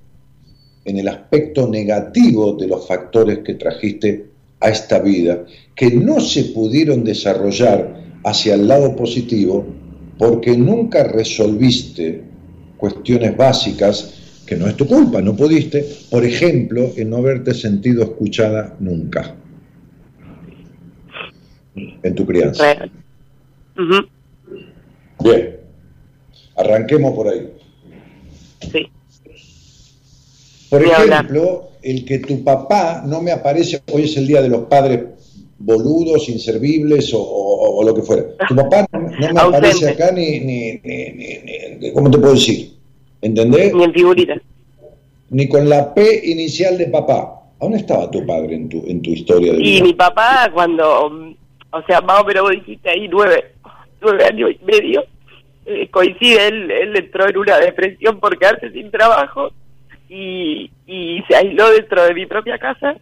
en 0.85 0.99
el 0.99 1.09
aspecto 1.09 1.69
negativo 1.69 2.53
de 2.53 2.69
los 2.69 2.87
factores 2.87 3.39
que 3.39 3.55
trajiste 3.55 4.27
a 4.61 4.71
esta 4.71 4.99
vida, 5.01 5.45
que 5.75 5.91
no 5.91 6.21
se 6.21 6.45
pudieron 6.45 7.05
desarrollar 7.05 8.03
hacia 8.25 8.55
el 8.55 8.69
lado 8.69 8.95
positivo 8.97 9.65
porque 10.19 10.57
nunca 10.57 11.05
resolviste 11.05 12.34
cuestiones 12.85 13.35
básicas 13.35 14.43
que 14.47 14.57
no 14.57 14.67
es 14.67 14.77
tu 14.77 14.87
culpa, 14.87 15.23
no 15.23 15.35
pudiste, 15.35 15.87
por 16.11 16.23
ejemplo, 16.23 16.93
en 16.97 17.09
no 17.09 17.17
haberte 17.17 17.55
sentido 17.55 18.03
escuchada 18.03 18.77
nunca 18.79 19.35
en 21.75 22.15
tu 22.15 22.27
crianza. 22.27 22.77
Bien, 25.19 25.57
arranquemos 26.57 27.15
por 27.15 27.29
ahí. 27.29 27.51
Sí. 28.71 28.87
Por 30.69 30.83
ejemplo, 30.83 31.71
el 31.83 32.05
que 32.05 32.19
tu 32.19 32.45
papá 32.45 33.03
no 33.07 33.23
me 33.23 33.33
aparece, 33.33 33.83
hoy 33.93 34.03
es 34.03 34.17
el 34.19 34.27
día 34.27 34.43
de 34.43 34.51
los 34.51 34.67
padres 34.67 35.01
boludos, 35.59 36.29
inservibles 36.29 37.13
o, 37.15 37.83
lo 37.85 37.95
que 37.95 38.03
fuera. 38.03 38.25
Tu 38.49 38.55
papá 38.55 38.87
no, 38.93 39.33
me 39.33 39.41
aparece 39.41 39.89
acá 39.89 40.11
ni, 40.13 40.41
ni, 40.41 40.81
ni, 40.83 41.93
¿cómo 41.93 42.11
te 42.11 42.19
puedo 42.19 42.35
decir? 42.35 42.73
¿Entendés? 43.21 43.75
Ni 43.75 43.85
en 43.85 43.93
figurita. 43.93 44.35
Ni 45.31 45.49
con 45.49 45.69
la 45.69 45.93
P 45.95 46.21
inicial 46.25 46.79
de 46.79 46.87
papá. 46.87 47.41
¿Dónde 47.61 47.79
estaba 47.79 48.11
tu 48.11 48.27
padre 48.27 48.57
en 48.57 48.69
tu, 48.69 48.85
en 48.87 49.01
tu 49.01 49.11
historia 49.11 49.53
de 49.53 49.59
vida? 49.59 49.79
Y 49.79 49.83
mi 49.83 49.95
papá 49.95 50.51
cuando, 50.53 51.37
o 51.71 51.83
sea, 51.87 52.01
más 52.03 52.21
o 52.21 52.25
menos 52.25 52.43
vos 52.43 52.53
dijiste 52.53 52.91
ahí 52.91 53.09
nueve, 53.09 53.53
nueve 54.03 54.25
años 54.25 54.51
y 54.51 54.65
medio, 54.65 55.05
eh, 55.65 55.89
coincide, 55.91 56.49
él, 56.49 56.71
él 56.71 56.97
entró 56.97 57.27
en 57.27 57.39
una 57.39 57.57
depresión 57.59 58.21
por 58.21 58.39
quedarse 58.39 58.71
sin 58.71 58.91
trabajo 58.91 59.51
y, 60.11 60.71
y 60.87 61.23
se 61.27 61.37
aisló 61.37 61.71
dentro 61.71 62.05
de 62.05 62.13
mi 62.13 62.27
propia 62.27 62.59
casa 62.59 62.97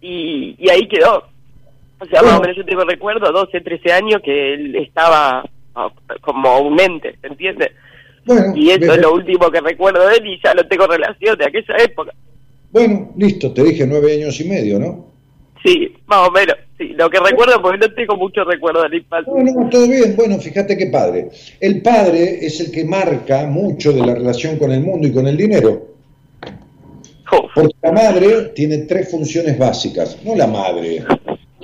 y, 0.00 0.56
y 0.58 0.70
ahí 0.70 0.88
quedó. 0.88 1.24
O 1.98 2.06
sea, 2.06 2.22
más 2.22 2.38
o 2.38 2.40
menos 2.40 2.56
yo 2.56 2.64
tengo 2.64 2.84
recuerdo, 2.84 3.32
12, 3.32 3.60
13 3.60 3.92
años, 3.92 4.20
que 4.22 4.54
él 4.54 4.76
estaba 4.76 5.44
ah, 5.74 5.90
como 6.20 6.60
un 6.60 6.78
ente, 6.80 7.16
¿se 7.20 7.26
entiende? 7.26 7.72
y 8.56 8.70
eso 8.70 8.92
es 8.92 9.00
lo 9.00 9.12
último 9.12 9.50
que 9.52 9.60
recuerdo 9.60 10.08
de 10.08 10.16
él 10.16 10.26
y 10.26 10.40
ya 10.42 10.52
no 10.52 10.66
tengo 10.66 10.86
relación 10.86 11.38
de 11.38 11.46
aquella 11.46 11.76
época. 11.78 12.12
Bueno, 12.72 13.12
listo, 13.16 13.52
te 13.52 13.62
dije 13.62 13.86
nueve 13.86 14.14
años 14.14 14.40
y 14.40 14.48
medio, 14.48 14.78
¿no? 14.78 15.06
Sí, 15.64 15.94
más 16.06 16.28
o 16.28 16.30
menos. 16.30 16.56
Sí, 16.76 16.88
lo 16.88 17.08
que 17.08 17.18
recuerdo, 17.18 17.62
porque 17.62 17.78
no 17.78 17.94
tengo 17.94 18.16
mucho 18.16 18.44
recuerdo 18.44 18.82
del 18.82 18.94
infancia. 18.94 19.32
No, 19.34 19.42
no, 19.42 19.70
todo 19.70 19.88
bien. 19.88 20.14
Bueno, 20.14 20.38
fíjate 20.38 20.76
qué 20.76 20.86
padre. 20.86 21.30
El 21.60 21.80
padre 21.80 22.44
es 22.44 22.60
el 22.60 22.70
que 22.70 22.84
marca 22.84 23.46
mucho 23.46 23.92
de 23.92 24.04
la 24.04 24.14
relación 24.14 24.58
con 24.58 24.70
el 24.72 24.80
mundo 24.80 25.08
y 25.08 25.12
con 25.12 25.26
el 25.26 25.36
dinero. 25.36 25.96
Porque 27.54 27.74
la 27.82 27.92
madre 27.92 28.52
tiene 28.54 28.78
tres 28.78 29.10
funciones 29.10 29.58
básicas, 29.58 30.18
no 30.24 30.36
la 30.36 30.46
madre. 30.46 31.02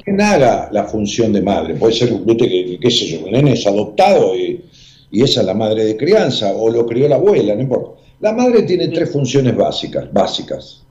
Quien 0.05 0.21
haga 0.21 0.69
la 0.73 0.85
función 0.85 1.33
de 1.33 1.43
madre, 1.43 1.75
puede 1.75 1.95
ser, 1.95 2.11
que, 2.11 2.91
sé 2.91 3.07
yo, 3.07 3.25
un 3.25 3.33
nene 3.33 3.53
es 3.53 3.67
adoptado 3.67 4.37
y, 4.37 4.65
y 5.11 5.23
esa 5.23 5.41
es 5.41 5.47
la 5.47 5.55
madre 5.55 5.85
de 5.85 5.97
crianza, 5.97 6.53
o 6.55 6.71
lo 6.71 6.87
crió 6.87 7.09
la 7.09 7.17
abuela, 7.17 7.55
no 7.55 7.63
importa. 7.63 8.01
La 8.21 8.33
madre 8.33 8.63
tiene 8.63 8.89
tres 8.89 9.11
funciones 9.11 9.57
básicas, 9.57 10.13
básicas, 10.13 10.83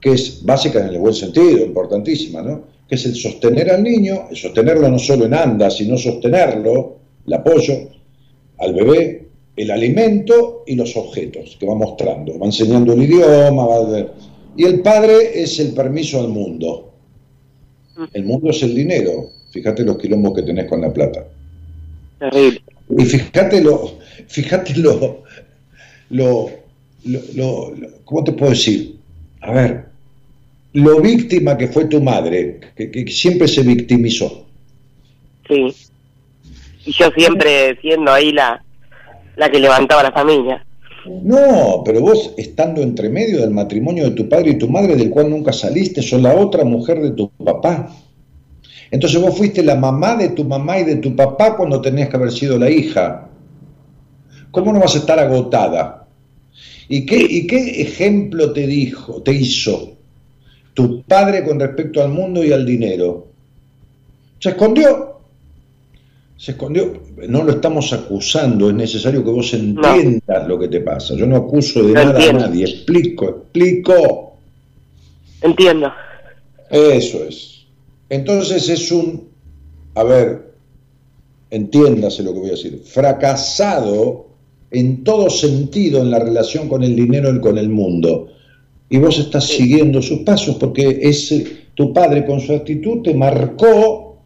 que 0.00 0.12
es 0.12 0.44
básica 0.44 0.80
en 0.80 0.94
el 0.94 0.98
buen 0.98 1.14
sentido, 1.14 1.64
importantísima, 1.64 2.42
¿no? 2.42 2.62
Que 2.88 2.96
es 2.96 3.06
el 3.06 3.14
sostener 3.14 3.70
al 3.70 3.82
niño, 3.82 4.26
el 4.30 4.36
sostenerlo 4.36 4.88
no 4.88 4.98
solo 4.98 5.26
en 5.26 5.34
anda, 5.34 5.70
sino 5.70 5.96
sostenerlo, 5.96 6.96
el 7.26 7.32
apoyo 7.32 7.74
al 8.58 8.74
bebé, 8.74 9.28
el 9.56 9.70
alimento 9.70 10.64
y 10.66 10.74
los 10.74 10.96
objetos 10.96 11.56
que 11.58 11.66
va 11.66 11.74
mostrando, 11.74 12.38
va 12.38 12.46
enseñando 12.46 12.92
el 12.92 13.02
idioma, 13.02 13.66
va 13.66 14.06
y 14.56 14.64
el 14.64 14.80
padre 14.80 15.42
es 15.42 15.58
el 15.58 15.72
permiso 15.72 16.20
al 16.20 16.28
mundo. 16.28 16.93
El 18.12 18.24
mundo 18.24 18.50
es 18.50 18.62
el 18.62 18.74
dinero. 18.74 19.30
Fíjate 19.50 19.84
los 19.84 19.98
quilombos 19.98 20.34
que 20.34 20.42
tenés 20.42 20.68
con 20.68 20.80
la 20.80 20.92
plata. 20.92 21.24
Terrible. 22.18 22.62
Y 22.98 23.04
fíjate 23.04 23.62
lo, 23.62 23.98
fíjate 24.28 24.74
lo, 24.76 25.22
lo, 26.10 26.50
lo, 27.04 27.74
¿cómo 28.04 28.24
te 28.24 28.32
puedo 28.32 28.50
decir? 28.50 28.96
A 29.40 29.52
ver, 29.52 29.84
lo 30.72 31.00
víctima 31.00 31.56
que 31.56 31.68
fue 31.68 31.84
tu 31.86 32.00
madre, 32.00 32.60
que, 32.76 32.90
que 32.90 33.06
siempre 33.08 33.46
se 33.48 33.62
victimizó. 33.62 34.46
Sí. 35.48 35.74
Y 36.86 36.92
yo 36.92 37.10
siempre 37.16 37.78
siendo 37.80 38.12
ahí 38.12 38.32
la, 38.32 38.62
la 39.36 39.50
que 39.50 39.58
levantaba 39.58 40.02
la 40.02 40.12
familia. 40.12 40.64
No, 41.06 41.82
pero 41.84 42.00
vos 42.00 42.32
estando 42.36 42.80
entre 42.82 43.10
medio 43.10 43.40
del 43.40 43.50
matrimonio 43.50 44.04
de 44.04 44.10
tu 44.12 44.28
padre 44.28 44.52
y 44.52 44.58
tu 44.58 44.68
madre, 44.68 44.96
del 44.96 45.10
cual 45.10 45.28
nunca 45.28 45.52
saliste, 45.52 46.00
sos 46.02 46.20
la 46.22 46.34
otra 46.34 46.64
mujer 46.64 47.00
de 47.02 47.10
tu 47.10 47.30
papá. 47.30 47.94
Entonces 48.90 49.20
vos 49.20 49.36
fuiste 49.36 49.62
la 49.62 49.74
mamá 49.74 50.16
de 50.16 50.30
tu 50.30 50.44
mamá 50.44 50.78
y 50.78 50.84
de 50.84 50.96
tu 50.96 51.14
papá 51.14 51.56
cuando 51.56 51.80
tenías 51.80 52.08
que 52.08 52.16
haber 52.16 52.32
sido 52.32 52.58
la 52.58 52.70
hija. 52.70 53.28
¿Cómo 54.50 54.72
no 54.72 54.80
vas 54.80 54.94
a 54.94 54.98
estar 54.98 55.18
agotada? 55.18 56.06
¿Y 56.88 57.04
qué, 57.04 57.16
y 57.18 57.46
qué 57.46 57.82
ejemplo 57.82 58.52
te 58.52 58.66
dijo, 58.66 59.20
te 59.22 59.32
hizo 59.32 59.92
tu 60.74 61.02
padre 61.02 61.44
con 61.44 61.58
respecto 61.58 62.02
al 62.02 62.10
mundo 62.10 62.44
y 62.44 62.52
al 62.52 62.64
dinero? 62.64 63.26
Se 64.38 64.50
escondió 64.50 65.13
se 66.36 66.52
escondió, 66.52 67.00
no 67.28 67.44
lo 67.44 67.52
estamos 67.52 67.92
acusando, 67.92 68.68
es 68.68 68.74
necesario 68.74 69.24
que 69.24 69.30
vos 69.30 69.54
entiendas 69.54 70.48
lo 70.48 70.58
que 70.58 70.68
te 70.68 70.80
pasa. 70.80 71.14
Yo 71.14 71.26
no 71.26 71.36
acuso 71.36 71.82
de 71.82 71.92
nada 71.92 72.28
a 72.28 72.32
nadie, 72.32 72.64
explico, 72.64 73.28
explico. 73.28 74.36
Entiendo. 75.40 75.92
Eso 76.70 77.24
es. 77.24 77.64
Entonces 78.08 78.68
es 78.68 78.90
un, 78.90 79.28
a 79.94 80.02
ver, 80.02 80.54
entiéndase 81.50 82.22
lo 82.22 82.32
que 82.32 82.40
voy 82.40 82.48
a 82.48 82.52
decir, 82.52 82.82
fracasado 82.84 84.26
en 84.70 85.04
todo 85.04 85.30
sentido 85.30 86.00
en 86.00 86.10
la 86.10 86.18
relación 86.18 86.68
con 86.68 86.82
el 86.82 86.96
dinero 86.96 87.32
y 87.34 87.40
con 87.40 87.58
el 87.58 87.68
mundo. 87.68 88.28
Y 88.90 88.98
vos 88.98 89.18
estás 89.18 89.44
siguiendo 89.44 90.02
sus 90.02 90.20
pasos 90.20 90.56
porque 90.56 90.98
es 91.00 91.32
tu 91.74 91.92
padre 91.92 92.26
con 92.26 92.40
su 92.40 92.54
actitud 92.54 93.02
te 93.02 93.14
marcó 93.14 94.18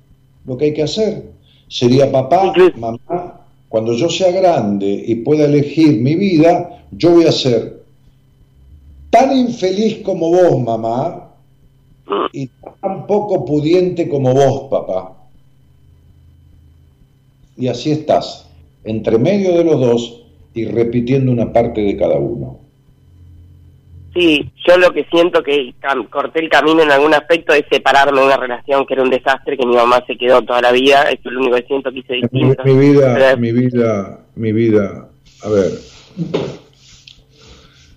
lo 0.46 0.56
que 0.56 0.66
hay 0.66 0.74
que 0.74 0.82
hacer 0.82 1.37
sería 1.68 2.10
papá, 2.10 2.52
mamá, 2.76 3.40
cuando 3.68 3.94
yo 3.94 4.08
sea 4.08 4.30
grande 4.32 5.04
y 5.06 5.16
pueda 5.16 5.44
elegir 5.44 6.00
mi 6.00 6.14
vida, 6.14 6.84
yo 6.90 7.12
voy 7.12 7.24
a 7.24 7.32
ser 7.32 7.82
tan 9.10 9.36
infeliz 9.36 10.02
como 10.02 10.30
vos, 10.30 10.60
mamá, 10.62 11.28
y 12.32 12.48
tan 12.80 13.06
poco 13.06 13.44
pudiente 13.44 14.08
como 14.08 14.32
vos, 14.32 14.70
papá. 14.70 15.14
Y 17.56 17.68
así 17.68 17.90
estás, 17.90 18.46
entre 18.84 19.18
medio 19.18 19.56
de 19.56 19.64
los 19.64 19.80
dos 19.80 20.22
y 20.54 20.64
repitiendo 20.64 21.32
una 21.32 21.52
parte 21.52 21.82
de 21.82 21.96
cada 21.96 22.18
uno. 22.18 22.67
Sí, 24.18 24.50
yo 24.66 24.76
lo 24.78 24.92
que 24.92 25.04
siento 25.04 25.44
que 25.44 25.72
corté 26.10 26.40
el 26.40 26.48
camino 26.48 26.82
en 26.82 26.90
algún 26.90 27.14
aspecto 27.14 27.52
es 27.52 27.62
separarme 27.70 28.18
de 28.18 28.26
una 28.26 28.36
relación 28.36 28.84
que 28.84 28.94
era 28.94 29.04
un 29.04 29.10
desastre, 29.10 29.56
que 29.56 29.64
mi 29.64 29.76
mamá 29.76 30.02
se 30.08 30.16
quedó 30.16 30.42
toda 30.42 30.60
la 30.60 30.72
vida, 30.72 31.04
eso 31.04 31.20
es 31.26 31.32
lo 31.32 31.38
único 31.38 31.54
que 31.54 31.66
siento 31.66 31.92
que 31.92 32.00
hice 32.00 32.14
distinto. 32.14 32.64
Mi, 32.64 32.74
vida, 32.76 33.36
mi 33.36 33.52
vida, 33.52 34.18
mi 34.34 34.52
vida, 34.52 35.08
a 35.44 35.48
ver, 35.48 35.70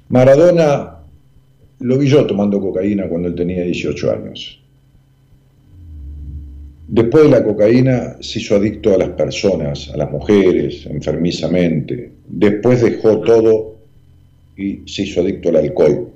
Maradona 0.10 0.98
lo 1.80 1.98
vi 1.98 2.08
yo 2.08 2.24
tomando 2.28 2.62
cocaína 2.62 3.08
cuando 3.08 3.30
él 3.30 3.34
tenía 3.34 3.64
18 3.64 4.12
años. 4.12 4.60
Después 6.88 7.24
de 7.24 7.30
la 7.32 7.44
cocaína 7.44 8.18
se 8.20 8.38
hizo 8.38 8.58
adicto 8.58 8.94
a 8.94 8.98
las 9.00 9.10
personas, 9.10 9.90
a 9.92 9.98
las 9.98 10.12
mujeres, 10.12 10.86
enfermizamente. 10.86 12.12
Después 12.28 12.84
dejó 12.84 13.22
todo 13.22 13.81
y 14.62 14.84
se 14.88 15.04
hizo 15.04 15.22
adicto 15.22 15.50
al 15.50 15.58
alcohol. 15.58 16.10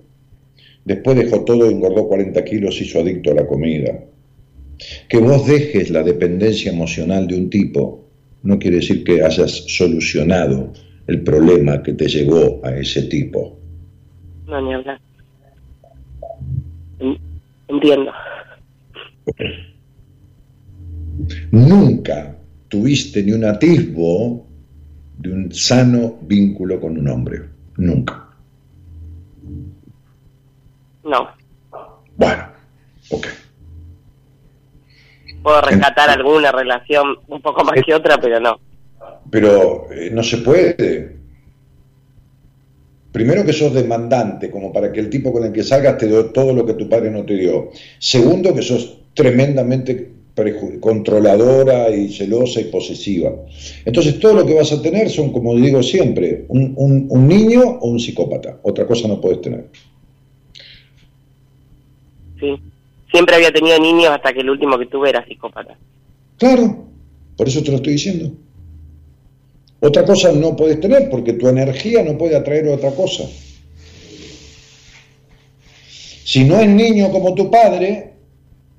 Después 0.85 1.17
dejó 1.17 1.43
todo, 1.43 1.69
engordó 1.69 2.07
40 2.07 2.43
kilos, 2.45 2.77
se 2.77 2.83
hizo 2.83 2.99
adicto 2.99 3.31
a 3.31 3.35
la 3.35 3.47
comida. 3.47 3.99
Que 5.09 5.17
vos 5.17 5.47
dejes 5.47 5.89
la 5.89 6.03
dependencia 6.03 6.71
emocional 6.71 7.27
de 7.27 7.37
un 7.37 7.49
tipo 7.49 8.01
no 8.43 8.59
quiere 8.59 8.77
decir 8.77 9.03
que 9.03 9.23
hayas 9.23 9.51
solucionado 9.67 10.71
el 11.07 11.21
problema 11.21 11.81
que 11.81 11.93
te 11.93 12.07
llevó 12.07 12.61
a 12.63 12.75
ese 12.75 13.03
tipo. 13.03 13.57
No, 14.47 14.61
ni 14.61 14.73
hablar. 14.73 14.99
En- 16.99 17.17
Entiendo. 17.67 18.11
Nunca 21.51 22.35
tuviste 22.67 23.23
ni 23.23 23.31
un 23.31 23.45
atisbo 23.45 24.45
de 25.17 25.31
un 25.31 25.51
sano 25.51 26.17
vínculo 26.27 26.79
con 26.79 26.97
un 26.97 27.07
hombre. 27.07 27.39
Nunca. 27.77 28.24
No. 31.05 31.29
Bueno, 32.17 32.43
ok. 33.11 33.27
Puedo 35.43 35.61
rescatar 35.61 36.09
alguna 36.09 36.51
relación 36.51 37.17
un 37.27 37.41
poco 37.41 37.63
más 37.63 37.75
que 37.85 37.93
otra, 37.93 38.17
pero 38.17 38.39
no. 38.39 38.59
Pero 39.29 39.87
eh, 39.91 40.09
no 40.11 40.23
se 40.23 40.37
puede. 40.37 41.15
Primero 43.11 43.45
que 43.45 43.53
sos 43.53 43.73
demandante, 43.73 44.49
como 44.51 44.73
para 44.73 44.91
que 44.91 44.99
el 44.99 45.09
tipo 45.09 45.31
con 45.31 45.43
el 45.45 45.53
que 45.53 45.63
salgas 45.63 45.97
te 45.97 46.07
dé 46.07 46.23
todo 46.25 46.53
lo 46.53 46.65
que 46.65 46.73
tu 46.73 46.89
padre 46.89 47.11
no 47.11 47.23
te 47.23 47.35
dio. 47.35 47.69
Segundo 47.99 48.53
que 48.53 48.61
sos 48.61 48.97
tremendamente 49.13 50.11
controladora 50.81 51.89
y 51.91 52.11
celosa 52.11 52.59
y 52.59 52.65
posesiva. 52.65 53.31
Entonces 53.85 54.19
todo 54.19 54.33
lo 54.33 54.45
que 54.45 54.53
vas 54.53 54.71
a 54.73 54.81
tener 54.81 55.09
son, 55.09 55.31
como 55.31 55.55
digo 55.55 55.81
siempre, 55.81 56.43
un, 56.49 56.73
un- 56.75 57.05
un 57.09 57.27
niño 57.27 57.61
o 57.79 57.87
un 57.87 57.99
psicópata. 57.99 58.57
Otra 58.63 58.85
cosa 58.85 59.07
no 59.07 59.21
puedes 59.21 59.39
tener. 59.41 59.69
Sí. 62.45 62.61
Siempre 63.11 63.35
había 63.35 63.51
tenido 63.51 63.79
niños 63.79 64.11
hasta 64.11 64.33
que 64.33 64.41
el 64.41 64.49
último 64.49 64.77
que 64.77 64.87
tuve 64.87 65.09
era 65.09 65.25
psicópata. 65.25 65.75
Claro, 66.37 66.85
por 67.37 67.47
eso 67.47 67.63
te 67.63 67.71
lo 67.71 67.77
estoy 67.77 67.93
diciendo. 67.93 68.31
Otra 69.79 70.03
cosa 70.05 70.31
no 70.31 70.55
puedes 70.55 70.79
tener 70.79 71.09
porque 71.09 71.33
tu 71.33 71.47
energía 71.47 72.03
no 72.03 72.17
puede 72.17 72.35
atraer 72.35 72.67
otra 72.67 72.91
cosa. 72.91 73.23
Si 76.23 76.43
no 76.43 76.59
es 76.59 76.67
niño 76.67 77.11
como 77.11 77.35
tu 77.35 77.49
padre, 77.51 78.13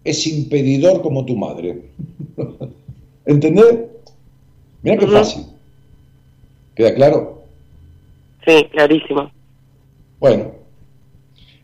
es 0.04 0.26
impedidor 0.26 1.00
como 1.00 1.24
tu 1.24 1.36
madre. 1.36 1.80
¿Entendés? 3.24 3.76
Mira 4.82 4.96
qué 4.98 5.06
fácil. 5.06 5.46
¿Queda 6.74 6.94
claro? 6.94 7.42
Sí, 8.44 8.66
clarísimo. 8.70 9.30
Bueno, 10.20 10.52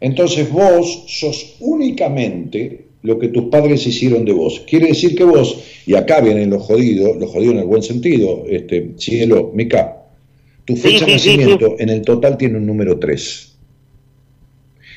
entonces 0.02 0.50
vos 0.50 1.04
sos 1.08 1.56
únicamente 1.60 2.86
lo 3.02 3.18
que 3.18 3.28
tus 3.28 3.44
padres 3.44 3.86
hicieron 3.86 4.24
de 4.24 4.32
vos. 4.32 4.60
Quiere 4.68 4.88
decir 4.88 5.14
que 5.16 5.24
vos, 5.24 5.64
y 5.86 5.94
acá 5.94 6.20
vienen 6.20 6.50
los 6.50 6.62
jodidos, 6.62 7.16
los 7.16 7.30
jodidos 7.30 7.54
en 7.54 7.60
el 7.60 7.66
buen 7.66 7.82
sentido, 7.82 8.44
este, 8.48 8.92
cielo, 8.96 9.50
Mica, 9.54 9.98
tu 10.64 10.76
Sí, 10.76 10.82
fecha 10.82 11.06
de 11.06 11.18
sí, 11.18 11.30
sí, 11.30 11.36
nacimiento 11.36 11.76
en 11.78 11.88
el 11.88 12.02
total 12.02 12.36
tiene 12.36 12.58
un 12.58 12.66
número 12.66 12.98
3. 12.98 13.48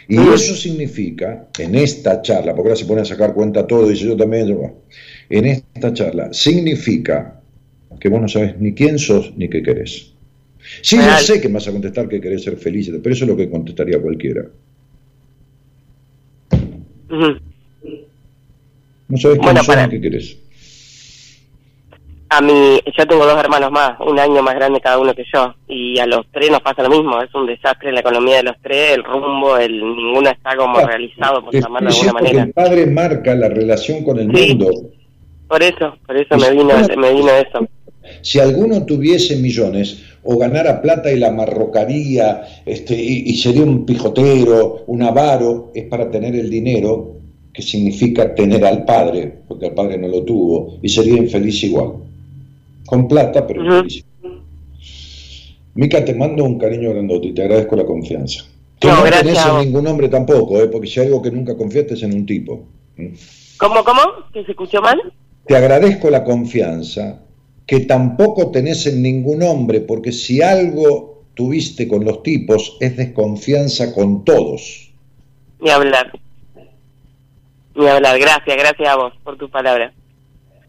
Y 0.08 0.18
Ah. 0.18 0.34
eso 0.36 0.56
significa, 0.56 1.50
en 1.58 1.74
esta 1.76 2.22
charla, 2.22 2.54
porque 2.54 2.70
ahora 2.70 2.80
se 2.80 2.86
pone 2.86 3.02
a 3.02 3.06
sacar 3.06 3.34
cuenta 3.34 3.66
todo, 3.66 3.92
y 3.92 3.96
yo 3.96 4.16
también, 4.16 4.48
yo, 4.48 4.62
en 5.30 5.46
esta 5.48 5.94
charla, 5.94 6.32
significa 6.32 7.42
que 8.00 8.10
vos 8.10 8.22
no 8.22 8.28
sabes 8.28 8.60
ni 8.60 8.74
quién 8.76 9.00
sos 9.00 9.34
ni 9.36 9.50
qué 9.50 9.64
querés. 9.64 10.14
Sí, 10.82 10.98
yo 10.98 11.18
sé 11.20 11.42
que 11.42 11.48
me 11.48 11.56
vas 11.56 11.68
a 11.68 11.72
contestar 11.72 12.08
que 12.08 12.22
querés 12.22 12.44
ser 12.44 12.58
feliz, 12.58 12.92
pero 13.02 13.16
eso 13.16 13.26
es 13.26 13.30
lo 13.30 13.38
que 13.38 13.50
contestaría 13.50 14.00
cualquiera. 14.00 14.46
No 17.10 19.18
sabes 19.18 19.38
Bueno, 19.38 19.62
para- 19.66 19.90
qué 19.90 20.02
querés. 20.02 20.38
A 22.28 22.42
mí, 22.42 22.80
yo 22.98 23.06
tengo 23.06 23.24
dos 23.26 23.40
hermanos 23.40 23.72
más, 23.72 24.00
un 24.00 24.20
año 24.20 24.42
más 24.42 24.56
grande 24.56 24.82
cada 24.82 24.98
uno 24.98 25.14
que 25.14 25.24
yo, 25.32 25.54
y 25.68 26.00
a 26.00 26.08
los 26.08 26.26
tres 26.34 26.50
nos 26.50 26.60
pasa 26.62 26.82
lo 26.82 26.90
mismo, 26.90 27.22
es 27.22 27.34
un 27.36 27.46
desastre 27.46 27.92
la 27.92 28.00
economía 28.00 28.38
de 28.38 28.44
los 28.44 28.56
tres, 28.64 28.96
el 28.96 29.04
rumbo, 29.04 29.58
el 29.58 29.74
ninguno 29.80 30.30
está 30.32 30.56
como 30.58 30.80
Ah, 30.80 30.88
realizado, 30.88 31.44
por 31.46 31.54
llamarlo 31.54 31.90
de 31.90 31.96
alguna 31.96 32.14
manera. 32.14 32.44
el 32.44 32.52
padre 32.54 32.88
marca 32.88 33.36
la 33.36 33.48
relación 33.48 34.04
con 34.04 34.20
el 34.20 34.36
Sí. 34.36 34.50
mundo. 34.56 34.70
Por 35.48 35.62
eso, 35.62 35.96
por 36.06 36.18
eso 36.18 36.36
me 36.38 36.52
vino, 36.52 36.74
me 36.98 37.14
vino 37.14 37.30
eso. 37.30 37.68
Si 38.22 38.40
alguno 38.40 38.84
tuviese 38.86 39.36
millones 39.38 40.04
o 40.26 40.38
ganara 40.38 40.82
plata 40.82 41.12
y 41.12 41.20
la 41.20 41.32
marrocaría 41.32 42.42
este, 42.66 42.96
y, 42.96 43.30
y 43.30 43.38
sería 43.38 43.64
un 43.64 43.86
pijotero, 43.86 44.84
un 44.88 45.04
avaro, 45.04 45.72
es 45.74 45.86
para 45.86 46.10
tener 46.10 46.36
el 46.36 46.50
dinero 46.50 47.14
que 47.54 47.62
significa 47.62 48.36
tener 48.36 48.66
al 48.66 48.84
padre, 48.84 49.32
porque 49.48 49.68
el 49.68 49.74
padre 49.74 49.98
no 49.98 50.10
lo 50.10 50.24
tuvo, 50.24 50.78
y 50.82 50.90
sería 50.90 51.16
infeliz 51.16 51.64
igual. 51.64 51.94
Con 52.86 53.08
plata, 53.08 53.48
pero 53.48 53.62
Ujú. 53.62 53.76
infeliz. 53.76 54.04
Mica, 55.76 56.04
te 56.04 56.14
mando 56.14 56.44
un 56.44 56.58
cariño 56.58 56.90
grandote 56.92 57.28
y 57.28 57.34
te 57.34 57.44
agradezco 57.44 57.76
la 57.76 57.86
confianza. 57.86 58.46
Que 58.80 58.88
No, 58.88 58.98
no, 58.98 59.04
gracias 59.04 59.46
a 59.46 59.60
ningún 59.64 59.88
hombre 59.88 60.10
tampoco, 60.10 60.60
¿eh? 60.60 60.68
porque 60.68 60.88
si 60.88 61.00
hay 61.00 61.08
algo 61.08 61.22
que 61.22 61.32
nunca 61.32 61.56
confiaste 61.56 61.94
es 61.94 62.04
en 62.04 62.14
un 62.14 62.26
tipo. 62.26 62.64
¿Cómo, 63.58 63.84
cómo? 63.84 64.02
¿Que 64.34 64.44
se 64.44 64.52
escuchó 64.52 64.82
mal? 64.82 65.02
Te 65.46 65.56
agradezco 65.56 66.10
la 66.10 66.24
confianza 66.24 67.25
que 67.66 67.82
tampoco 67.82 68.52
tenés 68.52 68.86
en 68.88 69.02
ningún 69.02 69.42
hombre, 69.44 69.82
porque 69.82 70.12
si 70.12 70.42
algo 70.42 71.24
tuviste 71.34 71.88
con 71.88 72.06
los 72.06 72.24
tipos 72.24 72.78
es 72.80 72.96
desconfianza 72.96 73.94
con 73.94 74.24
todos. 74.24 74.92
Ni 75.60 75.70
hablar. 75.70 76.12
Ni 77.76 77.88
hablar. 77.88 78.20
Gracias, 78.20 78.56
gracias 78.58 78.88
a 78.90 78.96
vos 78.96 79.14
por 79.24 79.38
tus 79.38 79.50
palabras. 79.50 79.94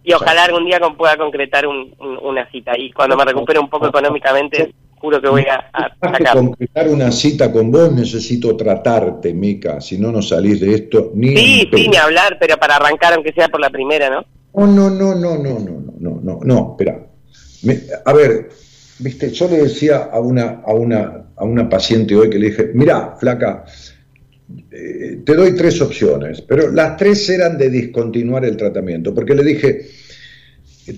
Y 0.03 0.13
ojalá 0.13 0.45
algún 0.45 0.65
día 0.67 0.81
pueda 0.97 1.17
concretar 1.17 1.67
un- 1.67 1.95
una 2.23 2.49
cita. 2.51 2.79
Y 2.79 2.93
cuando 2.93 3.17
me 3.17 3.25
recupere 3.25 3.59
un 3.59 3.69
poco 3.69 3.89
económicamente, 3.89 4.73
juro 5.07 5.23
que 5.23 5.29
voy 5.29 5.45
a, 5.45 5.71
a 5.73 5.97
sacar. 6.01 6.89
una 6.89 7.13
cita 7.13 7.53
con 7.53 7.71
vos, 7.71 7.93
necesito 7.93 8.57
tratarte, 8.57 9.33
Mica. 9.33 9.81
Si 9.81 9.99
no, 9.99 10.11
no 10.11 10.21
salís 10.21 10.59
de 10.61 10.75
esto 10.75 11.13
ni 11.15 11.37
Sí, 11.37 11.69
sí, 11.73 11.89
ni 11.89 11.97
hablar, 11.97 12.37
pero 12.41 12.57
para 12.57 12.75
arrancar, 12.77 13.15
aunque 13.15 13.33
sea 13.33 13.49
por 13.49 13.61
la 13.61 13.71
primera, 13.71 14.11
¿no? 14.11 14.25
No, 14.55 14.67
no, 14.67 14.91
no, 14.91 15.15
no, 15.15 15.37
no, 15.39 15.59
no, 15.61 15.81
no, 15.81 15.95
no, 16.01 16.21
no, 16.23 16.41
no, 16.43 16.71
espera. 16.73 17.07
Me- 17.63 17.81
a 18.05 18.13
ver, 18.13 18.49
viste, 18.99 19.31
yo 19.31 19.49
le 19.49 19.59
decía 19.59 20.09
a 20.13 20.19
una, 20.19 20.63
a 20.67 20.75
una, 20.75 21.27
a 21.37 21.45
una 21.45 21.69
paciente 21.69 22.17
hoy 22.17 22.29
que 22.31 22.39
le 22.39 22.49
dije, 22.51 22.71
mira, 22.75 23.15
flaca, 23.21 23.65
eh, 24.73 25.21
te 25.25 25.35
doy 25.35 25.55
tres 25.55 25.81
opciones, 25.81 26.41
pero 26.43 26.71
las 26.73 26.97
tres 26.97 27.29
eran 27.31 27.57
de 27.59 27.71
discontinuar 27.71 28.45
el 28.45 28.57
tratamiento, 28.57 29.15
porque 29.15 29.35
le 29.35 29.45
dije, 29.45 29.87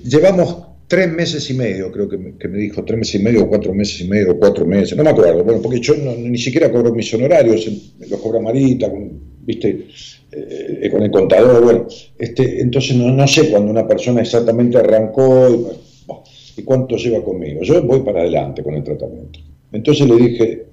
llevamos 0.04 0.67
tres 0.88 1.12
meses 1.12 1.48
y 1.50 1.54
medio, 1.54 1.92
creo 1.92 2.08
que 2.08 2.16
me, 2.48 2.58
dijo, 2.58 2.82
tres 2.84 2.98
meses 2.98 3.20
y 3.20 3.22
medio, 3.22 3.44
o 3.44 3.48
cuatro 3.48 3.74
meses 3.74 4.00
y 4.00 4.08
medio, 4.08 4.38
cuatro 4.38 4.64
meses, 4.66 4.96
no 4.96 5.04
me 5.04 5.10
acuerdo, 5.10 5.44
bueno, 5.44 5.60
porque 5.62 5.80
yo 5.80 5.94
ni 5.94 6.38
siquiera 6.38 6.72
cobro 6.72 6.94
mis 6.94 7.12
honorarios, 7.14 7.70
los 8.00 8.20
cobra 8.20 8.40
Marita, 8.40 8.90
con- 8.90 9.20
viste, 9.44 9.86
eh, 10.32 10.88
con 10.90 11.02
el 11.02 11.10
contador, 11.10 11.62
bueno, 11.62 11.86
este, 12.18 12.60
entonces 12.60 12.96
no, 12.96 13.10
no 13.10 13.26
sé 13.28 13.50
cuándo 13.50 13.70
una 13.70 13.86
persona 13.86 14.22
exactamente 14.22 14.78
arrancó 14.78 15.48
y, 15.50 16.60
y 16.60 16.64
cuánto 16.64 16.96
lleva 16.96 17.22
conmigo. 17.22 17.62
Yo 17.62 17.82
voy 17.82 18.00
para 18.00 18.20
adelante 18.20 18.62
con 18.62 18.74
el 18.74 18.82
tratamiento. 18.82 19.40
Entonces 19.72 20.08
le 20.08 20.16
dije, 20.16 20.66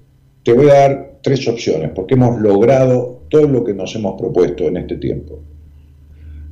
te 0.43 0.53
voy 0.53 0.69
a 0.69 0.73
dar 0.73 1.19
tres 1.21 1.47
opciones, 1.47 1.91
porque 1.93 2.15
hemos 2.15 2.39
logrado 2.41 3.23
todo 3.29 3.47
lo 3.47 3.63
que 3.63 3.73
nos 3.73 3.95
hemos 3.95 4.19
propuesto 4.19 4.65
en 4.67 4.77
este 4.77 4.95
tiempo. 4.97 5.41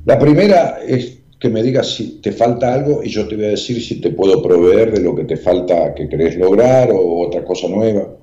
La 0.04 0.18
primera 0.18 0.80
es 0.86 1.18
que 1.38 1.48
me 1.48 1.62
digas 1.62 1.94
si 1.94 2.20
te 2.20 2.32
falta 2.32 2.72
algo 2.72 3.02
y 3.02 3.08
yo 3.08 3.26
te 3.28 3.36
voy 3.36 3.46
a 3.46 3.48
decir 3.48 3.82
si 3.82 4.00
te 4.00 4.10
puedo 4.10 4.42
proveer 4.42 4.92
de 4.92 5.00
lo 5.00 5.14
que 5.14 5.24
te 5.24 5.36
falta 5.36 5.94
que 5.94 6.08
querés 6.08 6.36
lograr 6.36 6.90
o 6.90 7.26
otra 7.26 7.44
cosa 7.44 7.68
nueva. 7.68 8.16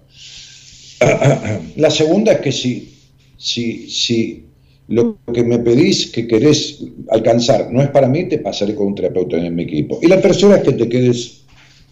La 1.76 1.90
segunda 1.90 2.34
es 2.34 2.40
que 2.40 2.52
si, 2.52 2.94
si, 3.38 3.90
si 3.90 4.46
lo 4.88 5.18
que 5.34 5.44
me 5.44 5.60
pedís 5.60 6.12
que 6.12 6.28
querés 6.28 6.84
alcanzar 7.10 7.72
no 7.72 7.82
es 7.82 7.90
para 7.90 8.08
mí, 8.08 8.26
te 8.26 8.40
pasaré 8.40 8.76
con 8.76 8.88
un 8.88 8.96
terapeuta 8.96 9.38
en 9.38 9.56
mi 9.56 9.64
equipo. 9.64 10.00
Y 10.02 10.08
la 10.08 10.22
tercera 10.22 10.58
es 10.58 10.64
que 10.64 10.74
te 10.74 10.90
quedes, 10.90 11.44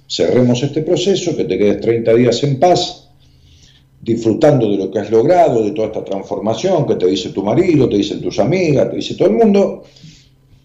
cerremos 0.08 0.62
este 0.64 0.82
proceso, 0.82 1.36
que 1.36 1.46
te 1.46 1.58
quedes 1.58 1.80
30 1.82 2.14
días 2.16 2.44
en 2.44 2.60
paz, 2.60 3.10
disfrutando 4.02 4.70
de 4.70 4.78
lo 4.78 4.92
que 4.92 5.00
has 5.00 5.12
logrado, 5.12 5.64
de 5.64 5.72
toda 5.72 5.88
esta 5.88 6.04
transformación 6.04 6.86
que 6.86 6.96
te 6.96 7.08
dice 7.08 7.30
tu 7.30 7.44
marido, 7.44 7.88
te 7.88 7.98
dicen 7.98 8.22
tus 8.22 8.38
amigas, 8.40 8.90
te 8.90 8.98
dice 8.98 9.16
todo 9.16 9.30
el 9.30 9.36
mundo, 9.36 9.84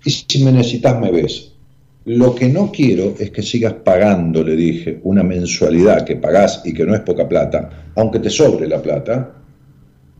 y 0.04 0.10
si 0.10 0.44
me 0.44 0.52
necesitas 0.52 1.00
me 1.00 1.10
ves. 1.10 1.52
Lo 2.06 2.34
que 2.34 2.48
no 2.48 2.70
quiero 2.70 3.14
es 3.18 3.30
que 3.30 3.42
sigas 3.42 3.72
pagando, 3.72 4.44
le 4.44 4.56
dije, 4.56 5.00
una 5.04 5.22
mensualidad 5.22 6.04
que 6.04 6.16
pagás 6.16 6.60
y 6.64 6.74
que 6.74 6.84
no 6.84 6.94
es 6.94 7.00
poca 7.00 7.26
plata, 7.26 7.90
aunque 7.96 8.18
te 8.18 8.28
sobre 8.28 8.68
la 8.68 8.82
plata, 8.82 9.36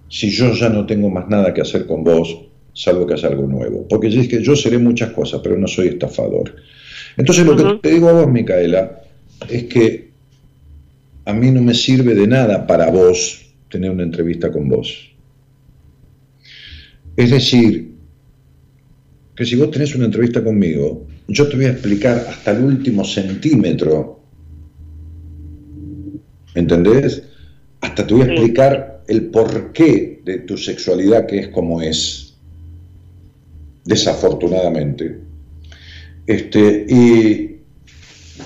si 0.08 0.30
yo 0.30 0.52
ya 0.54 0.70
no 0.70 0.86
tengo 0.86 1.10
más 1.10 1.28
nada 1.28 1.52
que 1.52 1.60
hacer 1.60 1.86
con 1.86 2.02
vos 2.02 2.38
salvo 2.72 3.06
que 3.06 3.14
haya 3.14 3.28
algo 3.28 3.46
nuevo. 3.46 3.86
Porque 3.88 4.08
es 4.08 4.28
que 4.28 4.42
yo 4.42 4.56
seré 4.56 4.78
muchas 4.78 5.10
cosas, 5.10 5.40
pero 5.42 5.56
no 5.56 5.66
soy 5.66 5.88
estafador. 5.88 6.56
Entonces 7.16 7.46
lo 7.46 7.56
que 7.56 7.78
te 7.80 7.94
digo 7.94 8.08
a 8.08 8.12
vos, 8.12 8.30
Micaela, 8.30 9.02
es 9.48 9.64
que 9.64 10.10
a 11.24 11.32
mí 11.32 11.50
no 11.50 11.62
me 11.62 11.74
sirve 11.74 12.14
de 12.14 12.26
nada 12.26 12.66
para 12.66 12.90
vos 12.90 13.46
tener 13.70 13.90
una 13.90 14.02
entrevista 14.02 14.50
con 14.50 14.68
vos. 14.68 15.10
Es 17.16 17.30
decir, 17.30 17.93
que 19.36 19.44
si 19.44 19.56
vos 19.56 19.70
tenés 19.70 19.94
una 19.94 20.06
entrevista 20.06 20.42
conmigo, 20.42 21.06
yo 21.28 21.48
te 21.48 21.56
voy 21.56 21.66
a 21.66 21.70
explicar 21.70 22.26
hasta 22.28 22.52
el 22.52 22.64
último 22.64 23.04
centímetro, 23.04 24.20
¿entendés? 26.54 27.22
Hasta 27.80 28.06
te 28.06 28.14
voy 28.14 28.22
a 28.22 28.32
explicar 28.32 29.02
el 29.08 29.26
porqué 29.26 30.20
de 30.24 30.38
tu 30.38 30.56
sexualidad 30.56 31.26
que 31.26 31.40
es 31.40 31.48
como 31.48 31.82
es, 31.82 32.34
desafortunadamente. 33.84 35.18
Este, 36.26 36.86
y, 36.88 37.56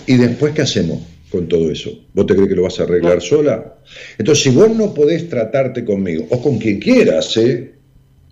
y 0.06 0.16
después, 0.16 0.54
¿qué 0.54 0.62
hacemos 0.62 1.00
con 1.30 1.46
todo 1.46 1.70
eso? 1.70 1.90
¿Vos 2.14 2.26
te 2.26 2.34
crees 2.34 2.48
que 2.48 2.56
lo 2.56 2.62
vas 2.62 2.80
a 2.80 2.84
arreglar 2.84 3.20
sola? 3.20 3.76
Entonces, 4.16 4.42
si 4.42 4.50
vos 4.50 4.74
no 4.74 4.94
podés 4.94 5.28
tratarte 5.28 5.84
conmigo, 5.84 6.26
o 6.30 6.42
con 6.42 6.58
quien 6.58 6.80
quieras, 6.80 7.36
¿eh? 7.36 7.77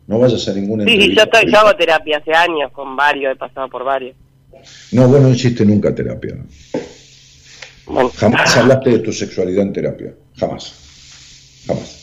No 0.06 0.18
vayas 0.18 0.46
a 0.48 0.54
ninguna 0.54 0.84
Sí, 0.84 0.90
sí, 0.90 0.96
yo, 0.96 1.02
entrevista. 1.04 1.22
estoy, 1.38 1.52
yo 1.52 1.58
hago 1.58 1.76
terapia 1.76 2.18
hace 2.18 2.32
años 2.32 2.70
con 2.72 2.96
varios, 2.96 3.32
he 3.32 3.36
pasado 3.36 3.68
por 3.68 3.84
varios. 3.84 4.16
No, 4.92 5.08
vos 5.08 5.20
no 5.20 5.30
hiciste 5.30 5.64
nunca 5.64 5.94
terapia. 5.94 6.36
Bueno, 7.86 8.10
Jamás 8.16 8.56
hablaste 8.56 8.90
de 8.90 8.98
tu 9.00 9.12
sexualidad 9.12 9.62
en 9.62 9.72
terapia. 9.72 10.14
Jamás. 10.36 10.72
Jamás. 11.66 12.02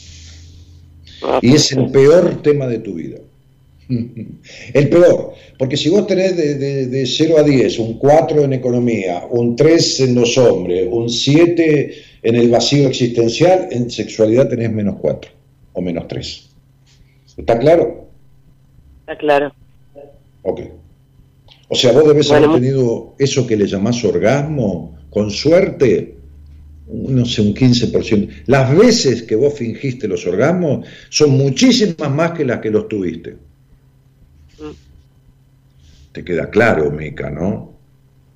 Y 1.41 1.53
es 1.55 1.71
el 1.71 1.89
peor 1.91 2.41
tema 2.41 2.67
de 2.67 2.80
tu 2.80 2.95
vida. 2.95 3.17
El 4.73 4.89
peor. 4.89 5.34
Porque 5.57 5.75
si 5.77 5.89
vos 5.89 6.07
tenés 6.07 6.35
de, 6.38 6.55
de, 6.55 6.88
de 6.88 7.05
0 7.05 7.38
a 7.38 7.43
10, 7.43 7.80
un 7.80 7.97
4 7.99 8.43
en 8.43 8.53
economía, 8.53 9.23
un 9.30 9.55
3 9.55 9.99
en 10.01 10.15
los 10.15 10.38
hombres, 10.38 10.88
un 10.89 11.09
7 11.09 11.93
en 12.23 12.35
el 12.35 12.49
vacío 12.49 12.88
existencial, 12.88 13.67
en 13.71 13.91
sexualidad 13.91 14.47
tenés 14.49 14.71
menos 14.71 14.95
4 15.01 15.31
o 15.73 15.81
menos 15.81 16.07
3. 16.07 16.49
¿Está 17.38 17.57
claro? 17.57 18.07
está 19.01 19.18
claro. 19.18 19.53
Ok. 20.43 20.61
O 21.68 21.76
sea, 21.76 21.91
vos 21.91 22.07
debes 22.07 22.30
Bueno, 22.30 22.49
haber 22.49 22.61
tenido 22.61 23.15
eso 23.18 23.47
que 23.47 23.57
le 23.57 23.68
llamás 23.68 24.03
orgasmo, 24.05 24.97
con 25.10 25.31
suerte, 25.31 26.15
no 26.88 27.26
sé, 27.26 27.41
un 27.41 27.53
15%. 27.53 28.43
Las 28.45 28.76
veces 28.77 29.23
que 29.23 29.35
vos 29.35 29.53
fingiste 29.53 30.07
los 30.07 30.26
orgasmos 30.26 30.85
son 31.10 31.31
muchísimas 31.31 32.11
más 32.11 32.31
que 32.31 32.45
las 32.45 32.60
que 32.60 32.69
los 32.69 32.88
tuviste. 32.88 33.31
Mm. 34.60 34.72
Te 36.11 36.23
queda 36.23 36.49
claro, 36.49 36.91
Mica, 36.91 37.30
¿no? 37.30 37.73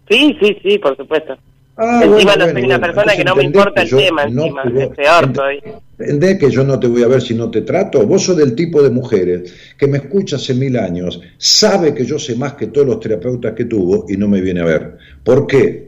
Sí, 0.09 0.35
sí, 0.41 0.57
sí, 0.63 0.79
por 0.79 0.97
supuesto. 0.97 1.37
Ah, 1.79 2.01
Encima 2.03 2.35
no 2.35 2.49
soy 2.49 2.63
una 2.63 2.79
persona 2.79 3.15
que 3.15 3.23
no 3.23 3.35
me 3.35 3.43
importa 3.43 3.83
el 3.83 3.87
yo 3.87 3.97
tema, 3.97 4.25
no 4.25 4.41
encima, 4.45 4.63
te 4.63 4.69
voy- 4.69 4.81
es 4.83 4.89
peor 4.89 5.25
ent- 5.27 5.33
todavía. 5.33 5.61
¿Entendés 5.99 6.39
que 6.39 6.49
yo 6.51 6.63
no 6.63 6.79
te 6.79 6.87
voy 6.87 7.03
a 7.03 7.07
ver 7.07 7.21
si 7.21 7.35
no 7.35 7.51
te 7.51 7.61
trato? 7.61 8.05
Vos 8.05 8.23
sos 8.23 8.35
del 8.37 8.55
tipo 8.55 8.81
de 8.81 8.89
mujeres 8.89 9.53
que 9.77 9.87
me 9.87 9.97
escucha 9.97 10.37
hace 10.37 10.53
mil 10.55 10.75
años, 10.77 11.21
sabe 11.37 11.93
que 11.93 12.03
yo 12.05 12.17
sé 12.17 12.35
más 12.35 12.53
que 12.53 12.67
todos 12.67 12.87
los 12.87 12.99
terapeutas 12.99 13.53
que 13.53 13.65
tuvo 13.65 14.05
y 14.09 14.17
no 14.17 14.27
me 14.27 14.41
viene 14.41 14.61
a 14.61 14.65
ver. 14.65 14.97
¿Por 15.23 15.45
qué? 15.45 15.87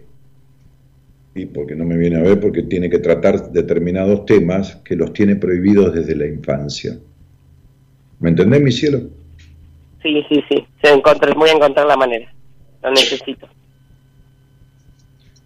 Y 1.35 1.45
porque 1.47 1.75
no 1.75 1.85
me 1.85 1.97
viene 1.97 2.17
a 2.17 2.21
ver 2.23 2.39
porque 2.39 2.63
tiene 2.63 2.89
que 2.89 2.99
tratar 2.99 3.51
determinados 3.51 4.25
temas 4.25 4.75
que 4.83 4.95
los 4.95 5.13
tiene 5.13 5.35
prohibidos 5.37 5.93
desde 5.93 6.15
la 6.15 6.25
infancia. 6.27 6.97
¿Me 8.19 8.29
entendés, 8.29 8.61
mi 8.61 8.71
cielo? 8.71 9.01
Sí, 10.03 10.23
sí, 10.29 10.43
sí. 10.49 10.65
Se 10.83 10.91
encontré, 10.91 11.33
voy 11.33 11.49
a 11.49 11.53
encontrar 11.53 11.85
la 11.87 11.97
manera. 11.97 12.31
Lo 12.83 12.89
necesito. 12.91 13.47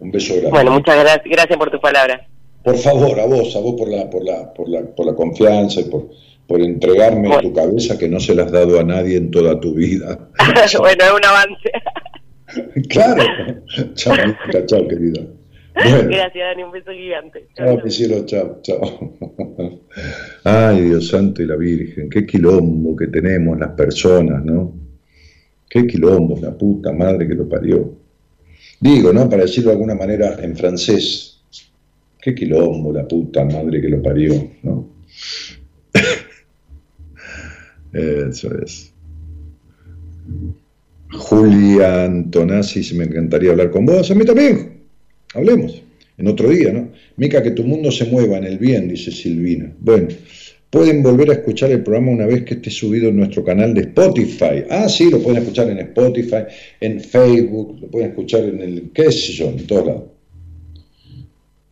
Un 0.04 0.10
beso 0.10 0.34
grande. 0.34 0.50
Bueno, 0.50 0.72
muchas 0.72 0.98
gracias, 1.00 1.24
gracias 1.24 1.58
por 1.58 1.70
tus 1.70 1.80
palabras. 1.80 2.20
Por 2.62 2.76
favor, 2.76 3.18
a 3.18 3.26
vos, 3.26 3.56
a 3.56 3.60
vos 3.60 3.74
por 3.76 3.88
la, 3.88 4.08
por 4.08 4.22
la, 4.24 4.52
por 4.52 4.68
la, 4.68 4.82
por 4.82 5.06
la 5.06 5.14
confianza 5.14 5.80
y 5.80 5.84
por, 5.84 6.08
por 6.46 6.60
entregarme 6.60 7.28
Bueno. 7.28 7.42
tu 7.42 7.54
cabeza 7.54 7.98
que 7.98 8.08
no 8.08 8.20
se 8.20 8.34
la 8.34 8.44
has 8.44 8.52
dado 8.52 8.78
a 8.78 8.84
nadie 8.84 9.16
en 9.16 9.30
toda 9.30 9.58
tu 9.60 9.74
vida. 9.74 10.28
bueno, 10.78 11.04
es 11.04 11.12
un 11.12 11.24
avance. 11.24 11.70
Claro. 12.88 13.22
Chao, 13.94 14.14
chao, 14.66 14.86
querida. 14.86 15.22
Bueno, 15.74 16.08
gracias, 16.08 16.34
Dani. 16.34 16.62
Un 16.62 16.70
beso 16.70 16.92
gigante. 16.92 17.48
chao, 17.56 17.80
mi 17.82 17.90
cielo, 17.90 18.24
chao, 18.26 18.60
chao. 18.62 18.80
Ay, 20.44 20.82
Dios 20.82 21.08
santo 21.08 21.42
y 21.42 21.46
la 21.46 21.56
Virgen, 21.56 22.08
qué 22.10 22.24
quilombo 22.24 22.94
que 22.94 23.08
tenemos 23.08 23.58
las 23.58 23.70
personas, 23.70 24.44
¿no? 24.44 24.72
Qué 25.68 25.84
quilombo, 25.86 26.38
la 26.40 26.52
puta 26.56 26.92
madre 26.92 27.26
que 27.26 27.34
lo 27.34 27.48
parió. 27.48 28.03
Digo, 28.80 29.12
¿no? 29.12 29.28
Para 29.28 29.42
decirlo 29.42 29.70
de 29.70 29.74
alguna 29.74 29.94
manera 29.94 30.36
en 30.42 30.56
francés, 30.56 31.40
qué 32.20 32.34
quilombo, 32.34 32.92
la 32.92 33.06
puta 33.06 33.44
madre 33.44 33.80
que 33.80 33.88
lo 33.88 34.02
parió, 34.02 34.50
¿no? 34.62 34.88
Eso 37.92 38.58
es. 38.60 38.92
Julia 41.12 42.04
Antonazzi, 42.04 42.94
me 42.94 43.04
encantaría 43.04 43.52
hablar 43.52 43.70
con 43.70 43.86
vos. 43.86 44.10
A 44.10 44.14
mí 44.14 44.24
también. 44.24 44.80
Hablemos. 45.34 45.82
En 46.16 46.28
otro 46.28 46.48
día, 46.48 46.72
¿no? 46.72 46.90
Mica, 47.16 47.42
que 47.42 47.50
tu 47.50 47.64
mundo 47.64 47.90
se 47.90 48.04
mueva 48.04 48.38
en 48.38 48.44
el 48.44 48.58
bien, 48.58 48.88
dice 48.88 49.10
Silvina. 49.10 49.72
Bueno, 49.80 50.08
pueden 50.74 51.04
volver 51.04 51.30
a 51.30 51.34
escuchar 51.34 51.70
el 51.70 51.84
programa 51.84 52.10
una 52.10 52.26
vez 52.26 52.42
que 52.42 52.54
esté 52.54 52.68
subido 52.68 53.08
en 53.08 53.16
nuestro 53.16 53.44
canal 53.44 53.72
de 53.74 53.82
Spotify. 53.82 54.64
Ah, 54.68 54.88
sí, 54.88 55.08
lo 55.08 55.22
pueden 55.22 55.40
escuchar 55.40 55.70
en 55.70 55.78
Spotify, 55.78 56.42
en 56.80 57.00
Facebook, 57.00 57.78
lo 57.80 57.86
pueden 57.86 58.08
escuchar 58.08 58.42
en 58.42 58.60
el, 58.60 58.90
qué 58.92 59.12
sé 59.12 59.32
yo, 59.34 59.50
en 59.50 59.64
todos 59.68 59.86
lados. 59.86 60.02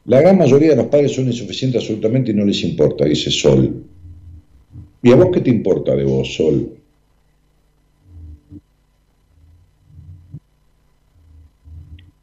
La 0.04 0.20
gran 0.20 0.38
mayoría 0.38 0.70
de 0.70 0.76
los 0.76 0.86
padres 0.86 1.10
son 1.10 1.26
insuficientes 1.26 1.80
absolutamente 1.80 2.30
y 2.30 2.34
no 2.34 2.44
les 2.44 2.62
importa, 2.62 3.04
dice 3.04 3.32
Sol. 3.32 3.82
¿Y 5.02 5.10
a 5.10 5.16
vos 5.16 5.30
qué 5.34 5.40
te 5.40 5.50
importa 5.50 5.96
de 5.96 6.04
vos, 6.04 6.32
Sol? 6.34 6.70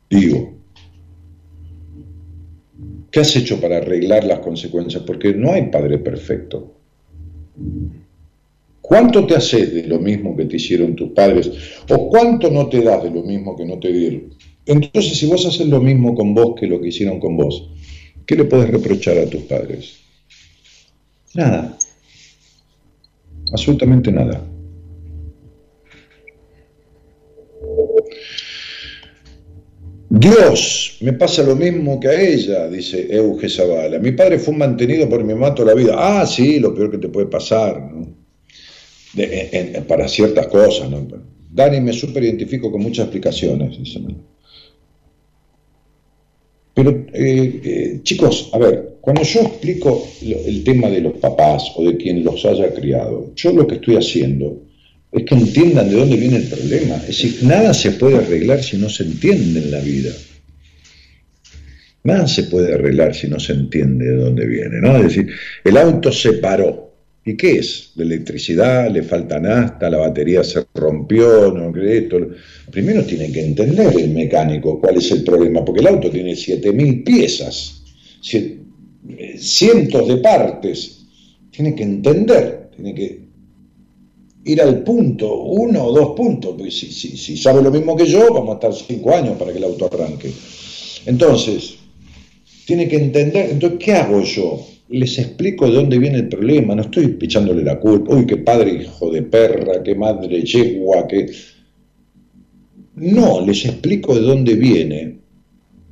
Digo, 0.09 0.53
¿qué 3.11 3.19
has 3.19 3.35
hecho 3.35 3.59
para 3.59 3.77
arreglar 3.77 4.23
las 4.23 4.39
consecuencias? 4.39 5.03
Porque 5.03 5.33
no 5.33 5.53
hay 5.53 5.63
padre 5.69 5.97
perfecto. 5.97 6.73
¿Cuánto 8.81 9.25
te 9.27 9.35
haces 9.35 9.73
de 9.73 9.83
lo 9.83 9.99
mismo 9.99 10.35
que 10.35 10.45
te 10.45 10.55
hicieron 10.55 10.95
tus 10.95 11.11
padres? 11.11 11.51
¿O 11.89 12.09
cuánto 12.09 12.49
no 12.49 12.67
te 12.69 12.81
das 12.81 13.03
de 13.03 13.11
lo 13.11 13.21
mismo 13.21 13.55
que 13.55 13.65
no 13.65 13.77
te 13.77 13.91
dieron? 13.91 14.33
Entonces, 14.65 15.17
si 15.17 15.27
vos 15.27 15.45
haces 15.45 15.67
lo 15.67 15.79
mismo 15.79 16.15
con 16.15 16.33
vos 16.33 16.55
que 16.59 16.67
lo 16.67 16.81
que 16.81 16.89
hicieron 16.89 17.19
con 17.19 17.37
vos, 17.37 17.69
¿qué 18.25 18.35
le 18.35 18.45
podés 18.45 18.69
reprochar 18.69 19.17
a 19.17 19.25
tus 19.25 19.41
padres? 19.41 19.99
Nada. 21.35 21.77
Absolutamente 23.51 24.11
nada. 24.11 24.43
Dios, 30.09 30.97
me 31.01 31.13
pasa 31.13 31.43
lo 31.43 31.55
mismo 31.55 31.99
que 31.99 32.07
a 32.07 32.19
ella, 32.19 32.67
dice 32.67 33.07
Euge 33.11 33.47
Zavala. 33.47 33.99
Mi 33.99 34.11
padre 34.11 34.39
fue 34.39 34.55
mantenido 34.55 35.07
por 35.07 35.23
mi 35.23 35.33
mamá 35.35 35.53
toda 35.53 35.73
la 35.73 35.79
vida. 35.79 35.93
Ah, 35.97 36.25
sí, 36.25 36.59
lo 36.59 36.73
peor 36.73 36.89
que 36.89 36.97
te 36.97 37.09
puede 37.09 37.27
pasar, 37.27 37.79
¿no? 37.79 38.17
Para 39.87 40.07
ciertas 40.07 40.47
cosas, 40.47 40.89
¿no? 40.89 41.07
Dani, 41.51 41.79
me 41.79 41.93
super 41.93 42.23
identifico 42.23 42.71
con 42.71 42.81
muchas 42.81 43.05
explicaciones, 43.05 43.77
dice. 43.77 43.99
Pero, 46.73 46.89
eh, 47.13 47.61
eh, 47.63 47.99
chicos, 48.01 48.49
a 48.53 48.57
ver, 48.57 48.97
cuando 49.01 49.21
yo 49.21 49.41
explico 49.41 50.07
el 50.21 50.63
tema 50.63 50.89
de 50.89 51.01
los 51.01 51.13
papás 51.13 51.71
o 51.75 51.83
de 51.83 51.97
quien 51.97 52.23
los 52.23 52.43
haya 52.45 52.73
criado, 52.73 53.31
yo 53.35 53.51
lo 53.51 53.67
que 53.67 53.75
estoy 53.75 53.97
haciendo 53.97 54.68
es 55.11 55.23
que 55.23 55.35
entiendan 55.35 55.89
de 55.89 55.95
dónde 55.95 56.17
viene 56.17 56.37
el 56.37 56.47
problema. 56.47 56.95
Es 56.97 57.07
decir, 57.07 57.39
nada 57.43 57.73
se 57.73 57.91
puede 57.91 58.17
arreglar 58.17 58.63
si 58.63 58.77
no 58.77 58.89
se 58.89 59.03
entiende 59.03 59.59
en 59.59 59.71
la 59.71 59.79
vida. 59.79 60.11
Nada 62.03 62.27
se 62.27 62.43
puede 62.43 62.73
arreglar 62.73 63.13
si 63.15 63.27
no 63.27 63.39
se 63.39 63.53
entiende 63.53 64.05
de 64.05 64.15
dónde 64.15 64.45
viene, 64.45 64.79
¿no? 64.81 64.95
Es 64.97 65.03
decir, 65.03 65.29
el 65.63 65.77
auto 65.77 66.11
se 66.11 66.33
paró. 66.33 66.89
¿Y 67.25 67.35
qué 67.35 67.59
es? 67.59 67.91
¿La 67.95 68.05
electricidad? 68.05 68.89
¿Le 68.89 69.03
falta 69.03 69.39
nafta? 69.39 69.89
¿La 69.89 69.97
batería 69.97 70.43
se 70.43 70.65
rompió? 70.73 71.51
¿No 71.51 71.75
esto? 71.81 72.29
Primero 72.71 73.03
tiene 73.03 73.31
que 73.31 73.41
entender 73.41 73.93
el 73.99 74.09
mecánico 74.11 74.79
cuál 74.79 74.97
es 74.97 75.11
el 75.11 75.23
problema, 75.23 75.65
porque 75.65 75.81
el 75.81 75.87
auto 75.87 76.09
tiene 76.09 76.31
7.000 76.31 77.03
piezas, 77.03 77.83
eh, 78.33 79.37
cientos 79.37 80.07
de 80.07 80.17
partes. 80.17 81.05
Tiene 81.51 81.75
que 81.75 81.83
entender, 81.83 82.69
tiene 82.75 82.95
que 82.95 83.28
ir 84.45 84.61
al 84.61 84.83
punto, 84.83 85.41
uno 85.43 85.85
o 85.85 85.93
dos 85.93 86.15
puntos, 86.15 86.55
porque 86.55 86.71
si, 86.71 86.91
si, 86.91 87.37
sabe 87.37 87.61
lo 87.61 87.71
mismo 87.71 87.95
que 87.95 88.05
yo, 88.05 88.33
vamos 88.33 88.51
a 88.51 88.53
estar 88.53 88.73
cinco 88.73 89.13
años 89.15 89.37
para 89.37 89.51
que 89.51 89.57
el 89.57 89.63
auto 89.65 89.89
arranque. 89.91 90.31
Entonces, 91.05 91.75
tiene 92.65 92.87
que 92.87 92.97
entender. 92.97 93.49
Entonces, 93.51 93.79
¿qué 93.79 93.93
hago 93.93 94.21
yo? 94.21 94.65
Les 94.89 95.19
explico 95.19 95.67
de 95.67 95.73
dónde 95.73 95.99
viene 95.99 96.17
el 96.17 96.29
problema, 96.29 96.75
no 96.75 96.83
estoy 96.83 97.17
echándole 97.21 97.63
la 97.63 97.79
culpa. 97.79 98.15
Uy, 98.15 98.25
qué 98.25 98.37
padre 98.37 98.73
hijo 98.73 99.11
de 99.11 99.23
perra, 99.23 99.83
qué 99.83 99.95
madre 99.95 100.41
yegua, 100.43 101.07
qué. 101.07 101.27
No, 102.95 103.45
les 103.45 103.65
explico 103.65 104.15
de 104.15 104.21
dónde 104.21 104.55
viene, 104.55 105.19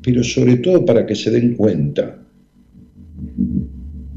pero 0.02 0.24
sobre 0.24 0.58
todo 0.58 0.84
para 0.84 1.06
que 1.06 1.16
se 1.16 1.32
den 1.32 1.56
cuenta 1.56 2.24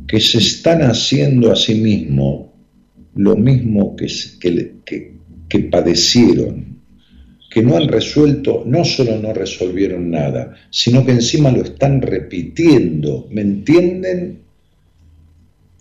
que 0.07 0.19
se 0.19 0.39
están 0.39 0.83
haciendo 0.83 1.53
a 1.53 1.57
sí 1.57 1.75
mismos 1.77 2.50
lo 3.15 3.37
mismo 3.37 3.97
que, 3.97 4.07
que, 4.85 5.13
que 5.49 5.59
padecieron, 5.61 6.79
que 7.51 7.63
no 7.63 7.77
han 7.77 7.89
resuelto, 7.89 8.63
no 8.65 8.85
solo 8.85 9.19
no 9.19 9.33
resolvieron 9.35 10.11
nada, 10.11 10.55
sino 10.71 11.05
que 11.05 11.13
encima 11.13 11.51
lo 11.51 11.63
están 11.63 12.01
repitiendo. 12.01 13.27
¿Me 13.31 13.43
entienden? 13.43 14.39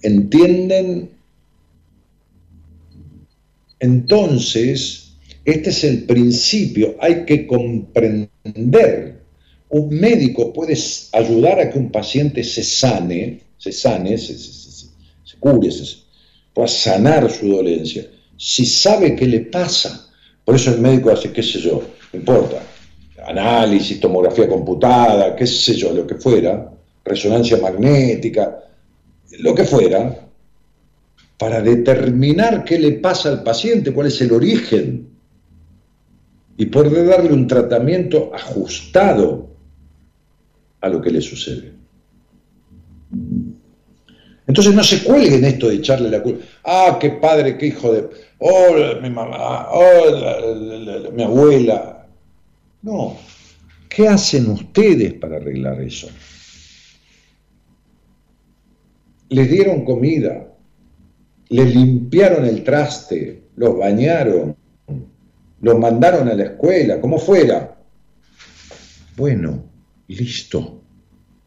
¿Entienden? 0.02 1.10
Entonces, 3.80 5.14
este 5.46 5.70
es 5.70 5.84
el 5.84 6.04
principio, 6.04 6.96
hay 7.00 7.26
que 7.26 7.46
comprender. 7.46 9.20
Un 9.70 9.90
médico 9.90 10.52
puede 10.52 10.76
ayudar 11.14 11.60
a 11.60 11.70
que 11.70 11.78
un 11.78 11.92
paciente 11.92 12.44
se 12.44 12.64
sane, 12.64 13.42
se 13.58 13.72
sane, 13.72 14.18
se, 14.18 14.38
se 14.38 15.38
cure, 15.40 15.72
se, 15.72 15.99
pueda 16.60 16.68
sanar 16.68 17.32
su 17.32 17.48
dolencia, 17.48 18.06
si 18.38 18.66
sabe 18.66 19.16
qué 19.16 19.26
le 19.26 19.40
pasa. 19.42 20.10
Por 20.44 20.56
eso 20.56 20.72
el 20.72 20.82
médico 20.82 21.10
hace, 21.10 21.32
qué 21.32 21.42
sé 21.42 21.60
yo, 21.60 21.82
no 22.12 22.20
importa, 22.20 22.62
análisis, 23.26 24.00
tomografía 24.00 24.50
computada, 24.50 25.36
qué 25.36 25.48
sé 25.48 25.76
yo, 25.76 25.94
lo 25.94 26.06
que 26.06 26.16
fuera, 26.16 26.70
resonancia 27.06 27.58
magnética, 27.58 28.60
lo 29.40 29.56
que 29.56 29.64
fuera, 29.64 30.28
para 31.38 31.62
determinar 31.62 32.66
qué 32.66 32.78
le 32.78 32.92
pasa 32.94 33.30
al 33.30 33.44
paciente, 33.44 33.94
cuál 33.94 34.08
es 34.08 34.20
el 34.20 34.34
origen, 34.34 35.08
y 36.58 36.66
poder 36.66 37.06
darle 37.06 37.32
un 37.32 37.48
tratamiento 37.48 38.32
ajustado 38.34 39.48
a 40.82 40.90
lo 40.90 41.02
que 41.02 41.10
le 41.10 41.22
sucede. 41.22 41.72
Entonces 44.50 44.74
no 44.74 44.84
se 44.84 45.04
cuelguen 45.04 45.46
esto 45.46 45.70
de 45.70 45.76
echarle 45.76 46.10
la 46.10 46.24
culpa. 46.24 46.44
Ah, 46.64 46.98
qué 47.00 47.12
padre, 47.12 47.56
qué 47.56 47.68
hijo 47.68 47.94
de... 47.94 48.10
Oh, 48.40 48.74
mi 49.00 49.12
mamá, 49.12 49.68
oh, 49.72 51.12
mi 51.14 51.22
abuela. 51.22 52.08
No. 52.82 53.16
¿Qué 53.88 54.08
hacen 54.08 54.50
ustedes 54.50 55.14
para 55.14 55.36
arreglar 55.36 55.80
eso? 55.80 56.08
Les 59.30 59.52
dieron 59.52 59.86
comida, 59.86 60.52
les 61.50 61.76
limpiaron 61.76 62.44
el 62.44 62.64
traste, 62.64 63.44
los 63.56 63.78
bañaron, 63.78 64.56
los 65.62 65.78
mandaron 65.78 66.28
a 66.28 66.34
la 66.34 66.46
escuela, 66.46 67.00
como 67.00 67.20
fuera. 67.20 67.78
Bueno, 69.16 69.64
listo. 70.08 70.82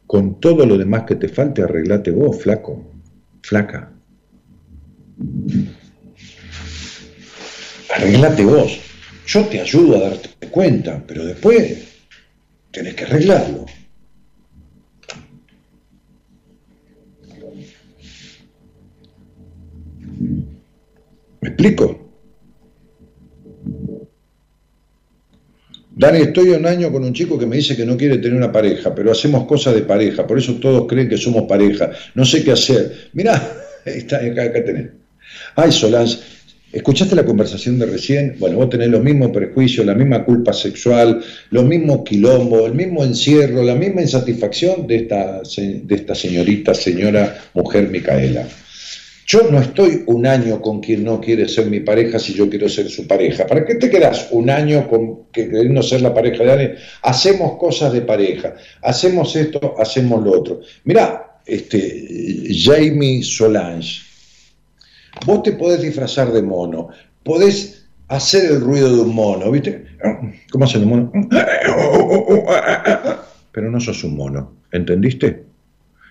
Con 0.07 0.39
todo 0.39 0.65
lo 0.65 0.79
demás 0.79 1.03
que 1.03 1.17
te 1.17 1.27
falte, 1.27 1.63
arreglate 1.63 2.13
vos, 2.13 2.41
flaco 2.41 2.92
flaca. 3.43 3.93
Arreglate 7.95 8.45
vos. 8.45 8.81
Yo 9.27 9.47
te 9.47 9.61
ayudo 9.61 9.97
a 9.97 10.09
darte 10.11 10.49
cuenta, 10.49 11.03
pero 11.07 11.25
después 11.25 11.79
tenés 12.71 12.95
que 12.95 13.05
arreglarlo. 13.05 13.67
¿Me 21.41 21.49
explico? 21.49 22.02
Dani, 26.03 26.19
estoy 26.19 26.49
un 26.49 26.67
año 26.67 26.91
con 26.91 27.05
un 27.05 27.13
chico 27.13 27.39
que 27.39 27.47
me 27.47 27.55
dice 27.55 27.77
que 27.77 27.87
no 27.87 27.97
quiere 27.97 28.19
tener 28.19 28.37
una 28.37 28.51
pareja, 28.51 28.93
pero 28.93 29.13
hacemos 29.13 29.47
cosas 29.47 29.73
de 29.77 29.83
pareja, 29.83 30.27
por 30.27 30.37
eso 30.37 30.55
todos 30.55 30.89
creen 30.89 31.09
que 31.09 31.17
somos 31.17 31.45
pareja. 31.45 31.93
No 32.17 32.25
sé 32.25 32.43
qué 32.43 32.51
hacer. 32.51 33.11
Mirá, 33.13 33.41
está, 33.85 34.17
acá, 34.17 34.43
acá 34.43 34.65
tenés. 34.65 34.89
Ay, 35.55 35.71
Solange, 35.71 36.19
¿escuchaste 36.73 37.15
la 37.15 37.25
conversación 37.25 37.79
de 37.79 37.87
recién? 37.87 38.35
Bueno, 38.41 38.57
vos 38.57 38.69
tenés 38.69 38.89
los 38.89 39.01
mismos 39.01 39.31
prejuicios, 39.31 39.87
la 39.87 39.95
misma 39.95 40.25
culpa 40.25 40.53
sexual, 40.53 41.23
los 41.51 41.65
mismos 41.65 42.01
quilombos, 42.05 42.67
el 42.67 42.75
mismo 42.75 43.05
encierro, 43.05 43.63
la 43.63 43.77
misma 43.77 44.03
insatisfacción 44.03 44.89
de 44.89 44.97
esta, 44.97 45.41
de 45.57 45.95
esta 45.95 46.17
señorita, 46.17 46.75
señora, 46.75 47.39
mujer 47.55 47.89
Micaela. 47.89 48.49
Yo 49.33 49.51
no 49.51 49.61
estoy 49.61 50.03
un 50.09 50.27
año 50.27 50.61
con 50.61 50.81
quien 50.81 51.05
no 51.05 51.19
quiere 51.19 51.49
ser 51.49 51.65
mi 51.65 51.81
pareja 51.81 52.19
si 52.19 52.35
yo 52.35 52.51
quiero 52.51 52.69
ser 52.69 52.91
su 52.91 53.07
pareja. 53.07 53.47
¿Para 53.47 53.65
qué 53.65 53.77
te 53.77 53.89
quedas 53.89 54.29
un 54.31 54.51
año 54.51 54.87
con 54.87 55.29
queriendo 55.33 55.83
ser 55.83 56.03
la 56.03 56.13
pareja 56.13 56.45
de 56.45 56.53
alguien? 56.53 56.75
Hacemos 57.01 57.57
cosas 57.57 57.95
de 57.95 58.03
pareja, 58.03 58.57
hacemos 58.83 59.35
esto, 59.35 59.75
hacemos 59.79 60.23
lo 60.23 60.33
otro. 60.33 60.61
Mirá, 60.85 61.41
este, 61.47 62.45
Jamie 62.51 63.23
Solange, 63.23 64.03
vos 65.25 65.43
te 65.43 65.53
podés 65.53 65.81
disfrazar 65.81 66.31
de 66.31 66.43
mono, 66.43 66.89
podés 67.23 67.87
hacer 68.09 68.45
el 68.53 68.61
ruido 68.61 68.95
de 68.95 69.01
un 69.01 69.15
mono, 69.15 69.51
¿viste? 69.51 69.87
¿Cómo 70.51 70.67
hace 70.67 70.77
el 70.77 70.85
mono? 70.85 71.11
Pero 73.51 73.71
no 73.71 73.81
sos 73.81 74.05
un 74.05 74.15
mono, 74.15 74.57
¿entendiste? 74.71 75.52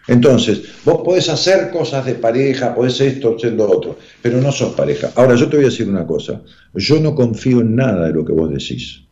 Entonces, 0.08 0.64
vos 0.84 1.02
podés 1.04 1.30
hacer 1.30 1.70
cosas 1.70 2.06
de 2.06 2.16
pareja, 2.16 2.74
podés 2.74 3.00
esto, 3.02 3.36
hacer 3.36 3.54
lo 3.54 3.70
otro, 3.70 3.98
pero 4.22 4.42
no 4.42 4.52
sos 4.52 4.74
pareja. 4.74 5.12
Ahora, 5.16 5.36
yo 5.36 5.48
te 5.48 5.58
voy 5.58 5.66
a 5.66 5.70
decir 5.70 5.88
una 5.88 6.06
cosa, 6.06 6.42
yo 6.74 7.00
no 7.00 7.14
confío 7.14 7.62
en 7.62 7.76
nada 7.76 8.08
de 8.08 8.14
lo 8.14 8.26
que 8.26 8.34
vos 8.34 8.50
decís, 8.50 9.04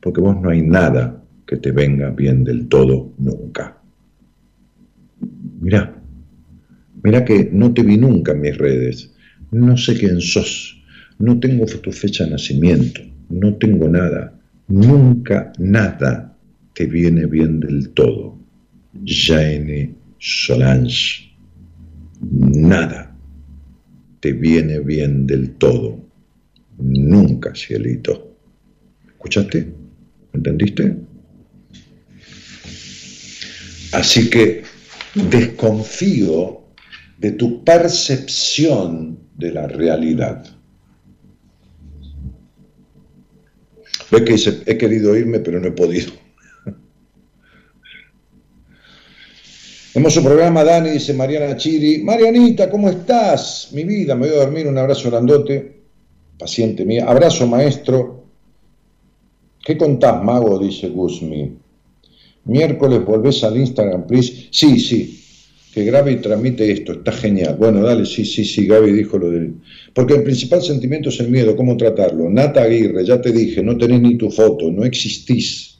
porque 0.00 0.20
vos 0.20 0.36
no 0.40 0.50
hay 0.50 0.62
nada 0.62 1.22
que 1.46 1.56
te 1.56 1.72
venga 1.72 2.10
bien 2.10 2.44
del 2.44 2.68
todo 2.68 3.12
nunca. 3.18 3.78
Mirá, 5.60 5.98
mirá 7.02 7.24
que 7.24 7.48
no 7.50 7.72
te 7.72 7.82
vi 7.82 7.96
nunca 7.96 8.32
en 8.32 8.40
mis 8.42 8.56
redes, 8.56 9.10
no 9.50 9.76
sé 9.76 9.98
quién 9.98 10.20
sos, 10.20 10.82
no 11.18 11.40
tengo 11.40 11.64
tu 11.66 11.90
fecha 11.90 12.24
de 12.24 12.30
nacimiento, 12.32 13.00
no 13.30 13.54
tengo 13.54 13.88
nada, 13.88 14.38
nunca 14.68 15.52
nada 15.58 16.36
te 16.74 16.86
viene 16.86 17.26
bien 17.26 17.60
del 17.60 17.90
todo. 17.90 18.36
Jane 19.04 19.97
Solange, 20.18 21.32
nada 22.20 23.08
te 24.20 24.32
viene 24.32 24.80
bien 24.80 25.26
del 25.26 25.54
todo. 25.56 26.04
Nunca, 26.78 27.54
cielito. 27.54 28.36
¿Escuchaste? 29.06 29.72
¿Entendiste? 30.32 30.96
Así 33.92 34.28
que 34.28 34.62
desconfío 35.14 36.62
de 37.18 37.32
tu 37.32 37.64
percepción 37.64 39.18
de 39.36 39.52
la 39.52 39.66
realidad. 39.66 40.44
Ves 44.10 44.22
que 44.22 44.72
he 44.72 44.78
querido 44.78 45.16
irme, 45.16 45.40
pero 45.40 45.60
no 45.60 45.68
he 45.68 45.72
podido. 45.72 46.12
Hermoso 49.94 50.22
programa, 50.22 50.62
Dani, 50.64 50.90
dice 50.90 51.14
Mariana 51.14 51.56
Chiri. 51.56 52.02
Marianita, 52.02 52.68
¿cómo 52.68 52.90
estás? 52.90 53.70
Mi 53.72 53.84
vida, 53.84 54.14
me 54.14 54.28
voy 54.28 54.36
a 54.36 54.40
dormir, 54.40 54.66
un 54.66 54.76
abrazo 54.76 55.10
grandote. 55.10 55.78
Paciente 56.38 56.84
mía. 56.84 57.06
Abrazo, 57.08 57.46
maestro. 57.46 58.24
¿Qué 59.64 59.78
contás, 59.78 60.22
mago? 60.22 60.58
Dice 60.58 60.88
Guzmi. 60.88 61.56
Miércoles 62.44 63.04
volvés 63.04 63.42
al 63.44 63.56
Instagram, 63.56 64.06
please. 64.06 64.48
Sí, 64.50 64.78
sí. 64.78 65.24
Que 65.72 65.84
Gaby 65.84 66.16
tramite 66.16 66.70
esto, 66.70 66.92
está 66.92 67.12
genial. 67.12 67.56
Bueno, 67.58 67.82
dale, 67.82 68.04
sí, 68.04 68.24
sí, 68.24 68.44
sí, 68.44 68.66
Gaby 68.66 68.92
dijo 68.92 69.18
lo 69.18 69.30
de... 69.30 69.52
Porque 69.94 70.14
el 70.14 70.22
principal 70.22 70.62
sentimiento 70.62 71.08
es 71.08 71.20
el 71.20 71.30
miedo, 71.30 71.56
¿cómo 71.56 71.76
tratarlo? 71.76 72.28
Nata 72.28 72.62
Aguirre, 72.62 73.04
ya 73.04 73.20
te 73.20 73.32
dije, 73.32 73.62
no 73.62 73.76
tenés 73.76 74.00
ni 74.00 74.16
tu 74.16 74.30
foto, 74.30 74.70
no 74.70 74.84
existís. 74.84 75.78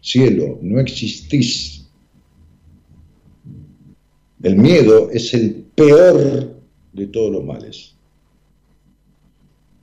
Cielo, 0.00 0.58
no 0.62 0.80
existís. 0.80 1.79
El 4.42 4.56
miedo 4.56 5.10
es 5.10 5.34
el 5.34 5.66
peor 5.74 6.54
de 6.92 7.06
todos 7.08 7.30
los 7.32 7.44
males. 7.44 7.94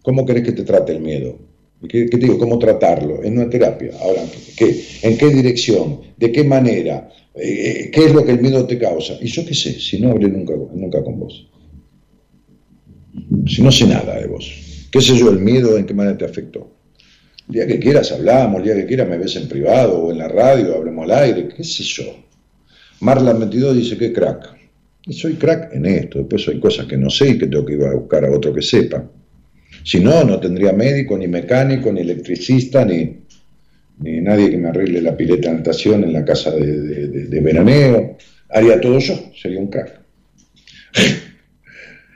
¿Cómo 0.01 0.25
querés 0.25 0.43
que 0.43 0.51
te 0.53 0.63
trate 0.63 0.93
el 0.93 1.01
miedo? 1.01 1.37
¿Qué, 1.87 2.05
te 2.05 2.17
digo? 2.17 2.37
¿Cómo 2.39 2.57
tratarlo? 2.57 3.23
En 3.23 3.37
una 3.37 3.49
terapia. 3.49 3.91
Ahora, 4.01 4.23
¿qué? 4.55 4.83
¿en 5.03 5.17
qué 5.17 5.27
dirección? 5.27 6.01
¿De 6.17 6.31
qué 6.31 6.43
manera? 6.43 7.09
Eh, 7.35 7.91
¿Qué 7.93 8.05
es 8.05 8.13
lo 8.13 8.25
que 8.25 8.31
el 8.31 8.41
miedo 8.41 8.65
te 8.65 8.79
causa? 8.79 9.17
Y 9.21 9.27
yo 9.27 9.45
qué 9.45 9.53
sé, 9.53 9.79
si 9.79 9.99
no 9.99 10.11
hablé 10.11 10.27
nunca, 10.29 10.53
nunca 10.55 11.03
con 11.03 11.19
vos. 11.19 11.47
Si 13.47 13.61
no 13.61 13.71
sé 13.71 13.85
nada 13.85 14.19
de 14.19 14.27
vos. 14.27 14.87
¿Qué 14.91 15.01
sé 15.01 15.15
yo, 15.15 15.29
el 15.29 15.39
miedo 15.39 15.77
en 15.77 15.85
qué 15.85 15.93
manera 15.93 16.17
te 16.17 16.25
afectó? 16.25 16.71
El 17.47 17.53
día 17.53 17.67
que 17.67 17.79
quieras 17.79 18.11
hablamos, 18.11 18.57
el 18.59 18.63
día 18.63 18.75
que 18.75 18.85
quieras 18.87 19.07
me 19.07 19.17
ves 19.17 19.35
en 19.35 19.47
privado 19.47 19.99
o 19.99 20.11
en 20.11 20.17
la 20.17 20.27
radio, 20.27 20.75
hablemos 20.75 21.03
al 21.03 21.23
aire, 21.23 21.47
qué 21.55 21.63
sé 21.63 21.83
yo. 21.83 22.26
Marla 23.01 23.33
22 23.33 23.75
dice 23.75 23.97
que 23.97 24.11
crack. 24.13 24.55
Y 25.05 25.13
soy 25.13 25.35
crack 25.35 25.73
en 25.73 25.85
esto, 25.85 26.19
después 26.19 26.47
hay 26.49 26.59
cosas 26.59 26.85
que 26.85 26.97
no 26.97 27.09
sé 27.09 27.29
y 27.29 27.37
que 27.37 27.47
tengo 27.47 27.65
que 27.65 27.73
ir 27.75 27.83
a 27.83 27.93
buscar 27.93 28.25
a 28.25 28.31
otro 28.31 28.53
que 28.53 28.61
sepa. 28.61 29.09
Si 29.83 29.99
no, 30.01 30.23
no 30.25 30.39
tendría 30.39 30.73
médico, 30.73 31.17
ni 31.17 31.27
mecánico, 31.27 31.91
ni 31.93 32.01
electricista, 32.01 32.83
ni, 32.83 33.17
ni 33.99 34.19
nadie 34.21 34.49
que 34.51 34.57
me 34.57 34.67
arregle 34.69 35.01
la 35.01 35.15
pileta 35.15 35.49
de 35.49 35.57
natación 35.57 36.03
en 36.03 36.11
la 36.13 36.25
casa 36.25 36.51
de, 36.51 37.07
de- 37.07 37.41
veraneo. 37.41 38.17
Haría 38.49 38.81
todo 38.81 38.99
yo, 38.99 39.13
sería 39.41 39.59
un 39.59 39.67
crack. 39.67 40.01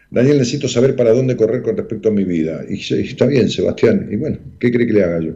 Daniel, 0.10 0.40
necesito 0.40 0.68
saber 0.68 0.95
para 0.95 1.12
dónde 1.14 1.38
correr 1.38 1.62
con 1.62 1.78
respecto 1.78 2.10
a 2.10 2.12
mi 2.12 2.26
vida. 2.26 2.66
Y, 2.70 2.74
y 2.76 3.02
está 3.08 3.26
bien, 3.28 3.49
Sebastián. 3.49 4.10
Y 4.12 4.18
bueno, 4.18 4.38
¿qué 4.60 4.70
cree 4.72 4.86
que 4.86 4.94
le 4.94 5.03
haga 5.03 5.22
yo? 5.22 5.34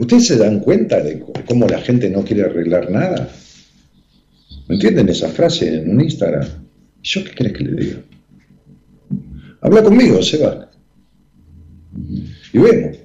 ¿Ustedes 0.00 0.26
se 0.28 0.38
dan 0.38 0.60
cuenta 0.60 1.02
de 1.02 1.20
cómo 1.46 1.68
la 1.68 1.78
gente 1.78 2.08
no 2.08 2.24
quiere 2.24 2.44
arreglar 2.44 2.90
nada? 2.90 3.28
¿Me 4.66 4.76
entienden 4.76 5.10
esa 5.10 5.28
frase 5.28 5.74
en 5.74 5.90
un 5.90 6.00
Instagram? 6.00 6.48
¿Y 7.02 7.06
yo 7.06 7.22
qué 7.22 7.32
querés 7.32 7.52
que 7.52 7.64
le 7.64 7.82
diga? 7.82 7.98
Habla 9.60 9.82
conmigo, 9.82 10.22
Seba. 10.22 10.70
Y 12.54 12.58
vemos. 12.58 12.96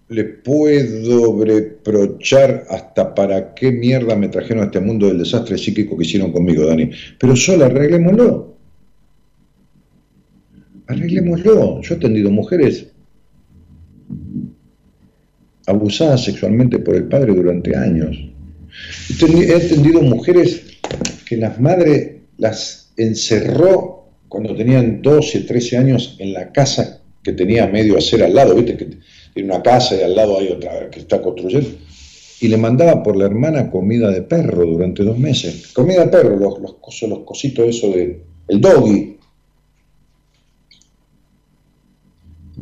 les 0.09 0.25
puedo 0.45 1.45
reprochar 1.45 2.65
hasta 2.71 3.15
para 3.15 3.55
qué 3.55 3.73
mierda 3.73 4.15
me 4.15 4.29
trajeron 4.29 4.63
a 4.63 4.67
este 4.67 4.81
mundo 4.81 5.09
del 5.09 5.19
desastre 5.19 5.59
psíquico 5.59 5.97
que 5.97 6.05
hicieron 6.05 6.31
conmigo, 6.33 6.65
Dani. 6.67 6.91
Pero 7.19 7.35
Sol, 7.35 7.63
arreglémoslo. 7.63 8.57
Arreglémoslo. 10.87 11.81
Yo 11.83 11.95
he 11.95 11.97
atendido 11.97 12.31
mujeres 12.31 12.87
abusadas 15.67 16.25
sexualmente 16.25 16.79
por 16.79 16.95
el 16.95 17.05
padre 17.05 17.35
durante 17.35 17.77
años. 17.77 18.17
He 19.11 19.15
atendi- 19.15 19.49
He 19.49 19.55
atendido 19.57 20.03
mujeres 20.03 20.63
que 21.29 21.37
las 21.37 21.61
madres 21.61 22.13
las 22.39 22.93
encerró 22.97 24.05
cuando 24.29 24.55
tenían 24.55 25.03
12, 25.03 25.41
13 25.41 25.77
años 25.79 26.17
en 26.21 26.33
la 26.33 26.53
casa 26.53 27.03
que 27.25 27.33
tenía 27.33 27.67
medio 27.67 27.99
hacer 27.99 28.23
al 28.23 28.35
lado, 28.35 28.55
viste 28.55 28.77
tiene 29.37 29.53
una 29.53 29.63
casa 29.63 29.95
y 29.97 30.03
al 30.03 30.15
lado 30.15 30.39
hay 30.39 30.49
otra 30.49 30.89
que 30.91 31.01
está 31.01 31.21
construyendo, 31.21 31.69
y 32.41 32.49
le 32.49 32.57
mandaba 32.57 33.03
por 33.03 33.17
la 33.17 33.27
hermana 33.27 33.71
comida 33.71 34.11
de 34.11 34.23
perro 34.23 34.65
durante 34.67 35.03
dos 35.05 35.19
meses. 35.19 35.73
Comida 35.75 36.05
de 36.07 36.09
perro, 36.11 36.37
los, 36.37 36.59
los, 36.59 36.75
cosos- 36.81 37.09
los 37.09 37.21
cositos 37.21 37.67
eso 37.69 37.91
de, 37.91 38.23
el 38.49 38.61
doggy. 38.61 39.19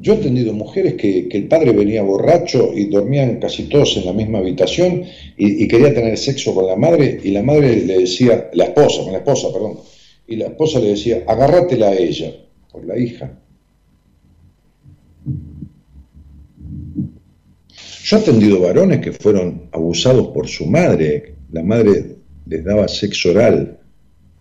Yo 0.00 0.14
he 0.14 0.16
tenido 0.16 0.52
mujeres 0.52 0.94
que, 0.94 1.28
que 1.28 1.36
el 1.38 1.46
padre 1.46 1.70
venía 1.72 2.02
borracho 2.02 2.72
y 2.74 2.86
dormían 2.86 3.38
casi 3.38 3.64
todos 3.68 3.96
en 3.96 4.06
la 4.06 4.12
misma 4.12 4.38
habitación 4.40 5.04
y, 5.36 5.62
y 5.64 5.68
quería 5.68 5.94
tener 5.94 6.18
sexo 6.18 6.54
con 6.56 6.66
la 6.66 6.74
madre 6.76 7.20
y 7.22 7.30
la 7.30 7.42
madre 7.42 7.76
le 7.86 7.98
decía, 7.98 8.50
la 8.52 8.64
esposa, 8.64 9.02
con 9.04 9.12
la 9.12 9.18
esposa, 9.18 9.52
perdón, 9.52 9.78
y 10.26 10.36
la 10.36 10.46
esposa 10.46 10.80
le 10.80 10.88
decía, 10.88 11.22
agárratela 11.28 11.88
a 11.90 11.96
ella, 11.96 12.32
por 12.72 12.84
la 12.84 12.98
hija. 12.98 13.38
Yo 18.04 18.18
he 18.18 18.20
atendido 18.20 18.60
varones 18.60 19.00
que 19.00 19.12
fueron 19.12 19.70
abusados 19.72 20.28
por 20.34 20.46
su 20.46 20.66
madre, 20.66 21.36
la 21.52 21.62
madre 21.62 22.16
les 22.44 22.62
daba 22.62 22.86
sexo 22.86 23.30
oral, 23.30 23.78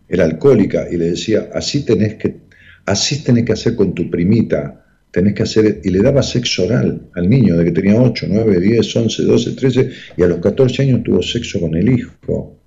era 0.09 0.25
alcohólica 0.25 0.85
y 0.91 0.97
le 0.97 1.11
decía, 1.11 1.49
así 1.53 1.85
tenés 1.85 2.15
que, 2.15 2.41
así 2.85 3.23
tenés 3.23 3.45
que 3.45 3.53
hacer 3.53 3.77
con 3.77 3.95
tu 3.95 4.09
primita, 4.09 4.85
tenés 5.11 5.33
que 5.33 5.43
hacer, 5.43 5.79
y 5.81 5.91
le 5.91 6.01
daba 6.01 6.21
sexo 6.21 6.65
oral 6.65 7.09
al 7.15 7.29
niño 7.29 7.55
de 7.55 7.63
que 7.63 7.71
tenía 7.71 7.95
8, 8.01 8.25
9, 8.29 8.59
10, 8.59 8.95
11, 8.97 9.23
12, 9.23 9.51
13, 9.53 9.91
y 10.17 10.23
a 10.23 10.27
los 10.27 10.39
14 10.39 10.81
años 10.81 11.01
tuvo 11.01 11.21
sexo 11.21 11.61
con 11.61 11.73
el 11.73 11.89
hijo. 11.89 12.57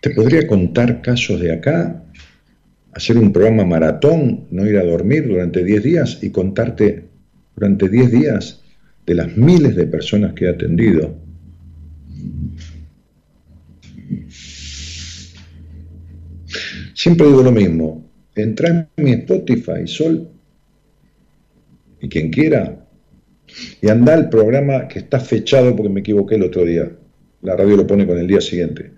Te 0.00 0.10
podría 0.10 0.44
contar 0.48 1.00
casos 1.00 1.40
de 1.40 1.52
acá, 1.52 2.01
hacer 2.92 3.18
un 3.18 3.32
programa 3.32 3.64
maratón, 3.64 4.46
no 4.50 4.66
ir 4.66 4.76
a 4.76 4.84
dormir 4.84 5.26
durante 5.26 5.64
10 5.64 5.82
días 5.82 6.18
y 6.22 6.30
contarte 6.30 7.04
durante 7.56 7.88
10 7.88 8.10
días 8.10 8.62
de 9.06 9.14
las 9.14 9.36
miles 9.36 9.74
de 9.74 9.86
personas 9.86 10.34
que 10.34 10.44
he 10.44 10.48
atendido. 10.48 11.16
Siempre 16.94 17.26
digo 17.26 17.42
lo 17.42 17.52
mismo, 17.52 18.08
entra 18.34 18.68
en 18.96 19.04
mi 19.04 19.12
Spotify, 19.12 19.86
Sol, 19.86 20.28
y 22.00 22.08
quien 22.08 22.30
quiera, 22.30 22.84
y 23.80 23.88
anda 23.88 24.14
al 24.14 24.28
programa 24.28 24.86
que 24.88 25.00
está 25.00 25.18
fechado 25.18 25.74
porque 25.74 25.88
me 25.88 26.00
equivoqué 26.00 26.36
el 26.36 26.42
otro 26.42 26.64
día. 26.64 26.90
La 27.42 27.56
radio 27.56 27.76
lo 27.76 27.86
pone 27.86 28.06
con 28.06 28.18
el 28.18 28.26
día 28.26 28.40
siguiente. 28.40 28.92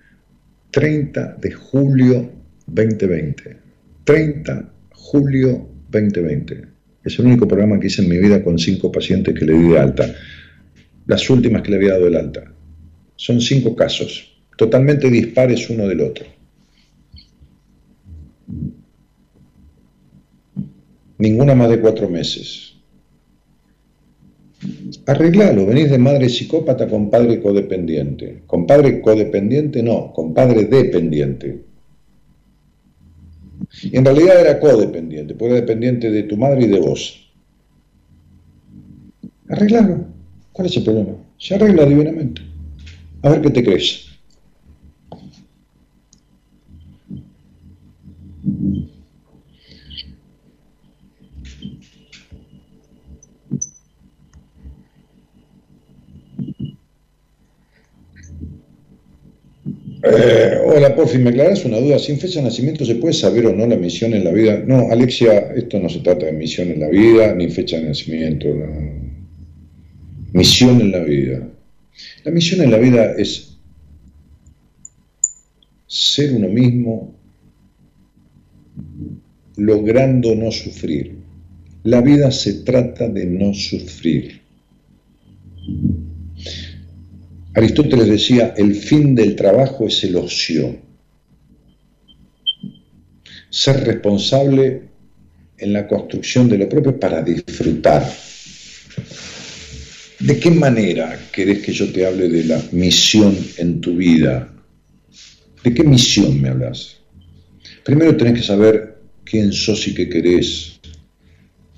30 0.71 1.37
de 1.41 1.53
julio 1.53 2.31
2020. 2.67 3.64
30 4.05 4.71
julio 4.93 5.67
2020. 5.91 6.63
Es 7.05 7.19
el 7.19 7.27
único 7.27 7.49
programa 7.49 7.81
que 7.81 7.87
hice 7.87 8.03
en 8.03 8.09
mi 8.09 8.19
vida 8.19 8.43
con 8.45 8.59
cinco 8.59 8.93
pacientes 8.93 9.35
que 9.35 9.45
le 9.45 9.55
di 9.55 9.69
de 9.71 9.79
alta. 9.79 10.15
las 11.07 11.29
últimas 11.29 11.63
que 11.63 11.71
le 11.71 11.77
había 11.77 11.93
dado 11.93 12.07
el 12.07 12.17
alta. 12.17 12.53
Son 13.17 13.41
cinco 13.41 13.77
casos, 13.77 14.39
totalmente 14.57 15.11
dispares 15.11 15.69
uno 15.69 15.87
del 15.87 16.01
otro. 16.01 16.25
Ninguna 21.19 21.55
más 21.55 21.71
de 21.71 21.81
cuatro 21.81 22.09
meses. 22.09 22.75
Arreglalo, 25.07 25.67
venís 25.67 25.91
de 25.91 25.99
madre 25.99 26.29
psicópata 26.29 26.89
con 26.89 27.11
padre 27.11 27.41
codependiente. 27.41 28.43
Con 28.47 28.67
padre 28.67 29.01
codependiente 29.01 29.83
no, 29.83 30.13
con 30.13 30.33
padre 30.33 30.65
dependiente. 30.65 31.74
Y 33.83 33.97
en 33.97 34.05
realidad 34.05 34.41
era 34.41 34.61
codependiente, 34.61 35.35
porque 35.35 35.53
era 35.55 35.61
dependiente 35.61 36.11
de 36.11 36.23
tu 36.25 36.37
madre 36.37 36.65
y 36.65 36.69
de 36.69 36.81
vos. 36.81 37.31
Arreglalo. 39.49 40.07
¿Cuál 40.53 40.67
es 40.69 40.77
el 40.77 40.85
problema? 40.85 41.13
Se 41.39 41.55
arregla 41.55 41.85
divinamente. 41.85 42.43
A 43.23 43.31
ver 43.31 43.43
qué 43.43 43.51
te 43.51 43.65
crees. 43.65 44.04
Eh, 60.07 60.59
hola, 60.67 60.95
por 60.95 61.09
fin, 61.09 61.23
¿me 61.23 61.31
aclaras 61.31 61.65
una 61.65 61.79
duda? 61.79 61.99
¿Sin 61.99 62.19
fecha 62.19 62.41
de 62.41 62.45
nacimiento 62.45 62.85
se 62.85 62.97
puede 62.97 63.15
saber 63.15 63.47
o 63.47 63.55
no 63.55 63.67
la 63.67 63.77
misión 63.77 64.13
en 64.13 64.25
la 64.25 64.33
vida? 64.33 64.63
No, 64.67 64.91
Alexia, 64.91 65.53
esto 65.57 65.81
no 65.81 65.89
se 65.89 66.01
trata 66.01 66.27
de 66.27 66.33
misión 66.33 66.71
en 66.71 66.81
la 66.81 66.89
vida, 66.89 67.35
ni 67.35 67.49
fecha 67.49 67.79
de 67.79 67.85
nacimiento. 67.85 68.49
Misión 70.35 70.83
en 70.83 70.93
la 70.93 70.99
vida. 70.99 71.49
La 72.25 72.33
misión 72.33 72.61
en 72.61 72.71
la 72.71 72.77
vida 72.77 73.13
es 73.17 73.57
ser 75.87 76.35
uno 76.35 76.49
mismo 76.49 77.15
logrando 79.57 80.35
no 80.35 80.51
sufrir. 80.51 81.17
La 81.85 82.03
vida 82.03 82.31
se 82.31 82.63
trata 82.65 83.09
de 83.09 83.25
no 83.25 83.55
sufrir. 83.55 84.43
Aristóteles 87.55 88.09
decía, 88.09 88.53
el 88.57 88.75
fin 88.75 89.15
del 89.15 89.37
trabajo 89.37 89.87
es 89.87 90.03
el 90.03 90.17
ocio. 90.17 90.77
Ser 93.49 93.85
responsable 93.85 94.83
en 95.59 95.73
la 95.73 95.87
construcción 95.87 96.49
de 96.49 96.59
lo 96.59 96.69
propio 96.69 96.99
para 96.99 97.23
disfrutar. 97.23 98.05
¿De 100.19 100.39
qué 100.39 100.51
manera 100.51 101.29
querés 101.31 101.61
que 101.61 101.73
yo 101.73 101.93
te 101.93 102.05
hable 102.05 102.29
de 102.29 102.45
la 102.45 102.61
misión 102.73 103.37
en 103.59 103.81
tu 103.81 103.97
vida? 103.97 104.53
¿De 105.63 105.73
qué 105.73 105.85
misión 105.85 106.41
me 106.41 106.49
hablas? 106.49 106.97
Primero 107.85 108.17
tenés 108.17 108.35
que 108.35 108.47
saber 108.47 108.99
quién 109.23 109.53
sos 109.53 109.87
y 109.87 109.95
qué 109.95 110.09
querés. 110.09 110.81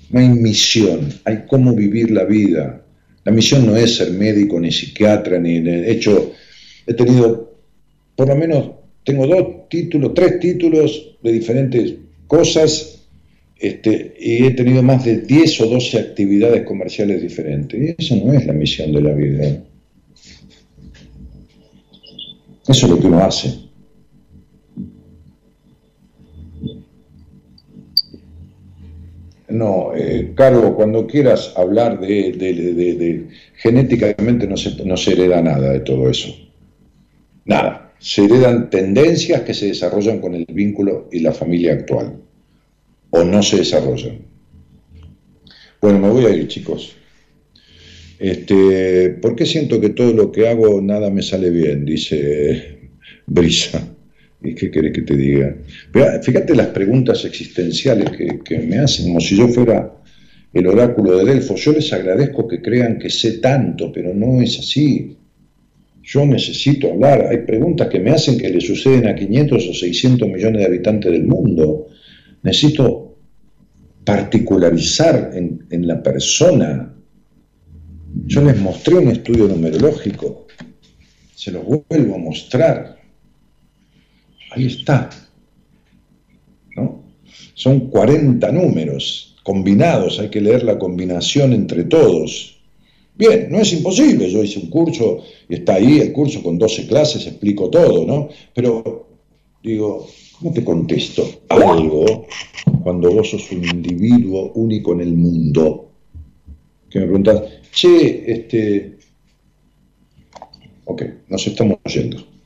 No 0.09 0.19
hay 0.19 0.29
misión, 0.29 1.13
hay 1.23 1.43
cómo 1.47 1.75
vivir 1.75 2.09
la 2.09 2.23
vida. 2.23 2.83
La 3.27 3.33
misión 3.33 3.65
no 3.65 3.75
es 3.75 3.97
ser 3.97 4.11
médico, 4.11 4.57
ni 4.57 4.71
psiquiatra, 4.71 5.37
ni 5.37 5.59
de 5.59 5.91
hecho, 5.91 6.31
he 6.85 6.93
tenido, 6.93 7.57
por 8.15 8.29
lo 8.29 8.37
menos, 8.37 8.71
tengo 9.03 9.27
dos 9.27 9.67
títulos, 9.67 10.13
tres 10.13 10.39
títulos 10.39 11.17
de 11.21 11.33
diferentes 11.33 11.93
cosas, 12.25 13.01
este, 13.59 14.15
y 14.17 14.45
he 14.45 14.51
tenido 14.51 14.81
más 14.81 15.03
de 15.03 15.17
10 15.17 15.59
o 15.59 15.65
12 15.65 15.99
actividades 15.99 16.63
comerciales 16.63 17.21
diferentes. 17.21 17.77
Y 17.77 18.01
eso 18.01 18.15
no 18.15 18.31
es 18.31 18.45
la 18.45 18.53
misión 18.53 18.93
de 18.93 19.01
la 19.01 19.11
vida. 19.11 19.61
Eso 22.65 22.85
es 22.85 22.89
lo 22.89 22.97
que 22.97 23.07
uno 23.07 23.19
hace. 23.25 23.66
No, 29.49 29.93
eh, 29.95 30.33
Carlos, 30.35 30.73
cuando 30.75 31.07
quieras 31.07 31.53
hablar 31.55 31.99
de, 31.99 33.27
genéticamente 33.55 34.45
no 34.45 34.57
se, 34.57 34.83
no 34.83 34.97
se 34.97 35.13
hereda 35.13 35.41
nada 35.41 35.71
de 35.71 35.79
todo 35.79 36.09
eso. 36.09 36.35
Nada. 37.45 37.93
Se 37.99 38.25
heredan 38.25 38.69
tendencias 38.69 39.41
que 39.41 39.53
se 39.53 39.67
desarrollan 39.67 40.19
con 40.19 40.35
el 40.35 40.45
vínculo 40.45 41.07
y 41.11 41.19
la 41.19 41.31
familia 41.31 41.73
actual. 41.73 42.17
O 43.09 43.23
no 43.23 43.41
se 43.41 43.57
desarrollan. 43.57 44.19
Bueno, 45.81 45.99
me 45.99 46.09
voy 46.09 46.25
a 46.25 46.29
ir, 46.29 46.47
chicos. 46.47 46.95
Este, 48.19 49.11
¿Por 49.21 49.35
qué 49.35 49.45
siento 49.45 49.79
que 49.79 49.89
todo 49.89 50.11
lo 50.13 50.31
que 50.31 50.47
hago 50.47 50.81
nada 50.81 51.09
me 51.09 51.21
sale 51.21 51.49
bien? 51.49 51.85
Dice 51.85 52.89
Brisa. 53.25 53.87
¿Y 54.43 54.53
qué 54.53 54.69
querés 54.69 54.93
que 54.93 55.01
te 55.01 55.15
diga? 55.15 55.55
fíjate 56.21 56.55
las 56.55 56.67
preguntas 56.67 57.25
existenciales 57.25 58.11
que, 58.11 58.59
me 58.59 58.77
hacen, 58.79 59.07
como 59.07 59.19
si 59.19 59.35
yo 59.35 59.47
fuera 59.47 59.93
el 60.53 60.67
oráculo 60.67 61.17
de 61.17 61.25
Delfos. 61.25 61.61
Yo 61.61 61.71
les 61.71 61.91
agradezco 61.91 62.47
que 62.47 62.61
crean 62.61 62.99
que 62.99 63.09
sé 63.09 63.39
tanto, 63.39 63.91
pero 63.91 64.13
no 64.13 64.41
es 64.41 64.59
así. 64.59 65.17
Yo 66.03 66.25
necesito 66.25 66.91
hablar. 66.91 67.27
Hay 67.29 67.39
preguntas 67.39 67.89
que 67.89 67.99
me 67.99 68.11
hacen 68.11 68.37
que 68.37 68.49
le 68.49 68.61
suceden 68.61 69.07
a 69.07 69.15
500 69.15 69.69
o 69.69 69.73
600 69.73 70.29
millones 70.29 70.59
de 70.59 70.65
habitantes 70.65 71.11
del 71.11 71.23
mundo. 71.23 71.87
Necesito 72.43 73.17
particularizar 74.05 75.31
en, 75.33 75.65
en 75.69 75.87
la 75.87 76.01
persona. 76.01 76.93
Yo 78.25 78.43
les 78.43 78.57
mostré 78.59 78.95
un 78.95 79.09
estudio 79.09 79.47
numerológico. 79.47 80.47
Se 81.35 81.51
los 81.51 81.63
vuelvo 81.65 82.15
a 82.15 82.19
mostrar 82.19 82.96
Ahí 84.51 84.65
está. 84.67 85.09
¿no? 86.75 87.03
Son 87.53 87.89
40 87.89 88.51
números 88.51 89.35
combinados, 89.43 90.19
hay 90.19 90.29
que 90.29 90.41
leer 90.41 90.63
la 90.63 90.77
combinación 90.77 91.53
entre 91.53 91.85
todos. 91.85 92.57
Bien, 93.15 93.47
no 93.49 93.59
es 93.59 93.73
imposible, 93.73 94.29
yo 94.29 94.43
hice 94.43 94.59
un 94.59 94.69
curso 94.69 95.23
y 95.49 95.55
está 95.55 95.75
ahí 95.75 95.99
el 95.99 96.11
curso 96.11 96.43
con 96.43 96.57
12 96.57 96.85
clases, 96.85 97.25
explico 97.25 97.69
todo, 97.69 98.05
¿no? 98.05 98.29
Pero 98.53 99.07
digo, 99.63 100.07
¿cómo 100.37 100.53
te 100.53 100.63
contesto 100.63 101.27
algo 101.49 102.27
cuando 102.83 103.09
vos 103.11 103.31
sos 103.31 103.51
un 103.51 103.65
individuo 103.65 104.51
único 104.53 104.93
en 104.93 105.01
el 105.01 105.13
mundo? 105.13 105.91
Que 106.89 106.99
me 106.99 107.05
preguntas, 107.05 107.41
che, 107.71 108.31
este... 108.31 108.97
Ok, 110.85 111.03
nos 111.29 111.47
estamos 111.47 111.77
yendo. 111.85 112.36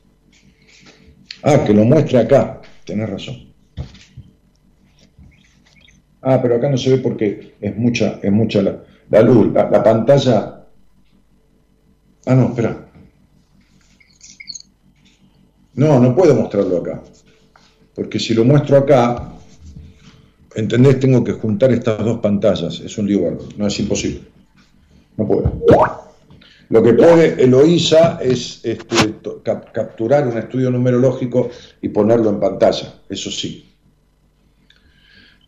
Ah, 1.42 1.64
que 1.64 1.74
lo 1.74 1.84
muestre 1.84 2.18
acá. 2.18 2.60
Tenés 2.84 3.10
razón. 3.10 3.52
Ah, 6.22 6.38
pero 6.40 6.56
acá 6.56 6.70
no 6.70 6.76
se 6.76 6.90
ve 6.90 6.98
porque 6.98 7.54
es 7.60 7.76
mucha, 7.76 8.20
es 8.22 8.30
mucha 8.30 8.62
la, 8.62 9.22
luz, 9.22 9.52
la, 9.52 9.82
pantalla. 9.82 10.66
Ah, 12.26 12.34
no, 12.34 12.48
espera. 12.50 12.88
No, 15.74 15.98
no 15.98 16.14
puedo 16.14 16.34
mostrarlo 16.34 16.78
acá. 16.78 17.02
Porque 17.94 18.20
si 18.20 18.34
lo 18.34 18.44
muestro 18.44 18.76
acá, 18.76 19.32
¿entendés? 20.54 21.00
Tengo 21.00 21.24
que 21.24 21.32
juntar 21.32 21.72
estas 21.72 22.04
dos 22.04 22.20
pantallas. 22.20 22.80
Es 22.80 22.96
un 22.98 23.08
lío 23.08 23.38
No 23.56 23.66
es 23.66 23.80
imposible. 23.80 24.20
No 25.16 25.26
puedo. 25.26 25.52
Lo 26.72 26.82
que 26.82 26.94
puede 26.94 27.44
Eloísa 27.44 28.18
es 28.22 28.62
este, 28.64 28.96
capturar 29.74 30.26
un 30.26 30.38
estudio 30.38 30.70
numerológico 30.70 31.50
y 31.82 31.90
ponerlo 31.90 32.30
en 32.30 32.40
pantalla, 32.40 32.94
eso 33.10 33.30
sí. 33.30 33.66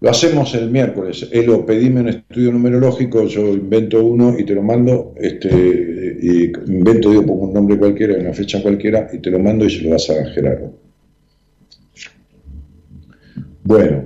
Lo 0.01 0.10
hacemos 0.10 0.55
el 0.55 0.70
miércoles. 0.70 1.30
Elo, 1.32 1.64
pedime 1.64 2.02
un 2.02 2.10
estudio 2.10 2.52
numerológico, 2.52 3.24
yo 3.24 3.55
invento 3.55 4.05
uno 4.05 4.38
y 4.38 4.44
te 4.44 4.55
lo 4.55 4.62
mando, 4.62 5.14
este, 5.16 6.52
invento, 6.66 7.09
digo, 7.09 7.24
pongo 7.24 7.44
un 7.44 7.55
nombre 7.55 7.78
cualquiera, 7.78 8.20
una 8.20 8.34
fecha 8.34 8.60
cualquiera, 8.60 9.09
y 9.10 9.18
te 9.20 9.30
lo 9.30 9.38
mando 9.38 9.64
y 9.64 9.70
se 9.70 9.80
lo 9.80 9.90
vas 9.92 10.10
a 10.10 10.26
Gerardo. 10.26 10.74
Bueno, 13.62 14.05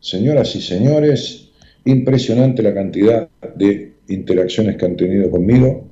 señoras 0.00 0.56
y 0.56 0.60
señores, 0.60 1.50
impresionante 1.84 2.64
la 2.64 2.74
cantidad 2.74 3.28
de 3.54 3.92
interacciones 4.08 4.76
que 4.76 4.86
han 4.86 4.96
tenido 4.96 5.30
conmigo. 5.30 5.86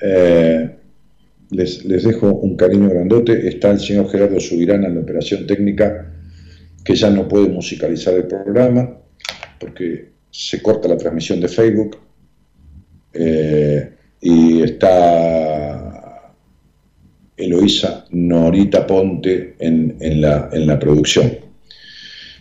Eh, 0.00 0.76
les, 1.50 1.86
dejo 1.86 2.32
un 2.32 2.56
cariño 2.56 2.88
grandote. 2.88 3.48
Está 3.48 3.70
el 3.70 3.80
señor 3.80 4.10
Gerardo 4.10 4.40
Subirana 4.40 4.88
en 4.88 4.94
la 4.94 5.00
operación 5.00 5.46
técnica, 5.46 6.12
que 6.84 6.94
ya 6.94 7.10
no 7.10 7.28
puede 7.28 7.48
musicalizar 7.48 8.14
el 8.14 8.24
programa 8.24 8.98
porque 9.58 10.10
se 10.30 10.60
corta 10.62 10.88
la 10.88 10.96
transmisión 10.96 11.40
de 11.40 11.48
Facebook. 11.48 11.98
Eh, 13.12 13.92
y 14.20 14.62
está 14.62 16.32
Eloísa 17.36 18.04
Norita 18.10 18.86
Ponte 18.86 19.56
en, 19.58 20.20
la, 20.20 20.50
en 20.52 20.66
la 20.66 20.78
producción. 20.78 21.32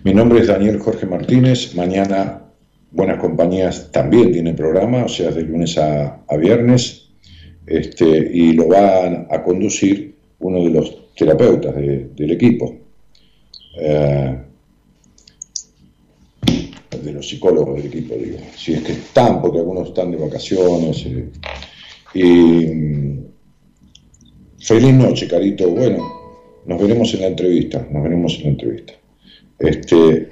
Mi 0.03 0.13
nombre 0.13 0.39
es 0.39 0.47
Daniel 0.47 0.79
Jorge 0.79 1.05
Martínez. 1.05 1.75
Mañana 1.75 2.41
Buenas 2.91 3.19
Compañías 3.19 3.91
también 3.91 4.31
tiene 4.31 4.53
programa, 4.53 5.05
o 5.05 5.09
sea, 5.09 5.31
de 5.31 5.43
lunes 5.43 5.77
a 5.77 6.23
viernes 6.37 7.04
este, 7.67 8.05
y 8.33 8.53
lo 8.53 8.67
van 8.67 9.27
a 9.29 9.43
conducir 9.43 10.15
uno 10.39 10.63
de 10.63 10.69
los 10.69 11.13
terapeutas 11.15 11.75
de- 11.75 12.09
del 12.15 12.31
equipo, 12.31 12.75
eh, 13.79 14.37
de 17.03 17.11
los 17.11 17.27
psicólogos 17.27 17.75
del 17.77 17.87
equipo, 17.87 18.15
digo, 18.15 18.37
si 18.55 18.73
es 18.73 18.81
que 18.81 18.93
están, 18.93 19.41
porque 19.41 19.59
algunos 19.59 19.89
están 19.89 20.11
de 20.11 20.17
vacaciones. 20.17 21.05
eh, 21.05 22.71
mm, 22.73 23.19
feliz 24.59 24.93
noche, 24.93 25.27
Carito. 25.27 25.69
Bueno, 25.69 26.07
nos 26.65 26.81
veremos 26.81 27.13
en 27.13 27.21
la 27.21 27.27
entrevista, 27.27 27.85
nos 27.91 28.03
veremos 28.03 28.35
en 28.37 28.43
la 28.43 28.49
entrevista. 28.49 28.93
Este, 29.59 30.29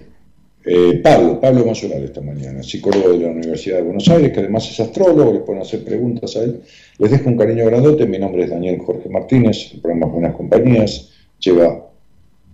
eh, 0.66 1.02
Pablo, 1.04 1.40
Pablo 1.40 1.66
Mayoral 1.66 2.04
esta 2.04 2.22
mañana, 2.22 2.64
psicólogo 2.64 3.12
de 3.12 3.20
la 3.20 3.30
Universidad 3.30 3.78
de 3.78 3.84
Buenos 3.84 4.08
Aires, 4.10 4.32
que 4.32 4.40
además 4.40 4.70
es 4.70 4.80
astrólogo, 4.80 5.34
le 5.34 5.40
pueden 5.40 5.62
hacer 5.62 5.84
preguntas 5.84 6.36
a 6.38 6.44
él. 6.44 6.62
Les 6.98 7.12
dejo 7.12 7.30
un 7.30 7.38
cariño 7.38 7.66
grandote, 7.66 8.06
mi 8.06 8.20
nombre 8.20 8.44
es 8.44 8.50
Daniel 8.50 8.80
Jorge 8.80 9.10
Martínez, 9.10 9.72
el 9.74 9.82
programa 9.82 10.08
Buenas 10.08 10.36
Compañías, 10.36 11.12
lleva 11.40 11.90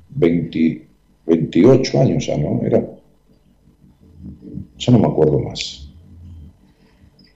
20 0.10 0.90
28 1.30 2.02
años 2.02 2.26
ya, 2.26 2.38
¿no? 2.38 2.62
Era, 2.66 2.84
ya 4.78 4.92
no 4.92 5.00
me 5.00 5.08
acuerdo 5.08 5.40
más. 5.40 5.88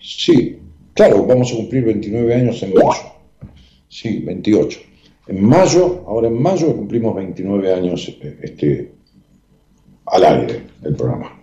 Sí, 0.01 0.57
claro, 0.93 1.25
vamos 1.25 1.53
a 1.53 1.55
cumplir 1.55 1.85
29 1.85 2.33
años 2.33 2.63
en 2.63 2.73
mayo. 2.73 3.13
Sí, 3.87 4.19
28. 4.19 4.79
En 5.27 5.45
mayo, 5.45 6.03
ahora 6.07 6.27
en 6.27 6.41
mayo 6.41 6.75
cumplimos 6.75 7.15
29 7.15 7.73
años 7.73 8.17
eh, 8.21 8.37
este, 8.41 8.92
al 10.05 10.23
aire 10.25 10.61
del 10.81 10.95
programa. 10.95 11.39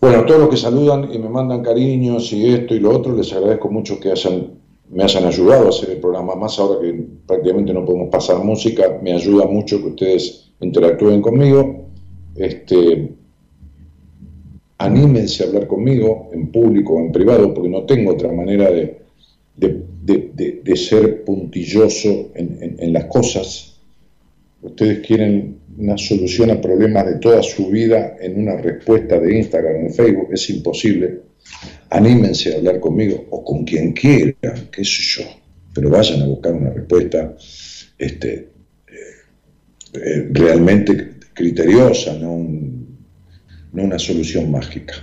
Bueno, 0.00 0.18
a 0.20 0.26
todos 0.26 0.40
los 0.40 0.48
que 0.50 0.56
saludan 0.56 1.12
y 1.12 1.18
me 1.18 1.28
mandan 1.28 1.62
cariños 1.62 2.32
y 2.32 2.46
esto 2.48 2.74
y 2.74 2.80
lo 2.80 2.90
otro, 2.90 3.14
les 3.16 3.32
agradezco 3.32 3.70
mucho 3.70 4.00
que 4.00 4.10
hayan, 4.10 4.48
me 4.90 5.04
hayan 5.04 5.24
ayudado 5.24 5.66
a 5.66 5.68
hacer 5.68 5.90
el 5.90 5.98
programa, 5.98 6.34
más 6.34 6.58
ahora 6.58 6.80
que 6.80 7.04
prácticamente 7.26 7.72
no 7.72 7.84
podemos 7.84 8.08
pasar 8.10 8.38
música, 8.42 8.98
me 9.02 9.12
ayuda 9.12 9.46
mucho 9.46 9.78
que 9.80 9.88
ustedes 9.88 10.50
interactúen 10.60 11.22
conmigo. 11.22 11.82
Este, 12.34 13.12
anímense 14.78 15.44
a 15.44 15.46
hablar 15.46 15.66
conmigo 15.68 16.28
en 16.32 16.48
público 16.50 16.94
o 16.94 17.00
en 17.00 17.12
privado, 17.12 17.54
porque 17.54 17.68
no 17.68 17.82
tengo 17.84 18.12
otra 18.12 18.32
manera 18.32 18.70
de, 18.70 18.98
de- 19.56 19.82
de- 20.64 20.76
ser 20.76 21.22
puntilloso 21.24 22.08
en- 22.34 22.76
en 22.78 22.92
las 22.92 23.04
cosas. 23.04 23.76
Ustedes 24.62 25.06
quieren 25.06 25.58
una 25.82 25.98
solución 25.98 26.50
a 26.50 26.60
problemas 26.60 27.06
de 27.06 27.16
toda 27.16 27.42
su 27.42 27.68
vida 27.68 28.16
en 28.20 28.40
una 28.40 28.56
respuesta 28.56 29.18
de 29.18 29.38
Instagram 29.38 29.86
o 29.86 29.90
Facebook, 29.90 30.28
es 30.32 30.48
imposible. 30.50 31.22
Anímense 31.90 32.54
a 32.54 32.58
hablar 32.58 32.78
conmigo 32.78 33.26
o 33.30 33.44
con 33.44 33.64
quien 33.64 33.92
quieran, 33.92 34.68
qué 34.70 34.84
sé 34.84 35.02
yo, 35.02 35.24
pero 35.74 35.90
vayan 35.90 36.22
a 36.22 36.26
buscar 36.26 36.52
una 36.52 36.70
respuesta 36.70 37.34
este, 37.98 38.48
eh, 39.94 40.28
realmente 40.30 41.14
criteriosa, 41.34 42.14
no, 42.14 42.38
no 43.72 43.82
una 43.82 43.98
solución 43.98 44.52
mágica. 44.52 44.94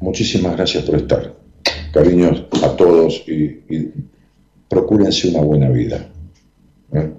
Muchísimas 0.00 0.54
gracias 0.56 0.84
por 0.84 0.96
estar. 0.96 1.36
Cariños 1.92 2.44
a 2.62 2.76
todos 2.76 3.24
y, 3.26 3.58
procúrense 4.68 5.28
una 5.28 5.40
buena 5.40 5.68
vida. 5.70 6.08
¿eh? 6.92 7.10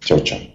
Chao. 0.00 0.53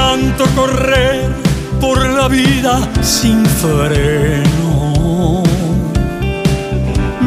Tanto 0.00 0.44
correr 0.56 1.28
por 1.78 1.98
la 2.18 2.26
vida 2.26 2.74
sin 3.02 3.44
freno. 3.62 5.42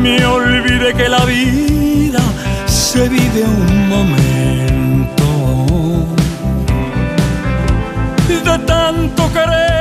Me 0.03 0.15
olvidé 0.25 0.89
que 0.99 1.07
la 1.07 1.23
vida 1.25 2.21
se 2.65 3.07
vive 3.15 3.41
un 3.61 3.73
momento. 3.93 5.27
De 8.27 8.57
tanto 8.73 9.21
querer 9.35 9.72